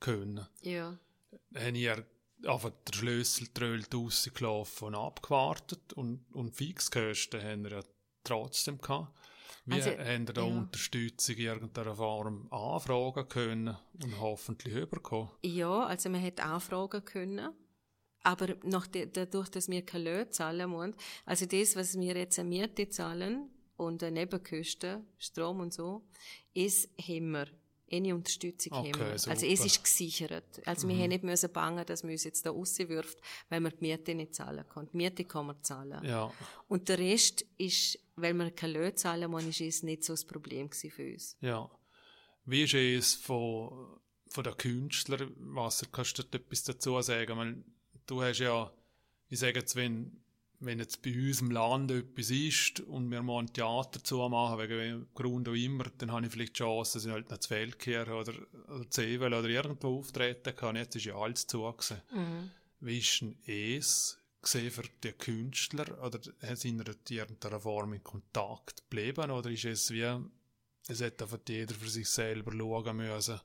können. 0.00 0.46
Ja. 0.62 0.98
Haben 1.54 1.74
ihr 1.74 2.04
einfach 2.46 2.70
den 2.70 2.94
Schlüssel 2.94 3.48
drölt 3.52 3.94
rausgelaufen 3.94 4.88
und 4.88 4.94
abgewartet 4.94 5.92
und, 5.92 6.24
und 6.32 6.54
Fixkosten 6.54 7.42
haben 7.42 7.64
ihr 7.66 7.72
ja 7.72 7.80
trotzdem 8.24 8.78
gehabt. 8.78 9.16
Wie 9.66 9.74
Also, 9.74 9.90
haben 9.90 10.26
ihr 10.26 10.32
da 10.32 10.46
ja. 10.46 10.46
Unterstützung 10.46 11.36
in 11.36 11.44
irgendeiner 11.44 11.94
Form 11.94 12.48
anfragen 12.50 13.28
können 13.28 13.76
und 14.02 14.20
hoffentlich 14.20 14.74
überkommen? 14.74 15.30
Ja, 15.42 15.84
also 15.84 16.08
man 16.08 16.20
hätte 16.20 16.42
anfragen 16.42 17.04
können. 17.04 17.50
Aber 18.22 18.54
nach 18.64 18.86
de, 18.86 19.06
dadurch, 19.06 19.48
dass 19.48 19.68
wir 19.68 19.84
keine 19.84 20.04
Löhne 20.04 20.30
zahlen 20.30 20.70
müssen, 20.70 20.94
also 21.24 21.46
das, 21.46 21.76
was 21.76 21.98
wir 21.98 22.16
jetzt 22.16 22.38
an 22.38 22.48
Miete 22.48 22.88
zahlen 22.88 23.48
und 23.80 24.02
an 24.02 24.14
Nebenkosten, 24.14 25.06
Strom 25.18 25.60
und 25.60 25.72
so, 25.72 26.02
ist 26.54 26.88
haben 27.00 27.30
wir. 27.32 27.46
Eine 27.92 28.14
Unterstützung 28.14 28.72
Okay, 28.72 28.92
haben 28.92 29.00
wir. 29.00 29.06
Also 29.12 29.32
super. 29.32 29.48
es 29.48 29.64
ist 29.64 29.82
gesichert. 29.82 30.60
Also 30.64 30.86
wir 30.86 30.94
haben 30.96 31.08
nicht 31.08 31.24
müssen 31.24 31.52
bangen, 31.52 31.84
dass 31.84 32.04
man 32.04 32.12
uns 32.12 32.22
jetzt 32.22 32.46
da 32.46 32.50
rauswirft, 32.50 33.18
weil 33.48 33.60
wir 33.60 33.70
die 33.70 33.78
Miete 33.80 34.14
nicht 34.14 34.32
zahlen 34.32 34.64
können. 34.68 34.88
Die 34.92 34.96
Miete 34.96 35.24
kann 35.24 35.46
man 35.46 35.60
zahlen. 35.64 36.04
Ja, 36.04 36.32
Und 36.68 36.88
der 36.88 37.00
Rest 37.00 37.44
ist, 37.58 37.98
weil 38.14 38.32
wir 38.34 38.52
keine 38.52 38.74
Löhne 38.74 38.94
zahlen 38.94 39.28
müssen, 39.28 39.48
ist 39.48 39.60
es 39.60 39.82
nicht 39.82 40.04
so 40.04 40.12
das 40.12 40.24
Problem 40.24 40.70
für 40.70 41.12
uns. 41.12 41.36
ja. 41.40 41.68
Wie 42.46 42.62
ist 42.62 42.74
es 42.74 43.14
von, 43.14 44.00
von 44.28 44.44
den 44.44 44.56
Künstlern? 44.56 45.32
Was 45.38 45.84
kannst 45.92 46.16
du 46.18 46.22
etwas 46.22 46.62
dazu 46.64 47.00
sagen? 47.02 47.36
Weil 47.36 47.64
du 48.06 48.22
hast 48.22 48.38
ja, 48.38 48.72
ich 49.28 49.38
sage 49.40 49.58
jetzt, 49.58 49.74
wenn, 49.76 50.22
wenn 50.60 50.78
jetzt 50.78 51.02
bei 51.02 51.12
uns 51.14 51.40
im 51.40 51.50
Land 51.50 51.90
etwas 51.90 52.30
ist 52.30 52.80
und 52.80 53.10
wir 53.10 53.22
mal 53.22 53.40
ein 53.40 53.52
Theater 53.52 54.04
zu 54.04 54.28
machen, 54.28 54.58
wegen 54.58 54.78
welchem 54.78 55.06
Grund 55.14 55.48
auch 55.48 55.54
immer, 55.54 55.84
dann 55.96 56.12
habe 56.12 56.26
ich 56.26 56.32
vielleicht 56.32 56.54
die 56.56 56.58
Chance, 56.58 56.98
dass 56.98 57.06
ich 57.06 57.12
halt 57.12 57.30
nach 57.30 57.42
Feldkirch 57.42 58.08
oder, 58.08 58.34
oder 58.68 58.90
Zevel 58.90 59.32
oder 59.32 59.48
irgendwo 59.48 59.98
auftreten 59.98 60.54
kann. 60.54 60.76
Jetzt 60.76 60.96
ist 60.96 61.06
ja 61.06 61.16
alles 61.16 61.46
zugesehen. 61.46 62.02
Wie 62.80 62.98
ist 62.98 63.20
denn 63.22 63.36
es 63.46 64.18
gesehen 64.42 64.70
für 64.70 64.84
die 65.02 65.12
Künstler? 65.12 66.02
Oder 66.04 66.20
sind 66.54 66.86
ihr 66.86 66.88
in 66.88 67.16
irgendeiner 67.16 67.60
Form 67.60 67.94
in 67.94 68.04
Kontakt 68.04 68.82
geblieben? 68.88 69.30
Oder 69.30 69.50
ist 69.50 69.64
es 69.64 69.90
wie, 69.90 70.06
es 70.88 71.00
hätte 71.00 71.26
jeder 71.48 71.74
für 71.74 71.88
sich 71.88 72.08
selber 72.08 72.52
schauen 72.52 72.96
müssen? 72.96 73.40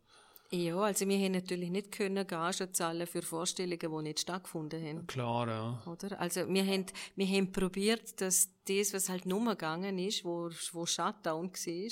Ja, 0.55 0.77
also 0.77 1.07
wir 1.07 1.17
haben 1.17 1.31
natürlich 1.33 1.69
nicht 1.69 1.91
können 1.91 2.25
Gage 2.25 2.71
zahlen 2.71 3.05
für 3.07 3.21
Vorstellungen, 3.21 3.79
die 3.79 4.03
nicht 4.03 4.19
stattgefunden 4.21 4.81
haben. 4.83 5.07
Klar, 5.07 5.47
ja. 5.47 5.83
Oder? 5.91 6.19
Also 6.19 6.47
wir 6.47 6.65
haben, 6.65 6.85
wir 7.15 7.27
haben 7.27 7.51
probiert, 7.51 8.21
dass 8.21 8.49
das, 8.65 8.93
was 8.93 9.09
halt 9.09 9.25
nur 9.25 9.43
gegangen 9.45 9.97
ist, 9.97 10.23
wo, 10.23 10.49
wo 10.71 10.85
Shutdown 10.85 11.51
war, 11.51 11.91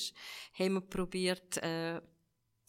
haben 0.59 0.73
wir 0.75 0.81
probiert, 0.81 1.57
äh, 1.57 2.01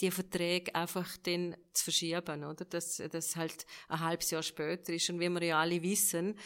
die 0.00 0.10
Verträge 0.10 0.74
einfach 0.74 1.16
dann 1.18 1.56
zu 1.72 1.84
verschieben, 1.84 2.44
oder? 2.44 2.64
Dass 2.64 2.96
das 3.10 3.36
halt 3.36 3.64
ein 3.88 4.00
halbes 4.00 4.30
Jahr 4.32 4.42
später 4.42 4.92
ist. 4.92 5.08
Und 5.10 5.20
wie 5.20 5.28
wir 5.28 5.42
ja 5.42 5.60
alle 5.60 5.80
wissen, 5.82 6.36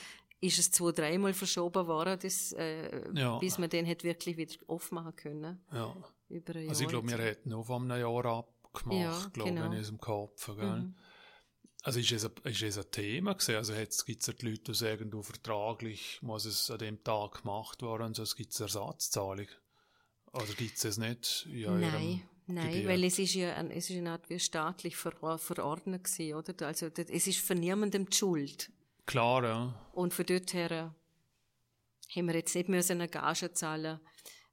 ist 0.41 0.59
es 0.59 0.71
zwei, 0.71 0.93
dreimal 0.93 1.33
verschoben 1.33 1.87
worden, 1.87 2.19
das, 2.21 2.53
äh, 2.53 3.09
Ja. 3.15 3.39
bis 3.39 3.59
man 3.59 3.71
den 3.71 3.87
hat 3.89 4.05
wirklich 4.05 4.37
wieder 4.37 4.55
aufmachen 4.67 5.17
können. 5.17 5.65
ja. 5.73 5.97
Über 6.31 6.57
ein 6.57 6.69
Also 6.69 6.85
ich 6.85 6.91
Jahr 6.91 7.01
glaube, 7.01 7.09
wir 7.19 7.25
hätten 7.25 7.49
noch 7.49 7.65
von 7.65 7.91
einem 7.91 8.03
Jahr 8.03 8.47
abgemacht, 8.73 9.25
Ja, 9.25 9.29
glaube 9.33 9.51
genau. 9.51 9.67
in 9.67 9.79
unserem 9.79 9.99
Kopf. 9.99 10.47
Gell? 10.57 10.93
Also 11.83 12.01
ist 12.01 12.13
es, 12.13 12.25
ein, 12.25 12.33
ist 12.45 12.63
es 12.63 12.79
ein 12.79 12.91
Thema 12.91 13.35
gewesen? 13.35 13.57
Also 13.57 13.73
gibt 14.05 14.29
es 14.29 14.37
die 14.37 14.47
Leute, 14.47 14.63
die 14.63 14.75
sagen, 14.75 15.11
du 15.11 15.23
vertraglich 15.23 16.19
muss 16.23 16.45
es 16.45 16.71
an 16.71 16.79
dem 16.79 17.03
Tag 17.05 17.43
gemacht 17.43 17.83
werden, 17.83 18.15
sonst 18.15 18.37
gibt 18.37 18.53
es 18.53 18.61
Ersatzzahlung? 18.61 19.47
Oder 20.33 20.53
gibt 20.57 20.85
es 20.85 20.99
nicht? 20.99 21.47
in 21.51 21.67
eurem 21.67 21.81
Nein, 21.81 22.23
nein, 22.47 22.71
Gebiet? 22.73 22.89
weil 22.89 23.05
es 23.05 23.19
ist 23.19 23.35
ja 23.35 23.55
ein, 23.55 23.71
es 23.71 23.89
ist 23.89 23.97
eine 23.97 24.11
Art 24.11 24.29
wie 24.29 24.39
staatlich 24.39 24.97
ver 24.97 25.39
verordnet 25.39 26.05
gewesen, 26.05 26.35
oder? 26.35 26.67
Also 26.67 26.91
das, 26.91 27.07
es 27.09 27.27
ist 27.27 27.39
für 27.39 27.55
niemandem 27.55 28.09
die 28.11 28.17
Schuld. 28.17 28.71
Klar, 29.07 29.45
ja. 29.45 29.89
Und 29.93 30.13
von 30.13 30.27
dort 30.27 30.53
her 30.53 30.71
äh, 30.71 32.17
haben 32.17 32.27
wir 32.27 32.35
jetzt 32.35 32.55
nicht 32.55 32.69
müssen 32.69 33.01
eine 33.01 33.09
Gage 33.09 33.53
zahlen 33.53 34.01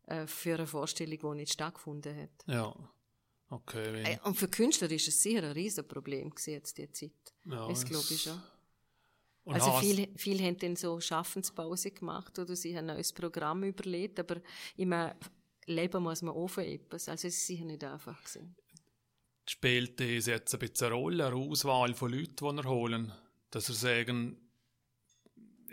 äh, 0.08 0.28
für 0.28 0.56
eine 0.56 0.68
Vorstellung, 0.68 1.18
die 1.20 1.40
nicht 1.40 1.54
stattgefunden 1.54 2.16
hat. 2.16 2.30
Ja. 2.48 2.74
Okay, 3.50 4.04
Äh, 4.04 4.18
und 4.24 4.36
für 4.36 4.48
Künstler 4.48 4.90
ist 4.92 5.08
es 5.08 5.22
sicher 5.22 5.44
ein 5.44 5.52
Riesenproblem 5.52 6.34
jetzt 6.46 6.78
die 6.78 6.92
Zeit. 6.92 7.12
ja, 7.46 7.68
das 7.68 7.86
glaube 7.86 8.06
ich 8.10 8.22
schon. 8.24 8.42
Also 9.46 9.74
viele, 9.80 10.08
viele 10.16 10.44
haben 10.44 10.58
dann 10.58 10.76
so 10.76 11.00
Schaffenspause 11.00 11.92
gemacht 11.92 12.40
oder 12.40 12.56
sie 12.56 12.76
haben 12.76 12.90
ein 12.90 12.96
neues 12.96 13.14
Programm 13.14 13.64
überlegt, 13.64 14.20
aber 14.20 14.42
immer 14.76 15.16
leben 15.68 16.02
muss 16.02 16.24
man 16.24 16.34
offen 16.34 16.64
etwas. 16.64 17.08
Also 17.08 17.28
es 17.28 17.36
ist 17.38 17.48
sicher 17.48 17.66
nicht 17.66 17.84
einfach 17.84 18.18
gewesen. 18.24 18.56
spielt 19.48 20.00
das 20.00 20.26
jetzt 20.26 20.54
ein 20.54 20.60
bisschen 20.60 20.88
eine 20.88 20.96
Rolle, 20.96 21.28
eine 21.28 21.36
Auswahl 21.36 21.94
von 21.94 22.12
Leuten, 22.12 22.36
die 22.36 22.62
er 22.64 22.68
holen? 22.70 23.12
Dass 23.52 23.70
er 23.70 23.76
sagen, 23.76 24.38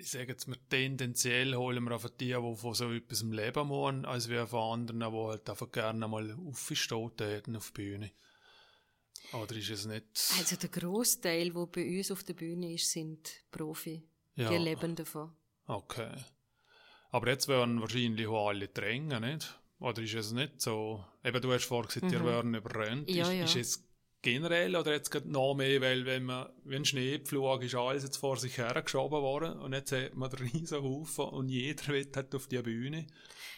ich 0.03 0.11
sage 0.11 0.33
jetzt 0.33 0.49
mal, 0.49 0.59
tendenziell 0.69 1.55
holen 1.55 1.85
wir 1.85 1.93
einfach 1.93 2.11
die, 2.11 2.35
die 2.35 2.57
von 2.57 2.75
so 2.75 2.93
etwas 2.93 3.23
im 3.23 3.33
Leben 3.33 3.69
wollen, 3.69 4.05
als 4.05 4.29
wir 4.29 4.47
von 4.49 4.81
anderen, 4.81 5.13
die 5.13 5.17
halt 5.17 5.49
einfach 5.49 5.71
gerne 5.71 6.09
mal 6.09 6.37
aufstehen 6.45 7.13
hätten 7.19 7.57
auf 7.57 7.71
die 7.71 7.83
Bühne. 7.83 8.11
Oder 9.33 9.55
ist 9.57 9.71
es 9.71 9.87
nicht... 9.87 10.07
Also 10.39 10.57
der 10.57 10.69
Großteil, 10.69 11.53
der 11.53 11.67
bei 11.67 11.99
uns 11.99 12.11
auf 12.11 12.25
der 12.25 12.35
Bühne 12.35 12.75
ist, 12.75 12.91
sind 12.91 13.31
Profi. 13.51 14.03
Ja. 14.35 14.51
Die 14.51 14.57
leben 14.57 14.97
davon. 14.97 15.33
Okay. 15.67 16.13
Aber 17.11 17.29
jetzt 17.29 17.47
werden 17.47 17.81
wahrscheinlich 17.81 18.27
auch 18.27 18.49
alle 18.49 18.69
drängen, 18.69 19.23
nicht? 19.23 19.61
Oder 19.79 20.03
ist 20.03 20.15
es 20.15 20.33
nicht 20.33 20.61
so? 20.61 21.05
Eben, 21.23 21.41
du 21.41 21.53
hast 21.53 21.65
vorhin 21.65 21.89
gesagt, 21.89 22.13
ihr 22.13 22.25
werden 22.25 22.55
überrannt. 22.55 23.09
Mhm. 23.09 23.15
Ja, 23.15 23.31
ist, 23.31 23.55
ja. 23.55 23.61
ist 23.61 23.79
es 23.79 23.92
generell 24.23 24.77
oder 24.77 24.93
jetzt 24.93 25.11
gerade 25.11 25.31
noch 25.31 25.55
mehr, 25.55 25.81
weil 25.81 26.07
wenn 26.07 26.25
man, 26.25 26.49
wie 26.65 26.77
ein 26.77 26.85
Schneepflug 26.85 27.63
ist 27.63 27.75
alles 27.75 28.05
jetzt 28.05 28.17
vor 28.17 28.37
sich 28.37 28.57
hergeschoben 28.57 29.21
worden 29.21 29.59
und 29.59 29.73
jetzt 29.73 29.93
hat 29.93 30.15
man 30.15 30.31
den 30.31 30.49
riesen 30.49 30.83
Haufen 30.83 31.27
und 31.27 31.49
jeder 31.49 31.89
will 31.89 32.09
halt 32.15 32.35
auf 32.35 32.47
die 32.47 32.63
Bühne, 32.63 33.07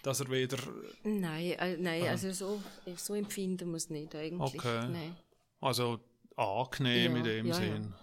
dass 0.02 0.20
er 0.20 0.30
wieder, 0.30 0.58
Nein, 1.02 1.52
äh, 1.52 1.76
nein 1.76 2.06
also 2.08 2.32
so, 2.32 2.62
so 2.96 3.14
empfinden 3.14 3.70
wir 3.70 3.76
es 3.76 3.90
nicht 3.90 4.14
eigentlich. 4.14 4.54
Okay. 4.54 4.88
Nein. 4.88 5.16
also 5.60 6.00
angenehm 6.36 7.12
Ja, 7.12 7.18
in 7.18 7.24
dem 7.24 7.46
ja, 7.46 7.54
ja. 7.54 7.60
Sinn. 7.60 7.94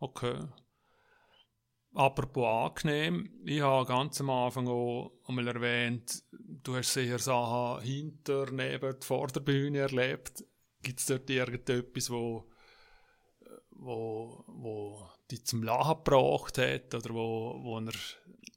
Okay. 0.00 0.36
Apropos 1.94 2.44
angenehm, 2.44 3.30
ich 3.44 3.60
habe 3.60 3.86
ganz 3.86 4.20
am 4.20 4.28
Anfang 4.28 4.66
auch 4.66 5.12
einmal 5.28 5.46
erwähnt, 5.46 6.24
du 6.32 6.74
hast 6.74 6.92
sicher 6.92 7.20
Sachen 7.20 7.84
hinter, 7.84 8.50
neben, 8.50 9.00
vor 9.00 9.28
der 9.28 9.40
Bühne 9.40 9.78
erlebt. 9.78 10.44
Gibt 10.84 11.00
es 11.00 11.06
dort 11.06 11.28
irgendetwas, 11.28 12.10
wo, 12.10 12.44
wo, 13.70 14.44
wo 14.46 15.08
dich 15.30 15.44
zum 15.44 15.62
Lachen 15.62 15.96
gebracht 16.04 16.58
hat 16.58 16.94
oder 16.94 17.10
wo, 17.14 17.60
wo 17.62 17.78
er, 17.78 17.92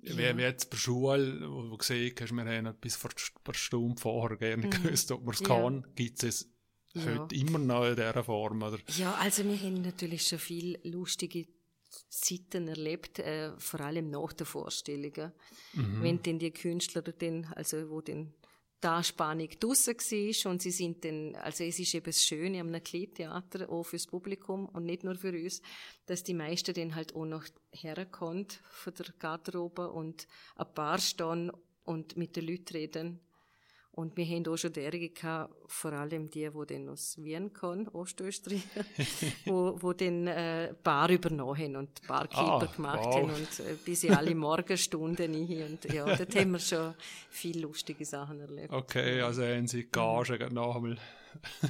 wie, 0.02 0.38
wie 0.38 0.42
jetzt 0.42 0.70
bei 0.70 0.76
der 0.76 0.82
Schule, 0.82 1.50
wo 1.50 1.64
du 1.64 1.78
gesehen 1.78 2.14
hast, 2.20 2.32
wir 2.32 2.46
haben 2.46 2.66
etwas 2.68 2.96
vor 2.96 3.12
einer 3.46 3.54
Stunde 3.54 4.00
vorher 4.02 4.38
gerne 4.38 4.70
gewusst, 4.70 5.12
ob 5.12 5.24
man 5.26 5.34
es 5.34 5.42
Mhm. 5.42 5.48
Ja. 5.48 5.56
kann, 5.56 5.88
gibt 5.96 6.24
es 6.24 6.50
Ja. 6.94 7.06
heute 7.06 7.36
immer 7.36 7.60
noch 7.60 7.86
in 7.86 7.96
dieser 7.96 8.24
Form, 8.24 8.62
oder? 8.62 8.80
Ja, 8.98 9.14
also 9.16 9.44
wir 9.44 9.58
haben 9.60 9.82
natürlich 9.82 10.28
schon 10.28 10.40
viel 10.40 10.80
lustige 10.84 11.48
Zeiten 12.10 12.68
erlebt, 12.68 13.20
äh, 13.20 13.52
vor 13.60 13.80
allem 13.82 14.10
nach 14.10 14.34
der 14.34 14.46
Vorstellungen. 14.46 15.32
Mhm. 15.74 16.04
Wenn 16.04 16.22
denn 16.22 16.40
die 16.40 16.52
Künstler 16.52 17.02
dann, 17.02 17.46
also 17.56 17.90
wo 17.90 18.02
dann 18.02 18.34
die 18.84 18.88
Anspannung 18.88 19.50
draussen 19.60 19.96
war 19.96 20.52
und 20.52 20.62
sie 20.62 20.72
sind 20.72 21.04
dann, 21.04 21.36
also 21.36 21.64
es 21.64 21.80
ist 21.80 21.96
eben 21.96 22.06
das 22.06 22.24
Schöne 22.24 22.62
am 22.62 22.72
Kleidtheater, 22.84 23.70
auch 23.70 23.84
fürs 23.84 24.06
Publikum 24.06 24.68
und 24.68 24.86
nicht 24.86 25.04
nur 25.04 25.16
für 25.16 25.32
uns, 25.32 25.62
dass 26.06 26.24
die 26.24 26.36
meisten 26.36 26.76
dann 26.76 26.96
halt 26.96 27.16
auch 27.16 27.26
noch 27.26 27.46
herkommen 27.72 28.48
von 28.70 28.94
der 28.94 29.08
Garderobe 29.18 29.92
und 29.92 30.28
ein 30.56 30.74
paar 30.74 31.00
stehen 31.00 31.52
und 31.86 32.18
mit 32.18 32.36
den 32.36 32.48
Leuten 32.48 32.74
reden. 32.76 33.27
Und 33.98 34.16
wir 34.16 34.28
haben 34.28 34.48
auch 34.48 34.58
schon 34.58 34.72
derige 34.74 35.10
gehabt, 35.10 35.56
vor 35.66 35.92
allem 35.92 36.30
die, 36.30 36.48
die 36.48 36.66
dann 36.68 36.88
aus 36.90 37.18
Wien 37.18 37.52
kommen, 37.52 37.88
Ostösterreich, 37.88 38.62
wo, 39.46 39.76
wo 39.82 39.92
dann 39.92 40.28
äh, 40.28 40.72
Bar 40.84 41.10
übernommen 41.10 41.58
haben 41.58 41.76
und 41.78 42.08
Barkeeper 42.08 42.62
Ah, 42.62 42.66
gemacht 42.76 43.00
wow. 43.04 43.16
haben 43.16 43.32
und 43.32 43.60
äh, 43.60 43.74
bis 43.84 44.04
in 44.04 44.14
alle 44.14 44.36
Morgenstunden 44.36 45.34
rein. 45.34 45.64
Und 45.72 45.92
ja, 45.92 46.06
dort 46.16 46.36
haben 46.36 46.52
wir 46.52 46.60
schon 46.60 46.94
viele 47.32 47.62
lustige 47.62 48.06
Sachen 48.06 48.40
erlebt. 48.40 48.72
Okay, 48.72 49.20
also 49.22 49.42
haben 49.42 49.66
sie 49.66 49.88
Gage 49.92 50.38
gerade 50.38 50.54
noch 50.54 50.76
einmal. 50.76 50.98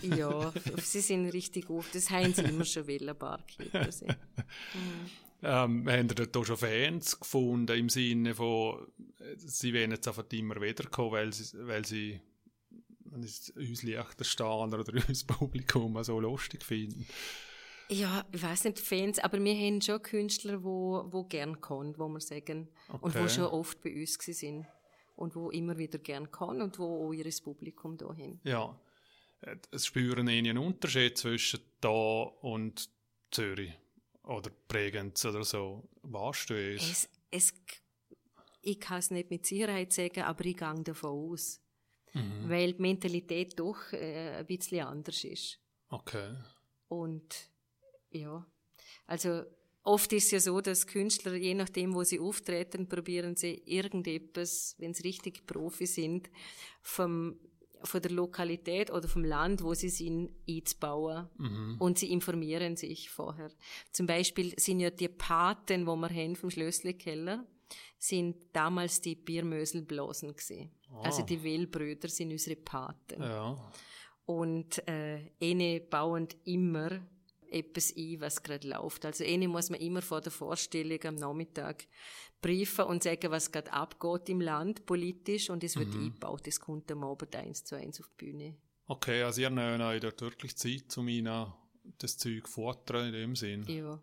Ja, 0.01 0.51
sie 0.83 0.99
sind 0.99 1.29
richtig 1.29 1.67
gut. 1.67 1.85
Das 1.93 2.09
haben 2.09 2.33
sie 2.33 2.41
immer 2.41 2.65
schon 2.65 2.89
wollen, 2.89 3.17
Barkeeper 3.17 3.89
sein. 3.89 4.17
Ähm, 5.43 5.87
haben 5.87 6.07
ihr 6.09 6.15
dort 6.15 6.35
auch 6.35 6.45
schon 6.45 6.57
Fans 6.57 7.19
gefunden, 7.19 7.77
im 7.77 7.89
Sinne 7.89 8.33
von, 8.33 8.87
äh, 9.19 9.35
sie 9.37 9.73
wollen 9.73 9.91
jetzt 9.91 10.07
einfach 10.07 10.25
immer 10.31 10.59
wiederkommen, 10.59 11.11
weil 11.11 11.33
sie, 11.33 11.57
weil 11.67 11.85
sie 11.85 12.21
uns 13.11 13.83
Liechtensteiner 13.83 14.79
oder 14.79 14.93
uns 15.07 15.23
Publikum 15.23 16.03
so 16.03 16.19
lustig 16.19 16.63
finden? 16.63 17.05
Ja, 17.89 18.25
ich 18.33 18.41
weiß 18.43 18.65
nicht, 18.65 18.79
Fans, 18.79 19.19
aber 19.19 19.41
wir 19.41 19.53
haben 19.55 19.79
schon 19.81 20.01
Künstler, 20.01 20.63
wo, 20.63 21.05
wo 21.09 21.23
gern 21.23 21.61
kommen, 21.61 21.97
wo 21.97 22.07
wir 22.09 22.19
sagen, 22.19 22.67
und 22.89 23.03
Okay. 23.03 23.23
wo 23.23 23.27
schon 23.29 23.45
oft 23.45 23.81
bei 23.81 23.93
uns 23.93 24.15
sind. 24.15 24.65
und 25.15 25.35
wo 25.35 25.49
immer 25.49 25.77
wieder 25.77 25.97
gern 25.97 26.29
kann 26.31 26.61
und 26.61 26.77
wo 26.77 27.07
auch 27.07 27.13
ihr 27.13 27.29
Publikum 27.43 27.97
dahin. 27.97 28.39
Ja, 28.43 28.79
es 29.71 29.85
spüren 29.87 30.27
einen 30.29 30.57
Unterschied 30.57 31.17
zwischen 31.17 31.59
da 31.81 32.21
und 32.41 32.89
Zürich 33.31 33.73
oder 34.27 34.51
Bregenz 34.67 35.25
oder 35.25 35.43
so. 35.43 35.89
Es? 36.75 36.89
es, 36.89 37.09
es 37.31 37.53
ich 38.61 38.79
kann 38.79 38.99
es 38.99 39.11
nicht 39.11 39.29
mit 39.29 39.45
Sicherheit 39.45 39.93
sagen, 39.93 40.21
aber 40.23 40.45
ich 40.45 40.57
gehe 40.57 40.83
davon 40.83 41.31
aus. 41.31 41.61
Mhm. 42.13 42.49
Weil 42.49 42.73
die 42.73 42.81
Mentalität 42.81 43.57
doch 43.57 43.93
äh, 43.93 44.37
ein 44.37 44.45
bisschen 44.45 44.85
anders 44.85 45.23
ist. 45.23 45.59
Okay. 45.89 46.35
Und 46.89 47.49
ja, 48.09 48.45
also 49.05 49.43
oft 49.83 50.11
ist 50.13 50.25
es 50.25 50.31
ja 50.31 50.39
so, 50.39 50.59
dass 50.59 50.87
Künstler, 50.87 51.35
je 51.35 51.53
nachdem, 51.53 51.93
wo 51.93 52.03
sie 52.03 52.19
auftreten, 52.19 52.89
probieren 52.89 53.35
sie 53.35 53.61
irgendetwas, 53.65 54.75
wenn 54.79 54.93
sie 54.93 55.03
richtig 55.03 55.45
Profi 55.45 55.85
sind, 55.85 56.29
vom, 56.81 57.39
von 57.83 58.01
der 58.01 58.11
Lokalität 58.11 58.91
oder 58.91 59.07
vom 59.07 59.23
Land, 59.23 59.63
wo 59.63 59.73
sie 59.73 59.89
sind, 59.89 60.31
einzubauen. 60.47 61.27
Mhm. 61.37 61.75
Und 61.79 61.99
sie 61.99 62.11
informieren 62.11 62.75
sich 62.75 63.09
vorher. 63.09 63.51
Zum 63.91 64.07
Beispiel 64.07 64.53
sind 64.59 64.79
ja 64.79 64.89
die 64.89 65.09
Paten, 65.09 65.85
wo 65.85 65.95
wir 65.95 66.09
haben 66.09 66.35
vom 66.35 66.49
Schlössli-Keller, 66.49 67.45
sind 67.97 68.35
damals 68.53 69.01
die 69.01 69.15
Biermöselblasen 69.15 70.29
gewesen. 70.35 70.71
Oh. 70.93 71.01
Also 71.01 71.23
die 71.23 71.41
Wählbrüder 71.41 72.07
sind 72.07 72.31
unsere 72.31 72.55
Paten. 72.55 73.21
Ja. 73.21 73.57
Und 74.25 74.87
äh, 74.87 75.31
eine 75.41 75.79
bauen 75.79 76.27
immer 76.43 77.01
etwas 77.51 77.95
ein, 77.95 78.21
was 78.21 78.43
gerade 78.43 78.67
läuft. 78.67 79.05
Also 79.05 79.23
eine 79.23 79.47
muss 79.47 79.69
man 79.69 79.79
immer 79.79 80.01
vor 80.01 80.21
der 80.21 80.31
Vorstellung 80.31 81.03
am 81.03 81.15
Nachmittag 81.15 81.85
briefen 82.41 82.85
und 82.85 83.03
sagen, 83.03 83.31
was 83.31 83.51
gerade 83.51 83.71
abgeht 83.73 84.29
im 84.29 84.41
Land 84.41 84.85
politisch 84.85 85.49
und 85.49 85.63
es 85.63 85.75
wird 85.77 85.89
mhm. 85.89 86.05
eingebaut. 86.05 86.45
Das 86.45 86.59
kommt 86.59 86.91
am 86.91 87.03
Abend 87.03 87.35
eins 87.35 87.63
zu 87.63 87.75
eins 87.75 87.99
auf 87.99 88.09
die 88.09 88.25
Bühne. 88.25 88.55
Okay, 88.85 89.23
also 89.23 89.41
ihr 89.41 89.49
nehmt 89.49 89.81
euch 89.81 89.99
dort 89.99 90.21
wirklich 90.21 90.55
Zeit, 90.55 90.97
um 90.97 91.07
ihnen 91.07 91.51
das 91.97 92.17
Zeug 92.17 92.47
vorzutragen 92.47 93.07
in 93.07 93.13
dem 93.13 93.35
Sinn? 93.35 93.65
Ja. 93.67 94.01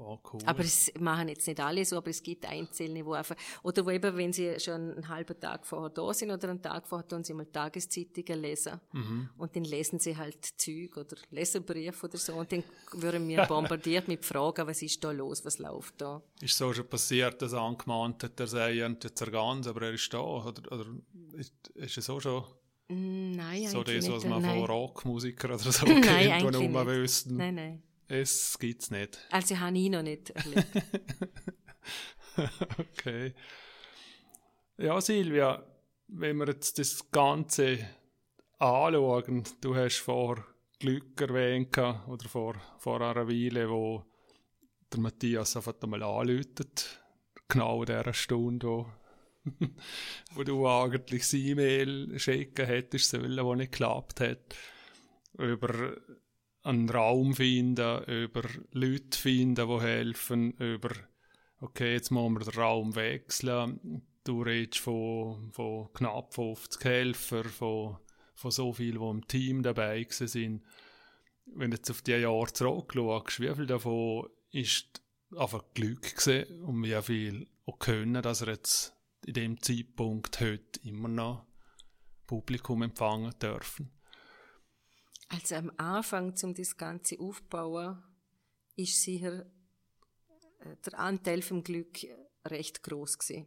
Oh, 0.00 0.18
cool. 0.32 0.40
Aber 0.46 0.60
es 0.60 0.92
machen 0.98 1.28
jetzt 1.28 1.46
nicht 1.46 1.58
alle 1.60 1.84
so, 1.84 1.96
aber 1.96 2.10
es 2.10 2.22
gibt 2.22 2.46
Einzelne, 2.46 3.04
wo 3.04 3.14
einfach, 3.14 3.34
oder 3.62 3.84
wo 3.84 3.90
eben, 3.90 4.16
wenn 4.16 4.32
sie 4.32 4.58
schon 4.60 4.92
einen 4.92 5.08
halben 5.08 5.38
Tag 5.40 5.66
vorher 5.66 5.90
da 5.90 6.14
sind 6.14 6.30
oder 6.30 6.50
einen 6.50 6.62
Tag 6.62 6.86
vorher, 6.86 7.06
tun 7.08 7.24
sie 7.24 7.34
mal 7.34 7.46
Tageszeitungen 7.46 8.40
lesen. 8.40 8.80
Mhm. 8.92 9.30
Und 9.36 9.56
dann 9.56 9.64
lesen 9.64 9.98
sie 9.98 10.16
halt 10.16 10.44
Züg 10.56 10.96
oder 10.96 11.16
Leserbrief 11.30 12.04
oder 12.04 12.16
so. 12.16 12.34
Und 12.34 12.52
dann 12.52 12.62
würden 12.92 13.26
wir 13.28 13.44
bombardiert 13.46 14.06
mit 14.06 14.24
Fragen, 14.24 14.66
was 14.66 14.82
ist 14.82 15.02
da 15.02 15.10
los, 15.10 15.44
was 15.44 15.58
läuft 15.58 16.00
da. 16.00 16.22
Ist 16.40 16.56
so 16.56 16.72
schon 16.72 16.88
passiert, 16.88 17.42
dass 17.42 17.52
angemahnt 17.52 18.22
hat, 18.22 18.38
er 18.38 18.46
sei 18.46 18.74
jetzt 18.74 19.32
ganz, 19.32 19.66
aber 19.66 19.82
er 19.82 19.92
ist 19.92 20.12
da? 20.14 20.20
Oder, 20.20 20.72
oder 20.72 20.86
ist, 21.32 21.54
ist 21.74 21.98
es 21.98 22.08
auch 22.08 22.20
schon? 22.20 22.44
Mm, 22.88 23.32
nein, 23.32 23.68
so 23.68 23.82
das, 23.82 24.08
was 24.10 24.24
man 24.24 24.40
nein. 24.40 24.60
von 24.60 24.70
Rockmusikern 24.70 25.52
oder 25.52 25.72
so 25.72 25.84
kennt, 26.00 26.54
die 26.54 26.68
nur 26.68 26.86
wüssten. 26.86 27.36
Nein, 27.36 27.54
nein. 27.54 27.82
Es 28.08 28.58
gibt's 28.58 28.90
nicht. 28.90 29.18
Also 29.30 29.58
habe 29.60 29.78
ich 29.78 29.90
noch 29.90 30.02
nicht 30.02 30.30
erlebt. 30.30 30.66
okay. 32.78 33.34
Ja, 34.78 34.98
Silvia, 35.00 35.62
wenn 36.06 36.38
wir 36.38 36.46
jetzt 36.46 36.78
das 36.78 37.10
Ganze 37.10 37.78
anschauen, 38.58 39.44
du 39.60 39.76
hast 39.76 39.98
vor 39.98 40.44
Glück 40.78 41.20
erwähnt, 41.20 41.76
oder 41.76 42.28
vor, 42.28 42.54
vor 42.78 43.00
einer 43.02 43.28
Weile, 43.28 43.68
wo 43.68 44.04
der 44.90 45.00
Matthias 45.00 45.56
einfach 45.56 45.74
einmal 45.82 46.02
anläutet, 46.02 47.02
genau 47.46 47.82
in 47.82 47.86
dieser 47.86 48.14
Stunde, 48.14 48.66
wo, 48.66 48.86
wo 50.34 50.42
du 50.44 50.66
eigentlich 50.66 51.22
das 51.22 51.34
E-Mail 51.34 52.18
schicken 52.18 52.66
hättest 52.66 53.10
sollen, 53.10 53.44
wo 53.44 53.54
nicht 53.54 53.72
geklappt 53.72 54.20
hat, 54.20 54.56
über 55.36 55.96
einen 56.68 56.90
Raum 56.90 57.34
finden, 57.34 58.04
über 58.04 58.42
Leute 58.72 59.18
finden, 59.18 59.68
die 59.68 59.80
helfen, 59.80 60.52
über, 60.52 60.90
okay, 61.60 61.94
jetzt 61.94 62.10
müssen 62.10 62.34
wir 62.34 62.44
den 62.44 62.60
Raum 62.60 62.94
wechseln. 62.94 64.02
Du 64.24 64.42
redest 64.42 64.80
von, 64.80 65.50
von 65.52 65.92
knapp 65.94 66.34
50 66.34 66.84
Helfern, 66.84 67.44
von, 67.44 67.96
von 68.34 68.50
so 68.50 68.72
vielen, 68.74 69.00
die 69.00 69.08
im 69.08 69.26
Team 69.26 69.62
dabei 69.62 70.06
sind. 70.10 70.62
Wenn 71.46 71.70
du 71.70 71.78
jetzt 71.78 71.90
auf 71.90 72.02
die 72.02 72.12
Jahre 72.12 72.52
zurückschaust, 72.52 73.40
wie 73.40 73.54
viel 73.54 73.66
davon 73.66 74.28
ist 74.50 75.02
einfach 75.36 75.64
Glück 75.72 76.16
gewesen 76.16 76.62
und 76.64 76.82
wie 76.82 77.00
viel 77.02 77.48
auch 77.64 77.78
können, 77.78 78.22
dass 78.22 78.42
er 78.42 78.48
jetzt 78.48 78.94
in 79.24 79.34
dem 79.34 79.62
Zeitpunkt 79.62 80.40
heute 80.40 80.80
immer 80.84 81.08
noch 81.08 81.46
Publikum 82.26 82.82
empfangen 82.82 83.32
dürfen? 83.40 83.97
Also 85.28 85.56
am 85.56 85.72
Anfang, 85.76 86.34
um 86.42 86.54
das 86.54 86.76
Ganze 86.76 87.20
aufzubauen, 87.20 88.02
ist 88.76 89.02
sicher 89.02 89.46
äh, 90.60 90.76
der 90.84 90.98
Anteil 90.98 91.42
vom 91.42 91.62
Glück 91.62 91.98
recht 92.46 92.82
groß 92.82 93.18
gewesen. 93.18 93.46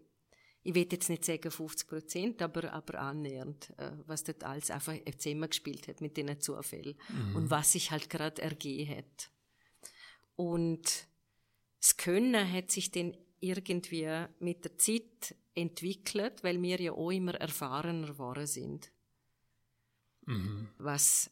Ich 0.64 0.76
will 0.76 0.88
jetzt 0.92 1.10
nicht 1.10 1.26
sagen 1.26 1.50
50 1.50 1.88
Prozent, 1.88 2.42
aber, 2.42 2.72
aber 2.72 3.00
annähernd, 3.00 3.74
äh, 3.78 3.94
was 4.06 4.24
dort 4.24 4.44
alles 4.44 4.70
einfach 4.70 4.94
zusammengespielt 5.18 5.88
hat 5.88 6.02
mit 6.02 6.18
den 6.18 6.40
Zufällen 6.40 6.96
mhm. 7.10 7.36
und 7.36 7.50
was 7.50 7.72
sich 7.72 7.90
halt 7.90 8.10
gerade 8.12 8.42
ergeben 8.42 8.98
hat. 8.98 9.32
Und 10.36 11.08
das 11.80 11.98
Können 11.98 12.52
hat 12.52 12.70
sich 12.70 12.92
dann 12.92 13.18
irgendwie 13.40 14.28
mit 14.40 14.64
der 14.66 14.78
Zeit 14.78 15.36
entwickelt, 15.56 16.44
weil 16.44 16.62
wir 16.62 16.80
ja 16.80 16.92
auch 16.92 17.10
immer 17.10 17.34
erfahrener 17.34 18.08
geworden 18.08 18.46
sind. 18.46 18.92
Mhm. 20.28 20.70
Was 20.78 21.32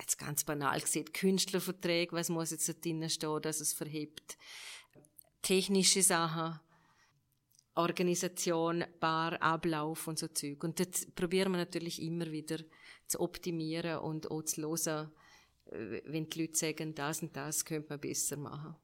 jetzt 0.00 0.18
ganz 0.18 0.44
banal 0.44 0.80
gesehen, 0.80 1.12
Künstlerverträge, 1.12 2.12
was 2.12 2.28
muss 2.28 2.50
jetzt 2.50 2.68
da 2.68 2.72
drinnen 2.72 3.10
stehen, 3.10 3.42
dass 3.42 3.60
es 3.60 3.72
verhebt, 3.72 4.36
technische 5.42 6.02
Sachen, 6.02 6.60
Organisation, 7.74 8.84
Bar, 8.98 9.40
Ablauf 9.40 10.06
und 10.06 10.18
so 10.18 10.28
Zeug. 10.28 10.62
Und 10.64 10.80
das 10.80 11.06
probieren 11.14 11.52
wir 11.52 11.58
natürlich 11.58 12.02
immer 12.02 12.30
wieder 12.30 12.58
zu 13.06 13.20
optimieren 13.20 13.98
und 13.98 14.30
auch 14.30 14.42
zu 14.42 14.62
hören, 14.62 15.12
wenn 16.04 16.28
die 16.28 16.42
Leute 16.42 16.56
sagen, 16.56 16.94
das 16.94 17.22
und 17.22 17.36
das 17.36 17.64
könnte 17.64 17.90
man 17.90 18.00
besser 18.00 18.36
machen. 18.36 18.76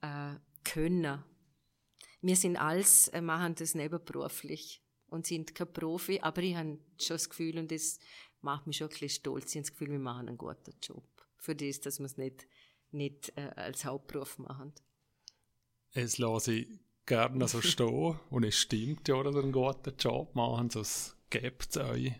Äh, 0.00 0.34
können. 0.64 1.24
Wir 2.20 2.36
sind 2.36 2.56
alles, 2.56 3.08
äh, 3.08 3.20
machen 3.20 3.54
das 3.54 3.74
nebenberuflich 3.74 4.82
und 5.08 5.26
sind 5.26 5.54
kein 5.54 5.72
Profi, 5.72 6.20
aber 6.20 6.42
ich 6.42 6.56
habe 6.56 6.78
schon 6.98 7.14
das 7.16 7.28
Gefühl, 7.28 7.58
und 7.58 7.70
das 7.70 7.98
macht 8.44 8.66
mich 8.66 8.76
schon 8.76 8.86
ein 8.86 8.90
bisschen 8.90 9.08
stolz. 9.08 9.50
Ich 9.50 9.56
habe 9.56 9.62
das 9.62 9.72
Gefühl, 9.72 9.90
wir 9.90 9.98
machen 9.98 10.28
einen 10.28 10.38
guten 10.38 10.74
Job. 10.80 11.04
Für 11.38 11.56
das, 11.56 11.80
dass 11.80 11.98
wir 11.98 12.06
es 12.06 12.16
nicht, 12.16 12.46
nicht 12.90 13.32
äh, 13.36 13.50
als 13.56 13.84
Hauptberuf 13.84 14.38
machen. 14.38 14.72
Es 15.92 16.18
lasse 16.18 16.52
ich 16.54 16.68
gerne 17.06 17.48
so 17.48 17.60
stehen. 17.62 18.18
Und 18.30 18.44
es 18.44 18.56
stimmt 18.56 19.08
ja, 19.08 19.22
dass 19.22 19.34
wir 19.34 19.42
einen 19.42 19.52
guten 19.52 19.96
Job 19.98 20.34
machen. 20.34 20.70
Sonst 20.70 21.16
gibt 21.30 21.70
es 21.70 21.76
euch 21.76 22.12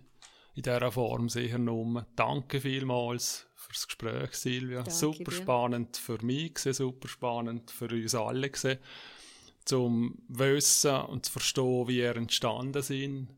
in 0.55 0.63
dieser 0.63 0.93
Form 0.93 1.29
sicher 1.29 1.59
nur. 1.59 2.07
Danke 2.17 2.61
vielmals 2.61 3.47
fürs 3.55 3.87
Gespräch, 3.87 4.33
Silvia. 4.35 4.79
Danke 4.79 4.93
super 4.93 5.31
dir. 5.31 5.37
spannend 5.37 5.97
für 5.97 6.25
mich, 6.25 6.59
super 6.59 7.09
spannend 7.09 7.71
für 7.71 7.89
uns 7.89 8.15
alle. 8.15 8.51
Zum 9.65 10.23
Wissen 10.29 10.97
und 10.97 11.27
zu 11.27 11.33
verstehen, 11.33 11.89
wie 11.89 11.99
ihr 11.99 12.17
entstanden 12.17 12.83
sind 12.83 13.29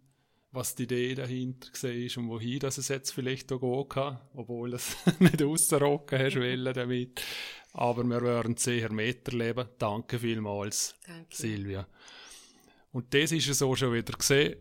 was 0.56 0.74
die 0.74 0.82
Idee 0.84 1.14
dahinter 1.14 1.68
war 1.70 2.22
und 2.22 2.30
wohin 2.30 2.58
dass 2.58 2.78
es 2.78 2.88
jetzt 2.88 3.12
vielleicht 3.12 3.52
auch 3.52 3.60
gehen 3.60 3.88
kann, 3.88 4.18
obwohl 4.34 4.74
es 4.74 4.96
nicht 5.20 5.40
rausrocken 5.42 6.18
hast 6.18 6.36
wollen 6.36 6.74
damit. 6.74 7.22
Aber 7.72 8.02
wir 8.04 8.22
werden 8.22 8.56
sehr 8.56 8.90
miterleben. 8.90 9.68
Danke 9.78 10.18
vielmals, 10.18 10.96
Danke. 11.06 11.26
Silvia. 11.30 11.86
Und 12.92 13.12
das 13.12 13.32
ist 13.32 13.48
es 13.48 13.60
auch 13.62 13.76
schon 13.76 13.92
wieder 13.92 14.14
gesehen 14.14 14.56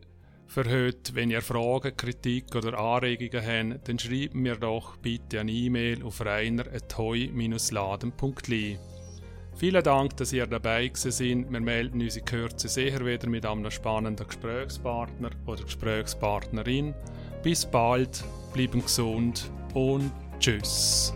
für 0.48 0.70
heute. 0.70 1.16
Wenn 1.16 1.32
ihr 1.32 1.42
Fragen, 1.42 1.96
Kritik 1.96 2.54
oder 2.56 2.78
Anregungen 2.78 3.74
habt, 3.74 3.88
dann 3.88 3.98
schreibt 3.98 4.36
mir 4.36 4.58
doch 4.58 4.98
bitte 4.98 5.40
eine 5.40 5.52
E-Mail 5.52 6.04
auf 6.04 6.20
reiner.heu-laden.li. 6.20 8.78
Vielen 9.58 9.86
Dank, 9.86 10.18
dass 10.18 10.34
ihr 10.34 10.48
dabei 10.48 10.92
seid. 10.94 11.18
Wir 11.20 11.62
melden 11.62 12.02
uns 12.02 12.18
in 12.18 12.26
Kürze 12.26 12.68
sicher 12.68 13.06
wieder 13.06 13.30
mit 13.30 13.46
einem 13.46 13.72
spannenden 13.72 14.28
Gesprächspartner 14.28 15.30
oder 15.46 15.64
Gesprächspartnerin. 15.64 16.94
Bis 17.42 17.66
bald, 17.66 18.22
bleiben 18.54 18.82
gesund 18.82 19.50
und 19.74 20.12
tschüss. 20.40 21.14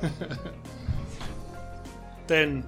Denn 2.28 2.64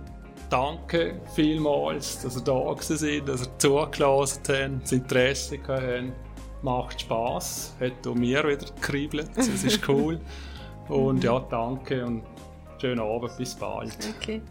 danke 0.52 1.20
vielmals, 1.34 2.22
dass 2.22 2.36
ihr 2.36 2.42
da 2.42 2.76
sind, 2.78 3.28
dass 3.28 3.46
ihr 3.46 3.58
zugelassen 3.58 4.42
habt, 4.48 4.82
das 4.82 4.92
Interesse 4.92 5.58
habt. 5.66 6.12
Macht 6.62 7.00
Spass, 7.00 7.74
hat 7.80 8.06
auch 8.06 8.14
mir 8.14 8.44
wieder 8.44 8.66
gekribbelt, 8.66 9.30
das 9.34 9.48
ist 9.48 9.88
cool. 9.88 10.20
und 10.88 11.24
ja, 11.24 11.40
danke 11.40 12.04
und 12.04 12.22
schönen 12.78 13.00
Abend, 13.00 13.36
bis 13.36 13.54
bald. 13.54 13.96
Okay. 14.16 14.42